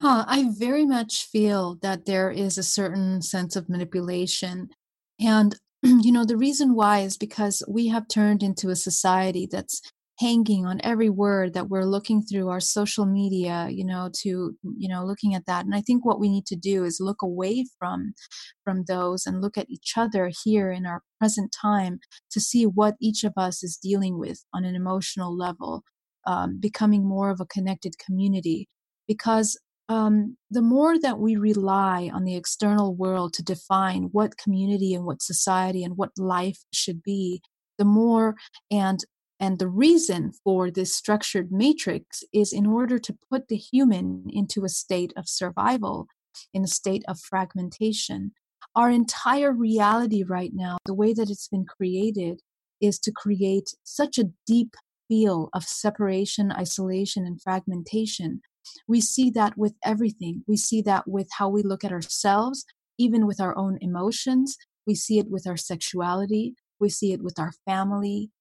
Huh, 0.01 0.25
I 0.27 0.51
very 0.51 0.85
much 0.85 1.25
feel 1.25 1.75
that 1.81 2.05
there 2.05 2.29
is 2.29 2.57
a 2.57 2.63
certain 2.63 3.21
sense 3.21 3.55
of 3.55 3.69
manipulation. 3.69 4.69
And, 5.17 5.55
you 5.81 6.11
know, 6.11 6.25
the 6.25 6.35
reason 6.35 6.75
why 6.75 6.99
is 6.99 7.15
because 7.15 7.63
we 7.69 7.87
have 7.87 8.09
turned 8.09 8.43
into 8.43 8.69
a 8.69 8.75
society 8.75 9.47
that's 9.49 9.81
hanging 10.19 10.65
on 10.65 10.79
every 10.83 11.09
word 11.09 11.53
that 11.53 11.69
we're 11.69 11.85
looking 11.85 12.21
through 12.21 12.49
our 12.49 12.59
social 12.59 13.05
media 13.05 13.67
you 13.71 13.83
know 13.85 14.09
to 14.13 14.55
you 14.77 14.87
know 14.89 15.03
looking 15.03 15.33
at 15.35 15.45
that. 15.47 15.65
And 15.65 15.75
i 15.75 15.81
think 15.81 16.05
what 16.05 16.19
we 16.19 16.29
need 16.29 16.45
to 16.47 16.55
do 16.55 16.83
is 16.83 16.99
look 16.99 17.21
away 17.21 17.65
from 17.79 18.13
from 18.63 18.83
those 18.87 19.25
and 19.25 19.41
look 19.41 19.57
at 19.57 19.69
each 19.69 19.93
other 19.97 20.31
here 20.43 20.71
in 20.71 20.85
our 20.85 21.01
present 21.19 21.55
time 21.59 21.99
to 22.31 22.39
see 22.39 22.65
what 22.65 22.95
each 23.01 23.23
of 23.23 23.33
us 23.37 23.63
is 23.63 23.77
dealing 23.77 24.19
with 24.19 24.43
on 24.53 24.65
an 24.65 24.75
emotional 24.75 25.35
level 25.35 25.83
um, 26.25 26.59
becoming 26.59 27.05
more 27.05 27.29
of 27.29 27.39
a 27.39 27.45
connected 27.45 27.97
community. 27.97 28.67
Because 29.07 29.59
um, 29.89 30.37
the 30.49 30.61
more 30.61 30.99
that 30.99 31.19
we 31.19 31.35
rely 31.35 32.09
on 32.13 32.23
the 32.23 32.35
external 32.35 32.95
world 32.95 33.33
to 33.33 33.43
define 33.43 34.09
what 34.11 34.37
community 34.37 34.93
and 34.93 35.05
what 35.05 35.21
society 35.21 35.83
and 35.83 35.97
what 35.97 36.11
life 36.17 36.59
should 36.71 37.03
be 37.03 37.41
the 37.77 37.85
more 37.85 38.35
and 38.71 39.03
and 39.43 39.59
the 39.59 39.67
reason 39.67 40.31
for 40.31 40.71
this 40.71 40.95
structured 40.95 41.51
matrix 41.51 42.23
is 42.31 42.53
in 42.53 42.65
order 42.65 42.97
to 42.97 43.17
put 43.29 43.49
the 43.49 43.57
human 43.57 44.23
into 44.29 44.63
a 44.63 44.69
state 44.69 45.11
of 45.17 45.27
survival, 45.27 46.07
in 46.53 46.63
a 46.63 46.67
state 46.67 47.03
of 47.09 47.19
fragmentation. 47.19 48.31
Our 48.73 48.89
entire 48.89 49.51
reality 49.51 50.23
right 50.23 50.51
now, 50.53 50.77
the 50.85 50.93
way 50.93 51.11
that 51.11 51.29
it's 51.29 51.49
been 51.49 51.65
created, 51.65 52.39
is 52.79 52.97
to 52.99 53.11
create 53.11 53.75
such 53.83 54.17
a 54.17 54.29
deep 54.47 54.75
feel 55.09 55.49
of 55.53 55.65
separation, 55.65 56.53
isolation, 56.53 57.25
and 57.25 57.41
fragmentation. 57.41 58.39
We 58.87 59.01
see 59.01 59.29
that 59.31 59.57
with 59.57 59.73
everything. 59.83 60.45
We 60.47 60.55
see 60.55 60.81
that 60.83 61.05
with 61.05 61.27
how 61.37 61.49
we 61.49 61.63
look 61.63 61.83
at 61.83 61.91
ourselves, 61.91 62.63
even 62.97 63.27
with 63.27 63.41
our 63.41 63.57
own 63.57 63.77
emotions. 63.81 64.55
We 64.87 64.95
see 64.95 65.19
it 65.19 65.29
with 65.29 65.45
our 65.45 65.57
sexuality. 65.57 66.55
We 66.79 66.87
see 66.87 67.11
it 67.11 67.21
with 67.21 67.37
our 67.39 67.51
family, 67.65 68.31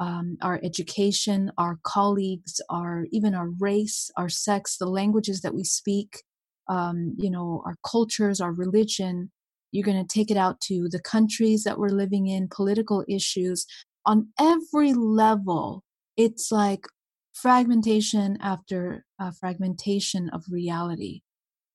um, 0.00 0.38
our 0.42 0.58
education, 0.64 1.52
our 1.58 1.78
colleagues, 1.84 2.60
our 2.70 3.06
even 3.12 3.34
our 3.34 3.50
race, 3.60 4.10
our 4.16 4.30
sex, 4.30 4.78
the 4.78 4.86
languages 4.86 5.42
that 5.42 5.54
we 5.54 5.62
speak, 5.62 6.22
um, 6.68 7.14
you 7.18 7.30
know, 7.30 7.62
our 7.66 7.76
cultures, 7.86 8.40
our 8.40 8.52
religion. 8.52 9.30
You're 9.72 9.84
going 9.84 10.04
to 10.04 10.12
take 10.12 10.30
it 10.30 10.36
out 10.36 10.60
to 10.62 10.88
the 10.90 11.00
countries 11.00 11.62
that 11.64 11.78
we're 11.78 11.90
living 11.90 12.26
in, 12.26 12.48
political 12.48 13.04
issues. 13.08 13.66
On 14.06 14.28
every 14.40 14.94
level, 14.94 15.84
it's 16.16 16.50
like 16.50 16.86
fragmentation 17.34 18.38
after 18.40 19.04
uh, 19.20 19.30
fragmentation 19.38 20.28
of 20.30 20.44
reality. 20.50 21.20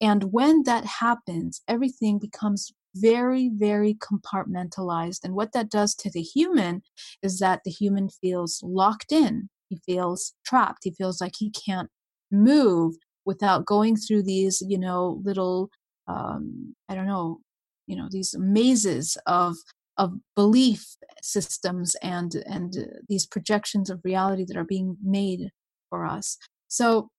And 0.02 0.34
when 0.34 0.64
that 0.64 0.86
happens, 0.86 1.62
everything 1.68 2.20
becomes 2.20 2.74
very, 2.96 3.50
very 3.54 3.96
compartmentalized. 3.96 5.24
And 5.24 5.34
what 5.34 5.52
that 5.54 5.70
does 5.70 5.96
to 5.96 6.10
the 6.10 6.22
human 6.22 6.82
is 7.22 7.40
that 7.40 7.62
the 7.64 7.72
human 7.72 8.10
feels 8.10 8.62
locked 8.64 9.12
in. 9.12 9.50
He 9.70 9.80
feels 9.86 10.34
trapped. 10.46 10.84
He 10.84 10.92
feels 10.92 11.20
like 11.20 11.34
he 11.38 11.52
can't 11.52 11.90
move 12.32 12.96
without 13.26 13.66
going 13.66 13.96
through 13.96 14.24
these, 14.24 14.64
you 14.68 14.78
know, 14.78 15.22
little, 15.24 15.70
um, 16.08 16.76
I 16.88 16.96
don't 16.96 17.08
know, 17.08 17.40
you 17.88 17.96
know, 17.96 18.08
these 18.10 18.36
mazes 18.38 19.18
of 19.26 19.58
of 19.98 20.14
belief 20.36 20.98
systems 21.22 21.96
and 22.02 22.36
and 22.46 22.78
uh, 22.78 22.82
these 23.08 23.26
projections 23.26 23.90
of 23.90 24.02
reality 24.04 24.44
that 24.46 24.58
are 24.58 24.66
being 24.66 24.98
made 25.02 25.52
for 25.90 26.06
us. 26.06 26.38
So 26.68 27.10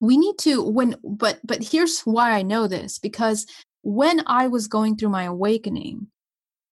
we 0.00 0.16
need 0.16 0.38
to 0.38 0.62
when 0.62 0.96
but 1.04 1.40
but 1.44 1.62
here's 1.62 2.00
why 2.02 2.32
I 2.32 2.42
know 2.42 2.66
this 2.66 2.98
because 2.98 3.46
when 3.86 4.20
I 4.26 4.48
was 4.48 4.66
going 4.66 4.96
through 4.96 5.10
my 5.10 5.22
awakening, 5.22 6.08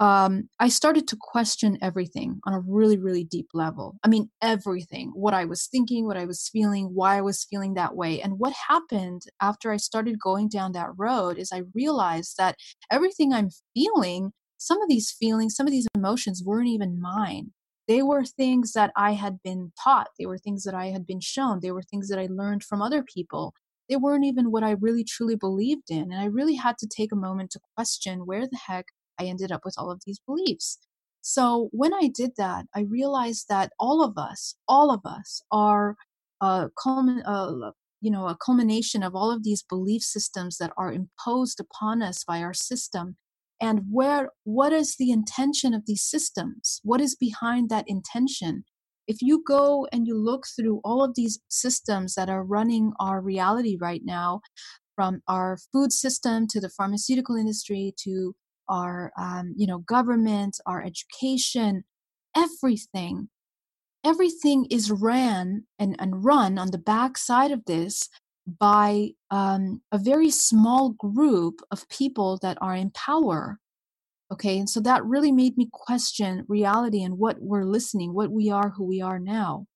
um, 0.01 0.49
I 0.59 0.69
started 0.69 1.07
to 1.07 1.17
question 1.21 1.79
everything 1.81 2.41
on 2.45 2.55
a 2.55 2.59
really, 2.59 2.99
really 2.99 3.23
deep 3.23 3.47
level. 3.55 3.95
I 4.03 4.09
mean, 4.09 4.31
everything 4.43 5.13
what 5.15 5.33
I 5.33 5.45
was 5.45 5.69
thinking, 5.69 6.07
what 6.09 6.17
I 6.17 6.25
was 6.25 6.51
feeling, 6.53 6.87
why 6.93 7.17
I 7.17 7.21
was 7.21 7.47
feeling 7.49 7.75
that 7.75 7.95
way. 7.95 8.21
And 8.21 8.41
what 8.41 8.53
happened 8.69 9.23
after 9.41 9.71
I 9.71 9.77
started 9.77 10.19
going 10.19 10.49
down 10.49 10.73
that 10.73 10.91
road 10.97 11.39
is 11.39 11.53
I 11.53 11.63
realized 11.73 12.35
that 12.39 12.57
everything 12.91 13.33
I'm 13.33 13.51
feeling, 13.75 14.33
some 14.59 14.83
of 14.83 14.89
these 14.89 15.13
feelings, 15.13 15.55
some 15.55 15.69
of 15.69 15.73
these 15.73 15.87
emotions 15.95 16.43
weren't 16.45 16.67
even 16.67 17.01
mine. 17.01 17.53
They 17.87 18.03
were 18.03 18.25
things 18.25 18.73
that 18.73 18.91
I 18.97 19.13
had 19.13 19.39
been 19.45 19.71
taught, 19.81 20.09
they 20.19 20.27
were 20.27 20.39
things 20.39 20.65
that 20.65 20.75
I 20.75 20.87
had 20.87 21.07
been 21.07 21.21
shown, 21.21 21.61
they 21.63 21.71
were 21.71 21.83
things 21.83 22.09
that 22.09 22.19
I 22.19 22.27
learned 22.29 22.65
from 22.65 22.83
other 22.83 23.05
people 23.05 23.55
they 23.89 23.97
weren't 23.97 24.25
even 24.25 24.51
what 24.51 24.65
I 24.65 24.73
really 24.73 25.05
truly 25.05 25.37
believed 25.37 25.91
in. 25.91 26.13
And 26.13 26.21
I 26.21 26.27
really 26.27 26.55
had 26.55 26.79
to 26.79 26.89
take 26.89 27.13
a 27.13 27.17
moment 27.17 27.51
to 27.53 27.61
question 27.77 28.27
where 28.27 28.47
the 28.47 28.59
heck 28.67 28.87
I 29.19 29.25
ended 29.25 29.53
up 29.53 29.63
with 29.65 29.75
all 29.79 29.91
of 29.91 30.03
these 30.07 30.21
beliefs. 30.27 30.79
So 31.21 31.69
when 31.73 31.95
I 31.95 32.11
did 32.15 32.33
that, 32.37 32.67
I 32.75 32.81
realized 32.81 33.47
that 33.49 33.73
all 33.79 34.03
of 34.03 34.19
us, 34.19 34.57
all 34.69 34.93
of 34.93 35.01
us 35.05 35.43
are 35.51 35.97
a 36.41 36.69
uh, 36.79 37.71
you 38.01 38.11
know, 38.11 38.29
a 38.29 38.37
culmination 38.37 39.03
of 39.03 39.15
all 39.15 39.31
of 39.31 39.43
these 39.43 39.63
belief 39.63 40.03
systems 40.03 40.59
that 40.59 40.73
are 40.77 40.93
imposed 40.93 41.59
upon 41.59 42.03
us 42.03 42.23
by 42.23 42.43
our 42.43 42.53
system. 42.53 43.17
And 43.63 43.85
where, 43.91 44.31
what 44.43 44.75
is 44.75 44.97
the 44.97 45.11
intention 45.11 45.73
of 45.73 45.87
these 45.87 46.03
systems? 46.03 46.83
What 46.85 47.01
is 47.01 47.17
behind 47.17 47.71
that 47.71 47.89
intention? 47.89 48.65
If 49.07 49.21
you 49.21 49.43
go 49.47 49.87
and 49.93 50.07
you 50.07 50.17
look 50.17 50.45
through 50.57 50.81
all 50.85 51.05
of 51.05 51.15
these 51.15 51.41
systems 51.49 52.15
that 52.15 52.29
are 52.29 52.45
running 52.45 52.93
our 52.99 53.21
reality 53.21 53.77
right 53.81 54.03
now, 54.05 54.41
from 54.95 55.21
our 55.29 55.59
food 55.73 55.93
system 55.93 56.47
to 56.47 56.61
the 56.61 56.69
pharmaceutical 56.69 57.37
industry 57.37 57.93
to 57.99 58.35
our 58.69 59.13
um, 59.19 59.55
you 59.57 59.67
know 59.67 59.79
government, 59.79 60.59
our 60.67 60.83
education, 60.83 61.85
everything, 62.37 63.29
everything 64.05 64.67
is 64.71 64.91
ran 64.91 65.65
and, 65.79 65.97
and 65.99 66.25
run 66.25 66.59
on 66.59 66.71
the 66.71 66.79
back 66.79 67.19
side 67.19 67.51
of 67.51 67.65
this 67.67 68.09
by 68.47 69.11
um, 69.31 69.81
a 69.91 69.99
very 69.99 70.31
small 70.31 70.91
group 70.91 71.61
of 71.71 71.89
people 71.89 72.39
that 72.43 72.59
are 72.61 72.75
in 72.75 72.91
power 72.91 73.59
Okay. 74.33 74.59
And 74.59 74.69
so 74.69 74.81
that 74.81 75.05
really 75.05 75.33
made 75.33 75.57
me 75.57 75.69
question 75.73 76.45
reality 76.49 77.03
and 77.03 77.19
what 77.19 77.37
we're 77.41 77.65
listening, 77.65 78.15
what 78.15 78.31
we 78.31 78.51
are, 78.51 78.71
who 78.71 78.85
we 78.85 79.01
are 79.01 79.19
now. 79.19 79.67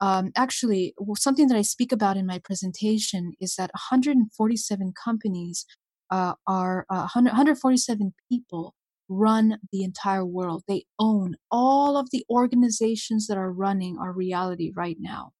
Um, 0.00 0.32
actually, 0.36 0.94
something 1.16 1.48
that 1.48 1.56
I 1.56 1.62
speak 1.62 1.92
about 1.92 2.16
in 2.16 2.26
my 2.26 2.38
presentation 2.38 3.32
is 3.40 3.56
that 3.56 3.70
147 3.74 4.94
companies 5.04 5.66
uh, 6.10 6.34
are 6.46 6.86
uh, 6.88 7.08
147 7.14 8.14
people 8.30 8.74
run 9.10 9.58
the 9.72 9.82
entire 9.82 10.24
world. 10.24 10.62
They 10.66 10.84
own 10.98 11.36
all 11.50 11.96
of 11.96 12.08
the 12.10 12.24
organizations 12.30 13.26
that 13.26 13.36
are 13.36 13.52
running 13.52 13.98
our 13.98 14.12
reality 14.12 14.72
right 14.74 14.96
now. 14.98 15.32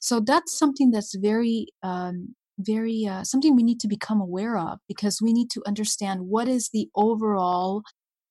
So 0.00 0.18
that's 0.18 0.58
something 0.58 0.90
that's 0.90 1.14
very, 1.14 1.66
um, 1.82 2.34
very 2.58 3.06
uh, 3.06 3.22
something 3.24 3.54
we 3.54 3.62
need 3.62 3.80
to 3.80 3.88
become 3.88 4.20
aware 4.20 4.56
of 4.58 4.78
because 4.88 5.22
we 5.22 5.32
need 5.32 5.50
to 5.50 5.62
understand 5.66 6.22
what 6.22 6.48
is 6.48 6.70
the 6.70 6.88
overall 6.96 7.82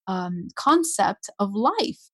um, 0.08 0.48
concept 0.56 1.30
of 1.38 1.54
life. 1.54 2.10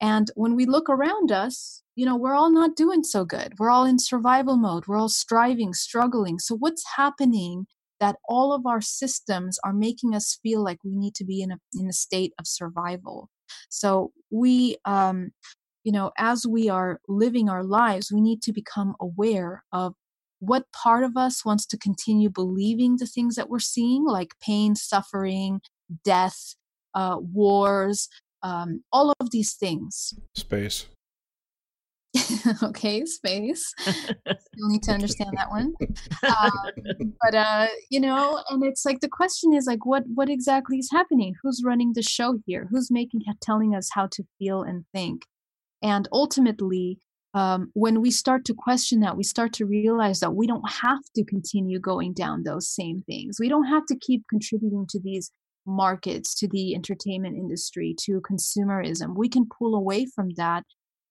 And 0.00 0.30
when 0.34 0.54
we 0.54 0.64
look 0.64 0.88
around 0.88 1.32
us, 1.32 1.82
you 1.96 2.06
know, 2.06 2.16
we're 2.16 2.34
all 2.34 2.50
not 2.50 2.76
doing 2.76 3.02
so 3.02 3.24
good. 3.24 3.54
We're 3.58 3.70
all 3.70 3.84
in 3.84 3.98
survival 3.98 4.56
mode. 4.56 4.86
We're 4.86 4.96
all 4.96 5.08
striving, 5.08 5.74
struggling. 5.74 6.38
So, 6.38 6.56
what's 6.56 6.84
happening 6.96 7.66
that 7.98 8.16
all 8.28 8.54
of 8.54 8.64
our 8.64 8.80
systems 8.80 9.58
are 9.64 9.74
making 9.74 10.14
us 10.14 10.38
feel 10.42 10.64
like 10.64 10.78
we 10.84 10.96
need 10.96 11.14
to 11.16 11.24
be 11.24 11.42
in 11.42 11.50
a, 11.50 11.58
in 11.78 11.88
a 11.88 11.92
state 11.92 12.32
of 12.38 12.46
survival? 12.46 13.28
So, 13.68 14.12
we, 14.30 14.76
um, 14.86 15.32
you 15.84 15.92
know, 15.92 16.12
as 16.16 16.46
we 16.46 16.70
are 16.70 17.00
living 17.08 17.50
our 17.50 17.64
lives, 17.64 18.10
we 18.12 18.22
need 18.22 18.40
to 18.42 18.52
become 18.52 18.94
aware 19.00 19.64
of 19.72 19.94
what 20.38 20.72
part 20.72 21.04
of 21.04 21.18
us 21.18 21.44
wants 21.44 21.66
to 21.66 21.76
continue 21.76 22.30
believing 22.30 22.96
the 22.96 23.06
things 23.06 23.34
that 23.34 23.50
we're 23.50 23.58
seeing, 23.58 24.06
like 24.06 24.30
pain, 24.40 24.74
suffering, 24.74 25.60
death, 26.02 26.54
uh, 26.94 27.16
wars, 27.20 28.08
um, 28.42 28.82
all 28.92 29.12
of 29.20 29.30
these 29.30 29.54
things. 29.54 30.14
Space. 30.34 30.86
okay, 32.62 33.04
space. 33.06 33.72
You'll 34.56 34.68
need 34.68 34.82
to 34.84 34.92
understand 34.92 35.30
that 35.36 35.50
one. 35.50 35.74
Um, 36.28 36.52
but 37.22 37.34
uh, 37.34 37.66
you 37.90 38.00
know, 38.00 38.42
and 38.50 38.62
it's 38.64 38.84
like 38.84 39.00
the 39.00 39.08
question 39.08 39.52
is 39.54 39.66
like, 39.66 39.86
what 39.86 40.04
what 40.14 40.28
exactly 40.28 40.78
is 40.78 40.90
happening? 40.90 41.34
Who's 41.42 41.62
running 41.64 41.92
the 41.94 42.02
show 42.02 42.38
here? 42.46 42.68
Who's 42.70 42.90
making 42.90 43.22
telling 43.40 43.74
us 43.74 43.90
how 43.92 44.06
to 44.12 44.24
feel 44.38 44.62
and 44.62 44.84
think? 44.92 45.22
And 45.82 46.08
ultimately, 46.12 46.98
um, 47.32 47.70
when 47.74 48.00
we 48.00 48.10
start 48.10 48.44
to 48.46 48.54
question 48.54 49.00
that, 49.00 49.16
we 49.16 49.24
start 49.24 49.52
to 49.54 49.66
realize 49.66 50.20
that 50.20 50.34
we 50.34 50.46
don't 50.46 50.68
have 50.70 51.02
to 51.16 51.24
continue 51.24 51.78
going 51.78 52.12
down 52.12 52.42
those 52.42 52.68
same 52.68 53.02
things. 53.02 53.38
We 53.40 53.48
don't 53.48 53.66
have 53.66 53.86
to 53.86 53.96
keep 53.96 54.22
contributing 54.28 54.86
to 54.90 55.00
these 55.00 55.30
markets, 55.66 56.34
to 56.36 56.48
the 56.48 56.74
entertainment 56.74 57.36
industry, 57.36 57.94
to 58.02 58.20
consumerism. 58.20 59.16
We 59.16 59.28
can 59.28 59.46
pull 59.46 59.74
away 59.74 60.06
from 60.06 60.30
that. 60.36 60.64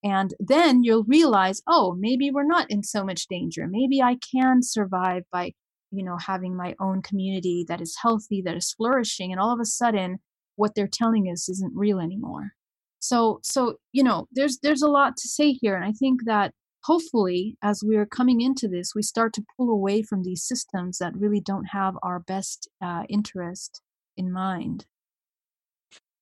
And 0.03 0.33
then 0.39 0.83
you'll 0.83 1.03
realize, 1.03 1.61
oh, 1.67 1.95
maybe 1.97 2.31
we're 2.31 2.43
not 2.43 2.69
in 2.69 2.83
so 2.83 3.03
much 3.03 3.27
danger. 3.27 3.67
Maybe 3.67 4.01
I 4.01 4.17
can 4.31 4.61
survive 4.63 5.23
by, 5.31 5.53
you 5.91 6.03
know, 6.03 6.17
having 6.17 6.55
my 6.55 6.75
own 6.79 7.01
community 7.01 7.65
that 7.67 7.81
is 7.81 7.97
healthy, 8.01 8.41
that 8.43 8.55
is 8.55 8.73
flourishing. 8.73 9.31
And 9.31 9.41
all 9.41 9.53
of 9.53 9.59
a 9.59 9.65
sudden, 9.65 10.19
what 10.55 10.75
they're 10.75 10.89
telling 10.91 11.25
us 11.25 11.49
isn't 11.49 11.75
real 11.75 11.99
anymore. 11.99 12.51
So, 12.99 13.39
so 13.43 13.75
you 13.91 14.03
know, 14.03 14.27
there's 14.31 14.59
there's 14.61 14.81
a 14.81 14.89
lot 14.89 15.15
to 15.17 15.27
say 15.27 15.53
here, 15.53 15.75
and 15.75 15.85
I 15.85 15.93
think 15.93 16.25
that 16.25 16.53
hopefully, 16.83 17.57
as 17.63 17.81
we're 17.83 18.05
coming 18.05 18.41
into 18.41 18.67
this, 18.67 18.93
we 18.93 19.01
start 19.01 19.33
to 19.33 19.45
pull 19.57 19.69
away 19.69 20.01
from 20.01 20.23
these 20.23 20.43
systems 20.43 20.97
that 20.97 21.15
really 21.15 21.39
don't 21.39 21.65
have 21.65 21.95
our 22.03 22.19
best 22.19 22.69
uh, 22.81 23.03
interest 23.09 23.81
in 24.19 24.31
mind 24.31 24.85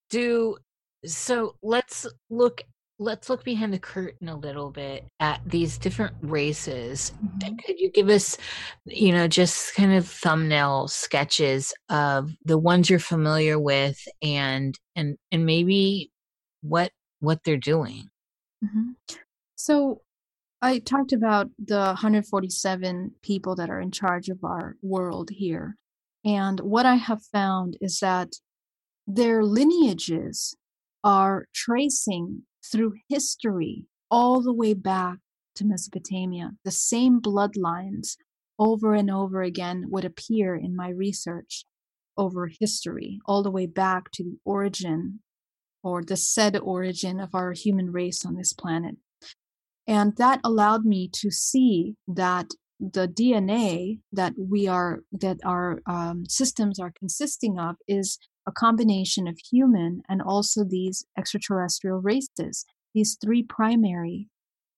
do 0.10 0.58
so 1.06 1.56
let's 1.62 2.08
look 2.30 2.64
let's 3.00 3.30
look 3.30 3.44
behind 3.44 3.74
the 3.74 3.80
curtain 3.80 4.30
a 4.30 4.36
little 4.36 4.72
bit 4.72 5.06
at 5.20 5.40
these 5.46 5.78
different 5.78 6.16
races 6.22 7.12
mm-hmm. 7.24 7.56
could 7.58 7.80
you 7.80 7.92
give 7.92 8.10
us 8.10 8.38
you 8.86 9.12
know 9.12 9.28
just 9.28 9.76
kind 9.76 9.94
of 9.94 10.08
thumbnail 10.08 10.88
sketches 10.88 11.74
of 11.90 12.32
the 12.46 12.58
ones 12.58 12.90
you're 12.90 13.00
familiar 13.00 13.60
with 13.60 14.00
and 14.22 14.80
and 14.96 15.18
and 15.32 15.46
maybe 15.46 16.10
what 16.62 16.92
what 17.20 17.44
they're 17.44 17.58
doing. 17.58 18.10
Mm-hmm. 18.64 18.92
So 19.56 20.02
I 20.62 20.80
talked 20.80 21.14
about 21.14 21.50
the 21.64 21.78
147 21.78 23.12
people 23.22 23.56
that 23.56 23.70
are 23.70 23.80
in 23.80 23.92
charge 23.92 24.30
of 24.30 24.44
our 24.44 24.76
world 24.82 25.30
here. 25.32 25.78
And 26.28 26.60
what 26.60 26.86
I 26.86 26.96
have 26.96 27.24
found 27.24 27.78
is 27.80 28.00
that 28.02 28.34
their 29.08 29.46
lineages 29.46 30.58
are 31.02 31.48
tracing 31.56 32.42
through 32.70 32.96
history 33.08 33.86
all 34.12 34.42
the 34.42 34.54
way 34.54 34.74
back 34.74 35.20
to 35.56 35.66
Mesopotamia. 35.66 36.52
The 36.66 36.72
same 36.72 37.22
bloodlines 37.22 38.18
over 38.60 38.94
and 38.94 39.10
over 39.10 39.42
again 39.42 39.86
would 39.88 40.04
appear 40.04 40.54
in 40.54 40.76
my 40.76 40.90
research 40.90 41.64
over 42.18 42.50
history, 42.60 43.20
all 43.26 43.42
the 43.42 43.52
way 43.52 43.66
back 43.66 44.12
to 44.12 44.24
the 44.24 44.38
origin 44.44 45.20
or 45.82 46.04
the 46.04 46.18
said 46.18 46.58
origin 46.58 47.22
of 47.22 47.36
our 47.36 47.54
human 47.54 47.92
race 47.94 48.26
on 48.26 48.36
this 48.36 48.52
planet. 48.52 48.98
And 49.88 50.18
that 50.18 50.42
allowed 50.44 50.84
me 50.84 51.08
to 51.14 51.32
see 51.32 51.96
that 52.06 52.50
the 52.80 53.08
DNA 53.08 54.00
that 54.12 54.34
we 54.38 54.68
are, 54.68 55.02
that 55.12 55.38
our 55.44 55.82
um, 55.86 56.26
systems 56.28 56.80
are 56.80 56.94
consisting 56.98 57.60
of 57.60 57.76
is 57.88 58.20
a 58.48 58.52
combination 58.52 59.28
of 59.28 59.38
human 59.52 60.02
and 60.08 60.22
also 60.22 60.64
these 60.64 61.06
extraterrestrial 61.18 62.00
races, 62.00 62.66
these 62.94 63.18
three 63.22 63.44
primary. 63.44 64.28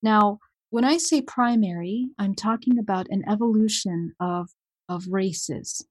Now, 0.02 0.40
when 0.70 0.86
I 0.86 0.98
say 0.98 1.22
primary, 1.22 2.10
I'm 2.18 2.36
talking 2.36 2.78
about 2.80 3.08
an 3.10 3.24
evolution 3.28 4.14
of, 4.20 4.50
of 4.88 5.08
races 5.08 5.86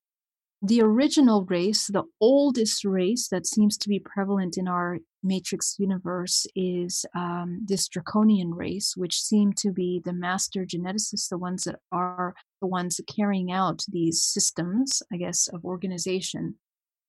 the 0.60 0.82
original 0.82 1.44
race, 1.44 1.86
the 1.86 2.02
oldest 2.20 2.85
race 2.85 3.28
that 3.28 3.47
seems 3.47 3.76
to 3.78 3.89
be 3.89 4.01
prevalent 4.01 4.56
in 4.59 4.66
our 4.66 4.98
matrix 5.22 5.76
universe 5.78 6.47
is 6.56 7.06
um, 7.14 7.60
this 7.64 7.86
draconian 7.86 8.52
race, 8.52 8.94
which 8.97 9.20
seem 9.20 9.52
to 9.52 9.70
be 9.70 10.01
the 10.05 10.12
master 10.12 10.64
geneticists, 10.64 11.28
the 11.28 11.39
ones 11.39 11.64
that 11.64 11.76
are 11.93 12.35
the 12.60 12.66
ones 12.66 13.01
carrying 13.14 13.52
out 13.52 13.85
these 13.89 14.22
systems, 14.22 15.01
I 15.12 15.16
guess, 15.16 15.48
of 15.48 15.64
organization. 15.64 16.56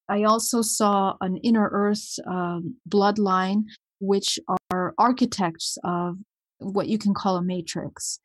I 0.08 0.24
also 0.24 0.62
saw 0.62 1.16
an 1.22 1.38
inner 1.38 1.70
earth 1.72 2.20
um, 2.28 2.76
bloodline, 2.88 3.64
which 4.00 4.38
are 4.72 4.94
architects 5.00 5.78
of 5.84 6.18
what 6.60 6.88
you 6.88 7.00
can 7.00 7.14
call 7.16 7.38
a 7.38 7.44
matrix 7.44 8.20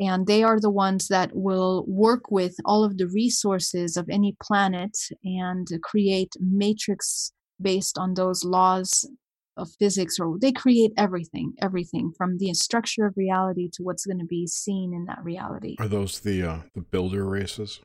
and 0.00 0.26
they 0.26 0.42
are 0.42 0.60
the 0.60 0.70
ones 0.70 1.08
that 1.08 1.30
will 1.34 1.84
work 1.86 2.30
with 2.30 2.56
all 2.64 2.84
of 2.84 2.98
the 2.98 3.06
resources 3.06 3.96
of 3.96 4.08
any 4.08 4.36
planet 4.42 4.96
and 5.24 5.68
create 5.82 6.32
matrix 6.40 7.32
based 7.60 7.98
on 7.98 8.14
those 8.14 8.44
laws 8.44 9.08
of 9.56 9.68
physics 9.78 10.18
or 10.18 10.38
they 10.38 10.50
create 10.50 10.92
everything 10.96 11.52
everything 11.60 12.10
from 12.16 12.38
the 12.38 12.52
structure 12.54 13.04
of 13.04 13.16
reality 13.16 13.68
to 13.70 13.82
what's 13.82 14.06
going 14.06 14.18
to 14.18 14.24
be 14.24 14.46
seen 14.46 14.94
in 14.94 15.04
that 15.04 15.22
reality. 15.22 15.76
Are 15.78 15.88
those 15.88 16.20
the 16.20 16.42
uh, 16.42 16.60
the 16.74 16.80
builder 16.80 17.26
races? 17.26 17.80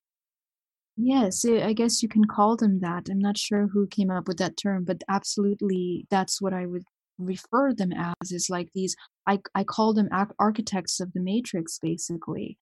Yes 0.95 1.45
i 1.45 1.73
guess 1.73 2.01
you 2.01 2.09
can 2.09 2.25
call 2.25 2.55
them 2.55 2.79
that. 2.79 3.09
I'm 3.09 3.19
not 3.19 3.37
sure 3.37 3.67
who 3.67 3.85
came 3.85 4.09
up 4.09 4.27
with 4.27 4.37
that 4.37 4.57
term 4.57 4.85
but 4.85 5.03
absolutely 5.09 6.07
that's 6.09 6.41
what 6.41 6.53
i 6.53 6.65
would 6.65 6.83
refer 7.17 7.73
them 7.73 7.91
as 7.93 8.31
is 8.31 8.49
like 8.49 8.69
these 8.73 8.95
i, 9.27 9.39
I 9.55 9.63
call 9.63 9.93
them 9.93 10.09
architects 10.39 10.99
of 10.99 11.13
the 11.13 11.19
matrix 11.19 11.79
basically. 11.79 12.57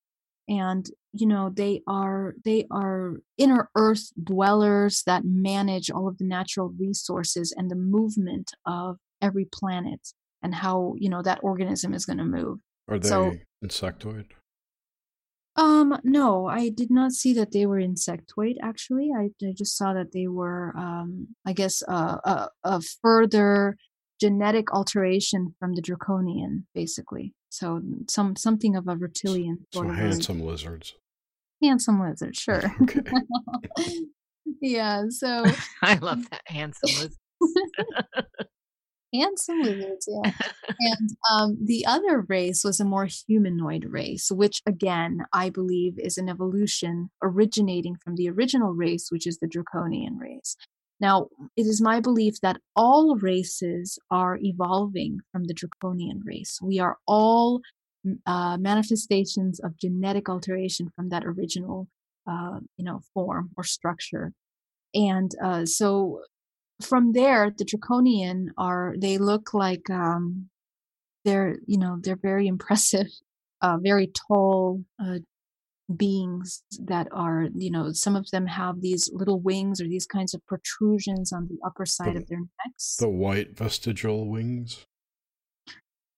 And 0.48 0.88
you 1.12 1.26
know 1.26 1.50
they 1.52 1.82
are 1.88 2.34
they 2.44 2.66
are 2.70 3.14
inner 3.36 3.68
earth 3.74 4.12
dwellers 4.22 5.02
that 5.04 5.24
manage 5.24 5.90
all 5.90 6.06
of 6.06 6.18
the 6.18 6.24
natural 6.24 6.72
resources 6.78 7.52
and 7.56 7.68
the 7.68 7.74
movement 7.74 8.52
of 8.64 8.98
every 9.20 9.46
planet 9.46 10.12
and 10.42 10.54
how 10.54 10.94
you 10.98 11.08
know 11.08 11.22
that 11.22 11.40
organism 11.42 11.92
is 11.94 12.06
going 12.06 12.18
to 12.18 12.24
move. 12.24 12.60
Are 12.88 12.98
they 13.00 13.08
so, 13.08 13.32
insectoid? 13.64 14.26
Um 15.56 15.98
no 16.04 16.46
i 16.46 16.68
did 16.68 16.92
not 16.92 17.10
see 17.10 17.32
that 17.34 17.50
they 17.50 17.66
were 17.66 17.80
insectoid 17.80 18.54
actually. 18.62 19.10
I, 19.16 19.30
I 19.44 19.52
just 19.52 19.76
saw 19.76 19.94
that 19.94 20.12
they 20.12 20.28
were 20.28 20.72
um 20.76 21.28
i 21.44 21.52
guess 21.54 21.82
uh, 21.88 22.18
a, 22.24 22.48
a 22.62 22.80
further 23.02 23.76
genetic 24.20 24.72
alteration 24.72 25.54
from 25.58 25.74
the 25.74 25.82
draconian, 25.82 26.66
basically. 26.74 27.34
So 27.50 27.80
some 28.08 28.36
something 28.36 28.76
of 28.76 28.88
a 28.88 28.96
reptilian. 28.96 29.66
So 29.72 29.82
handsome 29.82 30.40
lizards. 30.40 30.94
Handsome 31.62 32.00
lizards, 32.00 32.38
sure. 32.38 32.62
Okay. 32.82 33.02
yeah. 34.60 35.04
So 35.08 35.44
I 35.82 35.94
love 35.94 36.28
that 36.30 36.42
handsome 36.46 36.90
lizards. 36.90 37.18
handsome 39.14 39.62
lizards, 39.62 40.08
yeah. 40.08 40.32
and 40.80 41.10
um, 41.30 41.58
the 41.64 41.86
other 41.86 42.24
race 42.28 42.62
was 42.64 42.78
a 42.80 42.84
more 42.84 43.08
humanoid 43.26 43.86
race, 43.86 44.30
which 44.30 44.60
again 44.66 45.20
I 45.32 45.50
believe 45.50 45.98
is 45.98 46.18
an 46.18 46.28
evolution 46.28 47.10
originating 47.22 47.96
from 48.02 48.16
the 48.16 48.28
original 48.28 48.72
race, 48.72 49.08
which 49.10 49.26
is 49.26 49.38
the 49.38 49.48
draconian 49.48 50.18
race. 50.18 50.56
Now, 51.00 51.28
it 51.56 51.66
is 51.66 51.80
my 51.82 52.00
belief 52.00 52.40
that 52.40 52.60
all 52.74 53.16
races 53.16 53.98
are 54.10 54.38
evolving 54.40 55.20
from 55.30 55.44
the 55.44 55.54
draconian 55.54 56.22
race. 56.24 56.58
We 56.62 56.78
are 56.78 56.96
all 57.06 57.60
uh, 58.24 58.56
manifestations 58.58 59.60
of 59.60 59.76
genetic 59.78 60.28
alteration 60.28 60.90
from 60.94 61.08
that 61.10 61.24
original, 61.24 61.88
uh, 62.26 62.60
you 62.76 62.84
know, 62.84 63.00
form 63.12 63.50
or 63.56 63.64
structure. 63.64 64.32
And 64.94 65.30
uh, 65.42 65.66
so, 65.66 66.22
from 66.80 67.12
there, 67.12 67.52
the 67.56 67.64
draconian 67.64 68.52
are 68.56 68.94
they 68.98 69.18
look 69.18 69.54
like 69.54 69.88
um, 69.90 70.48
they're 71.24 71.58
you 71.66 71.78
know 71.78 71.98
they're 72.00 72.16
very 72.16 72.46
impressive, 72.46 73.08
uh, 73.60 73.76
very 73.78 74.08
tall, 74.28 74.82
uh, 75.02 75.18
beings 75.94 76.64
that 76.80 77.06
are 77.12 77.46
you 77.54 77.70
know 77.70 77.92
some 77.92 78.16
of 78.16 78.28
them 78.30 78.46
have 78.46 78.80
these 78.80 79.10
little 79.12 79.40
wings 79.40 79.80
or 79.80 79.84
these 79.84 80.06
kinds 80.06 80.34
of 80.34 80.44
protrusions 80.46 81.32
on 81.32 81.46
the 81.48 81.58
upper 81.64 81.86
side 81.86 82.14
the, 82.14 82.20
of 82.20 82.28
their 82.28 82.40
necks. 82.40 82.96
the 82.96 83.08
white 83.08 83.56
vestigial 83.56 84.28
wings? 84.28 84.84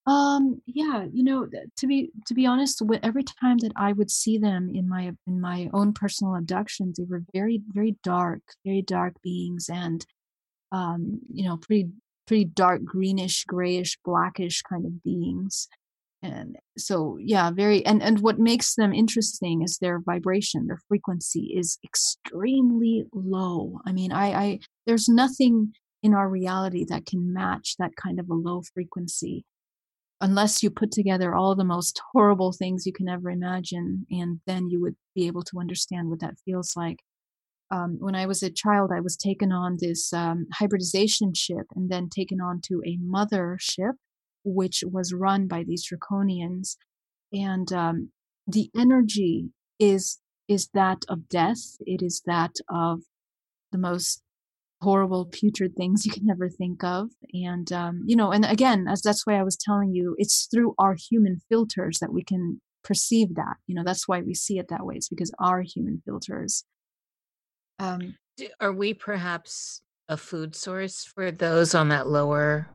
Um 0.06 0.62
yeah 0.64 1.04
you 1.12 1.22
know 1.22 1.46
to 1.76 1.86
be 1.86 2.10
to 2.26 2.32
be 2.32 2.46
honest 2.46 2.82
every 3.02 3.24
time 3.24 3.58
that 3.58 3.72
i 3.76 3.92
would 3.92 4.10
see 4.10 4.38
them 4.38 4.70
in 4.72 4.88
my 4.88 5.12
in 5.26 5.38
my 5.38 5.68
own 5.74 5.92
personal 5.92 6.34
abductions 6.34 6.96
they 6.96 7.04
were 7.04 7.22
very 7.34 7.60
very 7.68 7.96
dark 8.02 8.40
very 8.64 8.80
dark 8.80 9.16
beings 9.22 9.68
and 9.70 10.06
um 10.72 11.20
you 11.30 11.46
know 11.46 11.58
pretty 11.58 11.90
pretty 12.26 12.46
dark 12.46 12.82
greenish 12.84 13.44
grayish 13.44 13.98
blackish 14.02 14.62
kind 14.62 14.86
of 14.86 15.02
beings 15.02 15.68
and 16.22 16.56
so 16.76 17.16
yeah 17.20 17.50
very 17.50 17.84
and 17.86 18.02
and 18.02 18.20
what 18.20 18.38
makes 18.38 18.74
them 18.74 18.92
interesting 18.92 19.62
is 19.62 19.78
their 19.78 20.00
vibration 20.00 20.66
their 20.66 20.80
frequency 20.88 21.54
is 21.56 21.78
extremely 21.84 23.04
low. 23.12 23.78
I 23.86 23.92
mean 23.92 24.12
i 24.12 24.32
i 24.32 24.58
there's 24.86 25.08
nothing 25.08 25.72
in 26.02 26.14
our 26.14 26.28
reality 26.28 26.84
that 26.88 27.06
can 27.06 27.32
match 27.32 27.76
that 27.78 27.96
kind 27.96 28.18
of 28.20 28.28
a 28.30 28.34
low 28.34 28.62
frequency 28.74 29.44
unless 30.20 30.62
you 30.62 30.70
put 30.70 30.90
together 30.90 31.34
all 31.34 31.54
the 31.54 31.64
most 31.64 32.00
horrible 32.12 32.52
things 32.52 32.84
you 32.84 32.92
can 32.92 33.08
ever 33.08 33.30
imagine 33.30 34.04
and 34.10 34.40
then 34.46 34.68
you 34.68 34.80
would 34.80 34.96
be 35.14 35.28
able 35.28 35.42
to 35.42 35.60
understand 35.60 36.08
what 36.08 36.20
that 36.20 36.34
feels 36.44 36.74
like. 36.76 36.98
Um, 37.70 37.98
when 38.00 38.14
i 38.14 38.24
was 38.24 38.42
a 38.42 38.50
child 38.50 38.90
i 38.94 39.00
was 39.00 39.14
taken 39.16 39.52
on 39.52 39.76
this 39.78 40.10
um, 40.14 40.46
hybridization 40.54 41.34
ship 41.34 41.66
and 41.76 41.90
then 41.90 42.08
taken 42.08 42.40
on 42.40 42.60
to 42.62 42.82
a 42.86 42.96
mother 43.00 43.58
ship 43.60 43.94
which 44.54 44.82
was 44.86 45.12
run 45.12 45.46
by 45.46 45.64
these 45.64 45.86
draconians. 45.88 46.76
And 47.32 47.72
um, 47.72 48.10
the 48.46 48.70
energy 48.76 49.50
is 49.78 50.18
is 50.48 50.68
that 50.72 51.04
of 51.08 51.28
death. 51.28 51.76
It 51.80 52.02
is 52.02 52.22
that 52.24 52.54
of 52.70 53.02
the 53.70 53.78
most 53.78 54.22
horrible 54.80 55.26
putrid 55.26 55.76
things 55.76 56.06
you 56.06 56.12
can 56.12 56.30
ever 56.30 56.48
think 56.48 56.82
of. 56.82 57.10
And 57.32 57.70
um, 57.72 58.02
you 58.06 58.16
know 58.16 58.32
and 58.32 58.44
again 58.44 58.86
as 58.88 59.02
that's 59.02 59.26
why 59.26 59.34
i 59.34 59.42
was 59.42 59.56
telling 59.56 59.92
you 59.92 60.14
it's 60.18 60.46
through 60.46 60.74
our 60.78 60.94
human 60.94 61.40
filters 61.48 61.98
that 61.98 62.12
we 62.12 62.22
can 62.22 62.60
perceive 62.84 63.34
that. 63.34 63.56
You 63.66 63.74
know 63.74 63.84
that's 63.84 64.08
why 64.08 64.22
we 64.22 64.34
see 64.34 64.58
it 64.58 64.68
that 64.68 64.84
way. 64.86 64.94
It's 64.96 65.08
because 65.08 65.32
our 65.38 65.62
human 65.62 66.02
filters. 66.04 66.64
Um, 67.78 68.16
are 68.60 68.72
we 68.72 68.94
perhaps 68.94 69.82
a 70.08 70.16
food 70.16 70.56
source 70.56 71.04
for 71.04 71.30
those 71.30 71.74
on 71.74 71.88
that 71.88 72.08
lower 72.08 72.68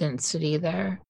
density 0.00 0.56
there 0.56 1.00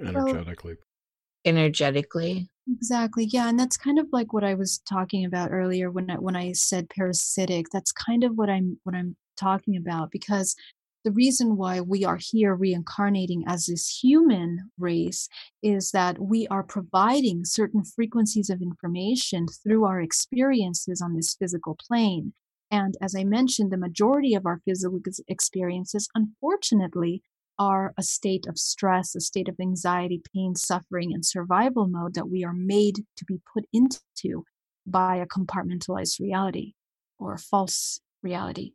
energetically. 0.00 0.74
Well, 0.74 1.54
energetically. 1.54 2.50
Exactly. 2.68 3.24
Yeah, 3.26 3.48
and 3.48 3.58
that's 3.58 3.76
kind 3.76 3.98
of 3.98 4.08
like 4.12 4.32
what 4.32 4.42
I 4.42 4.54
was 4.54 4.80
talking 4.88 5.24
about 5.24 5.52
earlier 5.52 5.90
when 5.90 6.10
I 6.10 6.16
when 6.16 6.34
I 6.36 6.52
said 6.52 6.90
parasitic. 6.90 7.66
That's 7.72 7.92
kind 7.92 8.24
of 8.24 8.36
what 8.36 8.50
I'm 8.50 8.78
what 8.82 8.96
I'm 8.96 9.16
talking 9.36 9.76
about 9.76 10.10
because 10.10 10.56
the 11.04 11.12
reason 11.12 11.56
why 11.56 11.80
we 11.80 12.04
are 12.04 12.18
here 12.20 12.56
reincarnating 12.56 13.44
as 13.46 13.66
this 13.66 14.00
human 14.02 14.72
race 14.76 15.28
is 15.62 15.92
that 15.92 16.18
we 16.18 16.48
are 16.48 16.64
providing 16.64 17.44
certain 17.44 17.84
frequencies 17.84 18.50
of 18.50 18.60
information 18.60 19.46
through 19.46 19.84
our 19.84 20.00
experiences 20.00 21.00
on 21.00 21.14
this 21.14 21.36
physical 21.38 21.76
plane. 21.76 22.32
And 22.72 22.96
as 23.00 23.14
I 23.14 23.22
mentioned, 23.22 23.70
the 23.70 23.76
majority 23.76 24.34
of 24.34 24.46
our 24.46 24.60
physical 24.64 24.98
experiences, 25.28 26.08
unfortunately, 26.16 27.22
are 27.58 27.94
a 27.96 28.02
state 28.02 28.46
of 28.46 28.58
stress, 28.58 29.14
a 29.14 29.20
state 29.20 29.48
of 29.48 29.56
anxiety, 29.60 30.22
pain, 30.34 30.54
suffering, 30.54 31.12
and 31.12 31.24
survival 31.24 31.86
mode 31.86 32.14
that 32.14 32.28
we 32.28 32.44
are 32.44 32.52
made 32.52 33.04
to 33.16 33.24
be 33.24 33.40
put 33.52 33.64
into 33.72 34.44
by 34.86 35.16
a 35.16 35.26
compartmentalized 35.26 36.20
reality 36.20 36.74
or 37.18 37.34
a 37.34 37.38
false 37.38 38.00
reality. 38.22 38.72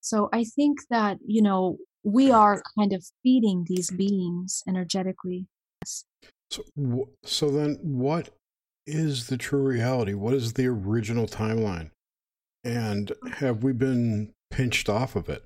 So 0.00 0.28
I 0.32 0.44
think 0.44 0.80
that, 0.90 1.18
you 1.26 1.42
know, 1.42 1.78
we 2.02 2.30
are 2.30 2.62
kind 2.78 2.92
of 2.92 3.06
feeding 3.22 3.64
these 3.66 3.90
beings 3.90 4.62
energetically. 4.68 5.46
So, 6.50 6.62
so 7.24 7.50
then 7.50 7.78
what 7.80 8.30
is 8.86 9.28
the 9.28 9.38
true 9.38 9.62
reality? 9.62 10.12
What 10.12 10.34
is 10.34 10.52
the 10.52 10.66
original 10.66 11.26
timeline? 11.26 11.90
And 12.62 13.12
mm. 13.24 13.34
have 13.34 13.62
we 13.62 13.72
been 13.72 14.32
pinched 14.50 14.88
off 14.88 15.16
of 15.16 15.28
it? 15.28 15.44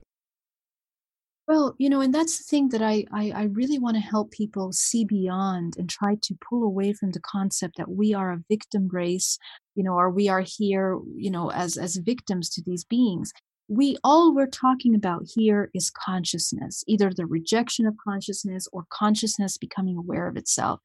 Well, 1.49 1.75
you 1.79 1.89
know, 1.89 2.03
and 2.03 2.15
that's 2.15 2.39
the 2.39 2.45
thing 2.45 2.69
that 2.71 2.83
I, 2.83 3.07
I, 3.11 3.31
I 3.35 3.43
really 3.45 3.79
want 3.79 3.97
to 3.97 4.03
help 4.03 4.31
people 4.33 4.71
see 4.73 5.05
beyond 5.07 5.77
and 5.79 5.89
try 5.89 6.17
to 6.23 6.39
pull 6.49 6.63
away 6.63 6.93
from 6.93 7.13
the 7.13 7.21
concept 7.21 7.79
that 7.79 7.91
we 7.91 8.13
are 8.15 8.33
a 8.33 8.45
victim 8.51 8.89
race, 8.93 9.39
you 9.75 9.83
know, 9.83 9.95
or 9.95 10.11
we 10.11 10.29
are 10.29 10.43
here, 10.47 10.99
you 11.17 11.31
know, 11.31 11.51
as 11.51 11.79
as 11.79 11.97
victims 11.97 12.51
to 12.51 12.63
these 12.63 12.85
beings. 12.85 13.33
We 13.69 13.97
all 14.05 14.35
we're 14.35 14.47
talking 14.47 14.95
about 14.95 15.23
here 15.35 15.71
is 15.75 15.91
consciousness, 15.91 16.85
either 16.87 17.11
the 17.15 17.27
rejection 17.27 17.87
of 17.87 17.97
consciousness 18.07 18.69
or 18.73 18.85
consciousness 18.91 19.57
becoming 19.59 19.97
aware 19.97 20.29
of 20.29 20.37
itself 20.37 20.81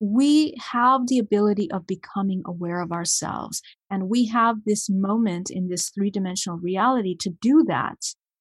we 0.00 0.54
have 0.58 1.06
the 1.08 1.18
ability 1.18 1.70
of 1.72 1.86
becoming 1.86 2.42
aware 2.46 2.80
of 2.80 2.92
ourselves. 2.92 3.62
And 3.90 4.08
we 4.08 4.26
have 4.28 4.56
this 4.66 4.88
moment 4.90 5.50
in 5.50 5.68
this 5.68 5.90
three 5.90 6.10
dimensional 6.10 6.58
reality 6.58 7.16
to 7.18 7.30
do 7.42 7.64
that 7.68 7.98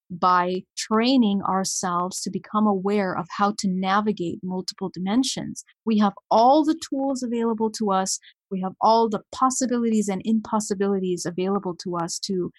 by 0.09 0.63
training 0.75 1.41
ourselves 1.43 2.21
to 2.21 2.31
become 2.31 2.65
aware 2.65 3.15
of 3.15 3.27
how 3.37 3.53
to 3.59 3.67
navigate 3.67 4.39
multiple 4.43 4.89
dimensions. 4.89 5.63
We 5.85 5.99
have 5.99 6.13
all 6.31 6.63
the 6.63 6.79
tools 6.89 7.21
available 7.21 7.69
to 7.71 7.91
us. 7.91 8.19
We 8.49 8.61
have 8.61 8.73
all 8.81 9.09
the 9.09 9.21
possibilities 9.31 10.09
and 10.09 10.21
impossibilities 10.25 11.25
available 11.25 11.75
to 11.83 11.97
us 11.97 12.19
to 12.19 12.51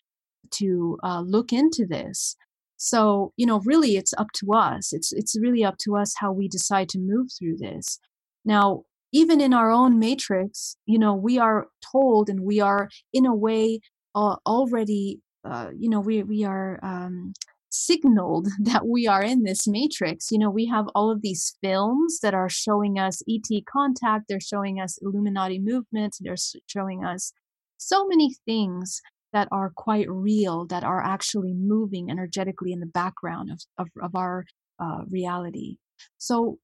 to 0.53 0.99
uh, 1.05 1.21
look 1.21 1.53
into 1.53 1.87
this. 1.87 2.37
So 2.77 3.33
you 3.37 3.47
know, 3.47 3.61
really, 3.61 3.97
it's 3.97 4.15
up 4.15 4.29
to 4.37 4.53
us. 4.53 4.93
It's 4.93 5.13
it's 5.13 5.39
really 5.39 5.65
up 5.65 5.77
to 5.79 5.97
us 5.97 6.15
how 6.17 6.33
we 6.33 6.49
decide 6.49 6.89
to 6.91 6.99
move 6.99 7.29
through 7.37 7.57
this. 7.59 7.99
Now, 8.45 8.85
even 9.13 9.41
in 9.41 9.53
our 9.53 9.71
own 9.71 9.99
matrix, 9.99 10.77
you 10.87 10.99
know, 10.99 11.15
we 11.15 11.39
are 11.39 11.67
told 11.93 12.29
and 12.31 12.41
we 12.41 12.61
are 12.61 12.89
in 13.13 13.27
a 13.27 13.35
way 13.35 13.81
uh, 14.15 14.37
already 14.47 15.21
uh, 15.45 15.71
you 15.77 15.89
know 15.89 16.01
we 16.01 16.23
we 16.23 16.45
are 16.45 16.79
um, 16.83 17.33
signaled 17.71 18.49
that 18.61 18.87
we 18.87 19.07
are 19.07 19.23
in 19.23 19.43
this 19.45 19.67
matrix. 19.67 20.31
You 20.31 20.39
know 20.39 20.51
we 20.51 20.67
have 20.67 20.87
all 20.95 21.11
of 21.11 21.23
these 21.23 21.57
films 21.63 22.21
that 22.21 22.35
are 22.35 22.49
showing 22.49 22.99
us 22.99 23.23
et 23.29 23.65
contact 23.71 24.27
they're 24.29 24.41
showing 24.41 24.81
us 24.81 24.99
illuminati 25.03 25.59
movements 25.59 26.19
they're 26.21 26.37
showing 26.67 27.05
us 27.05 27.33
so 27.79 28.07
many 28.07 28.35
things 28.45 29.01
that 29.33 29.49
are 29.53 29.71
quite 29.75 30.11
real 30.11 30.67
that 30.67 30.85
are 30.85 31.03
actually 31.03 31.55
moving 31.55 32.11
energetically 32.11 32.73
in 32.73 32.81
the 32.81 32.87
background 32.87 33.51
of 33.51 33.61
of, 33.79 33.89
of 34.03 34.15
our 34.15 34.45
uh, 34.79 35.03
reality. 35.09 35.77
So 36.19 36.59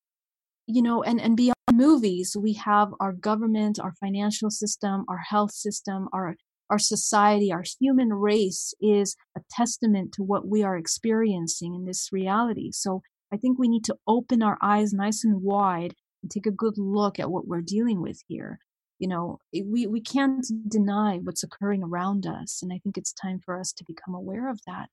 you 0.66 0.82
know 0.82 1.02
and 1.02 1.20
and 1.20 1.36
beyond 1.36 1.54
movies 1.72 2.36
we 2.38 2.52
have 2.54 2.88
our 3.00 3.12
government 3.12 3.78
our 3.78 3.92
financial 4.00 4.50
system 4.50 5.04
our 5.08 5.18
health 5.18 5.52
system 5.52 6.08
our 6.12 6.34
our 6.70 6.78
society, 6.78 7.52
our 7.52 7.64
human 7.80 8.12
race 8.12 8.74
is 8.80 9.16
a 9.36 9.40
testament 9.50 10.12
to 10.14 10.22
what 10.22 10.46
we 10.46 10.62
are 10.62 10.76
experiencing 10.76 11.74
in 11.74 11.84
this 11.84 12.10
reality. 12.12 12.70
So 12.72 13.02
I 13.32 13.36
think 13.36 13.58
we 13.58 13.68
need 13.68 13.84
to 13.84 13.96
open 14.06 14.42
our 14.42 14.58
eyes 14.62 14.92
nice 14.92 15.24
and 15.24 15.42
wide 15.42 15.94
and 16.22 16.30
take 16.30 16.46
a 16.46 16.50
good 16.50 16.78
look 16.78 17.18
at 17.18 17.30
what 17.30 17.46
we're 17.46 17.60
dealing 17.60 18.00
with 18.00 18.22
here. 18.26 18.58
You 18.98 19.08
know, 19.08 19.38
we, 19.52 19.86
we 19.86 20.00
can't 20.00 20.46
deny 20.68 21.18
what's 21.18 21.42
occurring 21.42 21.82
around 21.82 22.26
us. 22.26 22.60
And 22.62 22.72
I 22.72 22.78
think 22.78 22.96
it's 22.96 23.12
time 23.12 23.40
for 23.44 23.58
us 23.58 23.72
to 23.74 23.84
become 23.84 24.14
aware 24.14 24.48
of 24.48 24.60
that. 24.66 24.88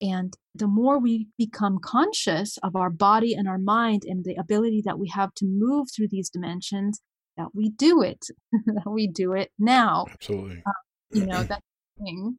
And 0.00 0.34
the 0.54 0.66
more 0.66 0.98
we 0.98 1.28
become 1.38 1.78
conscious 1.78 2.58
of 2.58 2.76
our 2.76 2.90
body 2.90 3.34
and 3.34 3.48
our 3.48 3.58
mind 3.58 4.02
and 4.06 4.24
the 4.24 4.34
ability 4.34 4.82
that 4.84 4.98
we 4.98 5.08
have 5.08 5.32
to 5.34 5.46
move 5.46 5.88
through 5.94 6.08
these 6.08 6.28
dimensions, 6.28 7.00
that 7.36 7.54
we 7.54 7.70
do 7.70 8.02
it, 8.02 8.26
that 8.52 8.90
we 8.90 9.06
do 9.06 9.32
it 9.32 9.50
now. 9.58 10.06
Absolutely. 10.10 10.62
Uh, 10.66 10.72
you 11.10 11.26
know 11.26 11.42
that 11.42 11.60
thing 11.98 12.36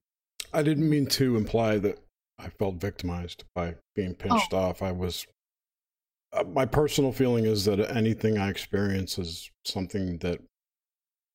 i 0.53 0.61
didn't 0.61 0.89
mean 0.89 1.05
to 1.05 1.35
imply 1.35 1.77
that 1.77 1.99
i 2.39 2.47
felt 2.47 2.75
victimized 2.75 3.43
by 3.55 3.75
being 3.95 4.13
pinched 4.13 4.53
oh. 4.53 4.57
off 4.57 4.81
i 4.81 4.91
was 4.91 5.25
uh, 6.33 6.43
my 6.43 6.65
personal 6.65 7.11
feeling 7.11 7.45
is 7.45 7.65
that 7.65 7.79
anything 7.95 8.37
i 8.37 8.49
experience 8.49 9.17
is 9.17 9.49
something 9.65 10.17
that 10.19 10.39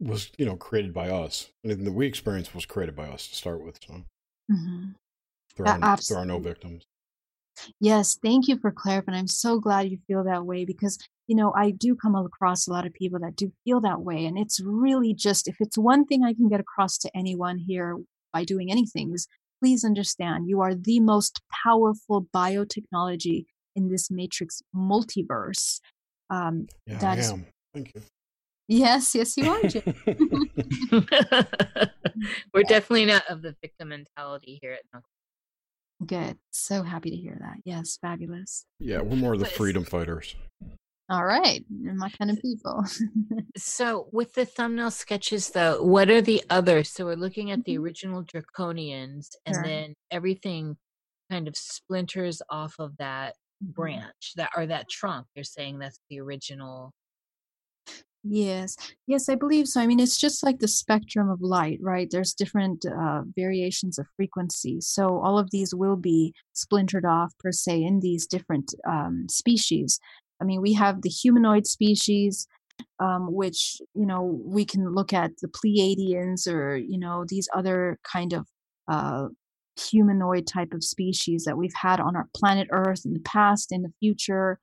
was 0.01 0.31
you 0.39 0.45
know 0.45 0.57
created 0.57 0.93
by 0.93 1.09
us 1.09 1.51
anything 1.65 1.85
that 1.85 1.93
we 1.93 2.07
experience 2.07 2.55
was 2.55 2.67
created 2.67 2.95
by 2.95 3.07
us 3.07 3.27
to 3.29 3.35
start 3.35 3.65
with 3.65 3.79
so 3.85 4.05
mm-hmm. 4.51 4.89
there, 5.57 5.67
are, 5.67 5.99
there 6.09 6.19
are 6.19 6.27
no 6.27 6.39
victims 6.39 6.85
Yes, 7.81 8.19
thank 8.23 8.49
you 8.49 8.59
for 8.59 8.71
clarifying. 8.71 9.19
I'm 9.19 9.29
so 9.29 9.59
glad 9.61 9.91
you 9.91 9.99
feel 10.07 10.25
that 10.25 10.45
way 10.45 10.65
because, 10.65 10.99
you 11.27 11.37
know, 11.37 11.53
I 11.57 11.71
do 11.71 11.95
come 11.95 12.15
across 12.15 12.67
a 12.67 12.73
lot 12.73 12.87
of 12.87 12.93
people 12.93 13.19
that 13.21 13.37
do 13.37 13.53
feel 13.65 13.81
that 13.83 14.03
way. 14.03 14.27
And 14.27 14.39
it's 14.39 14.61
really 14.61 15.15
just, 15.15 15.49
if 15.49 15.57
it's 15.61 15.79
one 15.79 16.05
thing 16.05 16.25
I 16.25 16.35
can 16.35 16.49
get 16.49 16.61
across 16.61 16.99
to 16.99 17.11
anyone 17.17 17.59
here 17.59 17.97
by 18.33 18.45
doing 18.45 18.71
anything, 18.71 19.13
is 19.15 19.29
please 19.63 19.85
understand 19.85 20.49
you 20.49 20.61
are 20.61 20.75
the 20.75 21.01
most 21.01 21.41
powerful 21.65 22.27
biotechnology 22.35 23.47
in 23.75 23.89
this 23.89 24.11
matrix 24.11 24.63
multiverse. 24.75 25.81
Um, 26.31 26.67
yeah, 26.87 26.99
that 26.99 27.19
I 27.19 27.21
is, 27.21 27.31
am. 27.31 27.47
Thank 27.75 27.93
you. 27.95 28.03
Yes, 28.69 29.15
yes, 29.15 29.37
you 29.37 29.51
are. 29.51 29.61
We're 32.55 32.63
definitely 32.63 33.07
not 33.07 33.27
of 33.29 33.43
the 33.43 33.57
victim 33.61 33.89
mentality 33.89 34.61
here 34.63 34.73
at 34.73 34.83
Knuckle 34.93 35.09
Good. 36.07 36.37
So 36.51 36.83
happy 36.83 37.11
to 37.11 37.17
hear 37.17 37.37
that. 37.41 37.59
Yes, 37.65 37.99
fabulous. 38.01 38.67
Yeah, 38.81 39.01
we're 39.01 39.17
more 39.17 39.35
of 39.35 39.41
the 39.41 39.47
freedom 39.47 39.85
fighters. 39.85 40.35
All 41.13 41.27
right, 41.27 41.63
my 41.69 42.09
kind 42.09 42.31
of 42.31 42.41
people. 42.41 42.87
so, 43.59 44.09
with 44.13 44.33
the 44.33 44.47
thumbnail 44.47 44.91
sketches, 44.91 45.51
though, 45.51 45.83
what 45.83 46.09
are 46.09 46.23
the 46.23 46.43
others? 46.49 46.89
So, 46.89 47.05
we're 47.05 47.17
looking 47.17 47.51
at 47.51 47.63
the 47.65 47.75
mm-hmm. 47.75 47.85
original 47.85 48.25
Draconians, 48.25 49.29
and 49.45 49.57
sure. 49.57 49.63
then 49.63 49.95
everything 50.11 50.79
kind 51.31 51.49
of 51.49 51.55
splinters 51.55 52.41
off 52.49 52.77
of 52.79 52.97
that 52.97 53.35
mm-hmm. 53.63 53.73
branch, 53.73 54.33
that 54.37 54.53
or 54.57 54.65
that 54.65 54.89
trunk. 54.89 55.27
You're 55.35 55.45
saying 55.45 55.81
that's 55.81 56.01
the 56.09 56.19
original 56.19 56.95
Yes, 58.25 58.77
yes, 59.09 59.29
I 59.29 59.35
believe 59.35 59.67
so. 59.67 59.81
I 59.81 59.87
mean, 59.89 59.99
it's 59.99 60.17
just 60.17 60.45
like 60.45 60.61
the 60.61 60.69
spectrum 60.69 61.29
of 61.29 61.43
light, 61.43 61.81
right? 61.83 62.07
There's 62.09 62.35
different 62.35 62.85
uh, 62.87 63.23
variations 63.35 63.99
of 63.99 64.07
frequency. 64.15 64.81
So 64.81 65.19
all 65.19 65.41
of 65.41 65.51
these 65.51 65.75
will 65.75 65.97
be 65.97 66.33
splintered 66.53 67.05
off, 67.05 67.33
per 67.41 67.51
se, 67.51 67.83
in 67.83 67.99
these 67.99 68.29
different 68.29 68.75
um, 68.87 69.27
species. 69.29 69.99
I 70.41 70.45
mean, 70.45 70.61
we 70.61 70.73
have 70.75 71.03
the 71.03 71.09
humanoid 71.09 71.67
species, 71.67 72.47
um, 72.99 73.33
which, 73.33 73.81
you 73.95 74.07
know, 74.07 74.41
we 74.45 74.65
can 74.65 74.95
look 74.95 75.13
at 75.13 75.31
the 75.41 75.49
Pleiadians 75.49 76.47
or, 76.47 76.77
you 76.77 76.99
know, 76.99 77.25
these 77.29 77.49
other 77.55 77.99
kind 78.11 78.33
of 78.33 78.47
uh, 78.89 79.29
humanoid 79.79 80.47
type 80.47 80.73
of 80.73 80.85
species 80.85 81.45
that 81.45 81.57
we've 81.57 81.75
had 81.75 82.01
on 82.01 82.17
our 82.17 82.29
planet 82.35 82.69
Earth 82.71 83.05
in 83.05 83.13
the 83.13 83.21
past, 83.21 83.73
in 83.73 83.83
the 83.83 83.93
future. 84.01 84.59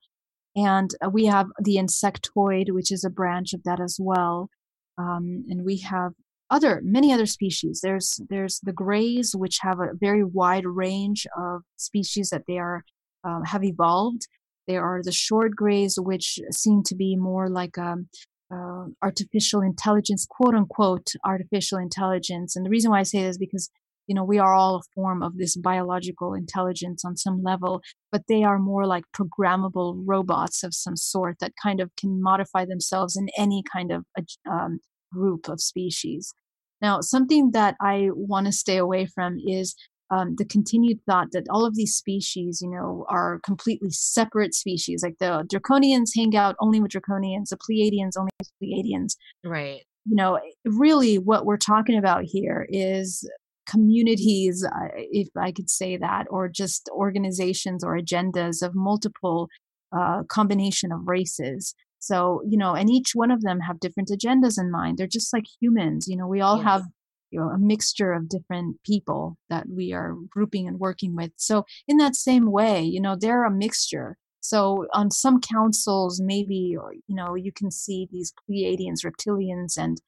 And 0.56 0.90
uh, 1.04 1.10
we 1.10 1.26
have 1.26 1.48
the 1.60 1.76
insectoid, 1.76 2.72
which 2.72 2.92
is 2.92 3.04
a 3.04 3.10
branch 3.10 3.52
of 3.52 3.62
that 3.64 3.80
as 3.80 3.98
well. 4.00 4.50
Um, 4.98 5.44
and 5.48 5.64
we 5.64 5.78
have 5.78 6.12
other 6.50 6.80
many 6.84 7.12
other 7.12 7.26
species. 7.26 7.80
There's 7.80 8.20
there's 8.28 8.60
the 8.60 8.72
grays, 8.72 9.34
which 9.36 9.58
have 9.60 9.78
a 9.80 9.94
very 9.94 10.24
wide 10.24 10.66
range 10.66 11.26
of 11.38 11.62
species 11.76 12.30
that 12.30 12.42
they 12.46 12.58
are 12.58 12.84
um, 13.24 13.44
have 13.44 13.64
evolved. 13.64 14.26
There 14.66 14.84
are 14.84 15.02
the 15.02 15.12
short 15.12 15.56
grays, 15.56 15.98
which 15.98 16.38
seem 16.50 16.82
to 16.84 16.94
be 16.94 17.16
more 17.16 17.48
like 17.48 17.76
um, 17.78 18.08
uh, 18.52 18.86
artificial 19.02 19.60
intelligence, 19.60 20.26
quote 20.28 20.54
unquote, 20.54 21.12
artificial 21.24 21.78
intelligence. 21.78 22.56
And 22.56 22.66
the 22.66 22.70
reason 22.70 22.90
why 22.90 23.00
I 23.00 23.04
say 23.04 23.22
this 23.22 23.32
is 23.32 23.38
because 23.38 23.70
you 24.10 24.14
know 24.14 24.24
we 24.24 24.40
are 24.40 24.54
all 24.54 24.76
a 24.76 24.82
form 24.92 25.22
of 25.22 25.36
this 25.36 25.56
biological 25.56 26.34
intelligence 26.34 27.04
on 27.04 27.16
some 27.16 27.44
level 27.44 27.80
but 28.10 28.22
they 28.28 28.42
are 28.42 28.58
more 28.58 28.84
like 28.84 29.04
programmable 29.16 30.02
robots 30.04 30.64
of 30.64 30.74
some 30.74 30.96
sort 30.96 31.36
that 31.38 31.52
kind 31.62 31.80
of 31.80 31.94
can 31.96 32.20
modify 32.20 32.64
themselves 32.64 33.16
in 33.16 33.28
any 33.38 33.62
kind 33.72 33.92
of 33.92 34.04
um, 34.50 34.80
group 35.12 35.48
of 35.48 35.60
species 35.60 36.34
now 36.82 37.00
something 37.00 37.52
that 37.52 37.76
i 37.80 38.08
want 38.12 38.46
to 38.46 38.52
stay 38.52 38.78
away 38.78 39.06
from 39.06 39.38
is 39.46 39.76
um, 40.10 40.34
the 40.36 40.44
continued 40.44 41.00
thought 41.06 41.28
that 41.32 41.46
all 41.50 41.64
of 41.64 41.76
these 41.76 41.94
species, 41.94 42.60
you 42.60 42.70
know, 42.70 43.04
are 43.08 43.40
completely 43.44 43.90
separate 43.90 44.54
species. 44.54 45.02
Like 45.02 45.18
the 45.18 45.46
Draconians 45.52 46.10
hang 46.16 46.36
out 46.36 46.56
only 46.60 46.80
with 46.80 46.92
Draconians, 46.92 47.50
the 47.50 47.56
Pleiadians 47.56 48.12
only 48.18 48.32
with 48.38 48.50
Pleiadians. 48.62 49.16
Right. 49.44 49.82
You 50.06 50.16
know, 50.16 50.40
really 50.64 51.18
what 51.18 51.46
we're 51.46 51.58
talking 51.58 51.96
about 51.96 52.24
here 52.24 52.66
is 52.70 53.28
communities, 53.68 54.64
uh, 54.64 54.88
if 54.96 55.28
I 55.36 55.52
could 55.52 55.70
say 55.70 55.96
that, 55.96 56.26
or 56.30 56.48
just 56.48 56.90
organizations 56.92 57.84
or 57.84 57.96
agendas 57.96 58.62
of 58.62 58.74
multiple 58.74 59.48
uh, 59.96 60.22
combination 60.24 60.90
of 60.90 61.06
races. 61.06 61.74
So, 62.00 62.42
you 62.48 62.56
know, 62.56 62.74
and 62.74 62.90
each 62.90 63.12
one 63.14 63.30
of 63.30 63.42
them 63.42 63.60
have 63.60 63.78
different 63.78 64.08
agendas 64.08 64.58
in 64.58 64.70
mind. 64.70 64.98
They're 64.98 65.06
just 65.06 65.32
like 65.32 65.44
humans. 65.60 66.08
You 66.08 66.16
know, 66.16 66.26
we 66.26 66.40
all 66.40 66.56
yes. 66.56 66.64
have 66.64 66.82
you 67.30 67.40
know 67.40 67.48
a 67.48 67.58
mixture 67.58 68.12
of 68.12 68.28
different 68.28 68.82
people 68.84 69.36
that 69.48 69.68
we 69.68 69.92
are 69.92 70.14
grouping 70.28 70.66
and 70.66 70.78
working 70.78 71.14
with. 71.16 71.32
So 71.36 71.64
in 71.88 71.96
that 71.98 72.16
same 72.16 72.50
way 72.50 72.82
you 72.82 73.00
know 73.00 73.16
they're 73.16 73.44
a 73.44 73.50
mixture. 73.50 74.16
So 74.40 74.86
on 74.94 75.10
some 75.10 75.40
councils 75.40 76.20
maybe 76.20 76.76
you 77.06 77.16
know 77.16 77.34
you 77.34 77.52
can 77.52 77.70
see 77.70 78.08
these 78.10 78.32
pleiadians 78.48 79.04
reptilians 79.04 79.76
and 79.76 80.00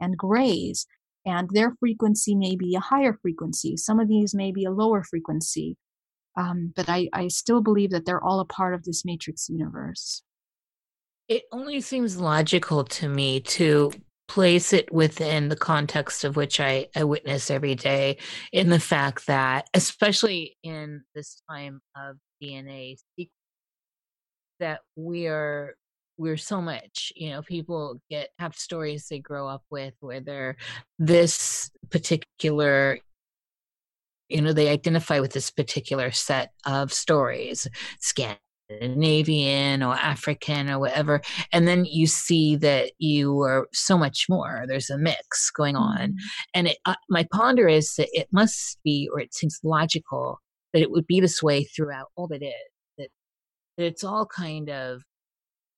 and 0.00 0.16
grays 0.16 0.86
and 1.28 1.50
their 1.50 1.74
frequency 1.78 2.34
may 2.34 2.56
be 2.56 2.74
a 2.74 2.80
higher 2.80 3.18
frequency. 3.20 3.76
Some 3.76 4.00
of 4.00 4.08
these 4.08 4.34
may 4.34 4.50
be 4.50 4.64
a 4.64 4.70
lower 4.70 5.04
frequency. 5.04 5.76
Um, 6.36 6.72
but 6.74 6.88
I, 6.88 7.08
I 7.12 7.28
still 7.28 7.60
believe 7.60 7.90
that 7.90 8.06
they're 8.06 8.22
all 8.22 8.40
a 8.40 8.44
part 8.44 8.72
of 8.72 8.84
this 8.84 9.04
matrix 9.04 9.48
universe. 9.48 10.22
It 11.28 11.42
only 11.52 11.80
seems 11.80 12.18
logical 12.18 12.84
to 12.84 13.08
me 13.08 13.40
to 13.40 13.92
place 14.28 14.72
it 14.72 14.92
within 14.92 15.48
the 15.48 15.56
context 15.56 16.22
of 16.22 16.36
which 16.36 16.60
I, 16.60 16.88
I 16.94 17.04
witness 17.04 17.50
every 17.50 17.74
day 17.74 18.18
in 18.52 18.68
the 18.68 18.78
fact 18.78 19.26
that 19.26 19.68
especially 19.74 20.56
in 20.62 21.02
this 21.14 21.42
time 21.50 21.80
of 21.96 22.16
dna 22.42 22.96
that 24.60 24.80
we 24.96 25.26
are 25.26 25.74
we're 26.18 26.36
so 26.36 26.60
much 26.60 27.12
you 27.16 27.30
know 27.30 27.42
people 27.42 28.00
get 28.10 28.28
have 28.38 28.54
stories 28.54 29.06
they 29.08 29.18
grow 29.18 29.48
up 29.48 29.62
with 29.70 29.94
where 30.00 30.20
they're 30.20 30.56
this 30.98 31.70
particular 31.90 32.98
you 34.28 34.42
know 34.42 34.52
they 34.52 34.68
identify 34.68 35.20
with 35.20 35.32
this 35.32 35.50
particular 35.50 36.10
set 36.10 36.52
of 36.66 36.92
stories 36.92 37.66
scan 38.00 38.36
Scandinavian 38.70 39.82
or 39.82 39.94
African 39.94 40.68
or 40.68 40.78
whatever. 40.78 41.20
And 41.52 41.66
then 41.66 41.84
you 41.84 42.06
see 42.06 42.56
that 42.56 42.92
you 42.98 43.40
are 43.40 43.68
so 43.72 43.96
much 43.96 44.26
more. 44.28 44.64
There's 44.66 44.90
a 44.90 44.98
mix 44.98 45.50
going 45.50 45.76
on. 45.76 45.98
Mm-hmm. 45.98 46.16
And 46.54 46.68
it, 46.68 46.78
uh, 46.84 46.94
my 47.08 47.26
ponder 47.32 47.68
is 47.68 47.94
that 47.94 48.08
it 48.12 48.28
must 48.32 48.78
be, 48.84 49.08
or 49.12 49.20
it 49.20 49.34
seems 49.34 49.58
logical 49.62 50.38
that 50.72 50.82
it 50.82 50.90
would 50.90 51.06
be 51.06 51.20
this 51.20 51.42
way 51.42 51.64
throughout 51.64 52.08
all 52.14 52.28
that 52.28 52.42
is, 52.42 52.52
that, 52.98 53.08
that 53.76 53.86
it's 53.86 54.04
all 54.04 54.26
kind 54.26 54.68
of 54.68 55.02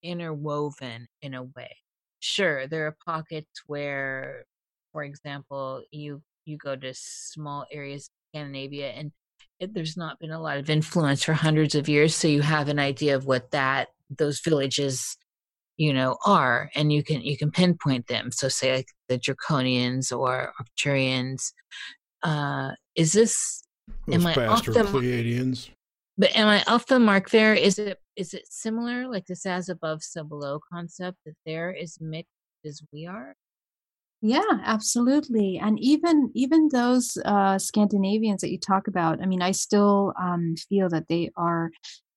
interwoven 0.03 1.07
in 1.23 1.35
a 1.35 1.45
way. 1.45 1.77
Sure, 2.19 2.67
there 2.67 2.87
are 2.87 2.97
pockets 3.05 3.63
where, 3.67 4.45
for 4.93 5.05
example, 5.05 5.83
you 5.91 6.23
you 6.45 6.59
go 6.59 6.75
to 6.75 6.93
small 6.95 7.65
areas 7.71 8.05
of 8.05 8.11
Scandinavia 8.35 8.91
and 8.91 9.13
there's 9.61 9.97
not 9.97 10.19
been 10.19 10.31
a 10.31 10.41
lot 10.41 10.59
of 10.59 10.71
influence 10.71 11.23
for 11.23 11.33
hundreds 11.35 11.75
of 11.75 11.89
years 11.89 12.15
so 12.15 12.27
you 12.29 12.43
have 12.43 12.69
an 12.69 12.79
idea 12.79 13.15
of 13.15 13.27
what 13.27 13.51
that 13.51 13.89
those 14.11 14.41
villages 14.41 15.17
you 15.81 15.95
know 15.95 16.19
are 16.27 16.71
and 16.75 16.93
you 16.93 17.03
can 17.03 17.23
you 17.23 17.39
can 17.39 17.51
pinpoint 17.51 18.07
them. 18.07 18.31
So 18.31 18.49
say 18.49 18.77
like 18.77 18.89
the 19.09 19.19
draconians 19.19 20.17
or 20.17 20.53
arcturians 20.61 21.53
uh 22.23 22.73
is 22.95 23.15
this 23.15 23.63
those 24.07 24.17
am 24.17 24.27
I 24.27 24.47
off 24.47 24.67
the, 24.67 24.73
Pleiadians. 24.83 25.71
but 26.19 26.37
am 26.37 26.49
i 26.49 26.63
off 26.67 26.85
the 26.87 27.01
mark 27.01 27.31
there? 27.31 27.55
Is 27.55 27.79
it 27.79 27.99
is 28.15 28.35
it 28.35 28.45
similar 28.51 29.09
like 29.09 29.25
this 29.25 29.47
as 29.47 29.71
above 29.71 30.03
so 30.03 30.23
below 30.23 30.61
concept 30.71 31.17
that 31.25 31.37
there 31.47 31.73
is 31.73 31.97
mixed 31.99 32.29
as 32.67 32.83
we 32.93 33.07
are 33.07 33.35
yeah, 34.23 34.61
absolutely. 34.65 35.59
And 35.63 35.79
even 35.81 36.31
even 36.35 36.69
those 36.73 37.17
uh, 37.25 37.59
Scandinavians 37.59 38.43
that 38.43 38.51
you 38.51 38.59
talk 38.59 38.87
about, 38.87 39.23
I 39.23 39.27
mean, 39.27 39.41
I 39.43 39.53
still 39.53 40.13
um, 40.21 40.55
feel 40.69 40.89
that 40.91 41.09
they 41.09 41.31
are, 41.37 41.71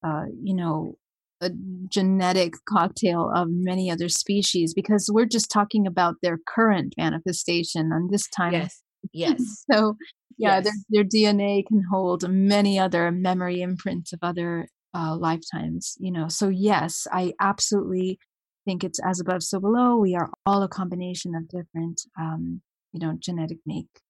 uh, 0.06 0.26
you 0.42 0.54
know, 0.54 0.98
a 1.40 1.52
genetic 1.88 2.56
cocktail 2.68 3.32
of 3.34 3.48
many 3.50 3.90
other 3.90 4.10
species 4.10 4.74
because 4.74 5.10
we're 5.12 5.26
just 5.26 5.50
talking 5.50 5.88
about 5.88 6.16
their 6.22 6.40
current 6.46 6.94
manifestation 6.98 7.92
and 7.94 8.10
this 8.10 8.28
time. 8.30 8.54
Yes. 8.54 8.82
Yes. 9.14 9.66
so 9.72 9.96
yeah, 10.38 10.58
yes. 10.58 10.64
Their, 10.90 11.04
their 11.04 11.10
DNA 11.10 11.66
can 11.66 11.84
hold 11.90 12.28
many 12.30 12.80
other 12.80 13.12
memory 13.12 13.62
imprints 13.62 14.12
of 14.12 14.20
other 14.24 14.68
uh, 14.94 15.16
lifetimes. 15.16 15.96
You 16.00 16.12
know, 16.12 16.28
so 16.28 16.50
yes, 16.50 17.08
I 17.12 17.34
absolutely 17.40 18.20
think 18.66 18.84
it's 18.84 19.00
as 19.04 19.20
above, 19.20 19.44
so 19.44 19.60
below. 19.60 19.98
We 19.98 20.16
are 20.16 20.30
all 20.46 20.64
a 20.64 20.68
combination 20.68 21.36
of 21.36 21.48
different, 21.48 22.02
um, 22.18 22.62
you 22.92 23.00
know, 23.00 23.16
genetic 23.20 23.60
make. 23.66 24.02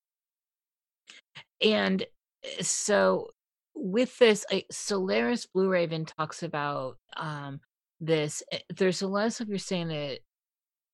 And 1.62 2.04
eh, 2.44 2.62
so 2.62 3.32
with 3.76 4.18
this, 4.20 4.46
Solaris 4.72 5.48
Blue 5.48 5.70
Raven 5.70 6.06
talks 6.06 6.44
about 6.44 6.98
um, 7.16 7.60
this. 8.00 8.44
Eh, 8.52 8.60
there's 8.76 9.02
a 9.02 9.08
lot 9.08 9.28
of 9.28 9.34
stuff 9.34 9.48
you're 9.48 9.58
saying 9.58 9.88
that 9.90 10.20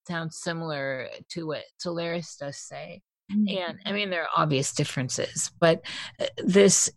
sounds 0.07 0.37
similar 0.37 1.07
to 1.29 1.47
what 1.47 1.63
Solaris 1.77 2.35
does 2.35 2.57
say. 2.57 3.01
Mm-hmm. 3.31 3.57
And 3.57 3.79
I 3.85 3.91
mean, 3.91 4.09
there 4.09 4.23
are 4.23 4.43
obvious 4.43 4.73
differences, 4.73 5.51
but 5.59 5.81
eh, 6.19 6.27
this 6.37 6.89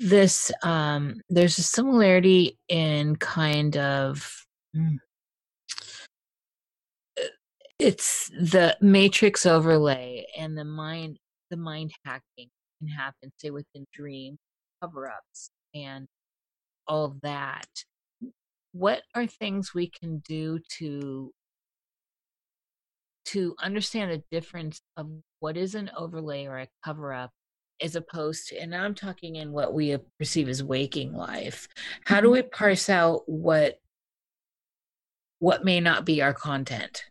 this 0.00 0.50
um 0.64 1.20
there's 1.30 1.58
a 1.58 1.62
similarity 1.62 2.58
in 2.68 3.14
kind 3.16 3.76
of 3.76 4.44
mm, 4.76 4.96
it's 7.78 8.30
the 8.30 8.76
matrix 8.80 9.46
overlay 9.46 10.24
and 10.38 10.56
the 10.56 10.64
mind 10.64 11.18
the 11.50 11.56
mind 11.56 11.92
hacking 12.04 12.48
can 12.78 12.88
happen 12.88 13.32
say 13.38 13.50
within 13.50 13.84
dream 13.92 14.38
cover-ups 14.80 15.50
and 15.74 16.06
all 16.86 17.16
that. 17.22 17.68
What 18.72 19.02
are 19.14 19.26
things 19.26 19.74
we 19.74 19.88
can 19.88 20.18
do 20.18 20.58
to 20.78 21.32
to 23.26 23.54
understand 23.62 24.10
the 24.10 24.22
difference 24.30 24.82
of 24.96 25.08
what 25.40 25.56
is 25.56 25.74
an 25.74 25.90
overlay 25.96 26.44
or 26.44 26.58
a 26.58 26.68
cover-up 26.84 27.30
as 27.80 27.96
opposed 27.96 28.48
to 28.48 28.56
and 28.58 28.70
now 28.70 28.84
i'm 28.84 28.94
talking 28.94 29.36
in 29.36 29.50
what 29.50 29.72
we 29.72 29.96
perceive 30.18 30.48
as 30.48 30.62
waking 30.62 31.14
life. 31.14 31.66
How 32.04 32.20
do 32.20 32.26
mm-hmm. 32.26 32.34
we 32.34 32.42
parse 32.42 32.90
out 32.90 33.22
what 33.26 33.78
what 35.38 35.64
may 35.64 35.80
not 35.80 36.04
be 36.04 36.22
our 36.22 36.34
content 36.34 37.04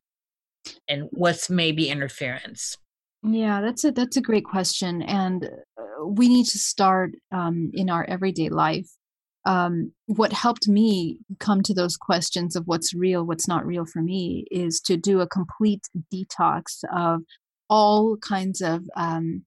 and 0.88 1.08
what's 1.12 1.50
maybe 1.50 1.90
interference? 1.90 2.78
Yeah, 3.24 3.62
that's 3.62 3.84
a 3.84 3.92
that's 3.92 4.18
a 4.18 4.22
great 4.22 4.46
question, 4.46 5.02
and 5.02 5.46
uh, 5.46 6.06
we 6.06 6.28
need 6.28 6.46
to 6.48 6.58
start 6.58 7.12
um, 7.32 7.72
in 7.74 7.90
our 7.90 8.04
everyday 8.06 8.50
life. 8.50 8.90
Um, 9.46 9.92
what 10.06 10.32
helped 10.32 10.68
me 10.68 11.20
come 11.40 11.62
to 11.64 11.74
those 11.74 11.98
questions 11.98 12.56
of 12.56 12.66
what's 12.66 12.94
real, 12.94 13.26
what's 13.26 13.48
not 13.48 13.66
real 13.66 13.86
for 13.86 14.02
me, 14.02 14.46
is 14.52 14.80
to 14.82 14.98
do 14.98 15.20
a 15.20 15.28
complete 15.28 15.88
detox 16.14 16.84
of 16.94 17.22
all 17.70 18.18
kinds 18.18 18.62
of 18.62 18.84
um, 18.96 19.44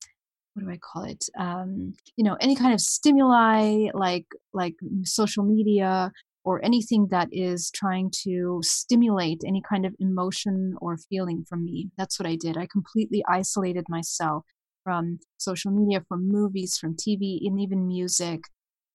what 0.56 0.64
do 0.64 0.70
I 0.70 0.78
call 0.78 1.05
it? 1.05 1.26
Um, 1.38 1.93
you 2.16 2.24
know, 2.24 2.36
any 2.40 2.56
kind 2.56 2.72
of 2.72 2.80
stimuli 2.80 3.88
like 3.93 4.26
like 4.55 4.74
social 5.05 5.44
media, 5.44 6.10
or 6.47 6.64
anything 6.64 7.09
that 7.10 7.28
is 7.32 7.73
trying 7.73 8.09
to 8.23 8.60
stimulate 8.62 9.43
any 9.44 9.60
kind 9.60 9.85
of 9.85 9.93
emotion 9.98 10.77
or 10.81 10.97
feeling 10.97 11.44
from 11.47 11.64
me. 11.64 11.90
That's 11.98 12.20
what 12.20 12.28
I 12.28 12.36
did. 12.36 12.56
I 12.56 12.68
completely 12.70 13.24
isolated 13.28 13.85
myself 13.89 14.44
from 14.85 15.18
social 15.39 15.73
media, 15.73 16.05
from 16.06 16.31
movies, 16.31 16.78
from 16.78 16.94
TV, 16.94 17.40
and 17.44 17.60
even 17.60 17.89
music. 17.89 18.44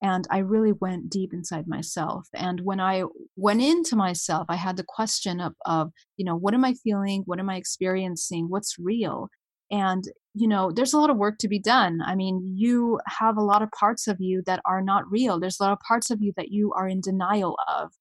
And 0.02 0.26
I 0.32 0.38
really 0.38 0.72
went 0.72 1.10
deep 1.10 1.34
inside 1.34 1.68
myself. 1.68 2.26
And 2.34 2.62
when 2.62 2.80
I 2.80 3.04
went 3.36 3.62
into 3.62 3.98
myself, 3.98 4.46
I 4.48 4.56
had 4.56 4.78
the 4.78 4.86
question 4.88 5.42
of, 5.42 5.54
of 5.66 5.92
you 6.16 6.24
know, 6.24 6.38
what 6.38 6.54
am 6.54 6.64
I 6.64 6.74
feeling? 6.76 7.24
What 7.26 7.40
am 7.40 7.50
I 7.50 7.58
experiencing? 7.58 8.46
What's 8.48 8.80
real? 8.80 9.28
And 9.72 10.04
you 10.34 10.48
know, 10.48 10.72
there's 10.72 10.94
a 10.94 10.98
lot 10.98 11.10
of 11.10 11.18
work 11.18 11.38
to 11.40 11.50
be 11.50 11.60
done. 11.60 12.00
I 12.06 12.16
mean, 12.16 12.54
you 12.56 13.00
have 13.06 13.36
a 13.38 13.44
lot 13.44 13.62
of 13.62 13.72
parts 13.72 14.08
of 14.08 14.22
you 14.22 14.42
that 14.46 14.62
are 14.66 14.82
not 14.82 15.10
real. 15.12 15.40
There's 15.40 15.60
a 15.60 15.64
lot 15.64 15.74
of 15.74 15.80
parts 15.86 16.10
of 16.10 16.22
you 16.22 16.32
that 16.38 16.52
you 16.52 16.72
are 16.74 16.88
in 16.88 17.02
denial 17.02 17.58
of. 17.68 17.92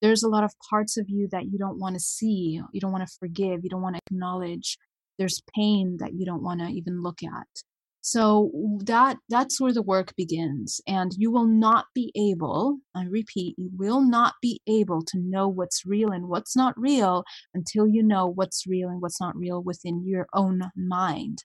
There's 0.00 0.22
a 0.22 0.28
lot 0.28 0.44
of 0.44 0.52
parts 0.70 0.96
of 0.96 1.08
you 1.08 1.28
that 1.32 1.46
you 1.46 1.58
don't 1.58 1.78
want 1.78 1.94
to 1.94 2.00
see, 2.00 2.60
you 2.72 2.80
don't 2.80 2.92
want 2.92 3.06
to 3.06 3.16
forgive, 3.18 3.60
you 3.62 3.70
don't 3.70 3.82
want 3.82 3.96
to 3.96 4.02
acknowledge. 4.10 4.78
There's 5.18 5.42
pain 5.54 5.96
that 6.00 6.12
you 6.14 6.24
don't 6.24 6.42
want 6.42 6.60
to 6.60 6.66
even 6.66 7.02
look 7.02 7.20
at. 7.22 7.62
So 8.02 8.50
that 8.84 9.16
that's 9.28 9.60
where 9.60 9.72
the 9.72 9.82
work 9.82 10.14
begins 10.16 10.80
and 10.86 11.12
you 11.16 11.30
will 11.30 11.46
not 11.46 11.86
be 11.94 12.12
able, 12.16 12.78
I 12.94 13.04
repeat, 13.04 13.54
you 13.56 13.70
will 13.76 14.00
not 14.00 14.34
be 14.42 14.60
able 14.66 15.02
to 15.04 15.18
know 15.18 15.48
what's 15.48 15.86
real 15.86 16.10
and 16.10 16.28
what's 16.28 16.56
not 16.56 16.74
real 16.76 17.24
until 17.54 17.86
you 17.86 18.02
know 18.02 18.26
what's 18.26 18.66
real 18.66 18.88
and 18.88 19.00
what's 19.00 19.20
not 19.20 19.36
real 19.36 19.62
within 19.62 20.04
your 20.04 20.26
own 20.34 20.62
mind 20.76 21.44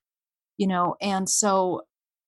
you 0.58 0.68
know 0.68 0.96
and 1.02 1.30
so 1.30 1.82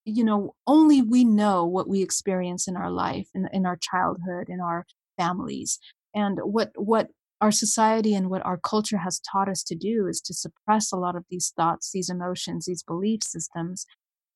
you 0.06 0.24
know 0.24 0.56
only 0.66 1.02
we 1.02 1.24
know 1.26 1.66
what 1.66 1.90
we 1.90 2.02
experience 2.02 2.68
in 2.68 2.78
our 2.78 2.92
life 2.92 3.28
in, 3.34 3.50
in 3.52 3.66
our 3.66 3.78
childhood 3.82 4.48
in 4.48 4.62
our 4.62 4.86
families 5.18 5.80
and 6.16 6.40
what 6.44 6.72
what 6.76 7.08
our 7.42 7.52
society 7.52 8.14
and 8.14 8.30
what 8.30 8.46
our 8.46 8.58
culture 8.58 8.98
has 8.98 9.22
taught 9.32 9.48
us 9.50 9.64
to 9.64 9.76
do 9.76 10.08
is 10.08 10.20
to 10.20 10.34
suppress 10.34 10.92
a 10.92 10.98
lot 10.98 11.16
of 11.16 11.26
these 11.30 11.52
thoughts 11.56 11.92
these 11.92 12.10
emotions 12.10 12.66
these 12.66 12.84
belief 12.84 13.24
systems 13.24 13.86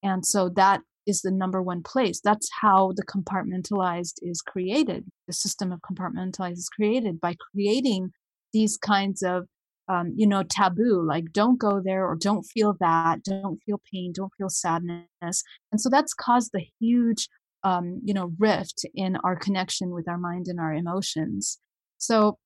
and 0.04 0.26
so 0.26 0.50
that 0.50 0.82
is 1.06 1.22
the 1.22 1.32
number 1.32 1.62
one 1.62 1.84
place. 1.84 2.22
That's 2.24 2.50
how 2.62 2.94
the 2.96 3.06
compartmentalized 3.06 4.16
is 4.22 4.42
created. 4.42 5.06
The 5.28 5.34
system 5.34 5.72
of 5.72 5.80
compartmentalized 5.82 6.54
is 6.54 6.70
created 6.70 7.20
by 7.20 7.36
creating 7.52 8.12
these 8.54 8.78
kinds 8.78 9.22
of, 9.22 9.48
um, 9.90 10.14
you 10.16 10.28
know, 10.28 10.44
taboo, 10.44 11.06
like 11.06 11.32
don't 11.34 11.60
go 11.60 11.82
there 11.84 12.08
or 12.08 12.16
don't 12.16 12.44
feel 12.44 12.76
that, 12.80 13.24
don't 13.24 13.60
feel 13.66 13.82
pain, 13.92 14.14
don't 14.14 14.32
feel 14.38 14.50
sadness. 14.50 15.44
And 15.72 15.82
so 15.82 15.90
that's 15.90 16.14
caused 16.14 16.52
the 16.54 16.66
huge, 16.80 17.28
um, 17.64 18.00
you 18.04 18.14
know, 18.14 18.32
rift 18.40 18.86
in 18.96 19.18
our 19.24 19.36
connection 19.36 19.90
with 19.90 20.08
our 20.08 20.18
mind 20.18 20.48
and 20.48 20.60
our 20.60 20.74
emotions. 20.74 21.60
So 21.98 22.38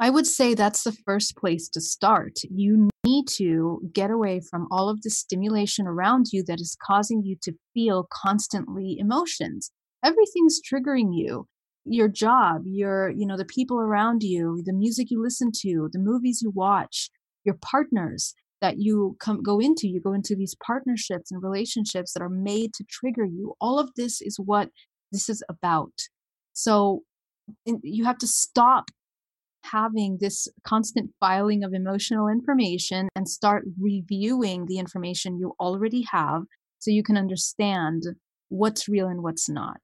I 0.00 0.10
would 0.10 0.26
say 0.26 0.54
that's 0.54 0.84
the 0.84 0.92
first 0.92 1.36
place 1.36 1.68
to 1.70 1.80
start. 1.80 2.38
You 2.48 2.88
need 3.04 3.26
to 3.36 3.80
get 3.92 4.10
away 4.10 4.40
from 4.48 4.68
all 4.70 4.88
of 4.88 5.02
the 5.02 5.10
stimulation 5.10 5.86
around 5.86 6.26
you 6.32 6.44
that 6.44 6.60
is 6.60 6.76
causing 6.80 7.22
you 7.24 7.36
to 7.42 7.52
feel 7.74 8.06
constantly 8.12 8.96
emotions. 8.98 9.72
Everything's 10.04 10.60
triggering 10.62 11.08
you. 11.12 11.48
Your 11.84 12.06
job, 12.08 12.62
your, 12.64 13.10
you 13.10 13.26
know, 13.26 13.36
the 13.36 13.44
people 13.44 13.80
around 13.80 14.22
you, 14.22 14.62
the 14.64 14.72
music 14.72 15.10
you 15.10 15.20
listen 15.22 15.50
to, 15.62 15.88
the 15.92 15.98
movies 15.98 16.42
you 16.42 16.50
watch, 16.50 17.10
your 17.44 17.56
partners 17.60 18.34
that 18.60 18.78
you 18.78 19.16
come 19.18 19.42
go 19.42 19.58
into. 19.58 19.88
You 19.88 20.00
go 20.00 20.12
into 20.12 20.36
these 20.36 20.54
partnerships 20.64 21.32
and 21.32 21.42
relationships 21.42 22.12
that 22.12 22.22
are 22.22 22.28
made 22.28 22.72
to 22.74 22.84
trigger 22.88 23.24
you. 23.24 23.54
All 23.60 23.78
of 23.78 23.90
this 23.96 24.20
is 24.20 24.38
what 24.38 24.68
this 25.10 25.28
is 25.28 25.42
about. 25.48 25.92
So 26.52 27.02
you 27.82 28.04
have 28.04 28.18
to 28.18 28.26
stop 28.26 28.90
having 29.70 30.18
this 30.20 30.48
constant 30.64 31.10
filing 31.20 31.64
of 31.64 31.72
emotional 31.72 32.28
information 32.28 33.08
and 33.14 33.28
start 33.28 33.64
reviewing 33.80 34.66
the 34.66 34.78
information 34.78 35.38
you 35.38 35.54
already 35.60 36.04
have 36.10 36.42
so 36.78 36.90
you 36.90 37.02
can 37.02 37.16
understand 37.16 38.04
what's 38.48 38.88
real 38.88 39.08
and 39.08 39.22
what's 39.22 39.48
not. 39.48 39.80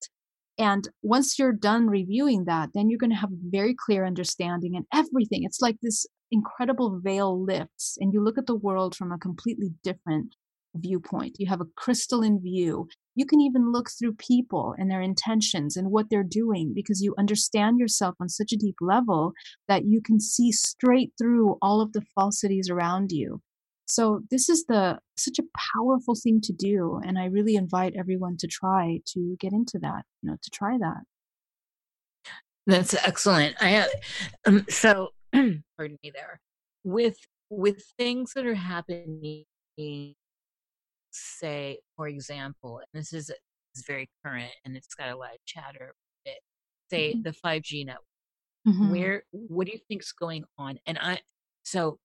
And 0.59 0.89
once 1.03 1.39
you're 1.39 1.53
done 1.53 1.89
reviewing 1.89 2.45
that, 2.45 2.71
then 2.75 2.89
you're 2.89 2.99
going 2.99 3.11
to 3.11 3.17
have 3.17 3.33
a 3.33 3.51
very 3.51 3.75
clear 3.75 4.07
understanding 4.07 4.77
and 4.77 4.87
everything. 4.95 5.43
It's 5.43 5.61
like 5.61 5.77
this 5.83 6.07
incredible 6.31 7.01
veil 7.03 7.43
lifts, 7.43 7.97
and 8.01 8.13
you 8.13 8.23
look 8.23 8.39
at 8.39 8.47
the 8.47 8.55
world 8.55 8.95
from 8.95 9.13
a 9.13 9.19
completely 9.19 9.71
different 9.83 10.37
viewpoint. 10.75 11.37
You 11.39 11.47
have 11.49 11.61
a 11.61 11.67
crystalline 11.77 12.41
view. 12.41 12.89
You 13.15 13.27
can 13.27 13.41
even 13.41 13.73
look 13.73 13.89
through 13.91 14.15
people 14.15 14.75
and 14.79 14.91
their 14.91 15.01
intentions 15.01 15.77
and 15.77 15.91
what 15.91 16.07
they're 16.11 16.25
doing 16.25 16.73
because 16.75 17.01
you 17.01 17.15
understand 17.19 17.79
yourself 17.79 18.15
on 18.21 18.29
such 18.29 18.53
a 18.53 18.57
deep 18.57 18.77
level 18.81 19.33
that 19.69 19.85
you 19.85 20.01
can 20.01 20.21
see 20.21 20.51
straight 20.53 21.13
through 21.19 21.57
all 21.63 21.81
of 21.81 21.93
the 21.93 22.03
falsities 22.15 22.69
around 22.71 23.13
you. 23.13 23.41
So 23.87 24.23
this 24.31 24.49
is 24.49 24.65
the 24.67 24.99
such 25.17 25.39
a 25.39 25.45
powerful 25.77 26.15
thing 26.15 26.41
to 26.43 26.53
do 26.53 27.01
and 27.05 27.19
I 27.19 27.27
really 27.27 27.55
invite 27.55 27.95
everyone 27.97 28.37
to 28.39 28.47
try 28.47 29.01
to 29.09 29.37
get 29.39 29.53
into 29.53 29.79
that, 29.81 30.05
you 30.23 30.31
know, 30.31 30.37
to 30.43 30.51
try 30.51 30.79
that. 30.79 31.03
That's 32.67 32.95
excellent. 32.95 33.57
I 33.61 33.87
um, 34.47 34.65
so 34.71 35.11
pardon 35.33 35.99
me 36.03 36.11
there. 36.15 36.41
With 36.83 37.19
with 37.51 37.85
things 37.99 38.33
that 38.35 38.47
are 38.47 38.55
happening 38.55 39.45
say, 41.15 41.79
for 41.97 42.09
example, 42.09 42.79
and 42.79 43.01
this 43.01 43.13
is, 43.13 43.31
is 43.31 43.85
very 43.87 44.09
current 44.25 44.53
and 44.65 44.77
it's 44.77 44.95
got 44.95 45.11
a 45.11 45.17
lot 45.17 45.35
of 45.35 45.45
chatter, 45.47 45.95
it, 46.25 46.41
say 46.91 47.13
mm-hmm. 47.13 47.23
the 47.23 47.33
5G 47.33 47.87
network. 47.87 48.05
Mm-hmm. 48.67 48.91
Where 48.91 49.23
what 49.31 49.67
do 49.67 49.73
you 49.73 49.79
think's 49.89 50.13
going 50.13 50.45
on? 50.57 50.79
And 50.87 50.99
I 50.99 51.21
so 51.65 51.99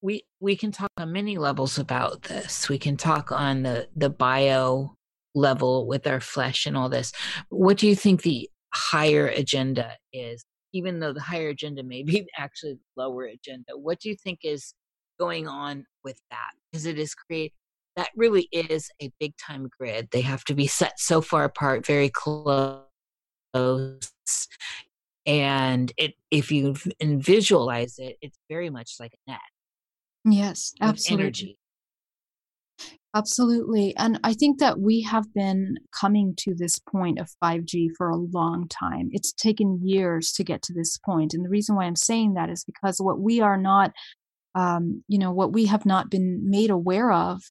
we 0.00 0.22
we 0.40 0.56
can 0.56 0.72
talk 0.72 0.90
on 0.96 1.12
many 1.12 1.36
levels 1.36 1.78
about 1.78 2.22
this. 2.22 2.68
We 2.68 2.78
can 2.78 2.96
talk 2.96 3.30
on 3.30 3.62
the 3.62 3.88
the 3.94 4.08
bio 4.08 4.94
level 5.34 5.86
with 5.86 6.06
our 6.06 6.20
flesh 6.20 6.66
and 6.66 6.76
all 6.76 6.88
this. 6.88 7.12
What 7.50 7.76
do 7.76 7.86
you 7.86 7.94
think 7.94 8.22
the 8.22 8.48
higher 8.72 9.26
agenda 9.26 9.96
is? 10.12 10.44
Even 10.72 11.00
though 11.00 11.12
the 11.12 11.20
higher 11.20 11.48
agenda 11.48 11.82
may 11.82 12.02
be 12.02 12.26
actually 12.36 12.78
lower 12.96 13.24
agenda, 13.24 13.72
what 13.76 14.00
do 14.00 14.08
you 14.08 14.16
think 14.16 14.40
is 14.44 14.74
going 15.18 15.46
on 15.46 15.84
with 16.04 16.18
that? 16.30 16.50
Because 16.70 16.86
it 16.86 16.98
is 16.98 17.14
create 17.14 17.52
that 17.98 18.10
really 18.14 18.48
is 18.52 18.90
a 19.02 19.10
big 19.18 19.34
time 19.36 19.68
grid. 19.76 20.08
They 20.12 20.20
have 20.20 20.44
to 20.44 20.54
be 20.54 20.68
set 20.68 21.00
so 21.00 21.20
far 21.20 21.42
apart, 21.42 21.84
very 21.84 22.08
close. 22.08 22.86
And 25.26 25.92
it, 25.96 26.14
if 26.30 26.52
you 26.52 26.76
visualize 27.02 27.98
it, 27.98 28.16
it's 28.22 28.38
very 28.48 28.70
much 28.70 28.94
like 29.00 29.14
a 29.14 29.30
net. 29.32 29.40
Yes, 30.24 30.72
absolutely. 30.80 31.24
Energy. 31.24 31.58
Absolutely. 33.16 33.96
And 33.96 34.20
I 34.22 34.32
think 34.32 34.60
that 34.60 34.78
we 34.78 35.00
have 35.02 35.34
been 35.34 35.74
coming 35.90 36.34
to 36.36 36.54
this 36.54 36.78
point 36.78 37.18
of 37.18 37.28
5G 37.42 37.88
for 37.96 38.10
a 38.10 38.16
long 38.16 38.68
time. 38.68 39.08
It's 39.10 39.32
taken 39.32 39.80
years 39.82 40.30
to 40.34 40.44
get 40.44 40.62
to 40.62 40.72
this 40.72 40.98
point. 40.98 41.34
And 41.34 41.44
the 41.44 41.48
reason 41.48 41.74
why 41.74 41.86
I'm 41.86 41.96
saying 41.96 42.34
that 42.34 42.48
is 42.48 42.62
because 42.64 43.00
what 43.00 43.18
we 43.18 43.40
are 43.40 43.56
not, 43.56 43.90
um, 44.54 45.02
you 45.08 45.18
know, 45.18 45.32
what 45.32 45.52
we 45.52 45.66
have 45.66 45.84
not 45.84 46.10
been 46.10 46.48
made 46.48 46.70
aware 46.70 47.10
of 47.10 47.42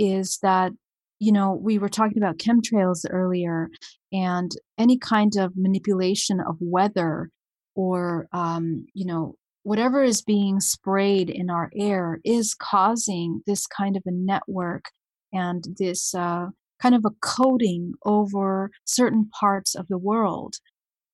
is 0.00 0.38
that 0.42 0.72
you 1.18 1.30
know 1.30 1.52
we 1.52 1.78
were 1.78 1.88
talking 1.88 2.18
about 2.18 2.38
chemtrails 2.38 3.04
earlier 3.10 3.68
and 4.12 4.50
any 4.78 4.98
kind 4.98 5.36
of 5.36 5.52
manipulation 5.56 6.40
of 6.40 6.56
weather 6.60 7.30
or 7.74 8.26
um, 8.32 8.86
you 8.94 9.04
know 9.04 9.34
whatever 9.62 10.02
is 10.02 10.22
being 10.22 10.58
sprayed 10.58 11.28
in 11.28 11.50
our 11.50 11.70
air 11.76 12.18
is 12.24 12.54
causing 12.54 13.42
this 13.46 13.66
kind 13.66 13.94
of 13.94 14.02
a 14.06 14.10
network 14.10 14.86
and 15.34 15.64
this 15.78 16.14
uh, 16.14 16.46
kind 16.80 16.94
of 16.94 17.04
a 17.04 17.10
coating 17.20 17.92
over 18.06 18.70
certain 18.86 19.28
parts 19.38 19.74
of 19.74 19.86
the 19.88 19.98
world. 19.98 20.54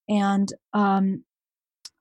And 0.09 0.49
um, 0.73 1.25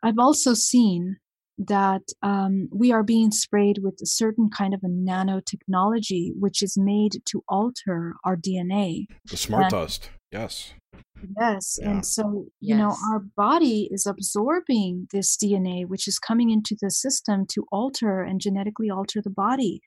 i've 0.03 0.19
also 0.19 0.53
seen 0.53 1.17
that 1.57 2.03
um, 2.21 2.67
we 2.71 2.91
are 2.91 3.03
being 3.03 3.31
sprayed 3.31 3.79
with 3.81 3.99
a 4.01 4.05
certain 4.05 4.49
kind 4.49 4.73
of 4.73 4.81
a 4.83 4.87
nanotechnology 4.87 6.31
which 6.37 6.61
is 6.61 6.77
made 6.77 7.21
to 7.25 7.43
alter 7.47 8.15
our 8.23 8.35
DNA. 8.35 9.05
The 9.29 9.37
smart 9.37 9.63
and, 9.65 9.71
dust, 9.71 10.09
yes. 10.31 10.73
Yes. 11.39 11.79
Yeah. 11.81 11.91
And 11.91 12.05
so, 12.05 12.45
you 12.59 12.75
yes. 12.75 12.77
know, 12.77 12.95
our 13.11 13.19
body 13.37 13.89
is 13.91 14.05
absorbing 14.05 15.07
this 15.11 15.37
DNA, 15.37 15.87
which 15.87 16.07
is 16.07 16.19
coming 16.19 16.49
into 16.49 16.75
the 16.79 16.91
system 16.91 17.45
to 17.51 17.65
alter 17.71 18.21
and 18.21 18.41
genetically 18.41 18.89
alter 18.89 19.21
the 19.21 19.29
body. 19.29 19.81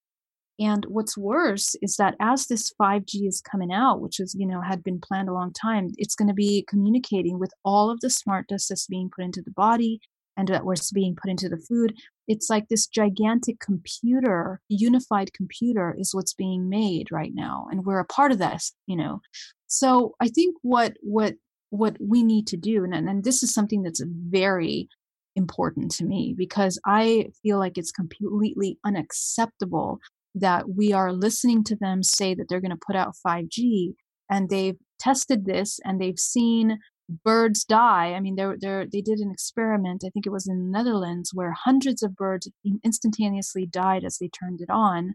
And 0.60 0.84
what's 0.86 1.16
worse 1.16 1.76
is 1.82 1.96
that 1.96 2.16
as 2.18 2.46
this 2.46 2.72
5G 2.80 3.28
is 3.28 3.40
coming 3.40 3.70
out, 3.72 4.00
which 4.00 4.18
is, 4.18 4.34
you 4.36 4.46
know, 4.46 4.60
had 4.60 4.82
been 4.82 5.00
planned 5.00 5.28
a 5.28 5.32
long 5.32 5.52
time, 5.52 5.90
it's 5.98 6.16
going 6.16 6.26
to 6.28 6.34
be 6.34 6.64
communicating 6.68 7.38
with 7.38 7.52
all 7.64 7.90
of 7.90 8.00
the 8.00 8.10
smart 8.10 8.48
dust 8.48 8.70
that's 8.70 8.88
being 8.88 9.08
put 9.14 9.24
into 9.24 9.42
the 9.42 9.52
body 9.52 10.00
and 10.38 10.48
that 10.48 10.64
was 10.64 10.90
being 10.92 11.16
put 11.20 11.30
into 11.30 11.48
the 11.48 11.58
food. 11.58 11.94
It's 12.28 12.48
like 12.48 12.68
this 12.68 12.86
gigantic 12.86 13.58
computer, 13.58 14.60
unified 14.68 15.32
computer 15.34 15.94
is 15.98 16.14
what's 16.14 16.32
being 16.32 16.68
made 16.70 17.10
right 17.10 17.32
now. 17.34 17.66
And 17.70 17.84
we're 17.84 17.98
a 17.98 18.06
part 18.06 18.30
of 18.30 18.38
this, 18.38 18.72
you 18.86 18.96
know. 18.96 19.20
So 19.66 20.14
I 20.20 20.28
think 20.28 20.56
what 20.62 20.94
what 21.02 21.34
what 21.70 21.96
we 22.00 22.22
need 22.22 22.46
to 22.46 22.56
do, 22.56 22.84
and, 22.84 22.94
and 22.94 23.24
this 23.24 23.42
is 23.42 23.52
something 23.52 23.82
that's 23.82 24.02
very 24.06 24.88
important 25.36 25.90
to 25.92 26.04
me 26.04 26.34
because 26.36 26.80
I 26.86 27.26
feel 27.42 27.58
like 27.58 27.76
it's 27.76 27.92
completely 27.92 28.78
unacceptable 28.84 29.98
that 30.34 30.68
we 30.68 30.92
are 30.92 31.12
listening 31.12 31.64
to 31.64 31.76
them 31.76 32.02
say 32.02 32.34
that 32.34 32.48
they're 32.48 32.60
going 32.60 32.70
to 32.70 32.86
put 32.86 32.96
out 32.96 33.16
5G 33.26 33.94
and 34.30 34.48
they've 34.48 34.76
tested 34.98 35.46
this 35.46 35.80
and 35.84 36.00
they've 36.00 36.18
seen 36.18 36.78
birds 37.08 37.64
die. 37.64 38.12
I 38.14 38.20
mean, 38.20 38.36
they 38.36 38.46
they 38.60 38.86
they 38.92 39.00
did 39.00 39.18
an 39.18 39.30
experiment. 39.30 40.04
I 40.04 40.10
think 40.10 40.26
it 40.26 40.32
was 40.32 40.46
in 40.46 40.58
the 40.58 40.78
Netherlands 40.78 41.30
where 41.32 41.52
hundreds 41.52 42.02
of 42.02 42.16
birds 42.16 42.48
instantaneously 42.84 43.66
died 43.66 44.04
as 44.04 44.18
they 44.18 44.28
turned 44.28 44.60
it 44.60 44.70
on. 44.70 45.14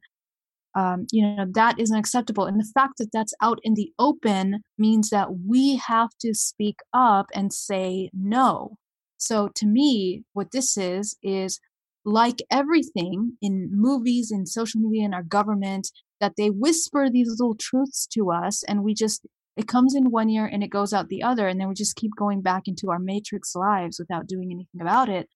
Um, 0.75 1.05
you 1.11 1.23
know 1.23 1.45
that 1.53 1.79
isn't 1.79 1.97
acceptable, 1.97 2.45
and 2.45 2.59
the 2.59 2.71
fact 2.73 2.97
that 2.97 3.11
that's 3.13 3.33
out 3.41 3.59
in 3.63 3.75
the 3.75 3.93
open 3.99 4.63
means 4.77 5.09
that 5.11 5.29
we 5.47 5.75
have 5.77 6.09
to 6.21 6.33
speak 6.33 6.79
up 6.93 7.27
and 7.33 7.53
say 7.53 8.09
no. 8.13 8.77
So 9.17 9.49
to 9.55 9.65
me, 9.65 10.23
what 10.33 10.51
this 10.51 10.77
is 10.77 11.15
is 11.21 11.59
like 12.05 12.41
everything 12.51 13.37
in 13.41 13.69
movies, 13.71 14.31
in 14.31 14.45
social 14.45 14.81
media, 14.81 15.05
in 15.05 15.13
our 15.13 15.23
government, 15.23 15.91
that 16.19 16.33
they 16.37 16.49
whisper 16.49 17.09
these 17.09 17.29
little 17.29 17.55
truths 17.55 18.07
to 18.07 18.31
us, 18.31 18.63
and 18.63 18.83
we 18.83 18.95
just 18.95 19.25
it 19.55 19.67
comes 19.67 19.95
in 19.95 20.11
one 20.11 20.29
ear 20.29 20.45
and 20.45 20.63
it 20.63 20.69
goes 20.69 20.93
out 20.93 21.09
the 21.09 21.23
other 21.23 21.47
and 21.47 21.59
then 21.59 21.67
we 21.67 21.75
just 21.75 21.95
keep 21.95 22.11
going 22.17 22.41
back 22.41 22.67
into 22.67 22.89
our 22.89 22.99
matrix 22.99 23.55
lives 23.55 23.99
without 23.99 24.27
doing 24.27 24.51
anything 24.51 24.81
about 24.81 25.09
it. 25.09 25.29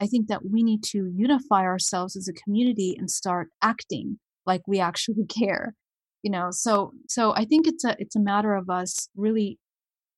I 0.00 0.06
think 0.06 0.28
that 0.28 0.44
we 0.44 0.62
need 0.62 0.82
to 0.84 1.10
unify 1.16 1.62
ourselves 1.62 2.16
as 2.16 2.28
a 2.28 2.32
community 2.32 2.94
and 2.98 3.10
start 3.10 3.48
acting 3.62 4.18
like 4.44 4.62
we 4.66 4.78
actually 4.80 5.24
care 5.28 5.74
you 6.26 6.32
know? 6.32 6.48
So 6.50 6.92
so 7.08 7.32
i 7.36 7.44
think 7.44 7.68
it's 7.68 7.84
a 7.84 7.94
it's 8.00 8.16
a 8.16 8.20
matter 8.20 8.54
of 8.54 8.68
us 8.68 9.08
really 9.14 9.58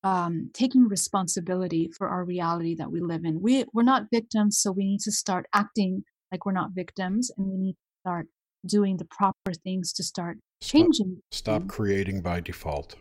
um, 0.01 0.49
taking 0.53 0.87
responsibility 0.87 1.89
for 1.95 2.07
our 2.07 2.23
reality 2.23 2.73
that 2.75 2.89
we 2.89 3.01
live 3.01 3.25
in. 3.25 3.41
We 3.41 3.65
we're 3.73 3.83
not 3.83 4.03
victims 4.11 4.57
so 4.57 4.71
we 4.71 4.85
need 4.85 5.01
to 5.01 5.11
start 5.11 5.45
acting 5.53 6.03
like 6.31 6.45
we're 6.45 6.53
not 6.53 6.71
victims 6.73 7.29
and 7.35 7.45
we 7.47 7.57
need 7.57 7.73
to 7.73 7.99
start 8.01 8.27
doing 8.65 8.97
the 8.97 9.05
proper 9.05 9.53
things 9.63 9.93
to 9.93 10.03
start 10.03 10.37
changing 10.63 11.21
stop, 11.31 11.61
stop 11.61 11.67
creating 11.67 12.21
by 12.21 12.39
default 12.39 12.95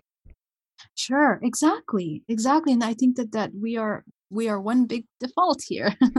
Sure, 0.99 1.39
exactly, 1.45 2.25
exactly, 2.29 2.73
and 2.73 2.83
I 2.83 2.93
think 2.93 3.17
that 3.17 3.31
that 3.33 3.53
we 3.55 3.77
are 3.77 4.05
we 4.31 4.49
are 4.49 4.61
one 4.61 4.87
big 4.87 5.07
default 5.21 5.63
here. 5.67 5.95
you 6.01 6.11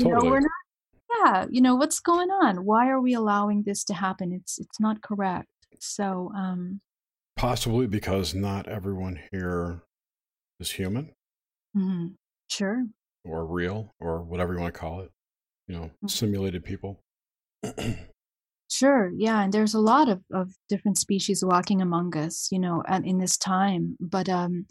Totally. 0.00 0.10
know, 0.10 0.24
we're 0.24 0.40
not. 0.40 0.50
Yeah, 1.24 1.46
you 1.50 1.60
know 1.60 1.76
what's 1.76 2.00
going 2.00 2.30
on? 2.30 2.64
Why 2.64 2.88
are 2.88 3.00
we 3.00 3.14
allowing 3.14 3.62
this 3.62 3.84
to 3.84 3.94
happen? 3.94 4.32
It's 4.32 4.58
it's 4.58 4.80
not 4.80 5.02
correct. 5.02 5.46
So, 5.78 6.32
um, 6.36 6.80
Possibly 7.36 7.86
because 7.86 8.34
not 8.34 8.66
everyone 8.68 9.20
here 9.30 9.82
is 10.58 10.72
human 10.72 11.12
Mm-hmm. 11.76 12.14
sure. 12.50 12.86
or 13.24 13.46
real 13.46 13.92
or 14.00 14.22
whatever 14.22 14.52
you 14.54 14.60
want 14.60 14.74
to 14.74 14.80
call 14.80 15.00
it. 15.00 15.10
You 15.68 15.76
know, 15.76 15.90
Mm. 16.02 16.10
simulated 16.10 16.64
people. 16.64 17.00
Sure, 18.70 19.10
yeah, 19.16 19.42
and 19.42 19.52
there's 19.52 19.74
a 19.74 19.80
lot 19.80 20.08
of, 20.08 20.22
of 20.32 20.52
different 20.68 20.98
species 20.98 21.44
walking 21.44 21.80
among 21.80 22.16
us, 22.16 22.48
you 22.50 22.58
know, 22.58 22.82
in 23.04 23.18
this 23.18 23.36
time. 23.36 23.96
But 24.00 24.28
um, 24.28 24.66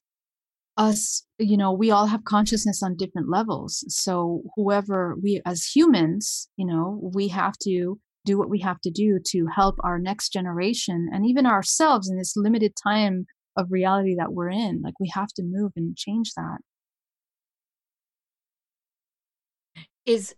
us, 0.77 1.25
you 1.39 1.57
know, 1.57 1.71
we 1.71 1.91
all 1.91 2.07
have 2.07 2.23
consciousness 2.23 2.81
on 2.83 2.95
different 2.97 3.29
levels. 3.29 3.83
So 3.87 4.41
whoever 4.55 5.15
we 5.21 5.41
as 5.45 5.65
humans, 5.65 6.49
you 6.57 6.65
know, 6.65 6.99
we 7.13 7.27
have 7.29 7.53
to 7.63 7.99
do 8.25 8.37
what 8.37 8.49
we 8.49 8.59
have 8.61 8.79
to 8.81 8.89
do 8.91 9.19
to 9.27 9.47
help 9.53 9.75
our 9.83 9.99
next 9.99 10.29
generation 10.29 11.09
and 11.13 11.25
even 11.25 11.45
ourselves 11.45 12.09
in 12.09 12.17
this 12.17 12.35
limited 12.35 12.73
time 12.81 13.25
of 13.57 13.67
reality 13.71 14.15
that 14.17 14.33
we're 14.33 14.49
in. 14.49 14.81
Like 14.83 14.99
we 14.99 15.11
have 15.13 15.29
to 15.35 15.43
move 15.43 15.73
and 15.75 15.95
change 15.95 16.31
that. 16.35 16.57
Is 20.05 20.35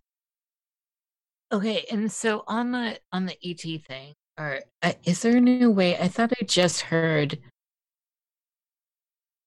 okay, 1.56 1.86
and 1.92 2.12
so 2.12 2.44
on 2.48 2.72
the 2.72 3.00
on 3.12 3.26
the 3.26 3.38
ET 3.44 3.62
thing, 3.86 4.14
or 4.38 4.62
uh, 4.82 4.94
is 5.04 5.22
there 5.22 5.38
a 5.38 5.42
new 5.42 5.72
way? 5.72 5.98
I 5.98 6.08
thought 6.08 6.34
I 6.40 6.44
just 6.46 6.82
heard 6.82 7.40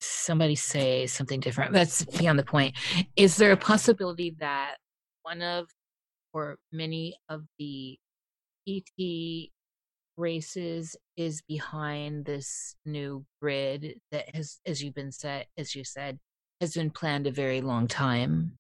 somebody 0.00 0.54
say 0.54 1.06
something 1.06 1.40
different. 1.40 1.72
That's 1.72 2.04
beyond 2.04 2.38
the 2.38 2.44
point. 2.44 2.76
Is 3.16 3.36
there 3.36 3.52
a 3.52 3.56
possibility 3.56 4.36
that 4.40 4.76
one 5.22 5.42
of 5.42 5.68
or 6.32 6.58
many 6.72 7.16
of 7.28 7.44
the 7.58 7.98
ET 8.66 9.48
races 10.16 10.96
is 11.16 11.42
behind 11.48 12.24
this 12.24 12.76
new 12.84 13.24
grid 13.40 14.00
that 14.12 14.34
has, 14.34 14.60
as 14.66 14.82
you've 14.82 14.94
been 14.94 15.12
said, 15.12 15.46
as 15.56 15.74
you 15.74 15.84
said, 15.84 16.18
has 16.60 16.74
been 16.74 16.90
planned 16.90 17.26
a 17.26 17.30
very 17.30 17.60
long 17.60 17.86
time? 17.86 18.56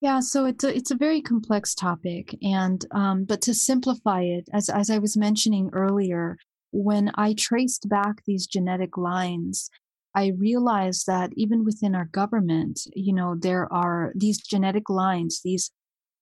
Yeah, 0.00 0.20
so 0.20 0.44
it's 0.44 0.62
a 0.62 0.76
it's 0.76 0.90
a 0.90 0.96
very 0.96 1.22
complex 1.22 1.74
topic, 1.74 2.36
and 2.42 2.84
um, 2.90 3.24
but 3.24 3.40
to 3.42 3.54
simplify 3.54 4.22
it, 4.22 4.48
as 4.52 4.68
as 4.68 4.90
I 4.90 4.98
was 4.98 5.16
mentioning 5.16 5.70
earlier, 5.72 6.36
when 6.70 7.10
I 7.14 7.34
traced 7.34 7.88
back 7.88 8.22
these 8.26 8.46
genetic 8.46 8.98
lines, 8.98 9.70
I 10.14 10.32
realized 10.38 11.06
that 11.06 11.30
even 11.34 11.64
within 11.64 11.94
our 11.94 12.06
government, 12.06 12.80
you 12.94 13.12
know, 13.14 13.36
there 13.38 13.72
are 13.72 14.12
these 14.14 14.38
genetic 14.42 14.90
lines, 14.90 15.40
these 15.42 15.70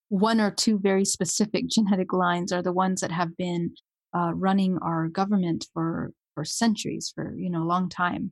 one 0.09 0.39
or 0.39 0.51
two 0.51 0.79
very 0.79 1.05
specific 1.05 1.67
genetic 1.69 2.13
lines 2.13 2.53
are 2.53 2.61
the 2.61 2.73
ones 2.73 3.01
that 3.01 3.11
have 3.11 3.35
been 3.37 3.73
uh, 4.15 4.31
running 4.33 4.77
our 4.81 5.09
government 5.09 5.67
for 5.73 6.11
for 6.33 6.45
centuries, 6.45 7.11
for 7.13 7.35
you 7.37 7.49
know, 7.49 7.63
a 7.63 7.71
long 7.73 7.89
time 7.89 8.31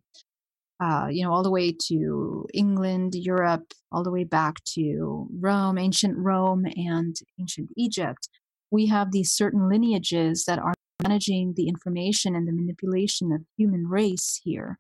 uh, 0.84 1.08
you 1.10 1.24
know, 1.24 1.32
all 1.32 1.44
the 1.44 1.52
way 1.52 1.72
to 1.72 2.46
England, 2.54 3.16
Europe, 3.16 3.72
all 3.92 4.04
the 4.04 4.12
way 4.12 4.26
back 4.26 4.62
to 4.66 5.28
Rome, 5.40 5.78
ancient 5.78 6.18
Rome, 6.18 6.66
and 6.76 7.16
ancient 7.40 7.70
Egypt, 7.78 8.28
we 8.70 8.88
have 8.88 9.12
these 9.12 9.32
certain 9.32 9.70
lineages 9.70 10.44
that 10.46 10.60
are 10.60 10.74
managing 11.02 11.54
the 11.56 11.70
information 11.70 12.36
and 12.36 12.46
the 12.48 12.52
manipulation 12.52 13.32
of 13.32 13.46
human 13.56 13.88
race 13.88 14.42
here. 14.44 14.78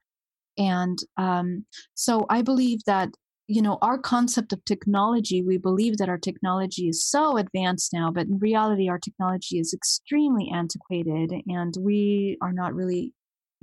And 0.58 0.98
um, 1.16 1.66
so 1.94 2.26
I 2.30 2.42
believe 2.42 2.84
that, 2.86 3.10
you 3.48 3.62
know, 3.62 3.78
our 3.82 3.98
concept 3.98 4.52
of 4.52 4.66
technology, 4.66 5.42
we 5.42 5.58
believe 5.58 5.98
that 5.98 6.10
our 6.10 6.18
technology 6.18 6.90
is 6.90 7.06
so 7.06 7.38
advanced 7.38 7.94
now, 7.94 8.12
but 8.12 8.28
in 8.28 8.40
reality, 8.40 8.90
our 8.90 9.00
technology 9.00 9.58
is 9.58 9.74
extremely 9.74 10.52
antiquated 10.54 11.32
and 11.48 11.74
we 11.80 12.38
are 12.42 12.52
not 12.52 12.74
really 12.74 13.14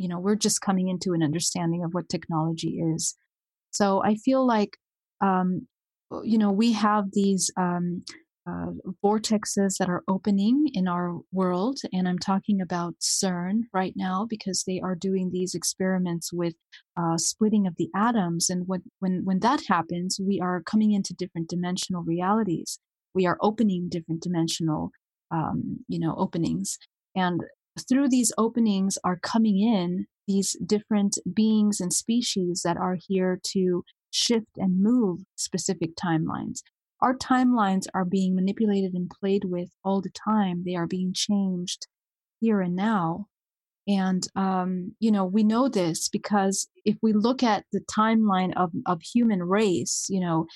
you 0.00 0.08
know 0.08 0.18
we're 0.18 0.36
just 0.36 0.60
coming 0.60 0.88
into 0.88 1.12
an 1.12 1.22
understanding 1.22 1.84
of 1.84 1.92
what 1.92 2.08
technology 2.08 2.80
is. 2.94 3.16
So 3.72 4.02
i 4.04 4.14
feel 4.16 4.46
like 4.46 4.76
um, 5.20 5.66
you 6.24 6.38
know 6.38 6.50
we 6.50 6.72
have 6.72 7.04
these 7.12 7.50
um, 7.56 8.04
uh, 8.48 8.70
vortexes 9.04 9.76
that 9.78 9.88
are 9.88 10.02
opening 10.08 10.66
in 10.72 10.88
our 10.88 11.18
world 11.30 11.78
and 11.92 12.08
i'm 12.08 12.18
talking 12.18 12.60
about 12.60 12.94
cern 13.00 13.60
right 13.74 13.92
now 13.96 14.26
because 14.28 14.64
they 14.66 14.80
are 14.80 14.94
doing 14.94 15.30
these 15.30 15.54
experiments 15.54 16.32
with 16.32 16.54
uh, 16.96 17.18
splitting 17.18 17.66
of 17.66 17.74
the 17.76 17.90
atoms 17.94 18.48
and 18.48 18.66
when, 18.66 18.82
when 19.00 19.22
when 19.24 19.40
that 19.40 19.60
happens 19.68 20.18
we 20.26 20.40
are 20.40 20.62
coming 20.62 20.92
into 20.92 21.14
different 21.14 21.48
dimensional 21.48 22.02
realities. 22.02 22.78
We 23.14 23.26
are 23.26 23.38
opening 23.40 23.88
different 23.88 24.22
dimensional 24.22 24.90
um, 25.30 25.84
you 25.88 25.98
know 25.98 26.14
openings. 26.16 26.78
And 27.14 27.42
through 27.88 28.08
these 28.08 28.32
openings 28.36 28.98
are 29.04 29.16
coming 29.16 29.58
in 29.60 30.06
these 30.26 30.56
different 30.64 31.18
beings 31.34 31.80
and 31.80 31.92
species 31.92 32.62
that 32.64 32.76
are 32.76 32.96
here 33.08 33.40
to 33.42 33.84
shift 34.10 34.56
and 34.56 34.82
move 34.82 35.20
specific 35.36 35.96
timelines. 35.96 36.60
Our 37.00 37.16
timelines 37.16 37.86
are 37.94 38.04
being 38.04 38.34
manipulated 38.34 38.94
and 38.94 39.10
played 39.10 39.44
with 39.44 39.70
all 39.84 40.00
the 40.00 40.10
time. 40.10 40.62
They 40.64 40.76
are 40.76 40.86
being 40.86 41.12
changed 41.14 41.86
here 42.40 42.60
and 42.60 42.76
now. 42.76 43.26
And, 43.88 44.26
um, 44.36 44.94
you 45.00 45.10
know, 45.10 45.24
we 45.24 45.42
know 45.42 45.68
this 45.68 46.08
because 46.08 46.68
if 46.84 46.96
we 47.02 47.12
look 47.12 47.42
at 47.42 47.64
the 47.72 47.80
timeline 47.80 48.52
of, 48.56 48.70
of 48.86 49.00
human 49.02 49.42
race, 49.42 50.06
you 50.10 50.20
know, 50.20 50.46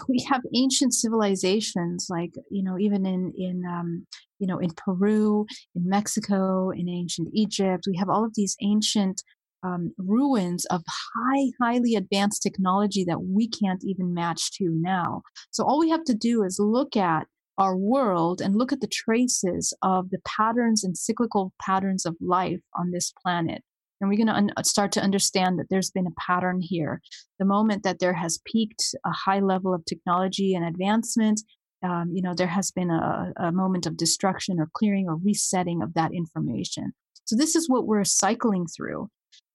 we 0.08 0.24
have 0.30 0.42
ancient 0.54 0.94
civilizations 0.94 2.06
like 2.10 2.32
you 2.50 2.62
know 2.62 2.78
even 2.78 3.06
in 3.06 3.32
in 3.36 3.62
um, 3.66 4.06
you 4.38 4.46
know 4.46 4.58
in 4.58 4.70
peru 4.76 5.46
in 5.74 5.88
mexico 5.88 6.70
in 6.70 6.88
ancient 6.88 7.28
egypt 7.32 7.84
we 7.86 7.96
have 7.96 8.08
all 8.08 8.24
of 8.24 8.32
these 8.34 8.56
ancient 8.62 9.22
um, 9.62 9.92
ruins 9.96 10.64
of 10.66 10.82
high 10.88 11.50
highly 11.60 11.94
advanced 11.94 12.42
technology 12.42 13.04
that 13.04 13.22
we 13.22 13.48
can't 13.48 13.84
even 13.84 14.12
match 14.12 14.50
to 14.58 14.64
now. 14.70 15.22
So 15.50 15.64
all 15.64 15.78
we 15.78 15.90
have 15.90 16.04
to 16.04 16.14
do 16.14 16.42
is 16.42 16.58
look 16.58 16.96
at 16.96 17.26
our 17.58 17.76
world 17.76 18.40
and 18.40 18.56
look 18.56 18.72
at 18.72 18.80
the 18.80 18.88
traces 18.88 19.72
of 19.82 20.10
the 20.10 20.20
patterns 20.26 20.82
and 20.82 20.96
cyclical 20.96 21.52
patterns 21.60 22.06
of 22.06 22.16
life 22.20 22.60
on 22.74 22.90
this 22.90 23.12
planet 23.22 23.62
and 24.02 24.10
we're 24.10 24.16
going 24.16 24.26
to 24.26 24.34
un- 24.34 24.50
uh, 24.56 24.62
start 24.64 24.90
to 24.92 25.00
understand 25.00 25.58
that 25.58 25.66
there's 25.70 25.92
been 25.92 26.08
a 26.08 26.20
pattern 26.20 26.60
here. 26.60 27.00
The 27.38 27.44
moment 27.44 27.84
that 27.84 28.00
there 28.00 28.12
has 28.14 28.40
peaked 28.44 28.96
a 29.06 29.12
high 29.12 29.38
level 29.38 29.72
of 29.72 29.84
technology 29.84 30.54
and 30.54 30.66
advancement, 30.66 31.40
um, 31.84 32.10
you 32.12 32.20
know, 32.20 32.34
there 32.36 32.48
has 32.48 32.72
been 32.72 32.90
a, 32.90 33.32
a 33.36 33.52
moment 33.52 33.86
of 33.86 33.96
destruction 33.96 34.58
or 34.58 34.68
clearing 34.74 35.06
or 35.08 35.18
resetting 35.24 35.82
of 35.82 35.94
that 35.94 36.12
information. 36.12 36.92
So 37.24 37.36
this 37.36 37.54
is 37.54 37.68
what 37.68 37.86
we're 37.86 38.04
cycling 38.04 38.66
through. 38.66 39.08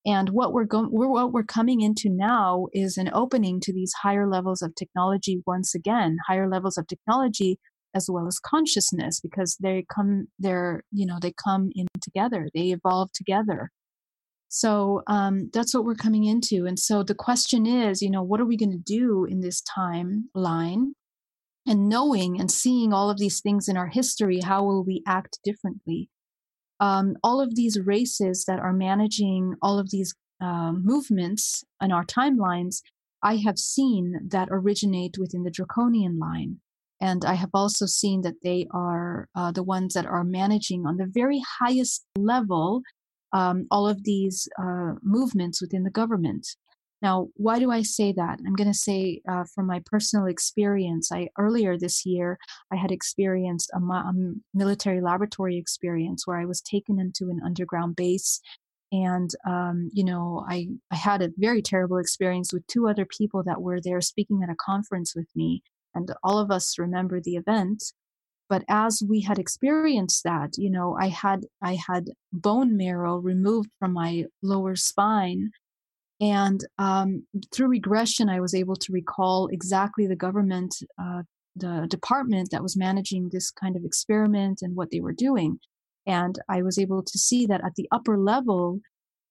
And 0.06 0.30
what 0.30 0.54
we're 0.54 0.64
going, 0.64 0.88
what 0.88 1.34
we're 1.34 1.44
coming 1.44 1.82
into 1.82 2.08
now 2.10 2.68
is 2.72 2.96
an 2.96 3.10
opening 3.14 3.60
to 3.60 3.74
these 3.74 3.92
higher 4.02 4.30
levels 4.30 4.62
of 4.62 4.74
technology 4.76 5.44
once 5.46 5.76
again, 5.76 6.16
higher 6.26 6.50
levels 6.50 6.78
of 6.78 6.88
technology 6.88 7.60
as 7.94 8.10
well 8.10 8.28
as 8.28 8.40
consciousness, 8.40 9.20
because 9.20 9.58
they 9.62 9.86
come, 9.94 10.28
they're, 10.40 10.84
you 10.94 11.06
know, 11.06 11.18
they 11.22 11.34
come 11.44 11.70
in 11.76 11.88
together, 12.02 12.48
they 12.54 12.68
evolve 12.68 13.10
together. 13.14 13.72
So 14.50 15.04
um, 15.08 15.50
that's 15.54 15.74
what 15.74 15.86
we're 15.86 15.96
coming 15.96 16.24
into. 16.24 16.66
And 16.66 16.80
so 16.80 17.04
the 17.04 17.16
question 17.16 17.66
is, 17.66 18.02
you 18.02 18.10
know, 18.10 18.24
what 18.24 18.40
are 18.40 18.46
we 18.46 18.58
going 18.58 18.72
to 18.72 18.78
do 18.78 19.26
in 19.26 19.42
this 19.42 19.62
timeline? 19.62 20.92
And 21.66 21.90
knowing 21.90 22.40
and 22.40 22.50
seeing 22.50 22.94
all 22.94 23.10
of 23.10 23.20
these 23.20 23.42
things 23.42 23.68
in 23.68 23.76
our 23.76 23.88
history, 23.88 24.40
how 24.40 24.64
will 24.64 24.86
we 24.86 25.04
act 25.06 25.40
differently? 25.44 26.10
Um, 26.80 27.18
all 27.24 27.42
of 27.42 27.56
these 27.56 27.80
races 27.80 28.46
that 28.46 28.60
are 28.60 28.72
managing 28.72 29.56
all 29.62 29.80
of 29.80 29.90
these 29.90 30.16
uh, 30.40 30.72
movements 30.72 31.66
in 31.82 31.92
our 31.92 32.06
timelines, 32.06 32.82
I 33.22 33.38
have 33.38 33.58
seen 33.58 34.20
that 34.30 34.48
originate 34.50 35.18
within 35.18 35.44
the 35.44 35.52
draconian 35.52 36.20
line. 36.20 36.62
And 37.02 37.26
I 37.26 37.34
have 37.34 37.50
also 37.54 37.86
seen 37.86 38.22
that 38.22 38.42
they 38.44 38.68
are 38.72 39.28
uh, 39.36 39.52
the 39.52 39.64
ones 39.64 39.94
that 39.94 40.06
are 40.06 40.24
managing 40.24 40.86
on 40.86 40.98
the 40.98 41.06
very 41.06 41.42
highest 41.60 42.06
level 42.18 42.82
um, 43.34 43.68
all 43.72 43.88
of 43.88 44.04
these 44.04 44.48
uh, 44.60 44.94
movements 45.02 45.62
within 45.62 45.84
the 45.84 45.90
government. 45.90 46.48
Now, 47.02 47.28
why 47.36 47.60
do 47.60 47.70
I 47.70 47.84
say 47.84 48.12
that? 48.14 48.40
I'm 48.46 48.56
going 48.56 48.72
to 48.72 48.78
say 48.78 49.22
uh, 49.30 49.44
from 49.54 49.68
my 49.68 49.82
personal 49.86 50.26
experience. 50.26 51.12
I 51.12 51.30
earlier 51.38 51.78
this 51.78 52.06
year 52.06 52.40
I 52.72 52.76
had 52.76 52.92
experienced 52.92 53.70
a, 53.74 53.78
a 53.78 54.14
military 54.54 55.00
laboratory 55.00 55.58
experience 55.58 56.26
where 56.26 56.40
I 56.40 56.46
was 56.46 56.62
taken 56.62 57.00
into 57.00 57.30
an 57.30 57.40
underground 57.46 57.96
base, 57.96 58.42
and 58.92 59.30
um, 59.48 59.90
you 59.94 60.04
know 60.04 60.44
I 60.50 60.70
I 60.92 60.96
had 60.96 61.22
a 61.22 61.32
very 61.38 61.62
terrible 61.62 61.98
experience 61.98 62.52
with 62.52 62.66
two 62.66 62.88
other 62.88 63.06
people 63.06 63.44
that 63.44 63.62
were 63.62 63.80
there 63.80 64.02
speaking 64.02 64.42
at 64.44 64.50
a 64.50 64.56
conference 64.56 65.14
with 65.16 65.28
me, 65.36 65.62
and 65.94 66.12
all 66.24 66.40
of 66.40 66.50
us 66.50 66.80
remember 66.80 67.22
the 67.22 67.36
event. 67.36 67.84
But 68.50 68.64
as 68.70 69.04
we 69.08 69.22
had 69.22 69.40
experienced 69.40 70.24
that 70.24 70.58
you 70.58 70.70
know 70.70 70.96
i 71.00 71.08
had 71.08 71.46
i 71.62 71.78
had 71.88 72.10
bone 72.32 72.76
marrow 72.78 73.18
removed 73.18 73.70
from 73.80 73.94
my 73.94 74.26
lower 74.42 74.76
spine 74.76 75.52
and 76.20 76.66
um, 76.80 77.26
through 77.54 77.68
regression 77.68 78.30
i 78.30 78.40
was 78.40 78.54
able 78.54 78.76
to 78.76 78.92
recall 78.92 79.48
exactly 79.48 80.08
the 80.08 80.16
government 80.16 80.76
uh, 81.02 81.22
the 81.58 81.88
department 81.90 82.52
that 82.52 82.62
was 82.62 82.78
managing 82.78 83.30
this 83.30 83.52
kind 83.52 83.76
of 83.76 83.84
experiment 83.84 84.62
and 84.62 84.76
what 84.76 84.92
they 84.92 85.00
were 85.00 85.14
doing. 85.14 85.60
And 86.06 86.40
i 86.48 86.62
was 86.62 86.80
able 86.80 87.04
to 87.04 87.18
see 87.18 87.46
that 87.48 87.64
at 87.66 87.76
the 87.76 87.88
upper 87.92 88.18
level 88.18 88.80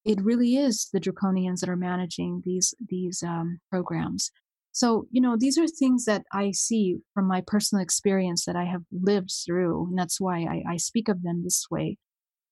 it 0.04 0.22
really 0.22 0.56
is 0.56 0.88
the 0.92 1.00
draconians 1.00 1.60
that 1.60 1.68
are 1.68 1.76
managing 1.76 2.42
these 2.44 2.74
these 2.88 3.22
um, 3.22 3.58
programs 3.70 4.30
so, 4.76 5.06
you 5.10 5.22
know, 5.22 5.38
these 5.38 5.56
are 5.56 5.66
things 5.66 6.04
that 6.04 6.26
I 6.34 6.50
see 6.50 6.98
from 7.14 7.26
my 7.26 7.42
personal 7.46 7.82
experience 7.82 8.44
that 8.44 8.56
I 8.56 8.64
have 8.64 8.82
lived 8.92 9.32
through, 9.46 9.86
and 9.86 9.98
that's 9.98 10.20
why 10.20 10.40
I, 10.40 10.74
I 10.74 10.76
speak 10.76 11.08
of 11.08 11.22
them 11.22 11.44
this 11.44 11.64
way. 11.70 11.96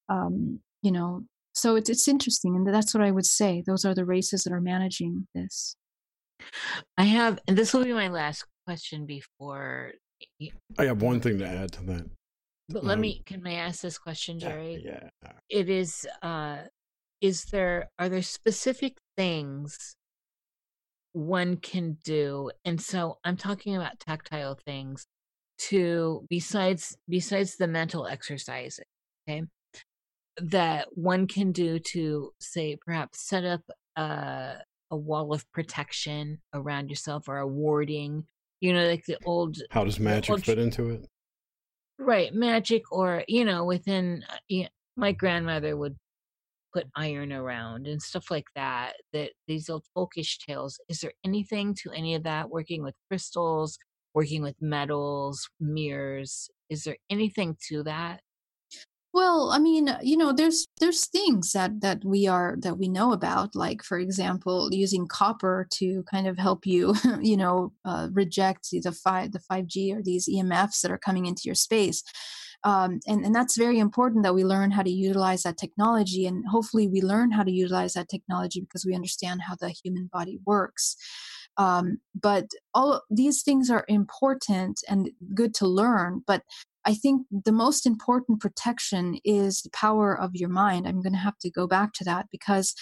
Um, 0.08 0.60
you 0.80 0.90
know, 0.90 1.24
so 1.52 1.76
it's 1.76 1.90
it's 1.90 2.08
interesting, 2.08 2.56
and 2.56 2.66
that's 2.66 2.94
what 2.94 3.02
I 3.02 3.10
would 3.10 3.26
say. 3.26 3.62
Those 3.66 3.84
are 3.84 3.94
the 3.94 4.06
races 4.06 4.44
that 4.44 4.54
are 4.54 4.60
managing 4.62 5.28
this. 5.34 5.76
I 6.96 7.04
have, 7.04 7.40
and 7.46 7.58
this 7.58 7.74
will 7.74 7.84
be 7.84 7.92
my 7.92 8.08
last 8.08 8.46
question 8.66 9.04
before. 9.04 9.92
I 10.78 10.86
have 10.86 11.02
one 11.02 11.20
thing 11.20 11.38
to 11.40 11.46
add 11.46 11.72
to 11.72 11.82
that. 11.84 12.06
But 12.70 12.84
let 12.84 12.94
um, 12.94 13.02
me, 13.02 13.22
can 13.26 13.46
I 13.46 13.56
ask 13.56 13.82
this 13.82 13.98
question, 13.98 14.38
Jerry? 14.38 14.82
Yeah. 14.82 15.10
yeah. 15.22 15.32
It 15.50 15.68
is, 15.68 16.06
uh, 16.22 16.60
is 17.20 17.44
there, 17.52 17.90
are 17.98 18.08
there 18.08 18.22
specific 18.22 18.96
things 19.14 19.94
one 21.14 21.56
can 21.56 21.96
do 22.02 22.50
and 22.64 22.80
so 22.80 23.18
i'm 23.24 23.36
talking 23.36 23.76
about 23.76 24.00
tactile 24.00 24.58
things 24.66 25.06
to 25.58 26.26
besides 26.28 26.96
besides 27.08 27.56
the 27.56 27.68
mental 27.68 28.06
exercise 28.06 28.80
okay 29.28 29.44
that 30.38 30.88
one 30.90 31.28
can 31.28 31.52
do 31.52 31.78
to 31.78 32.32
say 32.40 32.76
perhaps 32.84 33.20
set 33.20 33.44
up 33.44 33.62
a, 33.96 34.56
a 34.90 34.96
wall 34.96 35.32
of 35.32 35.50
protection 35.52 36.38
around 36.52 36.90
yourself 36.90 37.28
or 37.28 37.38
a 37.38 37.46
warding 37.46 38.24
you 38.60 38.72
know 38.72 38.86
like 38.88 39.04
the 39.04 39.16
old 39.24 39.58
how 39.70 39.84
does 39.84 40.00
magic 40.00 40.30
old, 40.30 40.44
fit 40.44 40.58
into 40.58 40.90
it? 40.90 41.06
Right 41.98 42.34
magic 42.34 42.90
or 42.90 43.22
you 43.28 43.44
know 43.44 43.64
within 43.64 44.24
uh, 44.28 44.36
you 44.48 44.62
know, 44.64 44.68
my 44.96 45.12
grandmother 45.12 45.76
would 45.76 45.96
put 46.74 46.86
iron 46.96 47.32
around 47.32 47.86
and 47.86 48.02
stuff 48.02 48.30
like 48.30 48.48
that 48.56 48.94
that 49.12 49.30
these 49.46 49.70
old 49.70 49.84
folkish 49.96 50.38
tales 50.38 50.78
is 50.88 51.00
there 51.00 51.12
anything 51.24 51.74
to 51.82 51.90
any 51.92 52.14
of 52.14 52.24
that? 52.24 52.50
Working 52.50 52.82
with 52.82 52.94
crystals 53.08 53.78
working 54.14 54.42
with 54.42 54.54
metals 54.60 55.48
mirrors 55.60 56.48
is 56.70 56.84
there 56.84 56.96
anything 57.10 57.56
to 57.68 57.82
that? 57.82 58.20
Well 59.12 59.52
i 59.52 59.58
mean 59.60 59.96
you 60.02 60.16
know 60.16 60.32
there's 60.32 60.66
there's 60.80 61.06
things 61.06 61.52
that 61.52 61.80
that 61.82 62.04
we 62.04 62.26
are 62.26 62.56
that 62.62 62.78
we 62.78 62.88
know 62.88 63.12
about 63.12 63.54
like 63.54 63.84
for 63.84 63.96
example 63.96 64.70
using 64.72 65.06
copper 65.06 65.68
to 65.74 66.02
kind 66.10 66.26
of 66.26 66.36
help 66.36 66.66
you 66.66 66.94
you 67.20 67.36
know 67.36 67.72
uh, 67.84 68.08
reject 68.12 68.70
the 68.72 68.90
5 68.90 69.30
the 69.30 69.38
5g 69.38 69.96
or 69.96 70.02
these 70.02 70.28
emfs 70.28 70.80
that 70.80 70.90
are 70.90 70.98
coming 70.98 71.26
into 71.26 71.42
your 71.44 71.54
space 71.54 72.02
um, 72.64 73.00
and, 73.06 73.24
and 73.24 73.34
that's 73.34 73.58
very 73.58 73.78
important 73.78 74.24
that 74.24 74.34
we 74.34 74.42
learn 74.42 74.70
how 74.70 74.82
to 74.82 74.90
utilize 74.90 75.42
that 75.42 75.58
technology 75.58 76.26
and 76.26 76.44
hopefully 76.48 76.88
we 76.88 77.02
learn 77.02 77.30
how 77.30 77.42
to 77.42 77.52
utilize 77.52 77.92
that 77.92 78.08
technology 78.08 78.60
because 78.60 78.86
we 78.86 78.94
understand 78.94 79.42
how 79.42 79.54
the 79.60 79.68
human 79.68 80.08
body 80.10 80.38
works. 80.46 80.96
Um, 81.58 81.98
but 82.20 82.46
all 82.72 83.02
these 83.10 83.42
things 83.42 83.70
are 83.70 83.84
important 83.86 84.80
and 84.88 85.10
good 85.34 85.54
to 85.54 85.68
learn 85.68 86.22
but 86.26 86.42
i 86.84 86.94
think 86.94 87.26
the 87.30 87.52
most 87.52 87.86
important 87.86 88.40
protection 88.40 89.20
is 89.24 89.62
the 89.62 89.70
power 89.70 90.18
of 90.18 90.34
your 90.34 90.48
mind. 90.48 90.88
I'm 90.88 91.00
going 91.00 91.12
to 91.12 91.18
have 91.18 91.38
to 91.42 91.50
go 91.50 91.68
back 91.68 91.92
to 91.94 92.04
that 92.04 92.26
because 92.32 92.74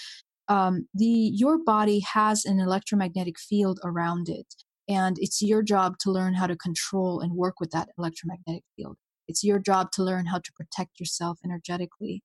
um, 0.48 0.88
the 0.94 1.04
your 1.04 1.58
body 1.58 2.00
has 2.00 2.46
an 2.46 2.60
electromagnetic 2.60 3.38
field 3.38 3.78
around 3.84 4.28
it 4.30 4.54
and 4.88 5.18
it's 5.20 5.42
your 5.42 5.62
job 5.62 5.98
to 6.00 6.10
learn 6.10 6.34
how 6.34 6.46
to 6.46 6.56
control 6.56 7.20
and 7.20 7.34
work 7.34 7.60
with 7.60 7.70
that 7.72 7.90
electromagnetic 7.98 8.64
field 8.74 8.96
it's 9.32 9.42
your 9.42 9.58
job 9.58 9.90
to 9.92 10.02
learn 10.02 10.26
how 10.26 10.38
to 10.38 10.52
protect 10.52 11.00
yourself 11.00 11.38
energetically. 11.42 12.22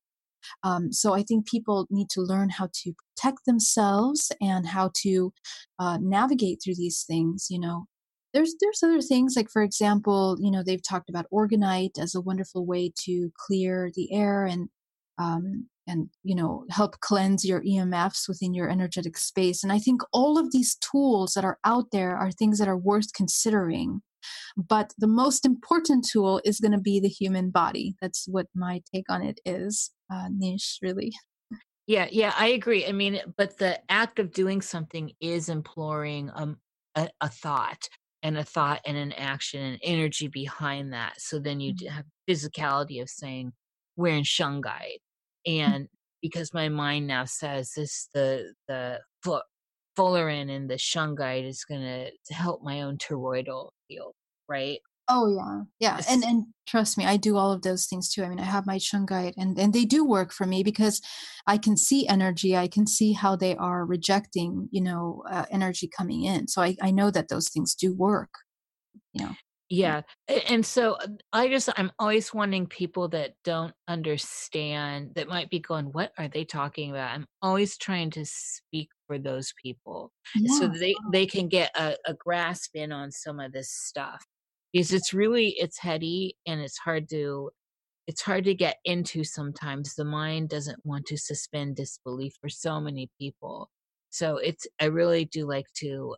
Um, 0.63 0.91
so 0.91 1.13
I 1.13 1.23
think 1.23 1.47
people 1.47 1.87
need 1.89 2.09
to 2.11 2.21
learn 2.21 2.49
how 2.49 2.69
to 2.81 2.93
protect 2.93 3.45
themselves 3.45 4.31
and 4.41 4.67
how 4.67 4.91
to 5.03 5.31
uh, 5.79 5.97
navigate 6.01 6.59
through 6.61 6.75
these 6.75 7.03
things. 7.07 7.47
You 7.49 7.59
know, 7.59 7.85
there's 8.33 8.55
there's 8.59 8.83
other 8.83 9.01
things 9.01 9.35
like, 9.37 9.49
for 9.49 9.61
example, 9.61 10.37
you 10.39 10.51
know, 10.51 10.63
they've 10.63 10.83
talked 10.83 11.09
about 11.09 11.31
orgonite 11.31 11.97
as 11.97 12.13
a 12.13 12.21
wonderful 12.21 12.65
way 12.65 12.91
to 13.05 13.31
clear 13.37 13.89
the 13.95 14.13
air 14.13 14.45
and 14.45 14.69
um, 15.17 15.67
and 15.87 16.09
you 16.23 16.35
know 16.35 16.65
help 16.69 16.99
cleanse 16.99 17.45
your 17.45 17.61
EMFs 17.61 18.27
within 18.27 18.53
your 18.53 18.69
energetic 18.69 19.17
space. 19.17 19.63
And 19.63 19.71
I 19.71 19.79
think 19.79 20.01
all 20.11 20.37
of 20.37 20.51
these 20.51 20.75
tools 20.75 21.33
that 21.33 21.45
are 21.45 21.57
out 21.63 21.85
there 21.91 22.15
are 22.17 22.31
things 22.31 22.59
that 22.59 22.67
are 22.67 22.77
worth 22.77 23.13
considering 23.13 24.01
but 24.55 24.93
the 24.97 25.07
most 25.07 25.45
important 25.45 26.07
tool 26.07 26.41
is 26.43 26.59
going 26.59 26.71
to 26.71 26.79
be 26.79 26.99
the 26.99 27.07
human 27.07 27.49
body. 27.49 27.95
That's 28.01 28.27
what 28.27 28.47
my 28.55 28.81
take 28.93 29.09
on 29.09 29.21
it 29.21 29.39
is, 29.45 29.91
uh, 30.11 30.29
Nish, 30.31 30.79
really. 30.81 31.13
Yeah, 31.87 32.07
yeah, 32.11 32.33
I 32.37 32.47
agree. 32.47 32.85
I 32.85 32.91
mean, 32.91 33.21
but 33.37 33.57
the 33.57 33.79
act 33.89 34.19
of 34.19 34.33
doing 34.33 34.61
something 34.61 35.11
is 35.21 35.47
imploring 35.47 36.29
um, 36.33 36.57
a, 36.95 37.09
a 37.21 37.29
thought 37.29 37.87
and 38.23 38.37
a 38.37 38.43
thought 38.43 38.81
and 38.85 38.97
an 38.97 39.13
action 39.13 39.61
and 39.61 39.79
energy 39.81 40.27
behind 40.27 40.91
that. 40.91 41.13
So 41.21 41.39
then 41.39 41.61
you 41.61 41.73
mm-hmm. 41.73 41.93
have 41.93 42.05
physicality 42.29 43.01
of 43.01 43.09
saying, 43.09 43.53
we're 43.95 44.15
in 44.15 44.23
Shungite. 44.23 44.99
Mm-hmm. 45.47 45.73
And 45.73 45.87
because 46.21 46.53
my 46.53 46.67
mind 46.67 47.07
now 47.07 47.23
says 47.23 47.71
this, 47.77 48.09
the, 48.13 48.51
the 48.67 48.99
Fullerene 49.97 50.53
and 50.53 50.69
the 50.69 50.75
Shungite 50.75 51.47
is 51.47 51.63
going 51.63 51.81
to 51.81 52.33
help 52.33 52.61
my 52.63 52.81
own 52.81 52.97
toroidal 52.97 53.69
field, 53.87 54.13
right? 54.49 54.79
Oh 55.09 55.27
yeah, 55.33 55.61
yeah, 55.79 56.01
and 56.09 56.23
and 56.23 56.45
trust 56.67 56.97
me, 56.97 57.05
I 57.05 57.15
do 57.17 57.37
all 57.37 57.51
of 57.53 57.61
those 57.61 57.85
things 57.85 58.09
too. 58.09 58.23
I 58.23 58.29
mean, 58.29 58.39
I 58.39 58.43
have 58.43 58.65
my 58.67 58.77
shungite, 58.77 59.33
and 59.37 59.57
and 59.57 59.73
they 59.73 59.85
do 59.85 60.05
work 60.05 60.33
for 60.33 60.45
me 60.45 60.63
because 60.63 61.01
I 61.47 61.57
can 61.57 61.77
see 61.77 62.07
energy. 62.07 62.57
I 62.57 62.67
can 62.67 62.85
see 62.87 63.13
how 63.13 63.35
they 63.37 63.55
are 63.55 63.85
rejecting, 63.85 64.67
you 64.71 64.81
know, 64.81 65.23
uh, 65.31 65.45
energy 65.49 65.89
coming 65.95 66.23
in. 66.23 66.47
So 66.49 66.61
I 66.61 66.75
I 66.81 66.91
know 66.91 67.09
that 67.11 67.29
those 67.29 67.49
things 67.49 67.73
do 67.75 67.95
work. 67.95 68.29
You 69.13 69.25
know. 69.25 69.35
Yeah. 69.69 70.03
And 70.47 70.65
so 70.65 70.93
uh, 70.93 71.07
I 71.33 71.49
just, 71.49 71.69
I'm 71.75 71.91
always 71.99 72.33
wanting 72.33 72.67
people 72.67 73.09
that 73.09 73.33
don't 73.43 73.73
understand, 73.89 75.11
that 75.15 75.27
might 75.27 75.49
be 75.49 75.59
going, 75.59 75.87
what 75.87 76.13
are 76.17 76.29
they 76.29 76.45
talking 76.45 76.91
about? 76.91 77.11
I'm 77.11 77.27
always 77.41 77.77
trying 77.77 78.11
to 78.11 78.23
speak 78.25 78.89
for 79.07 79.19
those 79.19 79.53
people 79.61 80.13
yeah. 80.35 80.57
so 80.57 80.67
they, 80.69 80.95
they 81.11 81.25
can 81.25 81.49
get 81.49 81.71
a, 81.75 81.97
a 82.05 82.13
grasp 82.13 82.75
in 82.75 82.93
on 82.93 83.11
some 83.11 83.41
of 83.41 83.51
this 83.51 83.69
stuff 83.69 84.25
because 84.71 84.93
it's 84.93 85.13
really, 85.13 85.49
it's 85.57 85.79
heady 85.79 86.37
and 86.45 86.61
it's 86.61 86.77
hard 86.77 87.09
to, 87.09 87.51
it's 88.07 88.21
hard 88.21 88.45
to 88.45 88.53
get 88.55 88.77
into 88.85 89.25
sometimes. 89.25 89.95
The 89.95 90.05
mind 90.05 90.47
doesn't 90.47 90.79
want 90.85 91.07
to 91.07 91.17
suspend 91.17 91.75
disbelief 91.75 92.35
for 92.39 92.47
so 92.47 92.79
many 92.79 93.09
people. 93.19 93.69
So 94.11 94.37
it's, 94.37 94.65
I 94.79 94.85
really 94.85 95.25
do 95.25 95.45
like 95.45 95.67
to 95.79 96.15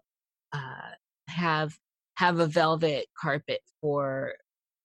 uh, 0.53 0.91
have 1.27 1.76
have 2.19 2.39
a 2.39 2.47
velvet 2.47 3.05
carpet 3.17 3.61
for 3.79 4.33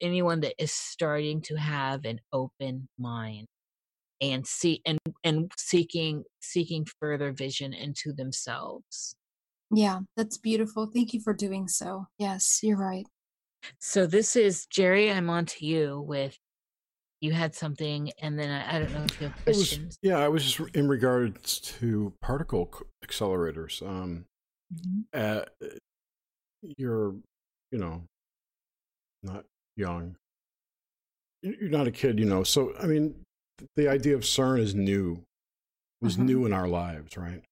anyone 0.00 0.40
that 0.40 0.54
is 0.56 0.70
starting 0.70 1.42
to 1.42 1.56
have 1.56 2.04
an 2.04 2.20
open 2.32 2.88
mind 2.96 3.48
and 4.20 4.46
see 4.46 4.80
and 4.86 5.00
and 5.24 5.50
seeking 5.56 6.22
seeking 6.40 6.86
further 7.00 7.32
vision 7.32 7.72
into 7.72 8.12
themselves. 8.12 9.16
Yeah 9.72 10.00
that's 10.16 10.38
beautiful. 10.38 10.88
Thank 10.94 11.12
you 11.12 11.20
for 11.20 11.34
doing 11.34 11.66
so. 11.66 12.06
Yes 12.18 12.60
you're 12.62 12.78
right. 12.78 13.06
So 13.80 14.06
this 14.06 14.36
is 14.36 14.66
jerry 14.66 15.10
i'm 15.10 15.28
on 15.28 15.46
to 15.46 15.66
you 15.66 16.04
with 16.06 16.38
you 17.20 17.32
had 17.32 17.54
something 17.54 18.12
and 18.20 18.38
then 18.38 18.50
i, 18.50 18.76
I 18.76 18.78
don't 18.78 18.92
know 18.92 19.04
if 19.04 19.20
you 19.20 19.28
have 19.28 19.42
questions 19.42 19.86
was, 19.86 19.98
yeah 20.02 20.18
i 20.18 20.28
was 20.28 20.44
just 20.44 20.76
in 20.76 20.86
regards 20.86 21.60
to 21.80 22.12
particle 22.20 22.70
accelerators 23.02 23.80
um 23.80 24.26
mm-hmm. 24.70 25.00
uh, 25.14 25.44
you're, 26.76 27.14
you 27.70 27.78
know, 27.78 28.02
not 29.22 29.44
young. 29.76 30.16
You're 31.42 31.70
not 31.70 31.86
a 31.86 31.90
kid, 31.90 32.18
you 32.18 32.24
know. 32.24 32.42
So, 32.42 32.72
I 32.80 32.86
mean, 32.86 33.14
the 33.76 33.88
idea 33.88 34.14
of 34.14 34.22
CERN 34.22 34.60
is 34.60 34.74
new, 34.74 35.22
was 36.00 36.14
mm-hmm. 36.14 36.26
new 36.26 36.46
in 36.46 36.52
our 36.52 36.68
lives, 36.68 37.16
right? 37.16 37.42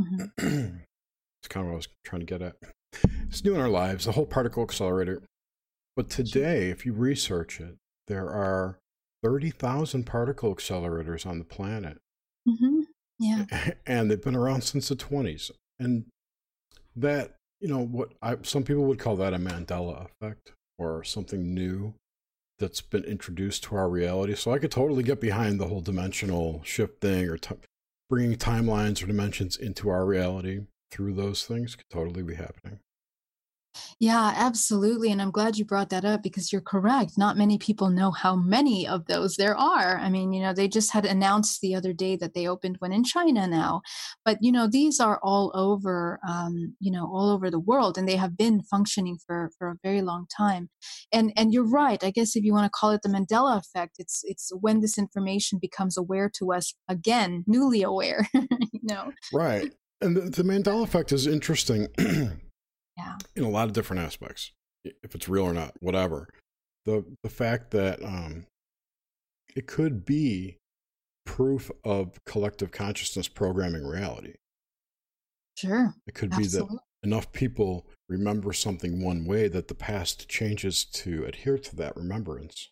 Mm-hmm. 0.00 0.24
it's 0.38 1.48
kind 1.48 1.66
of 1.66 1.66
what 1.66 1.72
I 1.72 1.76
was 1.76 1.88
trying 2.04 2.20
to 2.20 2.26
get 2.26 2.42
at. 2.42 2.56
It's 3.28 3.44
new 3.44 3.54
in 3.54 3.60
our 3.60 3.68
lives, 3.68 4.04
the 4.04 4.12
whole 4.12 4.26
particle 4.26 4.62
accelerator. 4.62 5.22
But 5.96 6.08
today, 6.08 6.70
if 6.70 6.86
you 6.86 6.92
research 6.92 7.60
it, 7.60 7.76
there 8.08 8.30
are 8.30 8.78
30,000 9.22 10.04
particle 10.04 10.54
accelerators 10.54 11.26
on 11.26 11.38
the 11.38 11.44
planet. 11.44 11.98
Mm-hmm. 12.48 12.80
Yeah. 13.18 13.46
And 13.86 14.10
they've 14.10 14.22
been 14.22 14.36
around 14.36 14.62
since 14.62 14.88
the 14.88 14.96
20s. 14.96 15.50
And 15.78 16.06
that 16.96 17.36
you 17.62 17.68
know 17.68 17.82
what 17.84 18.12
I, 18.20 18.36
some 18.42 18.64
people 18.64 18.84
would 18.84 18.98
call 18.98 19.16
that 19.16 19.32
a 19.32 19.38
Mandela 19.38 20.04
effect 20.04 20.52
or 20.78 21.02
something 21.04 21.54
new. 21.54 21.94
that's 22.58 22.80
been 22.80 23.04
introduced 23.04 23.64
to 23.64 23.76
our 23.76 23.88
reality. 23.88 24.34
So 24.36 24.52
I 24.52 24.58
could 24.58 24.70
totally 24.70 25.02
get 25.02 25.20
behind 25.20 25.58
the 25.58 25.66
whole 25.66 25.80
dimensional 25.80 26.60
shift 26.64 27.00
thing 27.00 27.28
or 27.28 27.36
t- 27.36 27.56
bringing 28.08 28.36
timelines 28.36 29.02
or 29.02 29.06
dimensions 29.06 29.56
into 29.56 29.88
our 29.88 30.04
reality 30.04 30.60
through 30.90 31.14
those 31.14 31.44
things 31.44 31.74
could 31.74 31.90
totally 31.90 32.22
be 32.22 32.34
happening. 32.34 32.78
Yeah, 33.98 34.32
absolutely. 34.36 35.10
And 35.12 35.22
I'm 35.22 35.30
glad 35.30 35.56
you 35.56 35.64
brought 35.64 35.90
that 35.90 36.04
up 36.04 36.22
because 36.22 36.52
you're 36.52 36.60
correct. 36.60 37.12
Not 37.16 37.36
many 37.36 37.58
people 37.58 37.88
know 37.88 38.10
how 38.10 38.34
many 38.34 38.86
of 38.86 39.06
those 39.06 39.36
there 39.36 39.56
are. 39.56 39.98
I 39.98 40.08
mean, 40.08 40.32
you 40.32 40.42
know, 40.42 40.52
they 40.52 40.68
just 40.68 40.92
had 40.92 41.06
announced 41.06 41.60
the 41.60 41.74
other 41.74 41.92
day 41.92 42.16
that 42.16 42.34
they 42.34 42.46
opened 42.46 42.76
one 42.78 42.92
in 42.92 43.04
China 43.04 43.46
now. 43.46 43.82
But, 44.24 44.38
you 44.40 44.52
know, 44.52 44.68
these 44.68 45.00
are 45.00 45.18
all 45.22 45.52
over, 45.54 46.18
um, 46.28 46.74
you 46.80 46.90
know, 46.90 47.06
all 47.06 47.30
over 47.30 47.50
the 47.50 47.60
world 47.60 47.96
and 47.96 48.08
they 48.08 48.16
have 48.16 48.36
been 48.36 48.62
functioning 48.62 49.18
for, 49.24 49.50
for 49.58 49.68
a 49.68 49.78
very 49.82 50.02
long 50.02 50.26
time. 50.34 50.68
And, 51.12 51.32
and 51.36 51.52
you're 51.52 51.68
right. 51.68 52.02
I 52.02 52.10
guess 52.10 52.36
if 52.36 52.44
you 52.44 52.52
want 52.52 52.66
to 52.66 52.78
call 52.78 52.90
it 52.90 53.02
the 53.02 53.08
Mandela 53.08 53.58
effect, 53.58 53.96
it's, 53.98 54.22
it's 54.24 54.50
when 54.60 54.80
this 54.80 54.98
information 54.98 55.58
becomes 55.60 55.96
aware 55.96 56.30
to 56.38 56.52
us 56.52 56.74
again, 56.88 57.44
newly 57.46 57.82
aware, 57.82 58.26
you 58.34 58.80
know? 58.82 59.12
Right. 59.32 59.72
And 60.00 60.16
the, 60.16 60.22
the 60.22 60.42
Mandela 60.42 60.82
effect 60.82 61.12
is 61.12 61.26
interesting. 61.26 61.88
Yeah. 62.96 63.16
In 63.36 63.44
a 63.44 63.48
lot 63.48 63.68
of 63.68 63.72
different 63.72 64.02
aspects, 64.02 64.52
if 64.84 65.14
it's 65.14 65.28
real 65.28 65.44
or 65.44 65.54
not, 65.54 65.74
whatever. 65.80 66.28
The 66.84 67.04
the 67.22 67.30
fact 67.30 67.70
that 67.70 68.02
um, 68.02 68.46
it 69.54 69.66
could 69.66 70.04
be 70.04 70.58
proof 71.24 71.70
of 71.84 72.18
collective 72.24 72.72
consciousness 72.72 73.28
programming 73.28 73.86
reality. 73.86 74.34
Sure. 75.56 75.94
It 76.06 76.14
could 76.14 76.32
Absolutely. 76.32 76.68
be 76.68 76.74
that 76.74 76.80
enough 77.04 77.32
people 77.32 77.86
remember 78.08 78.52
something 78.52 79.02
one 79.02 79.24
way 79.24 79.48
that 79.48 79.68
the 79.68 79.74
past 79.74 80.28
changes 80.28 80.84
to 80.84 81.24
adhere 81.24 81.58
to 81.58 81.76
that 81.76 81.96
remembrance. 81.96 82.70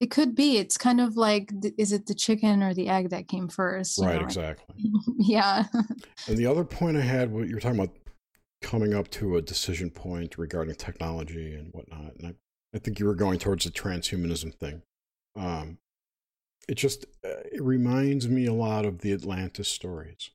It 0.00 0.10
could 0.10 0.34
be. 0.34 0.58
It's 0.58 0.76
kind 0.76 1.00
of 1.00 1.16
like, 1.16 1.52
is 1.76 1.92
it 1.92 2.06
the 2.06 2.14
chicken 2.14 2.62
or 2.62 2.74
the 2.74 2.88
egg 2.88 3.10
that 3.10 3.28
came 3.28 3.48
first? 3.48 4.00
Right, 4.00 4.16
know? 4.16 4.24
exactly. 4.24 4.74
yeah. 5.18 5.64
and 6.26 6.36
the 6.36 6.46
other 6.46 6.64
point 6.64 6.96
I 6.96 7.02
had, 7.02 7.32
what 7.32 7.48
you're 7.48 7.60
talking 7.60 7.78
about 7.78 7.94
coming 8.60 8.94
up 8.94 9.08
to 9.10 9.36
a 9.36 9.42
decision 9.42 9.90
point 9.90 10.38
regarding 10.38 10.74
technology 10.74 11.54
and 11.54 11.72
whatnot. 11.72 12.16
And 12.16 12.26
I, 12.28 12.34
I 12.74 12.78
think 12.78 12.98
you 12.98 13.06
were 13.06 13.14
going 13.14 13.38
towards 13.38 13.64
the 13.64 13.70
transhumanism 13.70 14.54
thing. 14.54 14.82
Um, 15.36 15.78
it 16.68 16.76
just 16.76 17.06
uh, 17.24 17.42
it 17.50 17.62
reminds 17.62 18.28
me 18.28 18.46
a 18.46 18.52
lot 18.52 18.84
of 18.84 18.98
the 18.98 19.12
Atlantis 19.12 19.68
stories, 19.68 20.30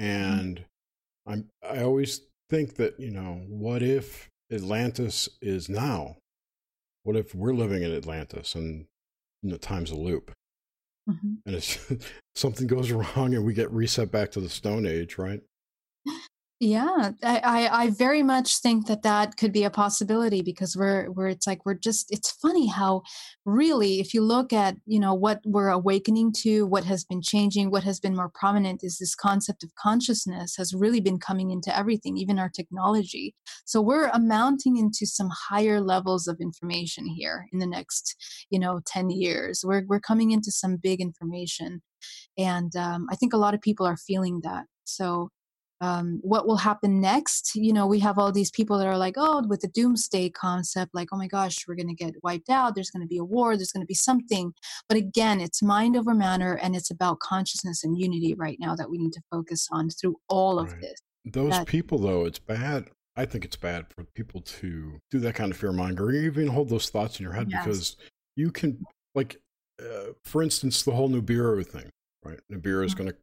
mm-hmm. 0.00 0.10
and 0.10 0.56
mm-hmm. 0.56 1.32
I'm 1.32 1.50
I 1.62 1.82
always 1.82 2.22
think 2.48 2.76
that 2.76 2.98
you 2.98 3.10
know 3.10 3.42
what 3.48 3.82
if 3.82 4.30
Atlantis 4.50 5.28
is 5.42 5.68
now? 5.68 6.16
What 7.02 7.16
if 7.16 7.34
we're 7.34 7.54
living 7.54 7.82
in 7.82 7.94
Atlantis 7.94 8.54
and 8.54 8.86
you 9.42 9.50
know 9.50 9.56
time's 9.56 9.90
a 9.90 9.96
loop? 9.96 10.32
Mm-hmm. 11.08 11.34
And 11.44 11.54
it's 11.54 11.78
something 12.34 12.66
goes 12.66 12.90
wrong 13.16 13.34
and 13.34 13.44
we 13.44 13.52
get 13.52 13.70
reset 13.70 14.10
back 14.10 14.30
to 14.32 14.40
the 14.40 14.48
Stone 14.48 14.86
Age, 14.86 15.18
right? 15.18 15.42
Yeah, 16.58 17.10
I, 17.22 17.40
I, 17.44 17.82
I 17.84 17.90
very 17.90 18.22
much 18.22 18.60
think 18.60 18.86
that 18.86 19.02
that 19.02 19.36
could 19.36 19.52
be 19.52 19.64
a 19.64 19.70
possibility 19.70 20.40
because 20.40 20.74
we're 20.74 21.10
we're 21.10 21.28
it's 21.28 21.46
like 21.46 21.66
we're 21.66 21.74
just 21.74 22.10
it's 22.10 22.30
funny 22.30 22.66
how 22.66 23.02
really 23.44 24.00
if 24.00 24.14
you 24.14 24.22
look 24.22 24.54
at 24.54 24.74
you 24.86 24.98
know 24.98 25.12
what 25.12 25.40
we're 25.44 25.68
awakening 25.68 26.32
to 26.38 26.64
what 26.64 26.84
has 26.84 27.04
been 27.04 27.20
changing 27.20 27.70
what 27.70 27.84
has 27.84 28.00
been 28.00 28.16
more 28.16 28.30
prominent 28.34 28.80
is 28.82 28.96
this 28.96 29.14
concept 29.14 29.64
of 29.64 29.74
consciousness 29.74 30.56
has 30.56 30.72
really 30.72 30.98
been 31.00 31.18
coming 31.18 31.50
into 31.50 31.76
everything 31.76 32.16
even 32.16 32.38
our 32.38 32.48
technology. 32.48 33.34
So 33.66 33.82
we're 33.82 34.08
amounting 34.14 34.78
into 34.78 35.04
some 35.04 35.28
higher 35.50 35.78
levels 35.82 36.26
of 36.26 36.38
information 36.40 37.06
here 37.06 37.48
in 37.52 37.58
the 37.58 37.66
next 37.66 38.16
you 38.48 38.58
know 38.58 38.80
10 38.86 39.10
years. 39.10 39.62
We're 39.62 39.84
we're 39.86 40.00
coming 40.00 40.30
into 40.30 40.50
some 40.50 40.76
big 40.76 41.02
information 41.02 41.82
and 42.38 42.74
um, 42.76 43.08
I 43.10 43.16
think 43.16 43.34
a 43.34 43.38
lot 43.38 43.54
of 43.54 43.60
people 43.60 43.84
are 43.86 43.96
feeling 43.96 44.40
that. 44.42 44.64
So 44.84 45.30
um, 45.80 46.20
what 46.22 46.46
will 46.46 46.56
happen 46.56 47.00
next? 47.00 47.54
You 47.54 47.72
know 47.72 47.86
we 47.86 47.98
have 48.00 48.18
all 48.18 48.32
these 48.32 48.50
people 48.50 48.78
that 48.78 48.86
are 48.86 48.98
like 48.98 49.14
oh 49.16 49.42
with 49.46 49.60
the 49.60 49.68
doomsday 49.68 50.30
concept 50.30 50.94
like 50.94 51.08
oh 51.12 51.16
my 51.16 51.28
gosh 51.28 51.66
we're 51.66 51.74
going 51.74 51.88
to 51.88 51.94
get 51.94 52.14
wiped 52.22 52.48
out 52.48 52.74
there's 52.74 52.90
going 52.90 53.02
to 53.02 53.08
be 53.08 53.18
a 53.18 53.24
war 53.24 53.56
there's 53.56 53.72
going 53.72 53.82
to 53.82 53.86
be 53.86 53.94
something. 53.94 54.52
But 54.88 54.98
again 54.98 55.40
it's 55.40 55.62
mind 55.62 55.96
over 55.96 56.14
matter 56.14 56.54
and 56.54 56.74
it's 56.74 56.90
about 56.90 57.20
consciousness 57.20 57.84
and 57.84 57.98
unity 57.98 58.34
right 58.34 58.58
now 58.60 58.74
that 58.76 58.90
we 58.90 58.98
need 58.98 59.12
to 59.12 59.22
focus 59.30 59.68
on 59.70 59.90
through 59.90 60.16
all 60.28 60.58
of 60.58 60.70
this 60.80 61.00
those 61.26 61.50
that, 61.50 61.66
people 61.66 61.98
though 61.98 62.24
it's 62.24 62.38
bad 62.38 62.88
i 63.16 63.24
think 63.24 63.44
it's 63.44 63.56
bad 63.56 63.86
for 63.88 64.04
people 64.14 64.40
to 64.40 64.98
do 65.10 65.18
that 65.18 65.34
kind 65.34 65.50
of 65.50 65.58
fear 65.58 65.72
mongering 65.72 66.24
even 66.24 66.46
hold 66.46 66.68
those 66.68 66.88
thoughts 66.88 67.18
in 67.18 67.24
your 67.24 67.32
head 67.32 67.48
yes. 67.50 67.64
because 67.64 67.96
you 68.36 68.50
can 68.50 68.78
like 69.14 69.36
uh, 69.80 70.12
for 70.24 70.42
instance 70.42 70.82
the 70.84 70.92
whole 70.92 71.10
Nibiru 71.10 71.66
thing 71.66 71.90
right? 72.24 72.38
Nibiru 72.50 72.84
is 72.84 72.94
mm-hmm. 72.94 73.04
going 73.04 73.12
to 73.12 73.16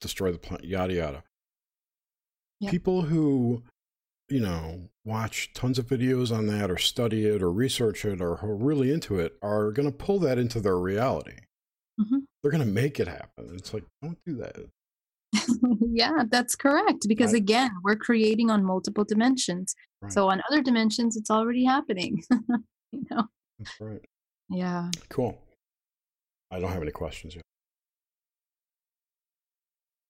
destroy 0.00 0.32
the 0.32 0.38
planet 0.38 0.64
yada 0.64 0.94
yada 0.94 1.22
people 2.68 3.02
who 3.02 3.62
you 4.28 4.40
know 4.40 4.80
watch 5.04 5.52
tons 5.54 5.78
of 5.78 5.86
videos 5.86 6.36
on 6.36 6.46
that 6.46 6.70
or 6.70 6.76
study 6.76 7.26
it 7.26 7.42
or 7.42 7.50
research 7.50 8.04
it 8.04 8.20
or 8.20 8.38
are 8.44 8.54
really 8.54 8.92
into 8.92 9.18
it 9.18 9.36
are 9.42 9.72
going 9.72 9.90
to 9.90 9.96
pull 9.96 10.18
that 10.18 10.38
into 10.38 10.60
their 10.60 10.78
reality. 10.78 11.36
Mm-hmm. 12.00 12.18
they're 12.42 12.52
going 12.52 12.64
to 12.64 12.70
make 12.70 12.98
it 12.98 13.08
happen. 13.08 13.50
It's 13.54 13.74
like 13.74 13.84
don't 14.02 14.18
do 14.26 14.36
that. 14.36 14.56
Yeah 15.92 16.24
that's 16.30 16.54
correct 16.54 17.06
because 17.08 17.34
I, 17.34 17.38
again 17.38 17.70
we're 17.82 17.96
creating 17.96 18.50
on 18.50 18.64
multiple 18.64 19.04
dimensions 19.04 19.74
right. 20.00 20.12
so 20.12 20.30
on 20.30 20.40
other 20.48 20.62
dimensions 20.62 21.16
it's 21.16 21.30
already 21.30 21.64
happening 21.64 22.22
you 22.92 23.04
know? 23.10 23.24
That's 23.58 23.80
right. 23.80 24.04
Yeah. 24.48 24.90
Cool. 25.08 25.38
I 26.50 26.58
don't 26.58 26.72
have 26.72 26.82
any 26.82 26.92
questions 26.92 27.34
yet 27.34 27.42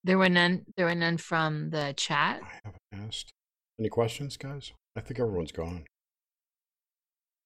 there 0.04 0.18
were 0.18 0.28
none. 0.28 0.64
There 0.76 0.86
were 0.86 0.94
none 0.94 1.18
from 1.18 1.70
the 1.70 1.94
chat. 1.96 2.40
I 2.42 2.60
haven't 2.64 3.06
asked. 3.08 3.30
Any 3.78 3.88
questions, 3.88 4.36
guys? 4.36 4.72
I 4.96 5.00
think 5.00 5.20
everyone's 5.20 5.52
gone. 5.52 5.84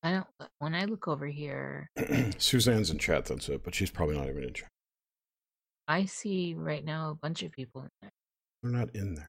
I 0.02 0.12
don't. 0.12 0.26
When 0.58 0.74
I 0.74 0.84
look 0.84 1.08
over 1.08 1.26
here, 1.26 1.88
Suzanne's 2.38 2.90
in 2.90 2.98
chat. 2.98 3.26
That's 3.26 3.48
it. 3.48 3.64
But 3.64 3.74
she's 3.74 3.90
probably 3.90 4.16
not 4.16 4.28
even 4.28 4.44
in 4.44 4.52
chat. 4.54 4.68
I 5.88 6.04
see 6.06 6.54
right 6.56 6.84
now 6.84 7.10
a 7.10 7.14
bunch 7.14 7.42
of 7.42 7.52
people 7.52 7.82
in 7.82 7.88
there. 8.00 8.12
They're 8.62 8.72
not 8.72 8.94
in 8.94 9.14
there. 9.14 9.28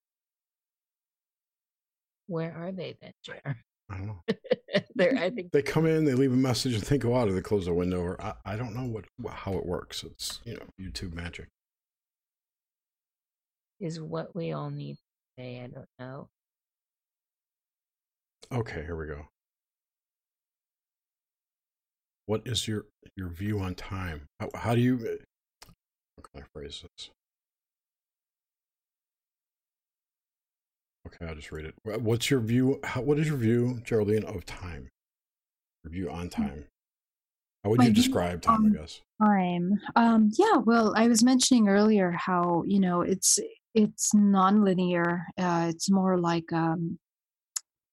Where 2.28 2.56
are 2.56 2.72
they 2.72 2.96
then, 3.02 3.12
Jer? 3.24 3.58
I 3.90 3.98
don't 3.98 4.08
know. 4.08 4.22
There, 4.98 5.14
I 5.18 5.30
think 5.30 5.52
they 5.52 5.62
come 5.62 5.86
in, 5.86 6.06
they 6.06 6.14
leave 6.14 6.32
a 6.32 6.38
message, 6.38 6.74
and 6.74 6.86
think, 6.86 7.04
"Oh, 7.04 7.30
they 7.30 7.42
close 7.42 7.66
the 7.66 7.74
window." 7.74 8.00
Or 8.00 8.22
I, 8.22 8.34
I 8.46 8.56
don't 8.56 8.74
know 8.74 8.84
what 8.86 9.06
how 9.34 9.54
it 9.54 9.66
works. 9.66 10.04
It's 10.04 10.40
you 10.46 10.54
know 10.54 10.66
YouTube 10.80 11.14
magic 11.14 11.48
is 13.80 14.00
what 14.00 14.36
we 14.36 14.52
all 14.52 14.70
need 14.70 14.98
today. 15.38 15.62
I 15.64 15.68
don't 15.68 15.88
know. 16.00 16.30
Okay, 18.52 18.84
here 18.84 18.96
we 18.96 19.08
go. 19.08 19.28
What 22.28 22.42
is 22.46 22.68
your 22.68 22.86
your 23.16 23.30
view 23.30 23.60
on 23.60 23.76
time? 23.76 24.28
How, 24.40 24.50
how 24.56 24.76
do 24.76 24.82
you 24.82 24.96
uh, 24.96 25.70
how 26.18 26.24
can 26.24 26.44
I 26.44 26.46
phrase 26.54 26.84
this? 26.84 27.10
Okay, 31.08 31.28
I'll 31.28 31.36
just 31.36 31.52
read 31.52 31.66
it. 31.66 31.76
What's 31.84 32.32
your 32.32 32.40
view? 32.40 32.80
How, 32.84 33.02
what 33.02 33.20
is 33.20 33.28
your 33.28 33.38
view, 33.38 33.80
Geraldine, 33.84 34.24
of 34.24 34.44
time? 34.46 34.90
Your 35.84 35.92
view 35.92 36.10
on 36.10 36.30
hmm. 36.30 36.42
time. 36.42 36.66
How 37.64 37.72
would 37.72 37.80
My 37.80 37.86
you 37.86 37.94
describe 37.94 38.42
time? 38.42 38.74
I 38.76 38.80
guess 38.80 39.02
time. 39.22 39.80
Um, 39.96 40.32
yeah. 40.38 40.58
Well, 40.58 40.94
I 40.96 41.08
was 41.08 41.24
mentioning 41.24 41.68
earlier 41.68 42.12
how 42.12 42.64
you 42.68 42.80
know 42.80 43.02
it's 43.02 43.40
it's 43.76 44.14
nonlinear. 44.14 45.26
Uh, 45.38 45.68
it's 45.70 45.92
more 45.92 46.18
like, 46.18 46.52
um, 46.54 46.98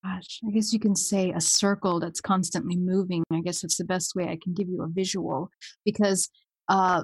gosh, 0.05 0.41
I 0.47 0.53
guess 0.53 0.73
you 0.73 0.79
can 0.79 0.95
say 0.95 1.33
a 1.33 1.41
circle 1.41 2.01
that's 2.01 2.21
constantly 2.21 2.77
moving. 2.77 3.25
I 3.33 3.41
guess 3.41 3.61
that's 3.61 3.77
the 3.77 3.85
best 3.85 4.15
way 4.15 4.29
I 4.29 4.39
can 4.43 4.55
give 4.55 4.69
you 4.69 4.83
a 4.83 4.89
visual 4.89 5.51
because, 5.85 6.31
uh, 6.69 7.03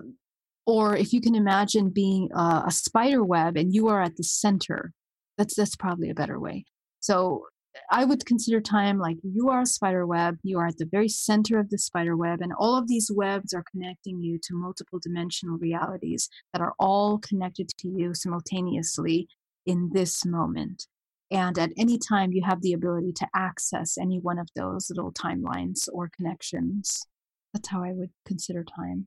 or 0.65 0.97
if 0.97 1.13
you 1.13 1.21
can 1.21 1.35
imagine 1.35 1.91
being 1.91 2.31
uh, 2.35 2.63
a 2.67 2.71
spider 2.71 3.25
web 3.25 3.57
and 3.57 3.75
you 3.75 3.89
are 3.89 4.01
at 4.01 4.17
the 4.17 4.25
center, 4.25 4.93
that's 5.37 5.57
that's 5.57 5.77
probably 5.77 6.11
a 6.11 6.15
better 6.15 6.39
way. 6.39 6.65
So 7.01 7.47
I 7.91 8.05
would 8.05 8.27
consider 8.27 8.61
time 8.61 8.99
like 8.99 9.17
you 9.23 9.49
are 9.49 9.63
a 9.63 9.67
spider 9.67 10.07
web, 10.07 10.37
you 10.43 10.59
are 10.59 10.67
at 10.67 10.79
the 10.79 10.87
very 10.87 11.09
center 11.09 11.59
of 11.59 11.71
the 11.71 11.79
spider 11.79 12.17
web, 12.17 12.41
and 12.41 12.53
all 12.53 12.77
of 12.77 12.89
these 12.89 13.11
webs 13.15 13.53
are 13.53 13.65
connecting 13.71 14.21
you 14.21 14.39
to 14.45 14.55
multiple 14.55 14.99
dimensional 15.03 15.59
realities 15.59 16.29
that 16.53 16.63
are 16.63 16.75
all 16.79 17.19
connected 17.19 17.69
to 17.79 17.89
you 17.89 18.15
simultaneously 18.15 19.29
in 19.67 19.91
this 19.93 20.25
moment. 20.25 20.87
And 21.31 21.59
at 21.59 21.73
any 21.77 21.99
time, 21.99 22.33
you 22.33 22.43
have 22.45 22.63
the 22.63 22.73
ability 22.73 23.13
to 23.15 23.29
access 23.35 23.99
any 23.99 24.19
one 24.19 24.39
of 24.39 24.49
those 24.57 24.89
little 24.89 25.13
timelines 25.13 25.89
or 25.93 26.11
connections. 26.17 27.07
That's 27.53 27.69
how 27.69 27.83
I 27.83 27.93
would 27.93 28.11
consider 28.25 28.65
time. 28.65 29.07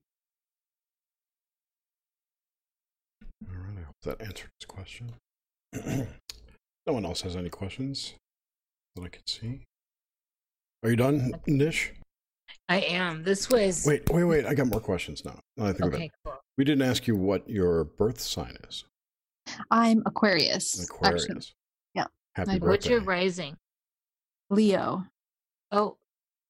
All 3.48 3.56
right, 3.56 3.78
I 3.80 3.86
hope 3.86 3.96
that 4.04 4.22
answered 4.22 4.50
this 4.60 4.68
question. 4.68 5.14
no 5.74 6.94
one 6.94 7.06
else 7.06 7.22
has 7.22 7.36
any 7.36 7.50
questions? 7.50 8.14
That 8.96 9.04
I 9.04 9.08
could 9.08 9.28
see. 9.28 9.62
Are 10.84 10.90
you 10.90 10.96
done, 10.96 11.34
Nish? 11.48 11.94
I 12.68 12.80
am. 12.82 13.24
This 13.24 13.50
was. 13.50 13.86
Wait, 13.86 14.10
wait, 14.10 14.24
wait. 14.24 14.46
I 14.46 14.54
got 14.54 14.68
more 14.68 14.80
questions 14.80 15.24
now. 15.26 15.40
now 15.58 15.68
I 15.68 15.74
think 15.74 15.94
okay, 15.94 16.10
cool. 16.26 16.36
We 16.58 16.64
didn't 16.64 16.88
ask 16.88 17.08
you 17.08 17.16
what 17.16 17.50
your 17.50 17.84
birth 17.84 18.20
sign 18.20 18.58
is. 18.68 18.86
I'm 19.70 20.04
Aquarius. 20.06 20.84
Aquarius. 20.84 21.24
Actually. 21.24 21.46
Yeah. 21.94 22.06
Happy 22.36 22.52
birthday. 22.52 22.68
What's 22.68 22.88
your 22.88 23.02
rising? 23.02 23.56
Leo. 24.50 25.06
Oh, 25.72 25.98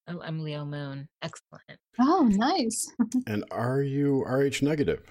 oh, 0.07 0.21
I'm 0.21 0.43
Leo 0.43 0.65
Moon. 0.65 1.07
Excellent. 1.21 1.79
Oh, 1.99 2.29
nice. 2.31 2.91
and 3.27 3.43
are 3.51 3.81
you 3.81 4.23
RH 4.23 4.63
negative? 4.63 5.01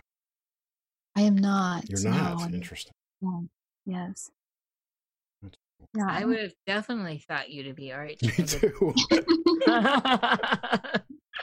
I 1.16 1.22
am 1.22 1.36
not. 1.36 1.88
You're 1.88 2.10
not. 2.10 2.50
No. 2.50 2.56
Interesting. 2.56 2.92
No. 3.20 3.46
Yes. 3.86 4.30
Yeah, 5.94 6.06
I 6.08 6.24
would 6.24 6.38
have 6.38 6.52
definitely 6.66 7.24
thought 7.26 7.50
you 7.50 7.64
to 7.64 7.74
be 7.74 7.92
RH. 7.92 8.16
Me 8.22 8.44
too. 8.44 8.94
what 8.94 9.24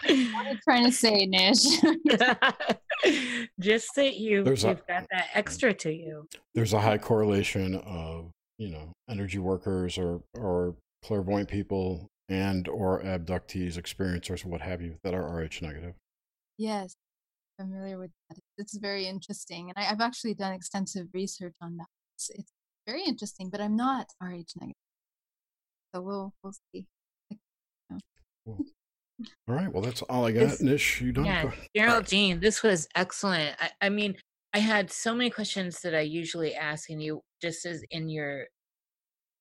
are 0.07 0.09
you 0.09 0.57
trying 0.63 0.85
to 0.85 0.91
say, 0.91 1.25
Nish? 1.25 1.63
Just 3.59 3.89
that 3.95 4.15
you, 4.15 4.45
you've 4.45 4.63
a, 4.63 4.75
got 4.75 4.87
that 4.87 5.27
extra 5.33 5.73
to 5.73 5.91
you. 5.91 6.27
There's 6.55 6.73
a 6.73 6.79
high 6.79 6.97
correlation 6.97 7.75
of, 7.75 8.31
you 8.57 8.69
know, 8.69 8.93
energy 9.09 9.39
workers 9.39 9.97
or 9.97 10.21
or 10.35 10.75
clairvoyant 11.03 11.49
people 11.49 12.07
and 12.29 12.67
or 12.67 13.01
abductees, 13.03 13.77
experiencers, 13.77 14.45
what 14.45 14.61
have 14.61 14.81
you, 14.81 14.95
that 15.03 15.13
are 15.13 15.23
RH 15.23 15.61
negative. 15.61 15.93
Yes, 16.57 16.95
familiar 17.59 17.97
with 17.99 18.11
that. 18.29 18.39
It's 18.57 18.77
very 18.77 19.05
interesting, 19.05 19.69
and 19.69 19.77
I, 19.77 19.87
have 19.87 20.01
actually 20.01 20.33
done 20.33 20.53
extensive 20.53 21.07
research 21.13 21.55
on 21.61 21.77
that. 21.77 21.87
It's, 22.15 22.29
it's 22.31 22.51
very 22.88 23.03
interesting, 23.03 23.49
but 23.49 23.61
I'm 23.61 23.76
not 23.76 24.07
Rh 24.22 24.43
negative, 24.59 24.73
so 25.93 26.01
we'll 26.01 26.34
we'll 26.41 26.53
see. 26.72 26.88
Cool. 28.45 28.57
All 29.47 29.55
right. 29.55 29.72
Well, 29.72 29.81
that's 29.81 30.03
all 30.03 30.26
I 30.26 30.31
got. 30.31 30.41
This, 30.41 30.61
Nish, 30.61 31.01
you 31.01 31.11
done? 31.11 31.26
Yeah, 31.26 31.51
Geraldine, 31.76 32.39
this 32.39 32.61
was 32.61 32.88
excellent. 32.95 33.55
I, 33.59 33.72
I 33.81 33.89
mean, 33.89 34.15
I 34.53 34.59
had 34.59 34.91
so 34.91 35.15
many 35.15 35.31
questions 35.31 35.81
that 35.81 35.95
I 35.95 36.01
usually 36.01 36.53
ask, 36.53 36.89
and 36.89 37.01
you 37.01 37.22
just 37.41 37.65
as 37.65 37.84
in 37.89 38.09
your 38.09 38.45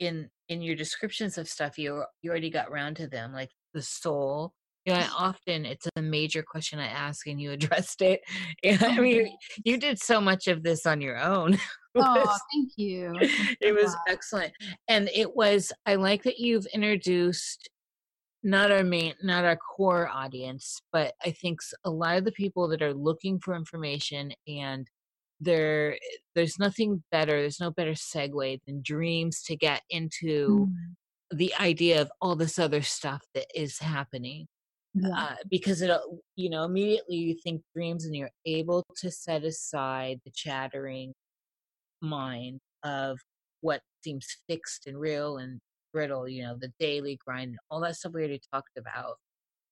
in 0.01 0.29
in 0.49 0.63
your 0.63 0.77
descriptions 0.77 1.39
of 1.39 1.49
stuff, 1.49 1.79
you 1.79 2.05
you 2.23 2.31
already 2.31 2.51
got 2.51 2.69
around 2.69 2.97
to 2.97 3.07
them, 3.07 3.33
like 3.33 3.51
the 3.75 3.83
soul. 3.83 4.53
You 4.87 4.95
know, 4.95 5.01
I 5.01 5.09
often 5.19 5.67
it's 5.67 5.87
a 5.97 6.03
major 6.03 6.43
question 6.43 6.79
I 6.79 6.87
ask, 6.87 7.27
and 7.27 7.41
you 7.41 7.51
addressed 7.53 8.03
it. 8.03 8.21
And, 8.65 8.83
I 8.83 8.97
oh, 8.97 9.03
mean, 9.03 9.37
you 9.65 9.77
did 9.77 9.99
so 9.99 10.21
much 10.21 10.49
of 10.49 10.63
this 10.63 10.87
on 10.87 11.01
your 11.01 11.19
own. 11.19 11.59
Oh, 11.97 12.37
thank 12.53 12.73
you. 12.77 13.15
It 13.61 13.75
was 13.75 13.95
excellent, 14.09 14.53
and 14.89 15.09
it 15.15 15.35
was. 15.35 15.73
I 15.87 15.97
like 15.97 16.23
that 16.25 16.39
you've 16.39 16.67
introduced 16.67 17.69
not 18.43 18.71
our 18.71 18.85
main 18.85 19.13
not 19.25 19.45
our 19.45 19.57
core 19.57 20.09
audience 20.09 20.81
but 20.93 21.15
i 21.25 21.33
think 21.33 21.59
a 21.85 21.91
lot 21.91 22.17
of 22.17 22.25
the 22.25 22.31
people 22.31 22.69
that 22.69 22.81
are 22.81 22.95
looking 22.95 23.41
for 23.41 23.57
information 23.57 24.31
and 24.47 24.87
there 25.41 25.99
there's 26.37 26.59
nothing 26.59 27.03
better 27.11 27.41
there's 27.41 27.61
no 27.61 27.73
better 27.73 27.93
segue 27.93 28.61
than 28.67 28.81
dreams 28.83 29.43
to 29.43 29.57
get 29.57 29.83
into 29.91 30.69
mm. 30.69 31.37
the 31.37 31.53
idea 31.61 32.01
of 32.01 32.11
all 32.21 32.37
this 32.37 32.59
other 32.59 32.83
stuff 32.83 33.21
that 33.35 33.47
is 33.55 33.79
happening 33.79 34.47
yeah. 34.95 35.11
uh, 35.13 35.35
because 35.51 35.83
it 35.83 35.91
you 36.37 36.49
know 36.49 36.65
immediately 36.65 37.17
you 37.17 37.37
think 37.43 37.63
dreams 37.75 38.07
and 38.07 38.15
you're 38.15 38.31
able 38.47 38.85
to 38.97 39.11
set 39.11 39.45
aside 39.45 40.21
the 40.25 40.31
chattering 40.31 41.13
mind 42.07 42.61
of 42.83 43.19
what 43.61 43.81
seems 44.03 44.27
fixed 44.49 44.87
and 44.87 44.99
real 44.99 45.39
and 45.39 45.61
brittle 45.93 46.29
you 46.29 46.43
know 46.43 46.57
the 46.61 46.73
daily 46.79 47.19
grind 47.25 47.57
all 47.71 47.81
that 47.81 47.97
stuff 47.97 48.13
we 48.13 48.21
already 48.21 48.41
talked 48.53 48.77
about 48.77 49.17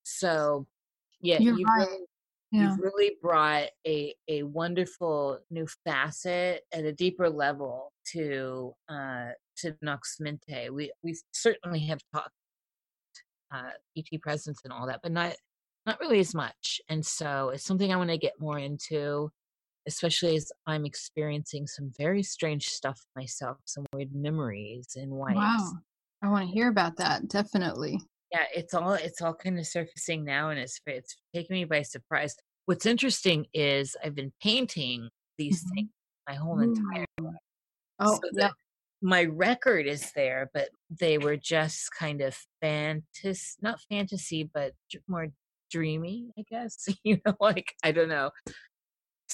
so 0.03 0.65
yeah 1.21 1.37
you're 1.39 1.57
you 1.57 1.65
right. 1.65 1.87
really 1.87 2.05
yeah. 2.51 2.69
you've 2.69 2.79
really 2.79 3.11
brought 3.21 3.67
a 3.87 4.13
a 4.27 4.43
wonderful 4.43 5.39
new 5.49 5.67
facet 5.83 6.61
at 6.73 6.85
a 6.85 6.93
deeper 6.93 7.29
level 7.29 7.91
to 8.11 8.73
uh 8.89 9.29
to 9.57 9.75
Nox 9.81 10.17
Mente. 10.19 10.69
We 10.71 10.91
we 11.03 11.17
certainly 11.31 11.79
have 11.87 11.99
talked 12.13 12.29
uh 13.53 13.71
ET 13.97 14.21
presence 14.21 14.61
and 14.63 14.73
all 14.73 14.87
that, 14.87 15.01
but 15.01 15.11
not 15.11 15.35
not 15.85 15.99
really 15.99 16.19
as 16.19 16.33
much. 16.33 16.81
And 16.89 17.05
so 17.05 17.49
it's 17.49 17.63
something 17.63 17.93
I 17.93 17.97
want 17.97 18.09
to 18.09 18.17
get 18.17 18.39
more 18.39 18.57
into, 18.57 19.29
especially 19.87 20.35
as 20.35 20.51
I'm 20.67 20.85
experiencing 20.85 21.67
some 21.67 21.91
very 21.97 22.23
strange 22.23 22.69
stuff 22.69 23.01
myself, 23.15 23.57
some 23.65 23.85
weird 23.93 24.13
memories 24.13 24.95
and 24.95 25.11
wipes. 25.11 25.35
Wow. 25.35 25.71
I 26.23 26.29
want 26.29 26.47
to 26.47 26.53
hear 26.53 26.69
about 26.69 26.97
that. 26.97 27.27
Definitely 27.27 27.99
yeah 28.35 28.43
it's 28.53 28.73
all 28.73 28.93
it's 28.93 29.21
all 29.21 29.33
kind 29.33 29.57
of 29.59 29.65
surfacing 29.65 30.23
now 30.23 30.49
and 30.49 30.59
it's 30.59 30.79
it's 30.85 31.15
taking 31.33 31.55
me 31.55 31.65
by 31.65 31.81
surprise 31.81 32.35
what's 32.65 32.85
interesting 32.85 33.45
is 33.53 33.95
i've 34.03 34.15
been 34.15 34.33
painting 34.41 35.09
these 35.37 35.63
mm-hmm. 35.63 35.75
things 35.75 35.89
my 36.27 36.35
whole 36.35 36.59
entire 36.59 37.05
life 37.21 37.35
oh 37.99 38.15
so 38.15 38.29
yeah 38.33 38.49
my 39.01 39.25
record 39.25 39.85
is 39.85 40.11
there 40.15 40.49
but 40.53 40.69
they 40.89 41.17
were 41.17 41.37
just 41.37 41.89
kind 41.97 42.21
of 42.21 42.35
fantasy 42.61 43.55
not 43.61 43.79
fantasy 43.89 44.49
but 44.53 44.73
more 45.07 45.27
dreamy 45.71 46.31
i 46.37 46.43
guess 46.49 46.87
you 47.03 47.17
know 47.25 47.35
like 47.39 47.73
i 47.83 47.91
don't 47.91 48.09
know 48.09 48.31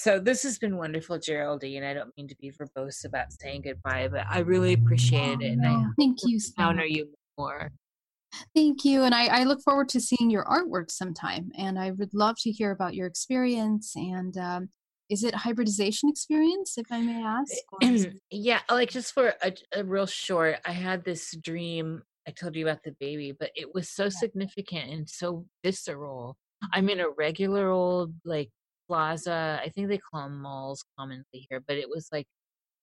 so 0.02 0.18
this 0.18 0.42
has 0.42 0.58
been 0.58 0.76
wonderful 0.76 1.18
geraldine 1.18 1.84
i 1.84 1.94
don't 1.94 2.12
mean 2.16 2.28
to 2.28 2.36
be 2.36 2.50
verbose 2.50 3.04
about 3.04 3.32
saying 3.32 3.62
goodbye 3.62 4.08
but 4.08 4.24
i 4.28 4.40
really 4.40 4.72
appreciate 4.72 5.40
it 5.40 5.52
and 5.52 5.66
i 5.66 5.84
thank 5.98 6.18
you 6.24 6.38
honor 6.58 6.84
you 6.84 7.08
more 7.38 7.70
Thank 8.54 8.84
you. 8.84 9.02
And 9.02 9.14
I, 9.14 9.26
I, 9.26 9.44
look 9.44 9.60
forward 9.62 9.88
to 9.90 10.00
seeing 10.00 10.30
your 10.30 10.44
artwork 10.44 10.90
sometime. 10.90 11.50
And 11.56 11.78
I 11.78 11.90
would 11.90 12.14
love 12.14 12.36
to 12.40 12.50
hear 12.50 12.70
about 12.70 12.94
your 12.94 13.06
experience. 13.06 13.92
And 13.94 14.36
um, 14.38 14.68
is 15.10 15.24
it 15.24 15.34
hybridization 15.34 16.08
experience, 16.08 16.78
if 16.78 16.86
I 16.90 17.00
may 17.00 17.22
ask? 17.22 18.14
yeah, 18.30 18.60
like 18.70 18.90
just 18.90 19.12
for 19.12 19.34
a, 19.42 19.52
a, 19.74 19.84
real 19.84 20.06
short, 20.06 20.56
I 20.64 20.72
had 20.72 21.04
this 21.04 21.36
dream. 21.36 22.02
I 22.26 22.30
told 22.30 22.56
you 22.56 22.66
about 22.66 22.82
the 22.82 22.96
baby, 22.98 23.32
but 23.38 23.50
it 23.54 23.74
was 23.74 23.90
so 23.90 24.04
yeah. 24.04 24.10
significant 24.10 24.90
and 24.90 25.08
so 25.08 25.44
visceral. 25.62 26.38
I'm 26.72 26.88
in 26.88 27.00
a 27.00 27.10
regular 27.10 27.68
old 27.68 28.14
like 28.24 28.50
plaza. 28.88 29.60
I 29.64 29.68
think 29.70 29.88
they 29.88 29.98
call 29.98 30.24
them 30.24 30.42
malls 30.42 30.84
commonly 30.98 31.24
here, 31.48 31.62
but 31.66 31.76
it 31.76 31.88
was 31.88 32.08
like 32.12 32.26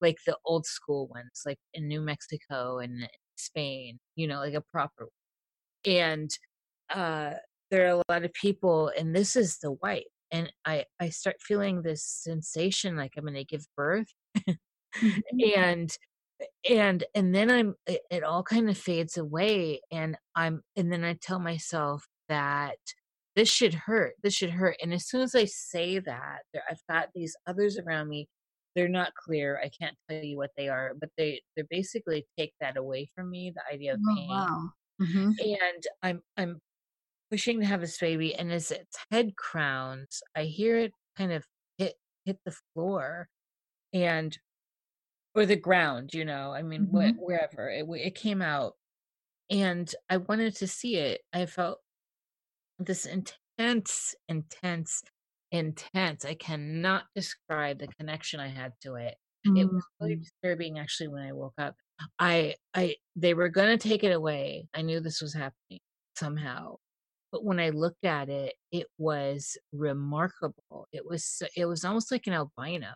like 0.02 0.18
the 0.26 0.38
old 0.46 0.66
school 0.66 1.08
ones, 1.08 1.44
like 1.46 1.60
in 1.74 1.88
New 1.88 2.02
Mexico 2.02 2.80
and 2.80 3.10
Spain, 3.38 4.00
you 4.16 4.28
know, 4.28 4.40
like 4.40 4.54
a 4.54 4.62
proper 4.72 5.10
and 5.86 6.30
uh, 6.94 7.32
there 7.72 7.86
are 7.86 8.02
a 8.02 8.04
lot 8.10 8.26
of 8.26 8.34
people 8.34 8.92
and 8.98 9.16
this 9.16 9.36
is 9.36 9.60
the 9.60 9.72
white 9.72 10.08
and 10.32 10.52
i 10.66 10.84
i 11.00 11.10
start 11.10 11.36
feeling 11.40 11.82
this 11.82 12.04
sensation 12.04 12.96
like 12.96 13.14
i'm 13.18 13.24
going 13.24 13.34
to 13.34 13.44
give 13.44 13.66
birth 13.76 14.08
mm-hmm. 14.48 15.18
and 15.56 15.98
and 16.70 17.04
and 17.16 17.34
then 17.34 17.50
i'm 17.50 17.76
it, 17.88 18.02
it 18.12 18.24
all 18.24 18.44
kind 18.44 18.70
of 18.70 18.78
fades 18.78 19.18
away 19.18 19.82
and 19.92 20.18
i'm 20.36 20.62
and 20.76 20.92
then 20.92 21.04
i 21.04 21.16
tell 21.22 21.40
myself 21.40 22.06
that 22.28 22.78
this 23.36 23.50
should 23.50 23.74
hurt 23.74 24.14
this 24.24 24.34
should 24.34 24.50
hurt 24.50 24.76
and 24.82 24.94
as 24.94 25.08
soon 25.08 25.22
as 25.22 25.36
i 25.36 25.46
say 25.46 26.00
that 26.00 26.40
there, 26.54 26.64
i've 26.70 26.82
got 26.90 27.10
these 27.14 27.36
others 27.48 27.78
around 27.78 28.08
me 28.08 28.28
they're 28.76 28.88
not 28.88 29.14
clear 29.16 29.60
i 29.64 29.70
can't 29.80 29.96
tell 30.10 30.24
you 30.24 30.38
what 30.38 30.52
they 30.58 30.68
are 30.68 30.94
but 31.00 31.10
they 31.18 31.42
they 31.56 31.64
basically 31.70 32.26
take 32.38 32.54
that 32.60 32.78
away 32.78 33.08
from 33.16 33.30
me 33.30 33.52
the 33.56 33.74
idea 33.74 33.94
of 33.94 34.00
oh, 34.08 34.16
pain 34.16 34.30
wow. 34.30 34.70
Mm-hmm. 35.02 35.32
And 35.40 35.84
I'm 36.04 36.22
I'm 36.38 36.62
pushing 37.32 37.60
to 37.60 37.66
have 37.66 37.82
this 37.82 37.98
baby, 37.98 38.36
and 38.36 38.52
as 38.52 38.72
its 38.72 38.98
head 39.12 39.36
crowns, 39.36 40.22
I 40.36 40.44
hear 40.44 40.78
it 40.78 40.94
kind 41.18 41.32
of 41.32 41.46
hit 41.78 41.96
hit 42.26 42.38
the 42.46 42.56
floor, 42.74 43.30
and 43.94 44.38
or 45.36 45.46
the 45.46 45.56
ground. 45.56 46.14
You 46.14 46.26
know, 46.26 46.52
I 46.52 46.62
mean, 46.64 46.88
mm-hmm. 46.88 47.18
wh- 47.18 47.22
wherever 47.22 47.70
it 47.70 47.86
it 47.90 48.16
came 48.16 48.42
out, 48.42 48.74
and 49.50 49.94
I 50.10 50.18
wanted 50.18 50.56
to 50.58 50.68
see 50.68 50.98
it. 50.98 51.22
I 51.34 51.46
felt 51.46 51.80
this 52.80 53.06
intense, 53.06 54.16
intense, 54.28 55.04
intense. 55.52 56.26
I 56.26 56.34
cannot 56.36 57.04
describe 57.16 57.80
the 57.80 57.88
connection 57.88 58.40
I 58.40 58.48
had 58.48 58.74
to 58.84 58.96
it. 58.96 59.16
Mm-hmm. 59.48 59.58
It 59.58 59.72
was 59.72 59.84
really 60.00 60.14
mm-hmm. 60.14 60.22
disturbing 60.22 60.80
actually 60.80 61.10
when 61.10 61.24
I 61.24 61.34
woke 61.34 61.54
up. 61.58 61.76
I 62.18 62.56
I 62.74 62.96
they 63.16 63.34
were 63.34 63.50
going 63.50 63.78
to 63.78 63.90
take 63.90 64.04
it 64.04 64.12
away. 64.12 64.68
I 64.74 64.82
knew 64.82 65.00
this 65.00 65.22
was 65.22 65.34
happening 65.34 65.80
somehow. 66.18 66.76
But 67.32 67.44
when 67.44 67.60
I 67.60 67.70
looked 67.70 68.06
at 68.06 68.30
it, 68.30 68.56
it 68.72 68.88
was 68.98 69.58
remarkable. 69.72 70.88
It 70.92 71.06
was 71.06 71.42
it 71.56 71.66
was 71.66 71.86
almost 71.86 72.12
like 72.12 72.28
an 72.28 72.34
albino. 72.34 72.88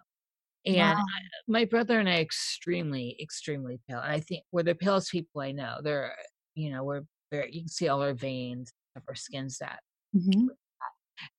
And 0.65 0.77
wow. 0.77 0.93
I, 0.93 1.21
my 1.47 1.65
brother 1.65 1.99
and 1.99 2.07
I 2.09 2.19
extremely 2.19 3.17
extremely 3.21 3.79
pale. 3.87 3.99
And 3.99 4.11
I 4.11 4.21
think 4.21 4.43
we're 4.51 4.63
the 4.63 4.75
palest 4.75 5.11
people 5.11 5.41
I 5.41 5.51
know. 5.51 5.79
They're 5.83 6.15
you 6.55 6.71
know, 6.71 6.83
we're 6.83 7.03
very 7.31 7.51
you 7.53 7.61
can 7.61 7.69
see 7.69 7.87
all 7.89 8.01
our 8.01 8.13
veins 8.13 8.71
of 8.95 9.03
our 9.07 9.15
skin's 9.15 9.57
that. 9.59 9.79
Mm-hmm. 10.15 10.47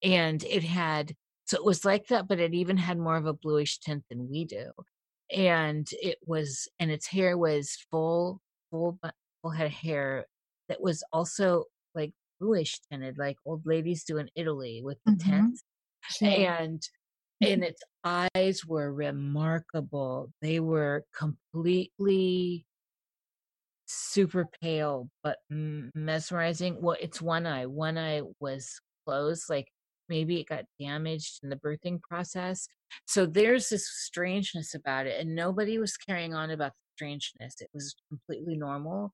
And 0.03 0.43
it 0.45 0.65
had 0.65 1.15
so 1.47 1.57
it 1.59 1.65
was 1.65 1.85
like 1.85 2.07
that, 2.09 2.27
but 2.27 2.41
it 2.41 2.55
even 2.55 2.77
had 2.79 2.99
more 2.99 3.17
of 3.17 3.27
a 3.27 3.35
bluish 3.35 3.79
tint 3.79 4.05
than 4.09 4.31
we 4.31 4.45
do 4.47 4.71
and 5.35 5.89
it 5.93 6.19
was 6.27 6.69
and 6.79 6.91
its 6.91 7.07
hair 7.07 7.37
was 7.37 7.77
full 7.91 8.41
full 8.71 8.99
full 9.43 9.51
head 9.51 9.67
of 9.67 9.73
hair 9.73 10.27
that 10.69 10.81
was 10.81 11.03
also 11.13 11.65
like 11.95 12.13
bluish 12.41 12.79
tinted, 12.91 13.19
like 13.19 13.37
old 13.47 13.67
ladies 13.67 14.05
do 14.05 14.19
in 14.19 14.29
Italy 14.35 14.81
with 14.85 14.99
the 15.05 15.13
Mm-hmm. 15.13 15.31
tints. 15.31 15.63
Sure. 16.11 16.29
And 16.29 16.83
and 17.41 17.65
its 17.65 17.83
eyes 18.05 18.65
were 18.67 18.93
remarkable. 18.93 20.31
They 20.41 20.61
were 20.61 21.05
completely 21.17 22.65
super 23.87 24.49
pale 24.63 25.11
but 25.23 25.39
mesmerizing. 25.51 26.81
Well, 26.81 26.97
it's 27.01 27.21
one 27.23 27.47
eye. 27.47 27.67
One 27.67 27.99
eye 27.99 28.23
was 28.41 28.81
closed, 29.07 29.45
like 29.51 29.69
maybe 30.09 30.41
it 30.41 30.49
got 30.49 30.65
damaged 30.81 31.41
in 31.43 31.51
the 31.51 31.57
birthing 31.57 32.01
process. 32.03 32.67
So 33.07 33.27
there's 33.27 33.69
this 33.71 33.89
strangeness 33.89 34.75
about 34.75 35.07
it, 35.07 35.21
and 35.21 35.35
nobody 35.35 35.79
was 35.79 35.97
carrying 35.97 36.35
on 36.35 36.51
about 36.51 36.73
the 36.73 36.97
strangeness. 36.97 37.61
It 37.61 37.71
was 37.75 37.95
completely 38.11 38.57
normal. 38.57 39.13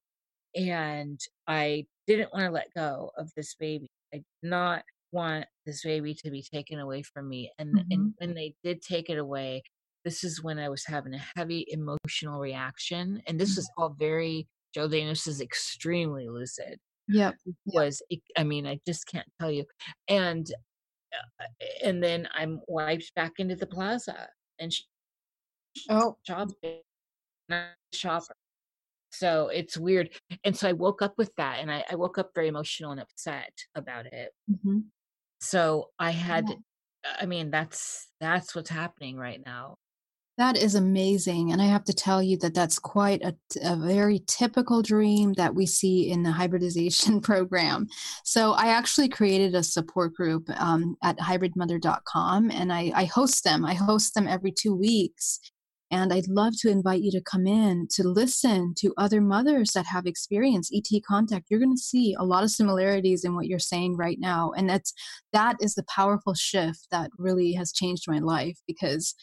And 0.55 1.21
I 1.47 1.87
didn't 2.07 2.33
want 2.33 2.45
to 2.47 2.51
let 2.51 2.75
go 2.75 3.13
of 3.17 3.31
this 3.37 3.55
baby. 3.55 3.89
I 4.13 4.19
did 4.19 4.25
not 4.43 4.85
want 5.13 5.47
this 5.67 5.83
baby 5.85 6.15
to 6.15 6.31
be 6.31 6.43
taken 6.43 6.79
away 6.81 7.03
from 7.03 7.29
me. 7.29 7.53
And 7.59 7.79
Mhm. 7.79 7.87
and 7.91 8.13
when 8.19 8.35
they 8.35 8.55
did 8.65 8.83
take 8.83 9.11
it 9.11 9.19
away, 9.19 9.63
this 10.05 10.25
is 10.25 10.43
when 10.43 10.59
I 10.59 10.69
was 10.69 10.85
having 10.87 11.15
a 11.15 11.19
heavy 11.37 11.67
emotional 11.69 12.41
reaction. 12.41 13.23
And 13.27 13.39
this 13.41 13.57
was 13.57 13.71
all 13.77 13.91
very 13.91 14.49
Geraldine, 14.75 15.09
this 15.09 15.27
is 15.27 15.41
extremely 15.41 16.29
lucid. 16.29 16.79
Yep. 17.09 17.37
Was 17.67 18.03
I 18.37 18.45
mean, 18.45 18.67
I 18.67 18.79
just 18.87 19.07
can't 19.07 19.27
tell 19.41 19.51
you. 19.51 19.65
And 20.09 20.47
uh, 21.41 21.45
and 21.85 22.03
then 22.03 22.29
I'm 22.35 22.61
wiped 22.69 23.13
back 23.17 23.33
into 23.39 23.57
the 23.57 23.67
plaza 23.67 24.29
and 24.61 24.73
sh- 24.73 24.83
Oh. 25.89 26.17
a 26.29 27.65
shopper. 27.93 28.35
So 29.13 29.49
it's 29.49 29.77
weird. 29.77 30.11
And 30.45 30.57
so 30.57 30.69
I 30.69 30.73
woke 30.73 31.03
up 31.03 31.15
with 31.19 31.33
that, 31.37 31.59
and 31.59 31.71
I, 31.71 31.85
I 31.91 31.97
woke 31.97 32.17
up 32.19 32.31
very 32.35 32.47
emotional 32.49 32.93
and 32.93 33.01
upset 33.01 33.53
about 33.75 34.07
it. 34.07 34.31
hmm 34.63 34.81
So 35.41 35.91
I 35.99 36.13
had, 36.13 36.49
Yeah. 36.49 36.55
I 37.21 37.27
mean, 37.27 37.51
that's 37.51 38.09
that's 38.21 38.55
what's 38.55 38.71
happening 38.71 39.17
right 39.17 39.41
now. 39.45 39.79
That 40.41 40.57
is 40.57 40.75
amazing. 40.75 41.53
And 41.53 41.61
I 41.61 41.67
have 41.67 41.85
to 41.85 41.93
tell 41.93 42.23
you 42.23 42.39
that 42.39 42.55
that's 42.55 42.79
quite 42.79 43.21
a, 43.23 43.37
a 43.63 43.77
very 43.77 44.23
typical 44.27 44.81
dream 44.81 45.35
that 45.35 45.55
we 45.55 45.67
see 45.67 46.11
in 46.11 46.23
the 46.23 46.31
hybridization 46.31 47.21
program. 47.31 47.89
So 48.25 48.53
I 48.53 48.69
actually 48.69 49.11
created 49.11 49.55
a 49.55 49.63
support 49.63 50.15
group 50.15 50.49
um, 50.59 50.97
at 51.03 51.19
hybridmother.com 51.19 52.51
and 52.53 52.73
I, 52.73 52.91
I 52.95 53.05
host 53.05 53.45
them. 53.45 53.67
I 53.67 53.75
host 53.75 54.15
them 54.15 54.27
every 54.27 54.51
two 54.51 54.75
weeks. 54.75 55.41
And 55.91 56.11
I'd 56.11 56.29
love 56.29 56.55
to 56.61 56.71
invite 56.71 57.03
you 57.03 57.11
to 57.11 57.21
come 57.21 57.47
in 57.47 57.87
to 57.91 58.09
listen 58.09 58.73
to 58.79 58.95
other 58.97 59.21
mothers 59.21 59.73
that 59.73 59.85
have 59.87 60.07
experienced 60.07 60.75
ET 60.75 61.03
contact. 61.07 61.49
You're 61.51 61.61
going 61.61 61.77
to 61.77 61.83
see 61.83 62.15
a 62.19 62.25
lot 62.25 62.45
of 62.45 62.51
similarities 62.51 63.25
in 63.25 63.35
what 63.35 63.47
you're 63.47 63.59
saying 63.59 63.99
right 63.99 64.19
now. 64.19 64.53
And 64.57 64.71
that's 64.71 64.95
that 65.35 65.57
is 65.61 65.75
the 65.75 65.85
powerful 65.85 66.33
shift 66.33 66.87
that 66.91 67.11
really 67.19 67.53
has 67.53 67.73
changed 67.73 68.05
my 68.09 68.21
life 68.21 68.57
because 68.67 69.15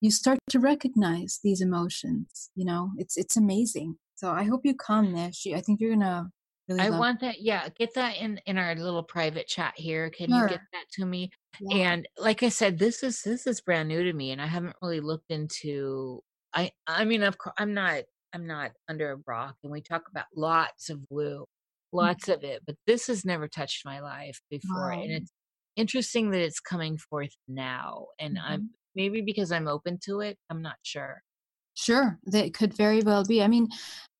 you 0.00 0.10
start 0.10 0.38
to 0.50 0.58
recognize 0.60 1.40
these 1.42 1.60
emotions 1.60 2.50
you 2.54 2.64
know 2.64 2.90
it's 2.98 3.16
it's 3.16 3.36
amazing 3.36 3.96
so 4.14 4.30
i 4.30 4.44
hope 4.44 4.60
you 4.64 4.74
come 4.74 5.12
nish 5.12 5.46
i 5.54 5.60
think 5.60 5.80
you're 5.80 5.92
gonna 5.92 6.30
really 6.68 6.82
I 6.82 6.90
want 6.90 7.20
that. 7.20 7.40
Yeah, 7.40 7.68
get 7.70 7.94
that 7.94 8.16
in 8.18 8.40
in 8.46 8.56
our 8.56 8.74
little 8.76 9.02
private 9.02 9.48
chat 9.48 9.74
here. 9.76 10.10
Can 10.10 10.30
you 10.30 10.44
get 10.44 10.60
that 10.72 10.84
to 10.92 11.04
me? 11.06 11.30
Yeah. 11.58 11.76
And 11.76 12.08
like 12.16 12.42
I 12.44 12.50
said, 12.50 12.78
this 12.78 13.02
is 13.02 13.22
this 13.22 13.46
is 13.46 13.60
brand 13.60 13.88
new 13.88 14.04
to 14.04 14.12
me, 14.12 14.30
and 14.30 14.40
I 14.40 14.46
haven't 14.46 14.76
really 14.80 15.00
looked 15.00 15.30
into. 15.30 16.22
I 16.54 16.70
I 16.86 17.04
mean, 17.04 17.22
of 17.24 17.38
course, 17.38 17.54
I'm 17.58 17.74
not 17.74 18.04
I'm 18.32 18.46
not 18.46 18.72
under 18.88 19.12
a 19.12 19.16
rock, 19.26 19.56
and 19.64 19.72
we 19.72 19.80
talk 19.82 20.04
about 20.08 20.26
lots 20.36 20.88
of 20.88 21.00
woo, 21.10 21.46
lots 21.92 22.28
of 22.28 22.44
it, 22.44 22.62
but 22.66 22.76
this 22.86 23.06
has 23.08 23.24
never 23.24 23.48
touched 23.48 23.84
my 23.84 24.00
life 24.00 24.40
before, 24.50 24.92
and 24.92 25.10
it's 25.12 25.32
interesting 25.76 26.30
that 26.30 26.42
it's 26.42 26.60
coming 26.60 26.96
forth 26.98 27.34
now, 27.48 28.06
and 28.20 28.36
Mhm. 28.36 28.42
I'm 28.44 28.70
maybe 28.98 29.22
because 29.22 29.50
I'm 29.52 29.68
open 29.68 29.98
to 30.06 30.20
it. 30.20 30.36
I'm 30.50 30.60
not 30.60 30.76
sure. 30.82 31.22
sure 31.74 32.18
that 32.24 32.52
could 32.52 32.74
very 32.74 33.00
well 33.02 33.24
be 33.24 33.40
i 33.40 33.46
mean 33.46 33.68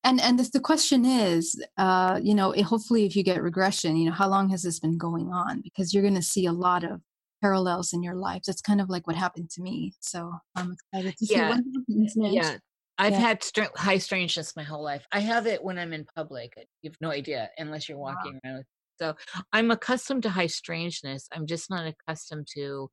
and 0.05 0.21
and 0.21 0.39
the, 0.39 0.49
the 0.53 0.61
question 0.61 1.03
is 1.05 1.61
uh 1.77 2.17
you 2.23 2.33
know 2.33 2.51
it, 2.53 2.63
hopefully 2.63 3.03
if 3.05 3.17
you 3.17 3.23
get 3.29 3.43
regression 3.43 3.97
you 3.97 4.05
know 4.07 4.15
how 4.21 4.29
long 4.29 4.47
has 4.49 4.63
this 4.63 4.79
been 4.79 4.97
going 4.97 5.27
on 5.43 5.59
because 5.61 5.93
you're 5.93 6.07
going 6.09 6.15
to 6.23 6.31
see 6.33 6.45
a 6.45 6.53
lot 6.67 6.85
of 6.85 7.01
parallels 7.41 7.91
in 7.91 8.01
your 8.01 8.15
lives 8.15 8.45
that's 8.47 8.61
kind 8.61 8.79
of 8.79 8.89
like 8.89 9.05
what 9.07 9.17
happened 9.17 9.49
to 9.49 9.61
me 9.61 9.93
so 9.99 10.31
i'm 10.55 10.71
excited 10.71 11.13
to 11.17 11.25
see 11.25 11.33
Yeah, 11.33 11.49
what 11.49 11.57
happens 11.57 12.15
Nish. 12.15 12.33
Yeah, 12.33 12.57
I've 12.97 13.13
Yeah. 13.13 13.19
had 13.19 13.43
str- 13.43 13.75
high 13.75 13.97
strangeness 13.97 14.55
my 14.55 14.63
whole 14.63 14.83
life. 14.91 15.05
I 15.11 15.19
have 15.19 15.45
it 15.53 15.63
when 15.63 15.77
I'm 15.77 15.93
in 15.93 16.05
public. 16.15 16.49
You 16.81 16.89
have 16.91 17.01
no 17.01 17.11
idea 17.11 17.49
unless 17.57 17.87
you're 17.87 17.97
Wow. 17.97 18.15
walking 18.15 18.39
around. 18.43 18.57
With, 18.59 18.67
so 19.01 19.07
I'm 19.51 19.71
accustomed 19.71 20.23
to 20.23 20.29
high 20.29 20.47
strangeness. 20.61 21.27
I'm 21.33 21.47
just 21.53 21.69
not 21.69 21.85
accustomed 21.93 22.47
to 22.55 22.89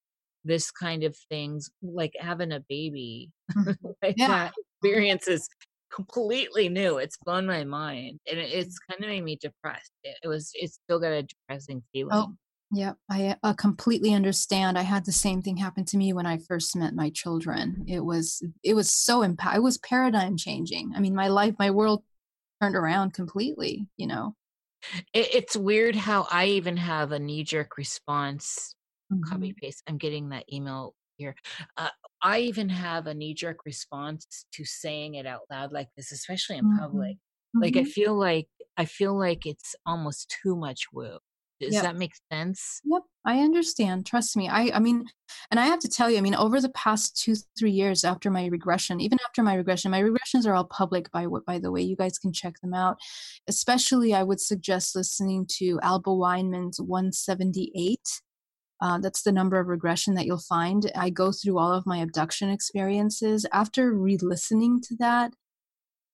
this 0.46 0.70
kind 0.70 1.04
of 1.04 1.16
things, 1.28 1.70
like 1.82 2.12
having 2.18 2.52
a 2.52 2.60
baby. 2.68 3.30
Mhm. 3.56 3.76
like 4.02 4.16
Yeah. 4.16 4.28
that 4.28 4.52
experience 4.58 5.28
is 5.28 5.48
completely 5.92 6.68
new. 6.68 6.98
It's 6.98 7.16
blown 7.18 7.46
my 7.46 7.64
mind, 7.64 8.20
and 8.30 8.38
it, 8.38 8.52
it's 8.52 8.78
kind 8.78 9.02
of 9.02 9.08
made 9.08 9.24
me 9.24 9.36
depressed. 9.36 9.92
It, 10.04 10.16
it 10.24 10.28
was. 10.28 10.50
It's 10.54 10.74
still 10.84 10.98
got 10.98 11.12
a 11.12 11.22
depressing 11.22 11.82
feeling. 11.92 12.16
Oh, 12.16 12.34
yeah, 12.70 12.94
I 13.08 13.36
uh, 13.42 13.54
completely 13.54 14.12
understand. 14.12 14.78
I 14.78 14.82
had 14.82 15.04
the 15.04 15.12
same 15.12 15.42
thing 15.42 15.56
happen 15.56 15.84
to 15.86 15.96
me 15.96 16.12
when 16.12 16.26
I 16.26 16.38
first 16.38 16.74
met 16.76 16.94
my 16.94 17.10
children. 17.10 17.84
It 17.88 18.00
was 18.00 18.42
it 18.62 18.74
was 18.74 18.90
so 18.90 19.22
impact. 19.22 19.56
It 19.56 19.62
was 19.62 19.78
paradigm 19.78 20.36
changing. 20.36 20.92
I 20.94 21.00
mean, 21.00 21.14
my 21.14 21.28
life, 21.28 21.54
my 21.58 21.70
world 21.70 22.02
turned 22.60 22.76
around 22.76 23.14
completely. 23.14 23.88
You 23.96 24.08
know. 24.08 24.34
It, 25.12 25.34
it's 25.34 25.56
weird 25.56 25.96
how 25.96 26.26
I 26.30 26.46
even 26.46 26.76
have 26.76 27.12
a 27.12 27.18
knee 27.18 27.44
jerk 27.44 27.70
response 29.10 29.30
copy 29.30 29.52
paste. 29.60 29.82
I'm 29.88 29.98
getting 29.98 30.28
that 30.30 30.44
email 30.52 30.94
here. 31.16 31.34
Uh, 31.76 31.88
I 32.22 32.40
even 32.40 32.68
have 32.68 33.06
a 33.06 33.14
knee 33.14 33.34
jerk 33.34 33.64
response 33.64 34.46
to 34.52 34.64
saying 34.64 35.14
it 35.14 35.26
out 35.26 35.42
loud 35.50 35.72
like 35.72 35.88
this, 35.96 36.12
especially 36.12 36.56
in 36.58 36.76
public. 36.78 37.16
Like 37.62 37.76
I 37.76 37.82
Mhm. 37.82 37.88
feel 37.88 38.14
like 38.18 38.48
I 38.76 38.84
feel 38.84 39.18
like 39.18 39.46
it's 39.46 39.74
almost 39.86 40.34
too 40.42 40.54
much 40.56 40.92
woo. 40.92 41.18
Does 41.60 41.72
Yep. 41.72 41.82
that 41.84 41.96
make 41.96 42.12
sense? 42.30 42.82
Yep, 42.84 43.02
I 43.24 43.40
understand. 43.40 44.04
Trust 44.04 44.36
me. 44.36 44.46
I 44.48 44.70
I 44.74 44.78
mean, 44.78 45.06
and 45.50 45.58
I 45.58 45.64
have 45.66 45.78
to 45.80 45.88
tell 45.88 46.10
you, 46.10 46.18
I 46.18 46.20
mean, 46.20 46.34
over 46.34 46.60
the 46.60 46.68
past 46.70 47.16
two, 47.16 47.34
three 47.58 47.70
years 47.70 48.04
after 48.04 48.30
my 48.30 48.44
regression, 48.46 49.00
even 49.00 49.18
after 49.26 49.42
my 49.42 49.54
regression, 49.54 49.90
my 49.90 50.02
regressions 50.02 50.46
are 50.46 50.54
all 50.54 50.64
public 50.66 51.10
by 51.12 51.26
what 51.26 51.46
by 51.46 51.58
the 51.58 51.72
way. 51.72 51.80
You 51.80 51.96
guys 51.96 52.18
can 52.18 52.32
check 52.34 52.60
them 52.60 52.74
out. 52.74 52.98
Especially 53.48 54.12
I 54.12 54.22
would 54.22 54.40
suggest 54.40 54.94
listening 54.94 55.46
to 55.52 55.80
Alba 55.82 56.10
Weinman's 56.10 56.78
178. 56.80 58.20
Uh, 58.80 58.98
that's 58.98 59.22
the 59.22 59.32
number 59.32 59.58
of 59.58 59.68
regression 59.68 60.14
that 60.14 60.26
you'll 60.26 60.38
find. 60.38 60.90
I 60.94 61.08
go 61.10 61.32
through 61.32 61.58
all 61.58 61.72
of 61.72 61.86
my 61.86 61.98
abduction 61.98 62.50
experiences. 62.50 63.46
After 63.52 63.92
re-listening 63.92 64.80
to 64.82 64.96
that, 64.98 65.32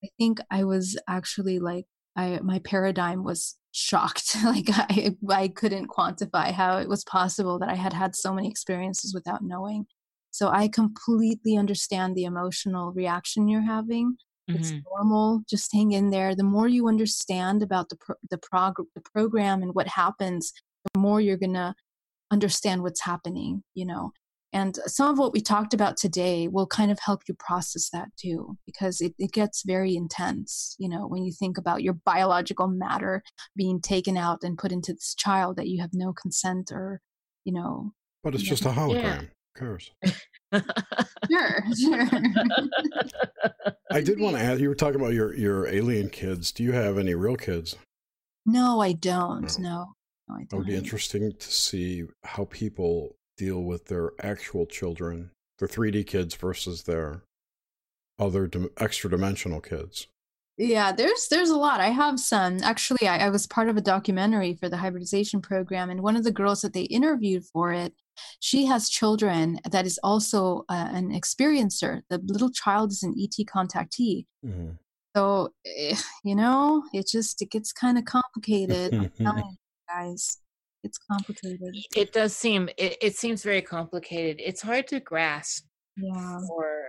I 0.05 0.09
think 0.19 0.39
I 0.51 0.65
was 0.65 0.97
actually 1.09 1.59
like 1.59 1.87
I 2.17 2.39
my 2.43 2.59
paradigm 2.61 3.25
was 3.25 3.57
shocked. 3.73 4.37
like 4.45 4.67
I 4.69 5.17
I 5.29 5.49
couldn't 5.49 5.89
quantify 5.89 6.53
how 6.53 6.79
it 6.79 6.89
was 6.89 7.05
possible 7.05 7.59
that 7.59 7.69
I 7.69 7.75
had 7.75 7.93
had 7.93 8.15
so 8.15 8.33
many 8.33 8.49
experiences 8.49 9.13
without 9.15 9.43
knowing. 9.43 9.87
So 10.31 10.49
I 10.49 10.69
completely 10.69 11.57
understand 11.57 12.15
the 12.17 12.25
emotional 12.25 12.93
reaction 12.93 13.49
you're 13.49 13.61
having. 13.63 14.17
It's 14.49 14.73
Mhm. 14.73 14.83
normal. 14.91 15.43
Just 15.49 15.73
hang 15.73 15.93
in 15.93 16.11
there. 16.11 16.35
The 16.35 16.43
more 16.43 16.69
you 16.69 16.89
understand 16.89 17.63
about 17.63 17.89
the 17.91 17.97
pro- 17.97 18.17
the 18.31 18.39
prog- 18.39 18.87
the 18.95 19.01
program 19.15 19.63
and 19.63 19.75
what 19.75 19.89
happens, 19.89 20.53
the 20.93 20.99
more 21.01 21.21
you're 21.21 21.37
gonna 21.37 21.75
understand 22.33 22.83
what's 22.83 23.03
happening. 23.03 23.63
You 23.75 23.87
know. 23.87 24.13
And 24.55 24.77
some 24.85 25.09
of 25.11 25.19
what 25.19 25.33
we 25.33 25.41
talked 25.41 25.73
about 25.73 25.97
today 25.97 26.47
will 26.47 26.67
kind 26.67 26.91
of 26.91 26.99
help 26.99 27.23
you 27.27 27.33
process 27.39 27.89
that 27.89 28.09
too, 28.21 28.59
because 28.67 29.01
it, 29.01 29.15
it 29.19 29.33
gets 29.33 29.63
very 29.65 29.97
intense, 29.97 30.77
you 30.79 30.91
know, 30.91 31.07
when 31.09 31.25
you 31.25 31.33
think 31.33 31.57
about 31.57 31.83
your 31.83 31.95
biological 31.95 32.69
matter 32.69 33.23
being 33.57 33.81
taken 33.81 34.19
out 34.19 34.41
and 34.43 34.59
put 34.59 34.71
into 34.71 34.93
this 34.93 35.15
child 35.15 35.57
that 35.57 35.69
you 35.69 35.81
have 35.81 35.95
no 35.95 36.13
consent 36.13 36.71
or, 36.71 37.01
you 37.47 37.53
know. 37.55 37.95
But 38.23 38.35
it's 38.35 38.45
Yeah. 38.45 38.51
just 38.51 38.67
a 38.67 38.69
Yeah. 38.69 38.75
hologram. 38.75 39.21
Who 39.21 39.59
cares? 39.59 39.91
Sure, 41.31 41.65
sure. 41.81 42.09
I 43.91 44.01
did 44.03 44.21
want 44.21 44.37
to 44.37 44.43
ask. 44.43 44.61
You 44.61 44.69
were 44.69 44.75
talking 44.75 45.01
about 45.01 45.15
your 45.15 45.35
your 45.35 45.67
alien 45.67 46.11
kids. 46.11 46.53
Do 46.53 46.63
you 46.63 46.73
have 46.73 46.99
any 46.99 47.15
real 47.15 47.37
kids? 47.37 47.77
no, 48.45 48.81
I 48.81 48.93
don't. 48.93 49.47
Mm. 49.47 49.59
No. 49.61 49.71
No, 49.71 49.93
no, 50.33 50.39
I 50.39 50.43
It 50.43 50.57
would 50.57 50.67
be 50.67 50.75
interesting 50.77 51.33
to 51.33 51.53
see 51.53 52.05
how 52.25 52.45
people 52.47 53.17
deal 53.37 53.63
with 53.63 53.87
their 53.87 54.13
actual 54.21 54.67
children, 54.67 55.31
their 55.59 55.69
3D 55.69 56.07
kids 56.07 56.35
versus 56.35 56.83
their 56.83 57.23
other 58.19 58.47
dim- 58.47 58.71
extra 58.79 59.11
dimensional 59.11 59.61
kids. 59.61 60.07
Yeah, 60.59 60.93
there's 60.93 61.29
there's 61.29 61.49
a 61.49 61.57
lot. 61.57 61.81
I 61.81 61.89
have 61.89 62.21
some. 62.21 62.63
Actually, 62.63 63.09
I, 63.09 63.27
I 63.27 63.31
was 63.31 63.47
part 63.47 63.69
of 63.71 63.77
a 63.79 63.81
documentary 63.81 64.55
for 64.55 64.69
the 64.69 64.77
hybridization 64.77 65.41
program, 65.41 65.89
and 65.89 66.03
one 66.03 66.15
of 66.15 66.25
the 66.25 66.31
girls 66.31 66.61
that 66.61 66.75
they 66.75 66.83
interviewed 66.83 67.45
for 67.47 67.73
it, 67.73 67.95
she 68.39 68.67
has 68.67 68.91
children 68.91 69.59
that 69.71 69.87
is 69.87 69.99
also 70.03 70.65
uh, 70.69 70.89
an 70.93 71.11
experiencer. 71.19 72.03
The 72.11 72.19
little 72.19 72.51
child 72.51 72.93
is 72.93 73.03
an 73.03 73.15
ET 73.19 73.47
contactee. 73.47 74.27
Mhm. 74.45 74.77
So, 75.17 75.53
eh, 75.65 75.97
you 76.23 76.35
know, 76.35 76.85
it 76.93 77.09
just 77.09 77.41
it 77.41 77.51
gets 77.51 77.73
kind 77.73 77.97
of 77.97 78.05
complicated. 78.05 78.93
I'm 79.95 79.99
telling 79.99 80.11
you 80.11 80.15
guys. 80.17 80.39
It's 80.85 80.99
complicated. 80.99 81.77
It 81.97 82.13
does 82.13 82.35
seem 82.37 82.69
it, 82.77 82.97
it 83.01 83.17
seems 83.17 83.43
very 83.45 83.63
complicated. 83.63 84.41
It's 84.45 84.61
hard 84.63 84.89
to 84.89 85.01
grasp 85.01 85.65
Yeah. 85.97 86.39
for 86.49 86.83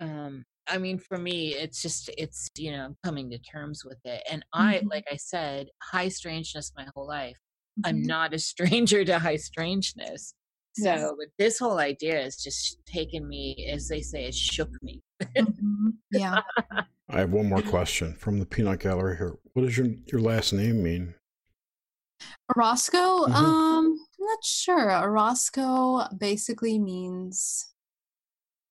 um 0.00 0.44
I 0.66 0.78
mean 0.78 0.98
for 0.98 1.18
me 1.18 1.54
it's 1.54 1.82
just 1.82 2.08
it's 2.16 2.48
you 2.56 2.72
know 2.72 2.96
coming 3.04 3.30
to 3.30 3.38
terms 3.38 3.84
with 3.84 3.98
it. 4.04 4.22
And 4.30 4.44
I 4.54 4.76
Mhm. 4.76 4.90
like 4.90 5.04
I 5.12 5.16
said, 5.16 5.68
high 5.82 6.08
strangeness 6.08 6.72
my 6.76 6.86
whole 6.94 7.06
life. 7.06 7.36
I'm 7.84 8.02
Mhm. 8.02 8.06
not 8.06 8.32
a 8.34 8.38
stranger 8.52 9.04
to 9.04 9.18
high 9.18 9.36
strangeness. 9.36 10.34
So 10.76 11.14
but 11.18 11.28
this 11.38 11.58
whole 11.58 11.78
idea 11.78 12.22
has 12.22 12.36
just 12.36 12.84
taken 12.86 13.28
me, 13.28 13.68
as 13.70 13.86
they 13.88 14.00
say, 14.00 14.24
it 14.24 14.34
shook 14.34 14.70
me. 14.82 15.02
Mhm. 15.36 15.92
Yeah. 16.10 16.40
I 17.10 17.18
have 17.20 17.30
one 17.32 17.48
more 17.50 17.60
question 17.62 18.14
from 18.14 18.38
the 18.38 18.46
Peanut 18.46 18.80
Gallery 18.80 19.16
here. 19.18 19.36
What 19.52 19.62
does 19.66 19.76
your 19.76 19.88
your 20.10 20.20
last 20.22 20.52
name 20.54 20.82
mean? 20.82 21.14
Orozco? 22.56 23.26
Mhm. 23.26 23.34
Um, 23.34 23.86
I'm 23.86 24.26
not 24.26 24.44
sure. 24.44 24.90
Orozco 25.02 26.06
basically 26.18 26.78
means 26.78 27.66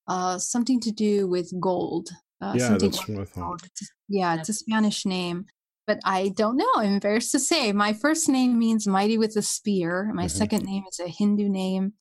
uh 0.07 0.37
something 0.37 0.79
to 0.81 0.91
do 0.91 1.27
with 1.27 1.51
gold. 1.59 2.09
Uh, 2.41 2.53
yeah, 2.57 2.67
something 2.67 2.91
that's 2.91 2.99
like 3.09 3.17
what 3.17 3.21
I 3.21 3.25
thought. 3.25 3.41
gold. 3.47 3.63
It's- 3.63 3.89
Yeah, 4.09 4.35
it's 4.39 4.49
a 4.49 4.53
Spanish 4.53 5.05
name, 5.05 5.45
but 5.87 5.99
I 6.03 6.29
don't 6.29 6.57
know. 6.57 6.69
I'm 6.75 6.93
embarrassed 6.93 7.31
to 7.31 7.39
say. 7.39 7.71
My 7.71 7.93
first 7.93 8.27
name 8.29 8.59
means 8.59 8.85
mighty 8.85 9.17
with 9.17 9.35
a 9.37 9.41
spear. 9.41 10.11
My 10.13 10.25
Mhm. 10.25 10.31
second 10.41 10.63
name 10.65 10.83
is 10.91 10.99
a 10.99 11.07
Hindu 11.07 11.47
name, 11.49 11.93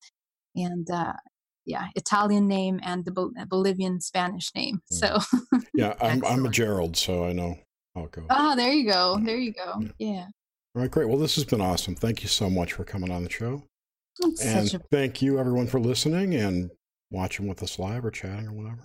and 0.57 0.91
uh, 0.91 1.15
yeah, 1.65 1.87
Italian 1.95 2.49
name 2.49 2.81
and 2.83 3.05
the 3.05 3.12
Bol- 3.12 3.33
Bolivian 3.49 4.01
Spanish 4.01 4.53
name. 4.55 4.83
Mm. 4.93 4.99
So 5.01 5.09
Yeah, 5.74 5.95
I'm 6.03 6.24
I'm 6.24 6.45
a 6.45 6.51
Gerald, 6.51 6.97
so 6.97 7.24
I 7.24 7.33
know 7.33 7.55
how 7.95 8.05
it 8.07 8.11
goes. 8.12 8.27
ah, 8.31 8.55
there 8.57 8.73
you 8.73 8.85
go. 8.91 9.19
There 9.24 9.39
you 9.39 9.53
go. 9.53 9.81
Yeah, 9.99 10.27
All 10.74 10.82
right, 10.82 10.90
great. 10.90 11.09
Well, 11.09 11.19
this 11.19 11.35
has 11.35 11.44
been 11.44 11.61
awesome. 11.61 11.94
Thank 11.94 12.23
you 12.23 12.28
so 12.28 12.49
much 12.49 12.73
for 12.73 12.85
coming 12.85 13.11
on 13.11 13.24
the 13.24 13.31
show. 13.31 13.62
it's 14.20 14.44
And 14.44 14.69
such 14.69 14.81
a 14.81 14.85
thank 14.90 15.20
you, 15.20 15.39
everyone, 15.39 15.66
for 15.66 15.78
listening 15.81 16.35
and 16.35 16.70
watching 17.11 17.47
with 17.47 17.62
us 17.62 17.78
live 17.78 18.05
or 18.05 18.11
chatting 18.11 18.47
or 18.49 18.53
whatever. 18.53 18.85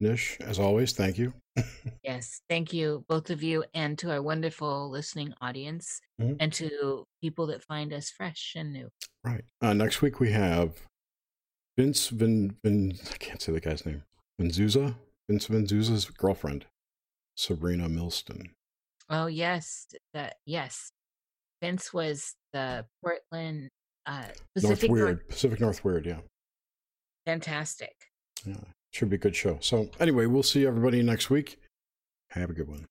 Nish, 0.00 0.36
as 0.40 0.58
always, 0.58 0.92
thank 0.92 1.18
you. 1.18 1.32
Yes, 2.02 2.40
thank 2.48 2.72
you, 2.72 3.04
both 3.08 3.30
of 3.30 3.42
you, 3.42 3.64
and 3.74 3.96
to 3.98 4.10
our 4.10 4.22
wonderful 4.22 4.90
listening 4.90 5.32
audience, 5.40 6.00
Mhm. 6.20 6.36
and 6.40 6.52
to 6.54 7.04
people 7.20 7.46
that 7.48 7.62
find 7.62 7.92
us 7.92 8.10
fresh 8.10 8.54
and 8.56 8.72
new. 8.72 8.88
Right. 9.24 9.44
Uh, 9.60 9.72
next 9.72 10.02
week 10.02 10.18
we 10.18 10.30
have 10.32 10.80
Vince 11.76 12.08
Vin, 12.08 12.56
Vin 12.64 12.98
I 13.12 13.16
can't 13.18 13.40
say 13.42 13.52
the 13.52 13.60
guy's 13.60 13.84
name. 13.86 14.02
Vinzuza? 14.40 14.96
Vince 15.28 15.46
Vinzuza's 15.48 16.06
girlfriend, 16.06 16.66
Sabrina 17.36 17.88
Milston. 17.88 18.50
Oh 19.10 19.26
yes, 19.26 19.86
that 20.14 20.36
yes. 20.46 20.90
Vince 21.60 21.92
was 21.92 22.34
the 22.52 22.84
Portland 23.02 23.68
uh, 24.06 24.24
Pacific 24.54 24.90
North- 24.90 25.00
Weird. 25.00 25.28
Pacific 25.28 25.60
North 25.60 25.84
Weird, 25.84 26.06
yeah. 26.06 26.18
Fantastic. 27.26 27.94
Yeah. 28.44 28.56
Should 28.90 29.10
be 29.10 29.16
a 29.16 29.18
good 29.18 29.36
show. 29.36 29.58
So 29.60 29.88
anyway, 30.00 30.26
we'll 30.26 30.42
see 30.42 30.66
everybody 30.66 31.02
next 31.02 31.30
week. 31.30 31.58
Have 32.30 32.50
a 32.50 32.52
good 32.52 32.68
one. 32.68 32.86